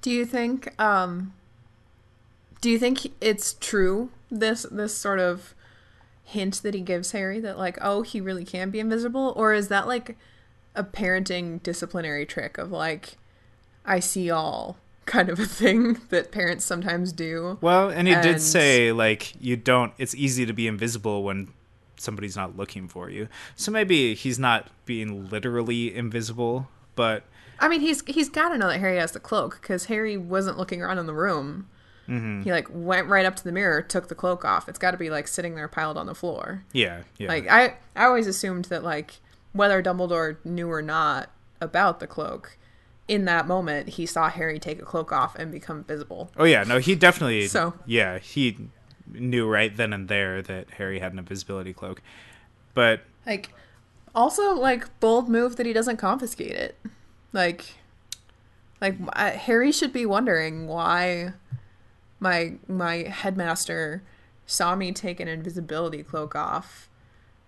Do 0.01 0.11
you 0.11 0.23
think 0.25 0.79
um 0.79 1.33
do 2.61 2.69
you 2.69 2.79
think 2.79 3.11
it's 3.21 3.53
true 3.59 4.11
this 4.31 4.67
this 4.71 4.95
sort 4.95 5.19
of 5.19 5.53
hint 6.23 6.61
that 6.63 6.73
he 6.73 6.81
gives 6.81 7.11
Harry 7.11 7.39
that 7.39 7.57
like 7.57 7.77
oh 7.81 8.01
he 8.01 8.21
really 8.21 8.45
can 8.45 8.69
be 8.69 8.79
invisible 8.79 9.33
or 9.35 9.53
is 9.53 9.67
that 9.69 9.87
like 9.87 10.17
a 10.75 10.83
parenting 10.83 11.61
disciplinary 11.63 12.25
trick 12.25 12.57
of 12.57 12.71
like 12.71 13.17
I 13.85 13.99
see 13.99 14.29
all 14.29 14.77
kind 15.05 15.29
of 15.29 15.39
a 15.39 15.45
thing 15.45 15.99
that 16.09 16.31
parents 16.31 16.65
sometimes 16.65 17.11
do. 17.11 17.57
Well, 17.61 17.89
and 17.89 18.07
he 18.07 18.15
did 18.15 18.41
say 18.41 18.91
like 18.91 19.33
you 19.41 19.55
don't. 19.55 19.93
It's 19.97 20.15
easy 20.15 20.45
to 20.45 20.53
be 20.53 20.67
invisible 20.67 21.23
when 21.23 21.49
somebody's 21.97 22.35
not 22.35 22.57
looking 22.57 22.87
for 22.87 23.09
you. 23.09 23.27
So 23.55 23.71
maybe 23.71 24.13
he's 24.15 24.39
not 24.39 24.67
being 24.85 25.29
literally 25.29 25.95
invisible, 25.95 26.67
but 26.95 27.23
I 27.59 27.67
mean, 27.67 27.81
he's 27.81 28.03
he's 28.05 28.29
got 28.29 28.49
to 28.49 28.57
know 28.57 28.67
that 28.67 28.79
Harry 28.79 28.97
has 28.97 29.11
the 29.11 29.19
cloak 29.19 29.59
because 29.61 29.85
Harry 29.85 30.17
wasn't 30.17 30.57
looking 30.57 30.81
around 30.81 30.97
in 30.99 31.05
the 31.05 31.13
room. 31.13 31.67
Mm-hmm. 32.07 32.43
He 32.43 32.51
like 32.51 32.67
went 32.71 33.07
right 33.07 33.25
up 33.25 33.35
to 33.37 33.43
the 33.43 33.51
mirror, 33.51 33.81
took 33.81 34.09
the 34.09 34.15
cloak 34.15 34.45
off. 34.45 34.69
It's 34.69 34.77
got 34.77 34.91
to 34.91 34.97
be 34.97 35.09
like 35.09 35.27
sitting 35.27 35.55
there 35.55 35.67
piled 35.67 35.97
on 35.97 36.05
the 36.05 36.15
floor. 36.15 36.63
yeah, 36.71 37.01
yeah. 37.17 37.29
Like 37.29 37.49
I, 37.49 37.75
I 37.95 38.05
always 38.05 38.27
assumed 38.27 38.65
that 38.65 38.83
like 38.83 39.15
whether 39.55 39.81
Dumbledore 39.81 40.35
knew 40.43 40.69
or 40.69 40.81
not 40.81 41.29
about 41.61 41.99
the 42.01 42.07
cloak, 42.07 42.57
in 43.07 43.25
that 43.25 43.47
moment 43.47 43.89
he 43.89 44.05
saw 44.05 44.29
Harry 44.29 44.59
take 44.59 44.81
a 44.81 44.85
cloak 44.85 45.11
off 45.11 45.35
and 45.35 45.51
become 45.51 45.83
visible. 45.83 46.29
oh 46.37 46.43
yeah, 46.43 46.63
no, 46.63 46.77
he 46.79 46.93
definitely. 46.95 47.47
So- 47.47 47.73
yeah, 47.85 48.19
he 48.19 48.57
knew 49.07 49.47
right 49.47 49.75
then 49.75 49.93
and 49.93 50.07
there 50.07 50.41
that 50.41 50.71
Harry 50.71 50.99
had 50.99 51.13
an 51.13 51.19
invisibility 51.19 51.73
cloak, 51.73 52.01
but 52.73 53.01
Like, 53.25 53.49
also 54.13 54.53
like 54.55 54.99
bold 54.99 55.29
move 55.29 55.55
that 55.55 55.65
he 55.65 55.73
doesn't 55.73 55.97
confiscate 55.97 56.51
it. 56.51 56.77
Like, 57.31 57.75
like 58.81 58.95
uh, 59.13 59.31
Harry 59.31 59.71
should 59.71 59.93
be 59.93 60.05
wondering 60.05 60.67
why 60.67 61.33
my 62.19 62.53
my 62.67 62.95
headmaster 63.03 64.03
saw 64.45 64.75
me 64.75 64.91
take 64.91 65.19
an 65.19 65.27
invisibility 65.27 66.01
cloak 66.03 66.35
off. 66.35 66.89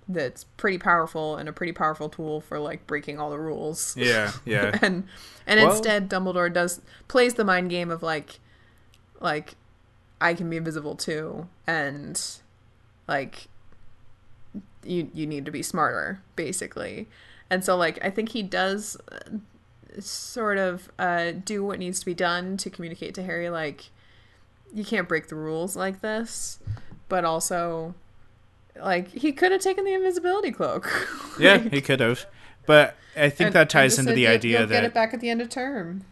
That's 0.10 0.46
pretty 0.56 0.78
powerful 0.78 1.36
and 1.36 1.50
a 1.50 1.54
pretty 1.54 1.74
powerful 1.74 2.08
tool 2.10 2.40
for 2.42 2.60
like 2.60 2.88
breaking 2.88 3.20
all 3.20 3.30
the 3.30 3.40
rules. 3.40 3.96
yeah, 3.98 4.32
yeah. 4.46 4.78
and 4.82 5.06
and 5.46 5.60
Well- 5.60 5.72
instead 5.72 6.10
Dumbledore 6.10 6.52
does 6.52 6.82
plays 7.08 7.34
the 7.34 7.44
mind 7.44 7.70
game 7.70 7.92
of 7.92 8.02
like 8.04 8.40
like 9.20 9.56
I 10.22 10.34
can 10.34 10.50
be 10.50 10.58
invisible 10.58 10.96
too 10.96 11.48
and 11.66 12.20
like 13.08 13.48
you 14.84 15.10
you 15.14 15.28
need 15.28 15.46
to 15.46 15.52
be 15.52 15.62
smarter 15.62 16.22
basically. 16.36 17.08
And 17.50 17.64
so 17.64 17.76
like 17.76 18.00
I 18.04 18.10
think 18.10 18.30
he 18.30 18.44
does 18.44 18.98
uh, 19.12 19.38
sort 20.00 20.58
of 20.58 20.90
uh 21.00 21.32
do 21.44 21.64
what 21.66 21.80
needs 21.80 22.00
to 22.00 22.06
be 22.06 22.14
done 22.14 22.56
to 22.58 22.70
communicate 22.70 23.14
to 23.16 23.24
Harry 23.24 23.50
like 23.50 23.90
you 24.74 24.84
can't 24.86 25.08
break 25.08 25.28
the 25.28 25.36
rules 25.36 25.76
like 25.76 26.02
this, 26.02 26.60
but 27.10 27.24
also 27.26 27.96
like 28.82 29.10
he 29.10 29.32
could 29.32 29.52
have 29.52 29.62
taken 29.62 29.86
the 29.86 29.94
invisibility 29.94 30.52
cloak. 30.52 30.90
yeah, 31.40 31.54
Like, 31.54 31.74
he 31.74 31.82
could 31.82 32.00
have. 32.00 32.26
But 32.66 32.96
I 33.16 33.30
think 33.30 33.48
and- 33.48 33.56
that 33.56 33.70
ties 33.70 33.98
into 33.98 34.14
the 34.14 34.28
idea 34.28 34.66
that 34.66 34.70
get 34.70 34.84
it 34.84 34.94
back 34.94 35.14
at 35.14 35.20
the 35.22 35.30
end 35.30 35.42
of 35.42 35.50
term. 35.50 36.04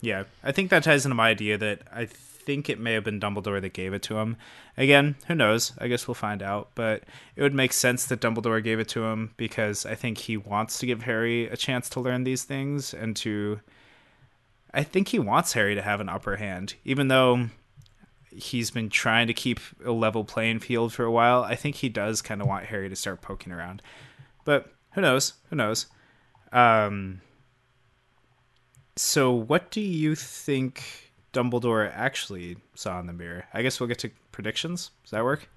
Yeah, 0.00 0.24
I 0.42 0.52
think 0.52 0.70
that 0.70 0.84
ties 0.84 1.06
into 1.06 1.14
my 1.14 1.30
idea 1.30 1.56
that 1.58 1.80
I 1.92 2.04
think 2.06 2.68
it 2.68 2.78
may 2.78 2.92
have 2.92 3.04
been 3.04 3.18
Dumbledore 3.18 3.60
that 3.62 3.72
gave 3.72 3.94
it 3.94 4.02
to 4.02 4.18
him. 4.18 4.36
Again, 4.76 5.16
who 5.28 5.34
knows? 5.34 5.72
I 5.78 5.88
guess 5.88 6.06
we'll 6.06 6.14
find 6.14 6.42
out. 6.42 6.68
But 6.74 7.04
it 7.36 7.42
would 7.42 7.54
make 7.54 7.72
sense 7.72 8.04
that 8.06 8.20
Dumbledore 8.20 8.62
gave 8.62 8.78
it 8.78 8.88
to 8.88 9.04
him 9.04 9.32
because 9.36 9.86
I 9.86 9.94
think 9.94 10.18
he 10.18 10.36
wants 10.36 10.78
to 10.78 10.86
give 10.86 11.02
Harry 11.04 11.46
a 11.46 11.56
chance 11.56 11.88
to 11.90 12.00
learn 12.00 12.24
these 12.24 12.44
things 12.44 12.92
and 12.92 13.16
to. 13.16 13.60
I 14.72 14.82
think 14.82 15.08
he 15.08 15.18
wants 15.18 15.52
Harry 15.52 15.74
to 15.74 15.82
have 15.82 16.00
an 16.00 16.08
upper 16.08 16.36
hand, 16.36 16.74
even 16.84 17.08
though 17.08 17.48
he's 18.34 18.70
been 18.70 18.88
trying 18.88 19.26
to 19.26 19.34
keep 19.34 19.60
a 19.84 19.92
level 19.92 20.24
playing 20.24 20.60
field 20.60 20.92
for 20.92 21.04
a 21.04 21.10
while. 21.10 21.42
I 21.42 21.54
think 21.54 21.76
he 21.76 21.88
does 21.88 22.22
kind 22.22 22.40
of 22.40 22.48
want 22.48 22.66
Harry 22.66 22.88
to 22.88 22.96
start 22.96 23.22
poking 23.22 23.52
around. 23.52 23.82
But 24.44 24.72
who 24.92 25.00
knows? 25.00 25.34
Who 25.50 25.56
knows? 25.56 25.86
Um, 26.52 27.20
so, 28.96 29.32
what 29.32 29.70
do 29.70 29.80
you 29.80 30.14
think 30.14 31.12
Dumbledore 31.32 31.90
actually 31.94 32.56
saw 32.74 33.00
in 33.00 33.06
the 33.06 33.12
mirror? 33.12 33.46
I 33.52 33.62
guess 33.62 33.80
we'll 33.80 33.88
get 33.88 33.98
to 34.00 34.10
predictions. 34.30 34.90
Does 35.02 35.10
that 35.10 35.24
work? 35.24 35.48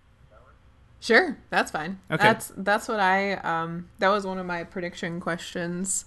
Sure, 0.99 1.37
that's 1.49 1.69
fine. 1.69 1.99
Okay. 2.09 2.23
That's 2.23 2.51
that's 2.57 2.87
what 2.87 2.99
I 2.99 3.33
um 3.35 3.87
that 3.99 4.09
was 4.09 4.25
one 4.25 4.39
of 4.39 4.45
my 4.47 4.63
prediction 4.63 5.19
questions. 5.19 6.05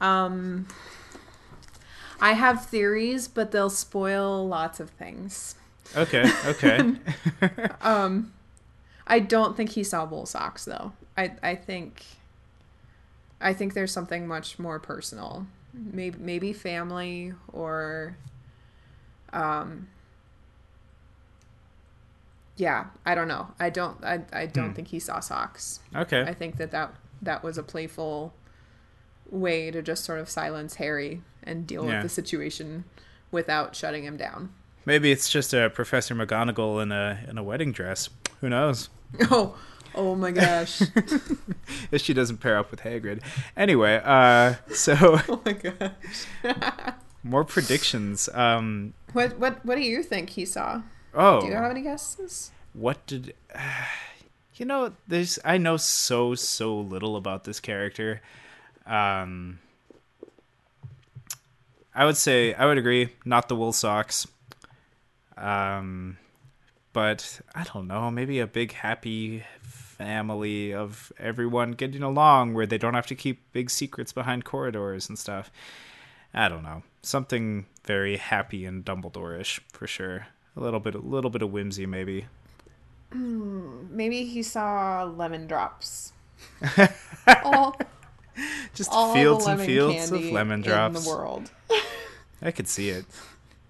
Um 0.00 0.68
I 2.20 2.32
have 2.32 2.66
theories, 2.66 3.26
but 3.28 3.50
they'll 3.50 3.70
spoil 3.70 4.46
lots 4.46 4.78
of 4.80 4.90
things. 4.90 5.56
Okay, 5.96 6.24
okay. 6.46 6.92
Um 7.80 8.32
I 9.06 9.20
don't 9.20 9.56
think 9.56 9.70
he 9.70 9.82
saw 9.84 10.04
wool 10.04 10.26
socks 10.26 10.64
though. 10.64 10.92
I 11.16 11.32
I 11.42 11.54
think 11.54 12.04
I 13.40 13.52
think 13.54 13.74
there's 13.74 13.92
something 13.92 14.26
much 14.26 14.58
more 14.58 14.78
personal. 14.78 15.46
Maybe 15.72 16.18
maybe 16.18 16.52
family 16.52 17.32
or 17.52 18.16
um 19.32 19.88
yeah, 22.56 22.86
I 23.06 23.14
don't 23.14 23.28
know. 23.28 23.48
I 23.60 23.70
don't 23.70 24.02
I 24.04 24.20
I 24.32 24.46
don't 24.46 24.68
Hmm. 24.70 24.72
think 24.74 24.88
he 24.88 24.98
saw 24.98 25.20
socks. 25.20 25.80
okay. 25.94 26.22
I 26.22 26.34
think 26.34 26.56
that 26.56 26.70
that 26.72 26.94
that 27.22 27.42
was 27.42 27.56
a 27.58 27.62
playful 27.62 28.34
way 29.30 29.70
to 29.70 29.82
just 29.82 30.04
sort 30.04 30.18
of 30.18 30.28
silence 30.28 30.74
Harry 30.76 31.22
and 31.42 31.66
deal 31.66 31.84
Yeah. 31.84 31.94
with 31.94 32.02
the 32.02 32.08
situation 32.08 32.84
without 33.30 33.76
shutting 33.76 34.04
him 34.04 34.16
down. 34.16 34.52
Maybe 34.88 35.12
it's 35.12 35.28
just 35.28 35.52
a 35.52 35.68
Professor 35.68 36.14
McGonagall 36.14 36.82
in 36.82 36.92
a 36.92 37.20
in 37.28 37.36
a 37.36 37.42
wedding 37.42 37.72
dress. 37.72 38.08
Who 38.40 38.48
knows? 38.48 38.88
Oh, 39.30 39.54
oh 39.94 40.14
my 40.14 40.30
gosh. 40.30 40.80
If 41.90 42.00
she 42.00 42.14
doesn't 42.14 42.38
pair 42.38 42.56
up 42.56 42.70
with 42.70 42.80
Hagrid. 42.80 43.20
Anyway, 43.54 44.00
uh, 44.02 44.54
so 44.72 44.94
oh 45.28 45.42
my 45.44 45.52
gosh. 45.52 46.94
more 47.22 47.44
predictions. 47.44 48.30
Um, 48.32 48.94
What 49.12 49.38
what 49.38 49.62
what 49.62 49.74
do 49.74 49.82
you 49.82 50.02
think 50.02 50.30
he 50.30 50.46
saw? 50.46 50.80
oh, 51.12 51.42
Do 51.42 51.48
you 51.48 51.52
have 51.52 51.70
any 51.70 51.82
guesses? 51.82 52.50
what 52.72 53.04
did 53.06 53.34
you 54.54 54.64
know 54.64 54.92
there's 55.06 55.38
i 55.44 55.58
know 55.58 55.76
so 55.76 56.34
so 56.34 56.78
little 56.78 57.16
about 57.16 57.44
this 57.44 57.60
character 57.60 58.20
um 58.86 59.58
i 61.94 62.04
would 62.04 62.16
say 62.16 62.52
i 62.54 62.64
would 62.66 62.78
agree 62.78 63.08
not 63.24 63.48
the 63.48 63.56
wool 63.56 63.72
socks 63.72 64.26
um 65.38 66.18
but 66.92 67.40
i 67.54 67.64
don't 67.64 67.86
know 67.86 68.10
maybe 68.10 68.40
a 68.40 68.46
big 68.46 68.72
happy 68.72 69.44
family 69.62 70.72
of 70.72 71.12
everyone 71.18 71.72
getting 71.72 72.02
along 72.02 72.54
where 72.54 72.66
they 72.66 72.78
don't 72.78 72.94
have 72.94 73.06
to 73.06 73.14
keep 73.14 73.40
big 73.52 73.70
secrets 73.70 74.12
behind 74.12 74.44
corridors 74.44 75.08
and 75.08 75.18
stuff 75.18 75.50
i 76.34 76.48
don't 76.48 76.62
know 76.62 76.82
something 77.02 77.66
very 77.84 78.16
happy 78.16 78.64
and 78.64 78.84
dumbledore-ish 78.84 79.60
for 79.72 79.86
sure 79.86 80.26
a 80.56 80.60
little 80.60 80.80
bit 80.80 80.94
a 80.94 80.98
little 80.98 81.30
bit 81.30 81.42
of 81.42 81.50
whimsy 81.50 81.86
maybe 81.86 82.26
Maybe 83.12 84.24
he 84.24 84.42
saw 84.42 85.04
lemon 85.04 85.46
drops. 85.46 86.12
all 87.44 87.78
Just 88.74 88.92
all 88.92 89.14
fields 89.14 89.46
and 89.46 89.60
fields 89.60 90.10
of 90.10 90.22
lemon 90.24 90.60
drops 90.60 90.98
in 90.98 91.04
the 91.04 91.08
world. 91.08 91.50
I 92.42 92.50
could 92.50 92.68
see 92.68 92.90
it. 92.90 93.06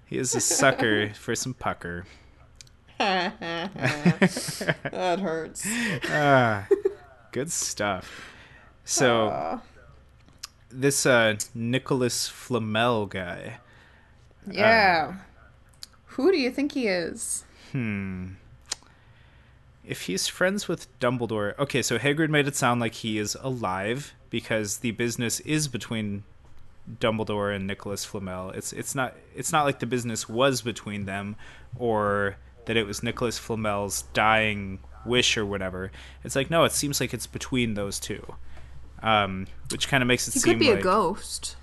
He 0.08 0.18
is 0.18 0.34
a 0.34 0.40
sucker 0.40 1.10
for 1.14 1.34
some 1.34 1.54
pucker. 1.54 2.04
that 2.98 3.70
hurts. 5.20 5.66
Ah, 6.10 6.66
good 7.32 7.50
stuff. 7.52 8.32
So 8.84 9.28
Uh, 9.28 9.58
this 10.70 11.06
uh 11.06 11.36
Nicolas 11.54 12.28
Flamel 12.28 13.06
guy. 13.06 13.58
yeah. 14.50 15.14
Who 16.16 16.32
do 16.32 16.38
you 16.38 16.50
think 16.50 16.72
he 16.72 16.88
is? 16.88 17.44
Hmm. 17.72 18.30
If 19.84 20.02
he's 20.02 20.26
friends 20.26 20.66
with 20.68 20.88
Dumbledore, 20.98 21.56
okay. 21.58 21.82
So 21.82 21.98
Hagrid 21.98 22.28
made 22.30 22.48
it 22.48 22.56
sound 22.56 22.80
like 22.80 22.94
he 22.94 23.18
is 23.18 23.36
alive 23.40 24.14
because 24.30 24.78
the 24.78 24.90
business 24.90 25.38
is 25.40 25.68
between 25.68 26.24
Dumbledore 27.00 27.54
and 27.54 27.66
Nicolas 27.66 28.04
Flamel. 28.04 28.50
It's 28.50 28.72
it's 28.72 28.94
not 28.94 29.14
it's 29.34 29.52
not 29.52 29.64
like 29.64 29.78
the 29.78 29.86
business 29.86 30.28
was 30.28 30.62
between 30.62 31.04
them, 31.04 31.36
or 31.76 32.36
that 32.66 32.76
it 32.76 32.86
was 32.86 33.02
Nicolas 33.02 33.38
Flamel's 33.38 34.02
dying 34.14 34.78
wish 35.06 35.36
or 35.36 35.44
whatever. 35.46 35.90
It's 36.24 36.36
like 36.36 36.50
no, 36.50 36.64
it 36.64 36.72
seems 36.72 37.00
like 37.00 37.12
it's 37.14 37.26
between 37.26 37.74
those 37.74 37.98
two, 38.00 38.34
um, 39.02 39.46
which 39.70 39.88
kind 39.88 40.02
of 40.02 40.06
makes 40.06 40.26
it 40.28 40.32
seem 40.32 40.40
like. 40.40 40.44
He 40.44 40.50
seem 40.50 40.58
could 40.58 40.64
be 40.64 40.70
like 40.76 40.80
a 40.80 40.82
ghost. 40.82 41.56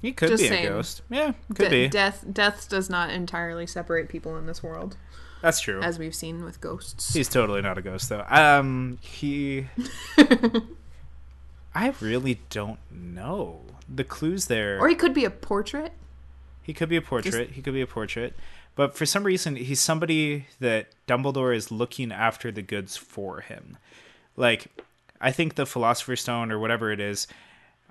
he 0.00 0.12
could 0.12 0.28
Just 0.30 0.42
be 0.42 0.48
saying. 0.48 0.66
a 0.66 0.70
ghost. 0.70 1.02
Yeah, 1.10 1.32
could 1.54 1.68
De- 1.70 1.84
be. 1.84 1.88
Death 1.88 2.24
death 2.32 2.68
does 2.68 2.90
not 2.90 3.10
entirely 3.10 3.66
separate 3.66 4.08
people 4.08 4.36
in 4.36 4.46
this 4.46 4.62
world, 4.62 4.96
That's 5.42 5.60
true. 5.60 5.80
as 5.80 5.98
we've 5.98 6.14
seen 6.14 6.44
with 6.44 6.60
ghosts. 6.60 7.12
He's 7.14 7.28
totally 7.28 7.62
not 7.62 7.78
a 7.78 7.82
ghost 7.82 8.08
though. 8.08 8.24
Um 8.28 8.98
he 9.00 9.66
I 11.74 11.94
really 12.00 12.40
don't 12.50 12.78
know. 12.90 13.60
The 13.88 14.04
clues 14.04 14.46
there 14.46 14.78
Or 14.80 14.88
he 14.88 14.94
could 14.94 15.14
be 15.14 15.24
a 15.24 15.30
portrait. 15.30 15.92
he 16.62 16.72
could 16.72 16.88
be 16.88 16.96
a 16.96 17.02
portrait. 17.02 17.50
He 17.50 17.62
could 17.62 17.74
be 17.74 17.80
a 17.80 17.86
portrait. 17.86 18.34
But 18.74 18.96
for 18.96 19.04
some 19.04 19.24
reason 19.24 19.56
he's 19.56 19.80
somebody 19.80 20.46
that 20.60 20.88
Dumbledore 21.06 21.54
is 21.54 21.70
looking 21.70 22.10
after 22.12 22.50
the 22.50 22.62
goods 22.62 22.96
for 22.96 23.40
him. 23.40 23.76
Like 24.36 24.66
I 25.20 25.30
think 25.30 25.54
the 25.54 25.66
Philosopher's 25.66 26.20
Stone 26.22 26.50
or 26.50 26.58
whatever 26.58 26.90
it 26.90 27.00
is 27.00 27.26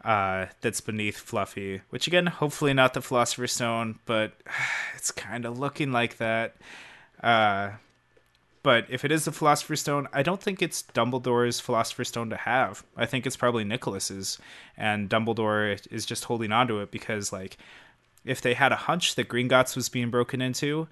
uh, 0.03 0.47
that's 0.61 0.81
beneath 0.81 1.17
Fluffy. 1.17 1.81
Which 1.89 2.07
again, 2.07 2.25
hopefully 2.27 2.73
not 2.73 2.93
the 2.93 3.01
Philosopher's 3.01 3.53
Stone, 3.53 3.99
but 4.05 4.33
it's 4.95 5.11
kind 5.11 5.45
of 5.45 5.59
looking 5.59 5.91
like 5.91 6.17
that. 6.17 6.55
Uh, 7.21 7.71
but 8.63 8.85
if 8.89 9.03
it 9.03 9.11
is 9.11 9.25
the 9.25 9.31
Philosopher's 9.31 9.81
Stone, 9.81 10.07
I 10.13 10.23
don't 10.23 10.41
think 10.41 10.61
it's 10.61 10.83
Dumbledore's 10.83 11.59
Philosopher's 11.59 12.09
Stone 12.09 12.29
to 12.29 12.37
have. 12.37 12.83
I 12.95 13.05
think 13.05 13.25
it's 13.25 13.37
probably 13.37 13.63
Nicolas's, 13.63 14.37
and 14.77 15.09
Dumbledore 15.09 15.79
is 15.91 16.05
just 16.05 16.25
holding 16.25 16.51
onto 16.51 16.79
it 16.79 16.91
because, 16.91 17.33
like, 17.33 17.57
if 18.23 18.41
they 18.41 18.53
had 18.53 18.71
a 18.71 18.75
hunch 18.75 19.15
that 19.15 19.27
Gringotts 19.27 19.75
was 19.75 19.89
being 19.89 20.11
broken 20.11 20.41
into, 20.41 20.87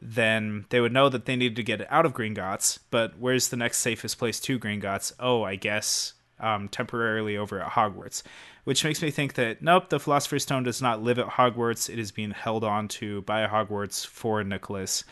then 0.00 0.64
they 0.70 0.80
would 0.80 0.92
know 0.92 1.08
that 1.10 1.26
they 1.26 1.36
needed 1.36 1.56
to 1.56 1.62
get 1.62 1.82
it 1.82 1.88
out 1.90 2.06
of 2.06 2.14
Gringotts. 2.14 2.78
But 2.90 3.18
where's 3.18 3.48
the 3.48 3.56
next 3.56 3.80
safest 3.80 4.18
place 4.18 4.40
to 4.40 4.58
Gringotts? 4.58 5.12
Oh, 5.20 5.42
I 5.42 5.56
guess 5.56 6.14
um, 6.38 6.68
temporarily 6.68 7.36
over 7.36 7.60
at 7.60 7.72
Hogwarts. 7.72 8.22
Which 8.64 8.84
makes 8.84 9.02
me 9.02 9.10
think 9.10 9.34
that 9.34 9.62
nope, 9.62 9.90
the 9.90 10.00
Philosopher's 10.00 10.42
Stone 10.42 10.62
does 10.62 10.80
not 10.80 11.02
live 11.02 11.18
at 11.18 11.28
Hogwarts. 11.28 11.90
It 11.90 11.98
is 11.98 12.12
being 12.12 12.30
held 12.30 12.64
on 12.64 12.88
to 12.88 13.22
by 13.22 13.46
Hogwarts 13.46 14.06
for 14.06 14.42
Nicolas. 14.42 15.04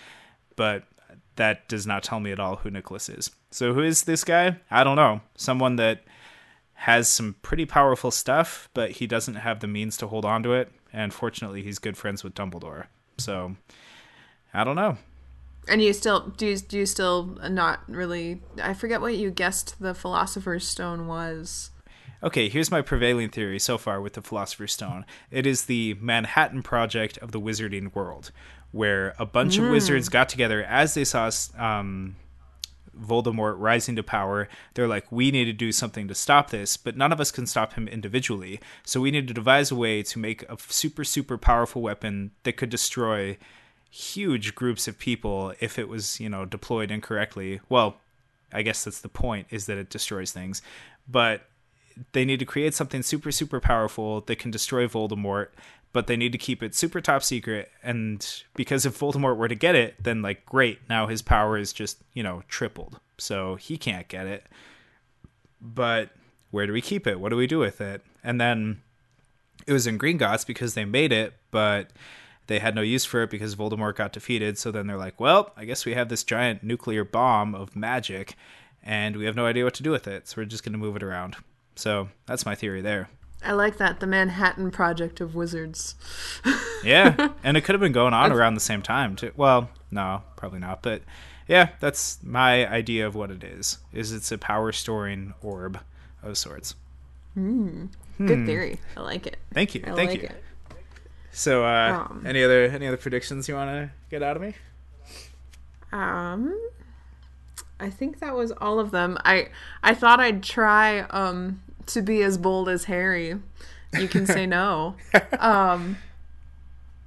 But 0.57 0.85
that 1.39 1.67
does 1.69 1.87
not 1.87 2.03
tell 2.03 2.21
me 2.21 2.31
at 2.31 2.39
all 2.39 2.57
who 2.57 2.71
Nicolas 2.71 3.09
is. 3.09 3.31
So 3.51 3.73
who 3.73 3.81
is 3.81 4.05
this 4.05 4.23
guy? 4.23 4.59
I 4.71 4.85
don't 4.85 4.97
know. 4.97 5.23
Someone 5.37 5.77
that 5.77 6.03
has 6.75 7.09
some 7.09 7.37
pretty 7.43 7.65
powerful 7.65 8.11
stuff, 8.11 8.69
but 8.75 8.93
he 8.93 9.07
doesn't 9.07 9.37
have 9.37 9.61
the 9.61 9.67
means 9.67 9.97
to 9.97 10.07
hold 10.07 10.25
on 10.25 10.43
to 10.43 10.53
it. 10.53 10.71
And 10.93 11.13
fortunately, 11.13 11.63
he's 11.63 11.79
good 11.79 11.97
friends 11.97 12.23
with 12.23 12.35
Dumbledore. 12.35 12.87
So 13.19 13.57
I 14.53 14.65
don't 14.65 14.77
know. 14.77 14.99
And 15.69 15.83
you 15.83 15.93
still 15.93 16.33
do 16.37 16.47
you, 16.47 16.57
do 16.57 16.79
you 16.79 16.87
still 16.87 17.37
not 17.49 17.81
really 17.89 18.41
I 18.63 18.75
forget 18.75 19.01
what 19.01 19.17
you 19.17 19.31
guessed 19.31 19.77
the 19.81 19.95
philosopher's 19.95 20.67
stone 20.67 21.07
was. 21.07 21.71
Okay, 22.21 22.49
here's 22.49 22.71
my 22.71 22.83
prevailing 22.83 23.29
theory 23.29 23.61
so 23.61 23.79
far 23.79 24.01
with 24.01 24.15
the 24.15 24.23
Philosopher's 24.23 24.73
Stone. 24.73 25.07
It 25.31 25.47
is 25.47 25.67
the 25.67 25.95
Manhattan 26.01 26.65
Project 26.65 27.17
of 27.19 27.31
the 27.31 27.41
wizarding 27.41 27.95
world, 27.95 28.33
where 28.73 29.15
a 29.21 29.27
bunch 29.27 29.57
mm. 29.57 29.65
of 29.65 29.71
wizards 29.71 30.09
got 30.09 30.29
together 30.29 30.65
as 30.65 30.95
they 30.95 31.05
saw 31.05 31.31
um, 31.57 32.17
Voldemort 33.01 33.55
rising 33.59 33.95
to 33.95 34.03
power. 34.03 34.49
They're 34.75 34.89
like, 34.89 35.13
we 35.13 35.31
need 35.31 35.45
to 35.45 35.53
do 35.53 35.71
something 35.71 36.09
to 36.09 36.15
stop 36.15 36.51
this, 36.51 36.77
but 36.77 36.97
none 36.97 37.13
of 37.13 37.21
us 37.21 37.31
can 37.31 37.47
stop 37.47 37.75
him 37.75 37.87
individually. 37.87 38.59
So 38.85 39.01
we 39.01 39.13
need 39.13 39.29
to 39.29 39.35
devise 39.35 39.71
a 39.71 39.77
way 39.77 40.03
to 40.03 40.19
make 40.19 40.43
a 40.51 40.57
super, 40.59 41.05
super 41.05 41.39
powerful 41.39 41.83
weapon 41.83 42.33
that 42.43 42.57
could 42.57 42.71
destroy 42.71 43.39
huge 43.91 44.57
groups 44.57 44.89
of 44.89 44.99
people 44.99 45.55
if 45.61 45.79
it 45.79 45.89
was, 45.89 46.19
you 46.19 46.29
know, 46.29 46.45
deployed 46.45 46.91
incorrectly. 46.91 47.61
Well, 47.69 47.99
I 48.53 48.63
guess 48.63 48.83
that's 48.83 49.01
the 49.01 49.09
point, 49.09 49.47
is 49.51 49.67
that 49.67 49.79
it 49.79 49.89
destroys 49.89 50.33
things. 50.33 50.63
But 51.07 51.43
they 52.13 52.25
need 52.25 52.39
to 52.39 52.45
create 52.45 52.75
something 52.75 53.03
super, 53.03 53.33
super 53.33 53.61
powerful 53.61 54.21
that 54.23 54.39
can 54.39 54.51
destroy 54.51 54.87
Voldemort 54.87 55.49
but 55.93 56.07
they 56.07 56.17
need 56.17 56.33
to 56.33 56.39
keep 56.39 56.63
it 56.63 56.75
super 56.75 57.01
top 57.01 57.23
secret. 57.23 57.71
And 57.83 58.25
because 58.55 58.85
if 58.85 58.99
Voldemort 58.99 59.37
were 59.37 59.49
to 59.49 59.55
get 59.55 59.75
it, 59.75 60.03
then 60.03 60.23
like 60.23 60.45
great, 60.45 60.81
now 60.89 61.07
his 61.07 61.23
power 61.23 61.57
is 61.57 61.73
just 61.73 61.99
you 62.13 62.23
know 62.23 62.43
tripled, 62.49 63.01
so 63.17 63.55
he 63.57 63.77
can't 63.77 64.09
get 64.09 64.27
it. 64.27 64.45
But 65.61 66.11
where 66.51 66.67
do 66.67 66.73
we 66.73 66.81
keep 66.81 67.07
it? 67.07 67.21
What 67.21 67.31
do 67.31 67.37
we 67.37 67.47
do 67.47 67.59
with 67.59 67.81
it? 67.81 68.03
And 68.23 68.41
then 68.41 68.83
it 69.67 69.73
was 69.73 69.87
in 69.87 69.99
Gringotts 69.99 70.47
because 70.47 70.75
they 70.75 70.85
made 70.85 71.13
it, 71.13 71.35
but 71.51 71.91
they 72.47 72.59
had 72.59 72.75
no 72.75 72.81
use 72.81 73.05
for 73.05 73.23
it 73.23 73.31
because 73.31 73.57
Voldemort 73.57 73.97
got 73.97 74.13
defeated. 74.13 74.57
So 74.57 74.71
then 74.71 74.87
they're 74.87 74.97
like, 74.97 75.21
well, 75.21 75.53
I 75.57 75.65
guess 75.65 75.85
we 75.85 75.95
have 75.95 76.09
this 76.09 76.25
giant 76.25 76.63
nuclear 76.63 77.05
bomb 77.05 77.55
of 77.55 77.77
magic, 77.77 78.37
and 78.83 79.17
we 79.17 79.25
have 79.25 79.37
no 79.37 79.47
idea 79.47 79.65
what 79.65 79.75
to 79.75 79.83
do 79.83 79.91
with 79.91 80.07
it. 80.07 80.29
So 80.29 80.41
we're 80.41 80.47
just 80.47 80.65
going 80.65 80.73
to 80.73 80.79
move 80.79 80.97
it 80.97 81.03
around. 81.03 81.37
So 81.79 82.09
that's 82.27 82.45
my 82.45 82.57
theory 82.57 82.81
there. 82.81 83.09
I 83.45 83.53
like 83.53 83.77
that 83.77 84.01
the 84.01 84.07
Manhattan 84.07 84.73
Project 84.73 85.21
of 85.21 85.37
Wizards. 85.37 85.95
yeah, 86.85 87.29
and 87.45 87.57
it 87.57 87.61
could 87.61 87.75
have 87.75 87.81
been 87.81 87.93
going 87.93 88.13
on 88.15 88.33
around 88.33 88.55
the 88.55 88.61
same 88.61 88.83
time 88.83 89.15
too. 89.15 89.31
Well, 89.37 89.71
no, 89.93 90.23
probably 90.35 90.59
not. 90.59 90.83
But 90.83 91.03
yeah, 91.47 91.71
that's 91.79 92.19
my 92.25 92.69
idea 92.69 93.07
of 93.07 93.15
what 93.15 93.31
it 93.31 93.45
is. 93.45 93.79
Is 93.93 94.11
it's 94.11 94.33
a 94.33 94.39
power 94.39 94.73
storing 94.73 95.35
orb 95.41 95.79
of 96.21 96.37
sorts. 96.37 96.75
Mm, 97.37 97.91
good 98.19 98.39
hmm. 98.39 98.47
theory. 98.47 98.81
I 98.97 99.01
like 99.03 99.29
it. 99.29 99.37
Thank 99.55 99.77
you. 99.77 99.85
I 99.87 99.95
Thank 99.95 100.11
like 100.11 100.23
you. 100.23 100.29
It. 100.29 100.45
So, 101.31 101.65
uh, 101.65 102.07
um, 102.11 102.25
any 102.27 102.43
other 102.43 102.65
any 102.65 102.89
other 102.89 102.97
predictions 102.97 103.49
you 103.49 103.55
want 103.55 103.71
to 103.71 103.91
get 104.11 104.25
out 104.25 104.35
of 104.35 104.43
me? 104.43 104.55
Um, 105.93 106.59
I 107.79 107.89
think 107.89 108.19
that 108.19 108.35
was 108.35 108.51
all 108.51 108.81
of 108.81 108.91
them. 108.91 109.17
I 109.25 109.51
I 109.83 109.95
thought 109.95 110.19
I'd 110.19 110.43
try 110.43 111.01
um 111.03 111.63
to 111.89 112.03
be 112.03 112.23
as 112.23 112.39
bold 112.39 112.69
as 112.69 112.85
Harry, 112.85 113.39
you 113.99 114.09
can 114.09 114.27
say 114.27 114.47
no. 114.47 114.97
Um, 115.39 115.99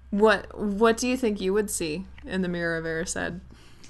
what 0.09 0.57
what 0.57 0.97
do 0.97 1.07
you 1.07 1.15
think 1.17 1.39
you 1.39 1.53
would 1.53 1.69
see 1.69 2.05
in 2.25 2.41
the 2.41 2.49
mirror 2.49 2.77
of 2.77 2.85
Erised? 2.85 3.39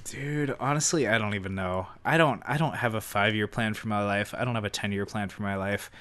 Dude, 0.03 0.55
honestly, 0.59 1.07
I 1.07 1.17
don't 1.17 1.35
even 1.35 1.55
know. 1.55 1.87
I 2.05 2.17
don't 2.17 2.41
I 2.45 2.57
don't 2.57 2.75
have 2.75 2.95
a 2.95 2.99
5-year 2.99 3.47
plan 3.47 3.73
for 3.73 3.87
my 3.87 4.03
life. 4.03 4.33
I 4.37 4.45
don't 4.45 4.55
have 4.55 4.65
a 4.65 4.69
10-year 4.69 5.05
plan 5.05 5.29
for 5.29 5.41
my 5.41 5.55
life. 5.55 5.91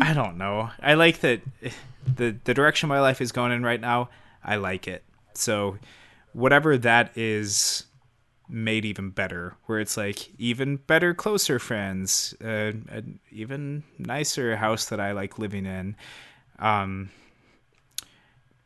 I 0.00 0.12
don't 0.12 0.36
know. 0.36 0.70
I 0.80 0.94
like 0.94 1.20
that 1.20 1.40
the 2.16 2.36
the 2.44 2.54
direction 2.54 2.88
my 2.88 3.00
life 3.00 3.20
is 3.20 3.32
going 3.32 3.52
in 3.52 3.62
right 3.62 3.80
now. 3.80 4.10
I 4.44 4.56
like 4.56 4.86
it. 4.88 5.02
So 5.34 5.78
whatever 6.32 6.76
that 6.78 7.16
is 7.16 7.84
made 8.48 8.84
even 8.84 9.10
better 9.10 9.56
where 9.64 9.80
it's 9.80 9.96
like 9.96 10.30
even 10.38 10.76
better 10.76 11.12
closer 11.14 11.58
friends 11.58 12.34
uh, 12.42 12.72
an 12.88 13.18
even 13.30 13.82
nicer 13.98 14.56
house 14.56 14.86
that 14.86 15.00
i 15.00 15.12
like 15.12 15.38
living 15.38 15.66
in. 15.66 15.96
Um 16.58 17.10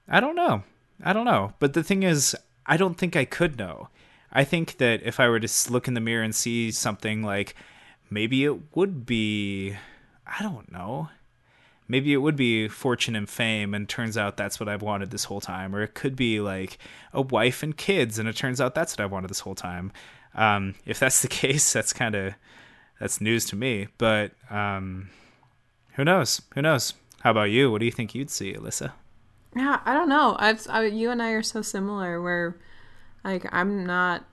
i 0.08 0.20
don't 0.20 0.36
know. 0.36 0.62
I 1.02 1.12
don't 1.12 1.24
know. 1.24 1.54
But 1.58 1.72
the 1.72 1.82
thing 1.82 2.02
is 2.02 2.36
i 2.66 2.76
don't 2.76 2.98
think 2.98 3.16
i 3.16 3.24
could 3.24 3.58
know. 3.58 3.88
I 4.32 4.44
think 4.44 4.78
that 4.78 5.02
if 5.02 5.18
i 5.18 5.28
were 5.28 5.40
to 5.40 5.72
look 5.72 5.88
in 5.88 5.94
the 5.94 6.00
mirror 6.00 6.22
and 6.22 6.34
see 6.34 6.70
something 6.70 7.22
like 7.22 7.54
maybe 8.10 8.44
it 8.44 8.76
would 8.76 9.06
be 9.06 9.76
i 10.26 10.42
don't 10.42 10.70
know 10.70 11.08
maybe 11.90 12.12
it 12.12 12.18
would 12.18 12.36
be 12.36 12.68
fortune 12.68 13.16
and 13.16 13.28
fame 13.28 13.74
and 13.74 13.88
turns 13.88 14.16
out 14.16 14.36
that's 14.36 14.60
what 14.60 14.68
I've 14.68 14.80
wanted 14.80 15.10
this 15.10 15.24
whole 15.24 15.40
time. 15.40 15.74
Or 15.74 15.82
it 15.82 15.94
could 15.94 16.14
be 16.14 16.40
like 16.40 16.78
a 17.12 17.20
wife 17.20 17.62
and 17.64 17.76
kids 17.76 18.18
and 18.18 18.28
it 18.28 18.36
turns 18.36 18.60
out 18.60 18.74
that's 18.74 18.96
what 18.96 19.04
I've 19.04 19.10
wanted 19.10 19.28
this 19.28 19.40
whole 19.40 19.56
time. 19.56 19.90
Um, 20.34 20.76
if 20.86 21.00
that's 21.00 21.20
the 21.20 21.28
case 21.42 21.72
that's 21.72 21.92
kind 21.92 22.14
of 22.14 22.34
that's 23.00 23.20
news 23.20 23.44
to 23.46 23.56
me. 23.56 23.88
But 23.98 24.32
um, 24.50 25.10
who 25.94 26.04
knows? 26.04 26.40
Who 26.54 26.62
knows? 26.62 26.94
How 27.20 27.32
about 27.32 27.50
you? 27.50 27.70
What 27.70 27.80
do 27.80 27.86
you 27.86 27.92
think 27.92 28.14
you'd 28.14 28.30
see 28.30 28.54
Alyssa? 28.54 28.92
Yeah 29.56 29.80
I 29.84 29.92
don't 29.92 30.08
know. 30.08 30.36
I've 30.38 30.64
I, 30.70 30.84
you 30.84 31.10
and 31.10 31.20
I 31.20 31.30
are 31.30 31.42
so 31.42 31.60
similar 31.60 32.22
where 32.22 32.56
like 33.24 33.46
I'm 33.52 33.84
not 33.84 34.24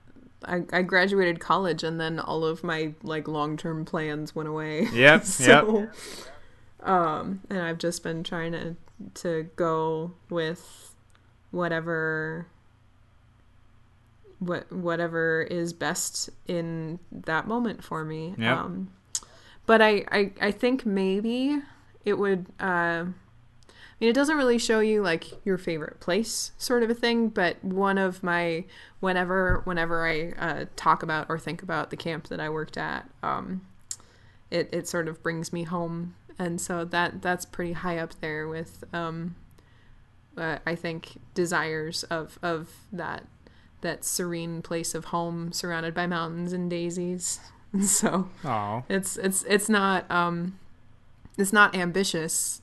I, 0.44 0.62
I 0.72 0.82
graduated 0.82 1.40
college 1.40 1.82
and 1.82 2.00
then 2.00 2.20
all 2.20 2.44
of 2.44 2.62
my 2.62 2.94
like 3.02 3.26
long 3.26 3.56
term 3.56 3.84
plans 3.84 4.36
went 4.36 4.48
away. 4.48 4.86
Yep. 4.92 5.24
so, 5.24 5.78
yep. 5.80 5.94
Um, 6.82 7.40
and 7.50 7.60
I've 7.60 7.78
just 7.78 8.02
been 8.02 8.22
trying 8.22 8.52
to 8.52 8.76
to 9.14 9.48
go 9.56 10.12
with 10.28 10.94
whatever 11.50 12.46
what 14.38 14.70
whatever 14.72 15.42
is 15.42 15.72
best 15.72 16.30
in 16.46 16.98
that 17.10 17.46
moment 17.46 17.82
for 17.82 18.04
me. 18.04 18.34
Yep. 18.38 18.56
Um, 18.56 18.90
but 19.66 19.82
I, 19.82 20.04
I 20.10 20.32
I 20.40 20.50
think 20.50 20.86
maybe 20.86 21.60
it 22.04 22.14
would 22.14 22.46
uh, 22.60 23.04
I 24.00 24.04
mean, 24.04 24.10
it 24.10 24.14
doesn't 24.14 24.36
really 24.36 24.58
show 24.58 24.78
you 24.78 25.02
like 25.02 25.44
your 25.44 25.58
favorite 25.58 25.98
place, 25.98 26.52
sort 26.56 26.84
of 26.84 26.90
a 26.90 26.94
thing. 26.94 27.30
But 27.30 27.62
one 27.64 27.98
of 27.98 28.22
my 28.22 28.64
whenever 29.00 29.62
whenever 29.64 30.06
I 30.06 30.30
uh, 30.38 30.64
talk 30.76 31.02
about 31.02 31.26
or 31.28 31.36
think 31.38 31.62
about 31.62 31.90
the 31.90 31.96
camp 31.96 32.28
that 32.28 32.38
I 32.38 32.48
worked 32.48 32.78
at, 32.78 33.10
um, 33.24 33.62
it 34.52 34.68
it 34.72 34.86
sort 34.86 35.08
of 35.08 35.20
brings 35.20 35.52
me 35.52 35.64
home 35.64 36.14
and 36.38 36.60
so 36.60 36.84
that 36.84 37.22
that's 37.22 37.44
pretty 37.44 37.72
high 37.72 37.98
up 37.98 38.18
there 38.20 38.48
with 38.48 38.84
um, 38.92 39.34
uh, 40.36 40.58
I 40.66 40.74
think 40.74 41.20
desires 41.34 42.04
of 42.04 42.38
of 42.42 42.70
that 42.92 43.24
that 43.80 44.04
serene 44.04 44.62
place 44.62 44.94
of 44.94 45.06
home 45.06 45.52
surrounded 45.52 45.94
by 45.94 46.06
mountains 46.06 46.52
and 46.52 46.68
daisies. 46.70 47.40
so 47.82 48.28
Aww. 48.42 48.84
it's 48.88 49.16
it's 49.16 49.44
it's 49.44 49.68
not 49.68 50.10
um, 50.10 50.58
it's 51.36 51.52
not 51.52 51.74
ambitious 51.74 52.62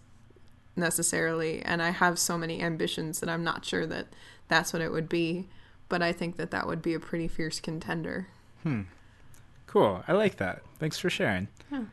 necessarily, 0.75 1.61
and 1.61 1.81
I 1.81 1.91
have 1.91 2.19
so 2.19 2.37
many 2.37 2.61
ambitions 2.61 3.19
that 3.19 3.29
I'm 3.29 3.43
not 3.43 3.65
sure 3.65 3.85
that 3.87 4.07
that's 4.47 4.73
what 4.73 4.81
it 4.81 4.91
would 4.91 5.09
be. 5.09 5.47
But 5.87 6.01
I 6.01 6.13
think 6.13 6.37
that 6.37 6.49
that 6.49 6.65
would 6.65 6.81
be 6.81 6.95
a 6.95 6.99
pretty 6.99 7.27
fierce 7.27 7.59
contender. 7.59 8.27
Hmm. 8.63 8.81
Cool. 9.67 10.03
I 10.07 10.13
like 10.13 10.37
that. 10.37 10.63
Thanks 10.79 10.97
for 10.97 11.11
sharing. 11.11 11.47
Yeah. 11.71 11.83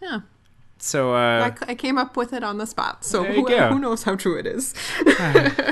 Yeah. 0.00 0.20
So 0.86 1.14
uh, 1.14 1.50
I, 1.50 1.72
I, 1.72 1.74
came 1.74 1.98
up 1.98 2.16
with 2.16 2.32
it 2.32 2.44
on 2.44 2.58
the 2.58 2.66
spot. 2.66 3.04
So 3.04 3.24
who, 3.24 3.44
who, 3.44 3.78
knows 3.80 4.04
how 4.04 4.14
true 4.14 4.38
it 4.38 4.46
is? 4.46 4.72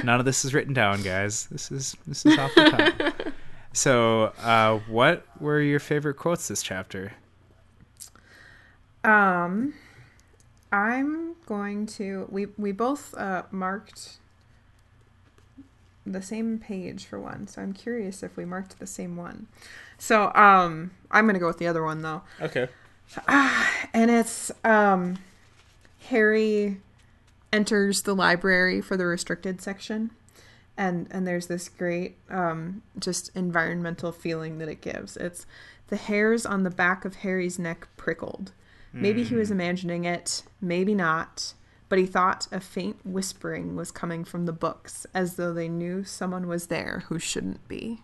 None 0.03 0.19
of 0.19 0.25
this 0.25 0.45
is 0.45 0.53
written 0.53 0.75
down, 0.75 1.03
guys. 1.03 1.47
This 1.53 1.71
is 1.71 1.97
this 2.05 2.27
is 2.27 2.37
off 2.37 2.53
the 2.57 2.71
top. 2.71 3.33
so, 3.73 4.33
uh, 4.43 4.81
what 4.89 5.25
were 5.39 5.61
your 5.61 5.79
favorite 5.79 6.15
quotes 6.15 6.49
this 6.49 6.65
chapter? 6.65 7.13
Um, 9.05 9.75
I'm 10.73 11.37
going 11.47 11.87
to. 11.87 12.27
We 12.29 12.47
we 12.59 12.73
both 12.73 13.15
uh, 13.15 13.45
marked 13.53 14.19
the 16.05 16.23
same 16.23 16.59
page 16.59 17.05
for 17.05 17.21
one, 17.21 17.47
so 17.47 17.63
I'm 17.63 17.73
curious 17.73 18.25
if 18.25 18.37
we 18.37 18.45
marked 18.45 18.81
the 18.81 18.87
same 18.87 19.17
one. 19.17 19.47
So 19.97 20.33
um, 20.35 20.91
I'm 21.13 21.25
gonna 21.27 21.39
go 21.39 21.47
with 21.47 21.59
the 21.59 21.69
other 21.69 21.85
one 21.85 22.03
though, 22.03 22.23
Okay. 22.41 22.69
And 23.29 24.11
it's 24.11 24.51
um, 24.65 25.19
Harry 26.09 26.79
enters 27.53 28.03
the 28.03 28.15
library 28.15 28.81
for 28.81 28.97
the 28.97 29.07
restricted 29.07 29.61
section, 29.61 30.11
and 30.77 31.07
and 31.11 31.27
there's 31.27 31.47
this 31.47 31.69
great 31.69 32.17
um, 32.31 32.83
just 32.99 33.31
environmental 33.35 34.13
feeling 34.13 34.59
that 34.59 34.69
it 34.69 34.81
gives. 34.81 35.17
It's 35.17 35.47
the 35.89 35.97
hairs 35.97 36.45
on 36.47 36.63
the 36.65 36.71
back 36.71 37.05
of 37.05 37.17
Harry's 37.17 37.59
neck 37.59 37.89
prickled. 37.97 38.53
Maybe 38.97 39.25
he 39.25 39.35
was 39.35 39.51
imagining 39.51 40.05
it, 40.05 40.45
maybe 40.61 40.95
not, 40.95 41.55
but 41.89 41.99
he 41.99 42.07
thought 42.07 42.47
a 42.53 42.61
faint 42.61 43.05
whispering 43.05 43.75
was 43.75 43.91
coming 43.91 44.23
from 44.23 44.47
the 44.47 44.53
books, 44.53 45.05
as 45.13 45.35
though 45.35 45.53
they 45.53 45.69
knew 45.69 46.05
someone 46.05 46.47
was 46.47 46.69
there 46.69 47.03
who 47.09 47.19
shouldn't 47.19 47.67
be. 47.67 48.04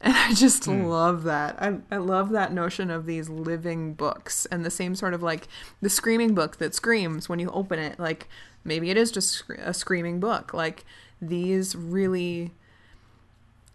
And 0.00 0.14
I 0.14 0.32
just 0.32 0.68
love 0.68 1.24
that. 1.24 1.60
I, 1.60 1.78
I 1.90 1.96
love 1.96 2.30
that 2.30 2.52
notion 2.52 2.90
of 2.90 3.04
these 3.04 3.28
living 3.28 3.94
books 3.94 4.46
and 4.46 4.64
the 4.64 4.70
same 4.70 4.94
sort 4.94 5.12
of 5.12 5.22
like 5.22 5.48
the 5.80 5.90
screaming 5.90 6.34
book 6.34 6.58
that 6.58 6.74
screams 6.74 7.28
when 7.28 7.40
you 7.40 7.50
open 7.50 7.80
it. 7.80 7.98
Like 7.98 8.28
maybe 8.64 8.90
it 8.90 8.96
is 8.96 9.10
just 9.10 9.42
a 9.58 9.74
screaming 9.74 10.20
book. 10.20 10.54
Like 10.54 10.84
these 11.20 11.74
really 11.74 12.52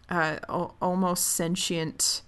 uh, 0.08 0.38
al- 0.48 0.76
almost 0.80 1.26
sentient 1.26 2.22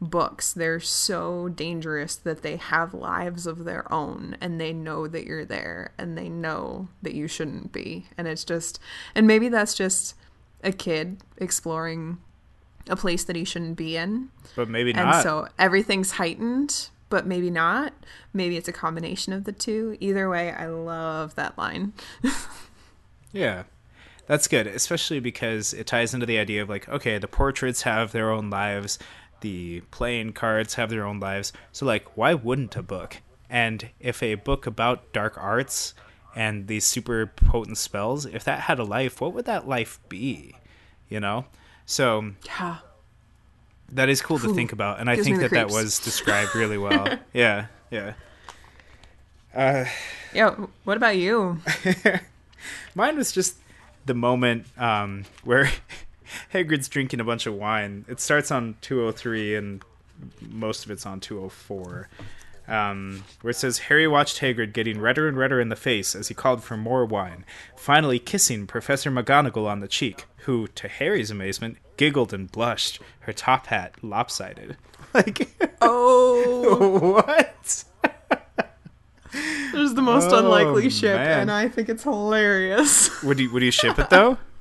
books. 0.00 0.52
They're 0.52 0.80
so 0.80 1.48
dangerous 1.48 2.16
that 2.16 2.42
they 2.42 2.56
have 2.56 2.94
lives 2.94 3.46
of 3.46 3.64
their 3.64 3.90
own 3.92 4.36
and 4.40 4.60
they 4.60 4.72
know 4.72 5.06
that 5.06 5.24
you're 5.24 5.44
there 5.44 5.92
and 5.96 6.18
they 6.18 6.28
know 6.28 6.88
that 7.02 7.14
you 7.14 7.28
shouldn't 7.28 7.72
be. 7.72 8.06
And 8.18 8.26
it's 8.26 8.44
just, 8.44 8.80
and 9.14 9.26
maybe 9.26 9.48
that's 9.48 9.74
just 9.74 10.14
a 10.64 10.72
kid 10.72 11.22
exploring 11.38 12.18
a 12.88 12.96
place 12.96 13.24
that 13.24 13.36
he 13.36 13.44
shouldn't 13.44 13.76
be 13.76 13.96
in. 13.96 14.28
But 14.54 14.68
maybe 14.68 14.90
And 14.90 15.06
not. 15.06 15.14
And 15.16 15.22
so 15.22 15.48
everything's 15.58 16.12
heightened, 16.12 16.88
but 17.08 17.26
maybe 17.26 17.50
not. 17.50 17.92
Maybe 18.32 18.56
it's 18.56 18.68
a 18.68 18.72
combination 18.72 19.32
of 19.32 19.44
the 19.44 19.52
two. 19.52 19.96
Either 20.00 20.28
way, 20.28 20.52
I 20.52 20.66
love 20.66 21.34
that 21.34 21.56
line. 21.58 21.92
Yeah. 23.36 23.64
That's 24.26 24.48
good, 24.48 24.66
especially 24.66 25.20
because 25.20 25.72
it 25.72 25.86
ties 25.86 26.14
into 26.14 26.26
the 26.26 26.38
idea 26.38 26.62
of 26.62 26.68
like, 26.68 26.88
okay, 26.88 27.18
the 27.18 27.28
portraits 27.28 27.82
have 27.82 28.10
their 28.10 28.30
own 28.30 28.50
lives, 28.50 28.98
the 29.40 29.82
playing 29.92 30.32
cards 30.32 30.74
have 30.74 30.90
their 30.90 31.06
own 31.06 31.20
lives. 31.20 31.52
So 31.70 31.86
like, 31.86 32.16
why 32.16 32.34
wouldn't 32.34 32.74
a 32.74 32.82
book? 32.82 33.18
And 33.48 33.90
if 34.00 34.22
a 34.22 34.34
book 34.34 34.66
about 34.66 35.12
dark 35.12 35.36
arts 35.38 35.94
and 36.34 36.66
these 36.66 36.84
super 36.84 37.26
potent 37.26 37.78
spells, 37.78 38.26
if 38.26 38.42
that 38.44 38.60
had 38.60 38.80
a 38.80 38.84
life, 38.84 39.20
what 39.20 39.32
would 39.34 39.44
that 39.44 39.68
life 39.68 40.00
be? 40.08 40.56
You 41.08 41.20
know? 41.20 41.44
So 41.86 42.32
Yeah. 42.44 42.78
that 43.92 44.08
is 44.08 44.20
cool 44.20 44.38
to 44.40 44.52
think 44.52 44.72
about, 44.72 45.00
and 45.00 45.08
I 45.08 45.16
think 45.16 45.38
that 45.38 45.50
the 45.50 45.56
that 45.56 45.68
was 45.70 45.98
described 46.00 46.54
really 46.54 46.78
well. 46.78 47.18
yeah, 47.32 47.66
yeah. 47.90 48.14
Uh, 49.54 49.84
Yeah. 50.34 50.50
What 50.84 50.96
about 50.96 51.16
you? 51.16 51.60
Mine 52.94 53.16
was 53.16 53.32
just 53.32 53.56
the 54.04 54.14
moment 54.14 54.66
um, 54.76 55.24
where 55.44 55.70
Hagrid's 56.52 56.88
drinking 56.88 57.20
a 57.20 57.24
bunch 57.24 57.46
of 57.46 57.54
wine. 57.54 58.04
It 58.08 58.20
starts 58.20 58.50
on 58.50 58.76
203 58.82 59.54
and 59.54 59.82
most 60.40 60.84
of 60.84 60.90
it's 60.90 61.06
on 61.06 61.20
204. 61.20 62.08
Um, 62.68 63.22
where 63.42 63.52
it 63.52 63.56
says 63.56 63.78
Harry 63.78 64.08
watched 64.08 64.40
Hagrid 64.40 64.72
getting 64.72 65.00
redder 65.00 65.28
and 65.28 65.36
redder 65.36 65.60
in 65.60 65.68
the 65.68 65.76
face 65.76 66.16
as 66.16 66.28
he 66.28 66.34
called 66.34 66.64
for 66.64 66.76
more 66.76 67.04
wine, 67.04 67.44
finally 67.76 68.18
kissing 68.18 68.66
Professor 68.66 69.10
McGonagall 69.10 69.66
on 69.68 69.78
the 69.80 69.86
cheek, 69.88 70.24
who, 70.38 70.66
to 70.68 70.88
Harry's 70.88 71.30
amazement, 71.30 71.78
giggled 71.96 72.32
and 72.34 72.50
blushed, 72.50 72.98
her 73.20 73.32
top 73.32 73.66
hat 73.68 73.94
lopsided. 74.02 74.76
Like, 75.14 75.48
Oh, 75.80 76.98
what? 77.14 77.84
there's 79.72 79.94
the 79.94 80.02
most 80.02 80.30
Oh, 80.30 80.38
unlikely 80.38 80.90
ship, 80.90 81.16
man. 81.16 81.42
and 81.42 81.50
I 81.50 81.68
think 81.68 81.88
it's 81.88 82.02
hilarious. 82.02 83.22
Would 83.22 83.38
you 83.40 83.50
would 83.52 83.62
you 83.62 83.70
ship 83.70 83.98
it 83.98 84.10
though? 84.10 84.38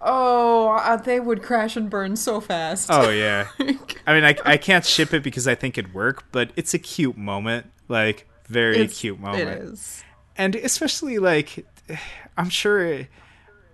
Oh, 0.00 0.68
uh, 0.70 0.96
they 0.96 1.20
would 1.20 1.42
crash 1.42 1.76
and 1.76 1.90
burn 1.90 2.16
so 2.16 2.40
fast. 2.40 2.88
Oh 2.90 3.10
yeah. 3.10 3.48
I 4.06 4.14
mean, 4.14 4.24
I, 4.24 4.34
I 4.44 4.56
can't 4.56 4.84
ship 4.84 5.12
it 5.12 5.22
because 5.22 5.46
I 5.46 5.54
think 5.54 5.76
it'd 5.76 5.92
work, 5.94 6.24
but 6.32 6.50
it's 6.56 6.72
a 6.74 6.78
cute 6.78 7.16
moment, 7.18 7.66
like 7.88 8.26
very 8.46 8.76
It's- 8.76 8.98
cute 9.00 9.20
moment, 9.20 9.42
It 9.48 9.62
is. 9.62 10.02
and 10.36 10.56
especially 10.56 11.18
like, 11.18 11.66
I'm 12.38 12.48
sure, 12.48 13.06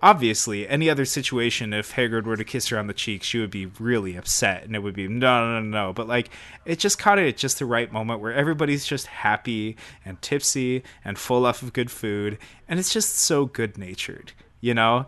obviously, 0.03 0.69
any 0.69 0.91
other 0.91 1.05
situation, 1.05 1.73
if 1.73 1.95
Hagrid 1.95 2.25
were 2.25 2.37
to 2.37 2.45
kiss 2.45 2.69
her 2.69 2.79
on 2.79 2.87
the 2.87 2.93
cheek, 2.95 3.23
she 3.23 3.39
would 3.39 3.51
be 3.51 3.67
really 3.79 4.17
upset, 4.17 4.65
and 4.65 4.75
it 4.75 4.81
would 4.81 4.95
be 4.95 5.07
no, 5.09 5.47
no, 5.47 5.61
no, 5.61 5.87
no. 5.87 5.93
But 5.93 6.09
like, 6.09 6.31
it 6.65 6.79
just 6.79 6.99
caught 6.99 7.19
it 7.19 7.29
at 7.29 7.37
just 7.37 7.59
the 7.61 7.67
right 7.67 7.93
moment 7.93 8.21
where 8.21 8.35
everybody's 8.35 8.85
just 8.85 9.07
happy 9.07 9.77
and 10.05 10.21
tipsy 10.23 10.83
and 11.05 11.19
full 11.19 11.47
off 11.47 11.63
of 11.63 11.73
good 11.73 11.91
food, 11.91 12.39
and 12.69 12.79
it's 12.81 12.93
just 12.93 13.17
so 13.17 13.47
good 13.47 13.79
natured, 13.79 14.33
you 14.61 14.75
know, 14.75 15.07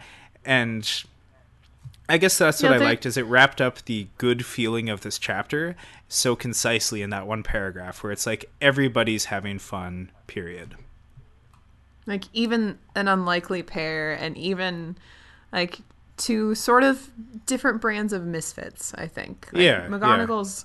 and. 0.49 1.05
I 2.11 2.17
guess 2.17 2.39
that's 2.39 2.63
what 2.63 2.71
Yeah, 2.71 2.77
I 2.77 2.81
liked 2.81 3.05
is 3.05 3.19
it 3.19 3.27
wrapped 3.27 3.61
up 3.61 3.85
the 3.85 4.07
good 4.17 4.47
feeling 4.47 4.89
of 4.89 5.03
this 5.03 5.19
chapter 5.19 5.77
so 6.09 6.35
concisely 6.35 7.03
in 7.03 7.11
that 7.11 7.27
one 7.27 7.43
paragraph 7.43 8.03
where 8.03 8.11
it's 8.13 8.25
like 8.25 8.47
everybody's 8.63 9.27
having 9.27 9.59
fun, 9.59 10.11
period. 10.27 10.75
Like 12.07 12.25
even 12.33 12.79
an 12.95 13.09
unlikely 13.09 13.63
pair, 13.63 14.15
and 14.15 14.39
even 14.39 14.97
like 15.53 15.81
two 16.17 16.55
sort 16.55 16.83
of 16.83 17.11
different 17.45 17.83
brands 17.83 18.15
of 18.15 18.25
misfits. 18.25 18.95
I 18.95 19.07
think. 19.07 19.49
Like, 19.53 19.63
Yeah, 19.63 19.83
yeah. 19.83 19.89
McGonagall's. 19.89 20.65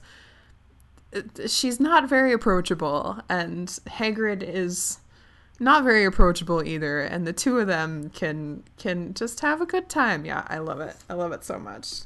uh, 1.13 1.47
She's 1.47 1.77
not 1.77 2.07
very 2.07 2.31
approachable, 2.31 3.19
and 3.27 3.67
Hagrid 3.87 4.43
is 4.43 4.99
not 5.63 5.83
very 5.83 6.03
approachable 6.05 6.63
either. 6.63 6.99
And 7.01 7.25
the 7.25 7.33
two 7.33 7.57
of 7.59 7.67
them 7.67 8.09
can 8.09 8.63
can 8.77 9.13
just 9.13 9.39
have 9.39 9.61
a 9.61 9.65
good 9.65 9.89
time. 9.89 10.25
Yeah, 10.25 10.45
I 10.47 10.57
love 10.59 10.79
it. 10.81 10.95
I 11.09 11.13
love 11.13 11.31
it 11.31 11.43
so 11.43 11.57
much. 11.59 12.01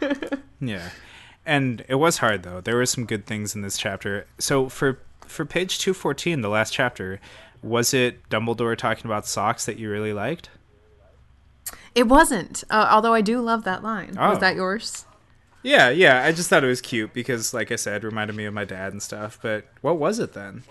Yeah. 0.60 0.90
And 1.44 1.84
it 1.88 1.96
was 1.96 2.18
hard 2.18 2.42
though. 2.42 2.60
There 2.60 2.76
were 2.76 2.86
some 2.86 3.04
good 3.04 3.26
things 3.26 3.54
in 3.54 3.60
this 3.62 3.76
chapter. 3.76 4.26
So 4.38 4.68
for 4.68 4.98
for 5.26 5.44
page 5.44 5.78
214, 5.78 6.40
the 6.40 6.48
last 6.48 6.72
chapter, 6.72 7.20
was 7.62 7.92
it 7.92 8.28
Dumbledore 8.30 8.76
talking 8.76 9.06
about 9.06 9.26
socks 9.26 9.66
that 9.66 9.78
you 9.78 9.90
really 9.90 10.12
liked? 10.12 10.50
it 11.94 12.06
wasn't, 12.08 12.62
uh, 12.70 12.88
although 12.90 13.14
I 13.14 13.22
do 13.22 13.40
love 13.40 13.64
that 13.64 13.82
line. 13.82 14.16
oh. 14.18 14.30
Was 14.30 14.38
that 14.40 14.54
yours? 14.54 15.04
Yeah, 15.62 15.88
yeah. 15.90 16.22
I 16.24 16.30
just 16.32 16.48
thought 16.48 16.62
it 16.62 16.68
was 16.68 16.80
cute 16.80 17.12
because 17.12 17.52
like 17.54 17.72
I 17.72 17.76
said, 17.76 18.04
reminded 18.04 18.36
me 18.36 18.44
of 18.44 18.54
my 18.54 18.64
dad 18.64 18.92
and 18.92 19.02
stuff. 19.02 19.38
But 19.42 19.66
what 19.80 19.98
was 19.98 20.18
it 20.18 20.32
then? 20.32 20.62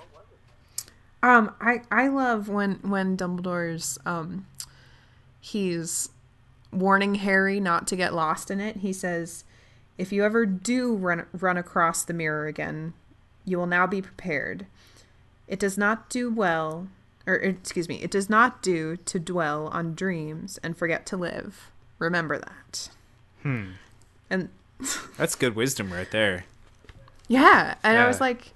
Um, 1.25 1.55
I 1.59 1.81
I 1.89 2.07
love 2.07 2.49
when 2.49 2.75
when 2.83 3.17
Dumbledore's 3.17 3.97
um, 4.05 4.45
he's 5.41 6.09
warning 6.71 7.15
Harry 7.15 7.59
not 7.59 7.87
to 7.87 7.95
get 7.95 8.13
lost 8.13 8.51
in 8.51 8.59
it. 8.59 8.77
He 8.77 8.93
says, 8.93 9.43
"If 9.97 10.11
you 10.11 10.23
ever 10.23 10.45
do 10.45 10.93
run 10.93 11.25
run 11.33 11.57
across 11.57 12.03
the 12.03 12.13
mirror 12.13 12.45
again, 12.45 12.93
you 13.43 13.57
will 13.57 13.65
now 13.65 13.87
be 13.87 14.03
prepared. 14.03 14.67
It 15.47 15.57
does 15.57 15.79
not 15.79 16.11
do 16.11 16.31
well, 16.31 16.89
or 17.25 17.33
excuse 17.33 17.89
me, 17.89 17.95
it 18.03 18.11
does 18.11 18.29
not 18.29 18.61
do 18.61 18.95
to 18.95 19.19
dwell 19.19 19.69
on 19.69 19.95
dreams 19.95 20.59
and 20.61 20.77
forget 20.77 21.07
to 21.07 21.17
live. 21.17 21.71
Remember 21.97 22.37
that." 22.37 22.89
Hmm. 23.41 23.71
And 24.29 24.49
That's 25.17 25.33
good 25.33 25.55
wisdom 25.55 25.91
right 25.91 26.11
there. 26.11 26.45
Yeah, 27.27 27.73
and 27.81 27.97
I 27.97 28.05
was 28.07 28.21
like, 28.21 28.53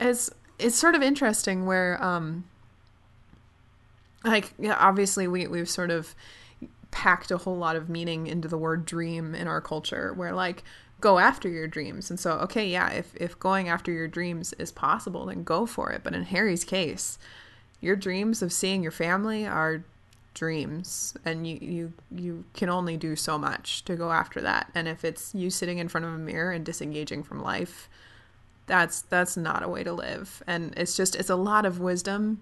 it's 0.00 0.28
it's 0.64 0.76
sort 0.76 0.94
of 0.94 1.02
interesting 1.02 1.66
where 1.66 2.02
um, 2.02 2.44
like 4.24 4.54
yeah, 4.58 4.76
obviously 4.80 5.28
we 5.28 5.46
we've 5.46 5.68
sort 5.68 5.90
of 5.90 6.14
packed 6.90 7.30
a 7.30 7.36
whole 7.36 7.56
lot 7.56 7.76
of 7.76 7.90
meaning 7.90 8.26
into 8.26 8.48
the 8.48 8.56
word 8.56 8.86
dream 8.86 9.34
in 9.34 9.46
our 9.46 9.60
culture, 9.60 10.14
where 10.14 10.32
like 10.32 10.64
go 11.00 11.18
after 11.18 11.50
your 11.50 11.68
dreams, 11.68 12.08
and 12.08 12.18
so 12.18 12.32
okay, 12.38 12.66
yeah, 12.66 12.90
if 12.90 13.14
if 13.16 13.38
going 13.38 13.68
after 13.68 13.92
your 13.92 14.08
dreams 14.08 14.54
is 14.54 14.72
possible, 14.72 15.26
then 15.26 15.44
go 15.44 15.66
for 15.66 15.90
it. 15.90 16.02
But 16.02 16.14
in 16.14 16.22
Harry's 16.22 16.64
case, 16.64 17.18
your 17.82 17.94
dreams 17.94 18.40
of 18.40 18.50
seeing 18.50 18.82
your 18.82 18.92
family 18.92 19.46
are 19.46 19.84
dreams 20.32 21.14
and 21.24 21.46
you 21.46 21.58
you 21.60 21.92
you 22.10 22.44
can 22.54 22.68
only 22.68 22.96
do 22.96 23.14
so 23.14 23.38
much 23.38 23.84
to 23.84 23.94
go 23.94 24.10
after 24.10 24.40
that 24.40 24.68
and 24.74 24.88
if 24.88 25.04
it's 25.04 25.32
you 25.32 25.48
sitting 25.48 25.78
in 25.78 25.86
front 25.86 26.04
of 26.04 26.12
a 26.12 26.18
mirror 26.18 26.50
and 26.50 26.66
disengaging 26.66 27.22
from 27.22 27.40
life 27.40 27.88
that's 28.66 29.02
that's 29.02 29.36
not 29.36 29.62
a 29.62 29.68
way 29.68 29.84
to 29.84 29.92
live 29.92 30.42
and 30.46 30.72
it's 30.76 30.96
just 30.96 31.14
it's 31.14 31.30
a 31.30 31.36
lot 31.36 31.66
of 31.66 31.80
wisdom 31.80 32.40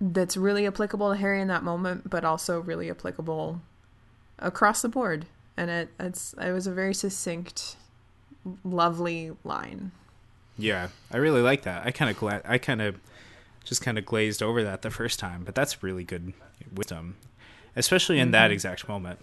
that's 0.00 0.36
really 0.36 0.66
applicable 0.66 1.10
to 1.12 1.16
harry 1.16 1.40
in 1.40 1.48
that 1.48 1.62
moment 1.62 2.08
but 2.08 2.24
also 2.24 2.60
really 2.60 2.90
applicable 2.90 3.60
across 4.38 4.82
the 4.82 4.88
board 4.88 5.26
and 5.56 5.70
it 5.70 5.88
it's 6.00 6.34
it 6.40 6.52
was 6.52 6.66
a 6.66 6.72
very 6.72 6.94
succinct 6.94 7.76
lovely 8.64 9.32
line 9.44 9.92
Yeah, 10.58 10.88
I 11.12 11.18
really 11.18 11.40
like 11.40 11.62
that. 11.62 11.86
I 11.86 11.92
kind 11.92 12.10
of 12.10 12.18
glad. 12.18 12.42
I 12.44 12.58
kind 12.58 12.82
of 12.82 12.98
just 13.64 13.80
kind 13.80 13.96
of 13.96 14.04
glazed 14.04 14.42
over 14.42 14.64
that 14.64 14.82
the 14.82 14.90
first 14.90 15.20
time. 15.20 15.44
But 15.44 15.54
that's 15.54 15.82
really 15.82 16.02
good 16.02 16.32
wisdom, 16.74 17.16
especially 17.76 18.18
in 18.18 18.26
mm-hmm. 18.26 18.32
that 18.32 18.50
exact 18.50 18.88
moment. 18.88 19.20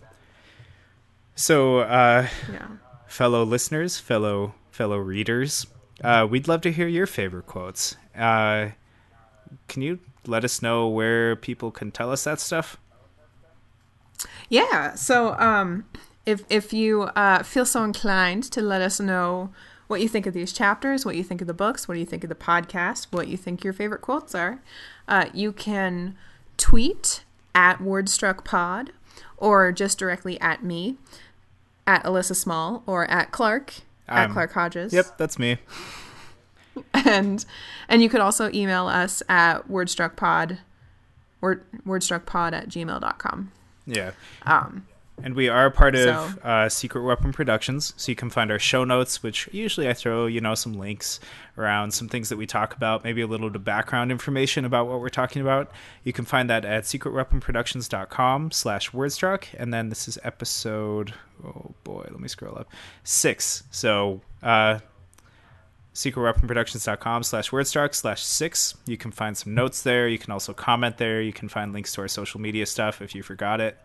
So, 1.35 1.79
uh, 1.79 2.27
yeah. 2.51 2.67
fellow 3.05 3.43
listeners, 3.43 3.99
fellow 3.99 4.55
fellow 4.71 4.97
readers, 4.97 5.67
uh, 6.03 6.27
we'd 6.29 6.47
love 6.47 6.61
to 6.61 6.71
hear 6.71 6.87
your 6.87 7.07
favorite 7.07 7.45
quotes. 7.45 7.95
Uh, 8.15 8.69
can 9.67 9.81
you 9.81 9.99
let 10.27 10.43
us 10.43 10.61
know 10.61 10.87
where 10.87 11.35
people 11.35 11.71
can 11.71 11.91
tell 11.91 12.11
us 12.11 12.23
that 12.23 12.39
stuff? 12.39 12.77
Yeah. 14.49 14.95
So, 14.95 15.37
um, 15.39 15.85
if 16.25 16.43
if 16.49 16.73
you 16.73 17.03
uh, 17.03 17.43
feel 17.43 17.65
so 17.65 17.83
inclined 17.83 18.43
to 18.51 18.61
let 18.61 18.81
us 18.81 18.99
know 18.99 19.51
what 19.87 20.01
you 20.01 20.07
think 20.07 20.25
of 20.25 20.33
these 20.33 20.51
chapters, 20.51 21.05
what 21.05 21.15
you 21.15 21.23
think 21.23 21.41
of 21.41 21.47
the 21.47 21.53
books, 21.53 21.87
what 21.87 21.93
do 21.93 21.99
you 21.99 22.05
think 22.05 22.23
of 22.23 22.29
the 22.29 22.35
podcast, 22.35 23.07
what 23.11 23.27
you 23.27 23.37
think 23.37 23.63
your 23.63 23.73
favorite 23.73 24.01
quotes 24.01 24.33
are, 24.33 24.61
uh, 25.07 25.25
you 25.33 25.51
can 25.51 26.15
tweet 26.57 27.23
at 27.53 27.77
WordstruckPod 27.77 28.89
or 29.37 29.71
just 29.71 29.99
directly 29.99 30.39
at 30.41 30.63
me, 30.63 30.97
at 31.85 32.03
Alyssa 32.03 32.35
Small, 32.35 32.81
or 32.87 33.09
at 33.11 33.31
Clark, 33.31 33.81
at 34.07 34.31
Clark 34.31 34.51
Hodges. 34.53 34.93
Yep, 34.93 35.17
that's 35.17 35.39
me. 35.39 35.57
and 36.93 37.45
and 37.87 38.01
you 38.01 38.09
could 38.09 38.21
also 38.21 38.49
email 38.53 38.87
us 38.87 39.23
at 39.29 39.67
wordstruckpod 39.69 40.59
word, 41.41 41.63
wordstruckpod 41.85 42.53
at 42.53 42.69
gmail.com. 42.69 43.51
Yeah. 43.85 44.11
Um, 44.43 44.87
and 45.23 45.33
we 45.33 45.47
are 45.47 45.71
part 45.71 45.95
of 45.95 46.01
so. 46.03 46.41
uh, 46.41 46.69
Secret 46.69 47.01
Weapon 47.03 47.31
Productions, 47.31 47.93
so 47.95 48.11
you 48.11 48.15
can 48.15 48.29
find 48.29 48.51
our 48.51 48.59
show 48.59 48.83
notes, 48.83 49.23
which 49.23 49.47
usually 49.51 49.87
I 49.87 49.93
throw, 49.93 50.25
you 50.25 50.41
know, 50.41 50.55
some 50.55 50.73
links 50.73 51.19
around 51.57 51.91
some 51.91 52.09
things 52.09 52.29
that 52.29 52.37
we 52.37 52.45
talk 52.45 52.75
about, 52.75 53.03
maybe 53.03 53.21
a 53.21 53.27
little 53.27 53.49
bit 53.49 53.55
of 53.55 53.63
background 53.63 54.11
information 54.11 54.65
about 54.65 54.87
what 54.87 54.99
we're 54.99 55.09
talking 55.09 55.41
about. 55.41 55.71
You 56.03 56.11
can 56.11 56.25
find 56.25 56.49
that 56.49 56.65
at 56.65 56.83
secretweaponproductions.com 56.83 58.51
slash 58.51 58.91
wordstruck. 58.91 59.45
And 59.57 59.73
then 59.73 59.89
this 59.89 60.07
is 60.07 60.19
episode, 60.23 61.13
oh 61.45 61.73
boy, 61.83 62.07
let 62.09 62.19
me 62.19 62.27
scroll 62.27 62.57
up, 62.57 62.69
six. 63.03 63.63
So, 63.71 64.21
uh, 64.43 64.79
secretweaponproductions.com 65.93 67.23
slash 67.23 67.51
wordstruck 67.51 67.95
slash 67.95 68.21
six. 68.21 68.75
You 68.85 68.97
can 68.97 69.11
find 69.11 69.37
some 69.37 69.55
notes 69.55 69.81
there. 69.81 70.09
You 70.09 70.17
can 70.17 70.33
also 70.33 70.53
comment 70.53 70.97
there. 70.97 71.21
You 71.21 71.31
can 71.31 71.47
find 71.47 71.71
links 71.71 71.93
to 71.93 72.01
our 72.01 72.09
social 72.09 72.41
media 72.41 72.65
stuff 72.65 73.01
if 73.01 73.15
you 73.15 73.23
forgot 73.23 73.61
it. 73.61 73.77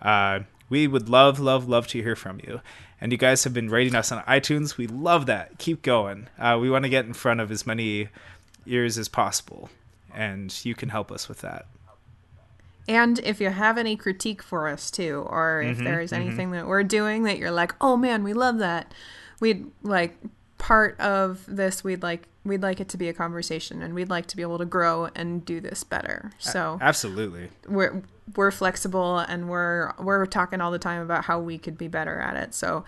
Uh, 0.00 0.40
we 0.68 0.86
would 0.86 1.08
love, 1.08 1.40
love, 1.40 1.68
love 1.68 1.86
to 1.88 2.02
hear 2.02 2.16
from 2.16 2.40
you. 2.46 2.60
And 3.00 3.12
you 3.12 3.18
guys 3.18 3.44
have 3.44 3.54
been 3.54 3.70
rating 3.70 3.94
us 3.94 4.12
on 4.12 4.22
iTunes. 4.24 4.76
We 4.76 4.86
love 4.86 5.26
that. 5.26 5.58
Keep 5.58 5.82
going. 5.82 6.28
Uh, 6.38 6.58
we 6.60 6.70
want 6.70 6.84
to 6.84 6.88
get 6.88 7.06
in 7.06 7.14
front 7.14 7.40
of 7.40 7.50
as 7.50 7.66
many 7.66 8.08
ears 8.66 8.98
as 8.98 9.08
possible, 9.08 9.70
and 10.14 10.54
you 10.64 10.74
can 10.74 10.90
help 10.90 11.10
us 11.10 11.28
with 11.28 11.40
that. 11.40 11.66
And 12.88 13.18
if 13.20 13.40
you 13.40 13.50
have 13.50 13.78
any 13.78 13.96
critique 13.96 14.42
for 14.42 14.68
us 14.68 14.90
too, 14.90 15.24
or 15.28 15.62
if 15.62 15.76
mm-hmm, 15.76 15.84
there's 15.84 16.10
mm-hmm. 16.10 16.22
anything 16.22 16.46
mm-hmm. 16.48 16.56
that 16.56 16.66
we're 16.66 16.82
doing 16.82 17.22
that 17.24 17.38
you're 17.38 17.50
like, 17.50 17.74
oh 17.80 17.96
man, 17.96 18.24
we 18.24 18.32
love 18.32 18.58
that, 18.58 18.92
we'd 19.38 19.70
like 19.82 20.16
part 20.60 21.00
of 21.00 21.42
this 21.48 21.82
we'd 21.82 22.02
like 22.02 22.28
we'd 22.44 22.62
like 22.62 22.80
it 22.80 22.88
to 22.90 22.98
be 22.98 23.08
a 23.08 23.14
conversation 23.14 23.82
and 23.82 23.94
we'd 23.94 24.10
like 24.10 24.26
to 24.26 24.36
be 24.36 24.42
able 24.42 24.58
to 24.58 24.64
grow 24.66 25.08
and 25.14 25.44
do 25.44 25.58
this 25.58 25.82
better. 25.82 26.30
So 26.38 26.78
absolutely. 26.80 27.48
we're 27.66 28.02
we're 28.36 28.50
flexible 28.50 29.18
and 29.18 29.48
we're 29.48 29.92
we're 29.98 30.26
talking 30.26 30.60
all 30.60 30.70
the 30.70 30.78
time 30.78 31.02
about 31.02 31.24
how 31.24 31.40
we 31.40 31.58
could 31.58 31.78
be 31.78 31.88
better 31.88 32.20
at 32.20 32.36
it. 32.36 32.54
So 32.54 32.84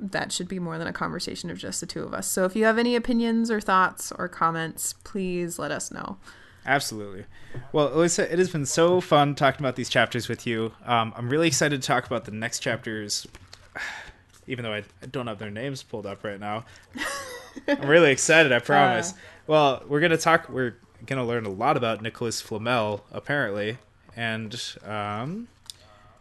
that 0.00 0.32
should 0.32 0.48
be 0.48 0.58
more 0.58 0.78
than 0.78 0.88
a 0.88 0.92
conversation 0.92 1.50
of 1.50 1.58
just 1.58 1.80
the 1.80 1.86
two 1.86 2.02
of 2.02 2.14
us. 2.14 2.26
So 2.26 2.44
if 2.44 2.56
you 2.56 2.64
have 2.64 2.78
any 2.78 2.96
opinions 2.96 3.50
or 3.50 3.60
thoughts 3.60 4.10
or 4.12 4.26
comments 4.26 4.94
please 5.04 5.58
let 5.58 5.70
us 5.70 5.92
know. 5.92 6.16
Absolutely. 6.64 7.26
Well 7.72 7.90
alyssa 7.90 8.24
it 8.24 8.38
has 8.38 8.50
been 8.50 8.66
so 8.66 9.02
fun 9.02 9.34
talking 9.34 9.60
about 9.60 9.76
these 9.76 9.90
chapters 9.90 10.28
with 10.28 10.46
you. 10.46 10.72
Um, 10.86 11.12
i'm 11.14 11.28
really 11.28 11.48
excited 11.48 11.82
to 11.82 11.86
talk 11.86 12.06
about 12.06 12.24
the 12.24 12.32
next 12.32 12.60
chapters 12.60 13.26
even 14.46 14.64
though 14.64 14.72
I, 14.72 14.84
I 15.02 15.06
don't 15.06 15.26
have 15.26 15.38
their 15.38 15.50
names 15.50 15.82
pulled 15.82 16.06
up 16.06 16.24
right 16.24 16.40
now. 16.40 16.64
I'm 17.68 17.88
really 17.88 18.10
excited. 18.10 18.52
I 18.52 18.58
promise. 18.58 19.12
Uh, 19.12 19.16
well, 19.46 19.82
we're 19.88 20.00
gonna 20.00 20.16
talk. 20.16 20.48
We're 20.48 20.76
gonna 21.06 21.24
learn 21.24 21.46
a 21.46 21.50
lot 21.50 21.76
about 21.76 22.02
Nicolas 22.02 22.40
Flamel, 22.40 23.04
apparently, 23.12 23.78
and 24.16 24.60
um, 24.84 25.48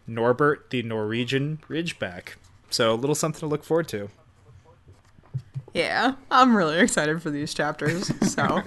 Norbert 0.07 0.69
the 0.69 0.83
Norwegian 0.83 1.59
Ridgeback. 1.69 2.35
So 2.69 2.93
a 2.93 2.95
little 2.95 3.15
something 3.15 3.39
to 3.41 3.47
look 3.47 3.63
forward 3.63 3.87
to. 3.89 4.09
Yeah, 5.73 6.15
I'm 6.29 6.55
really 6.55 6.79
excited 6.79 7.21
for 7.21 7.29
these 7.29 7.53
chapters. 7.53 8.11
So, 8.29 8.61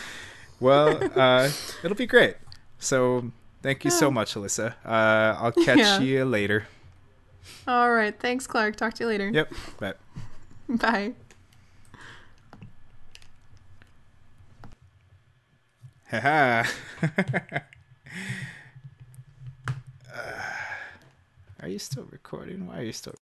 well, 0.60 0.98
uh, 1.16 1.50
it'll 1.84 1.96
be 1.96 2.06
great. 2.06 2.36
So, 2.78 3.30
thank 3.62 3.84
you 3.84 3.90
yeah. 3.90 3.96
so 3.96 4.10
much, 4.10 4.34
Alyssa. 4.34 4.74
Uh, 4.84 5.38
I'll 5.40 5.52
catch 5.52 5.78
yeah. 5.78 6.00
you 6.00 6.24
later. 6.24 6.66
All 7.66 7.92
right. 7.92 8.18
Thanks, 8.18 8.46
Clark. 8.46 8.76
Talk 8.76 8.94
to 8.94 9.04
you 9.04 9.08
later. 9.08 9.30
Yep. 9.30 9.52
Bye. 9.78 9.94
Bye. 10.68 11.12
Haha. 16.10 16.64
uh, 20.12 20.42
are 21.62 21.68
you 21.68 21.78
still 21.78 22.06
recording? 22.10 22.66
Why 22.66 22.80
are 22.80 22.84
you 22.84 22.92
still 22.92 23.14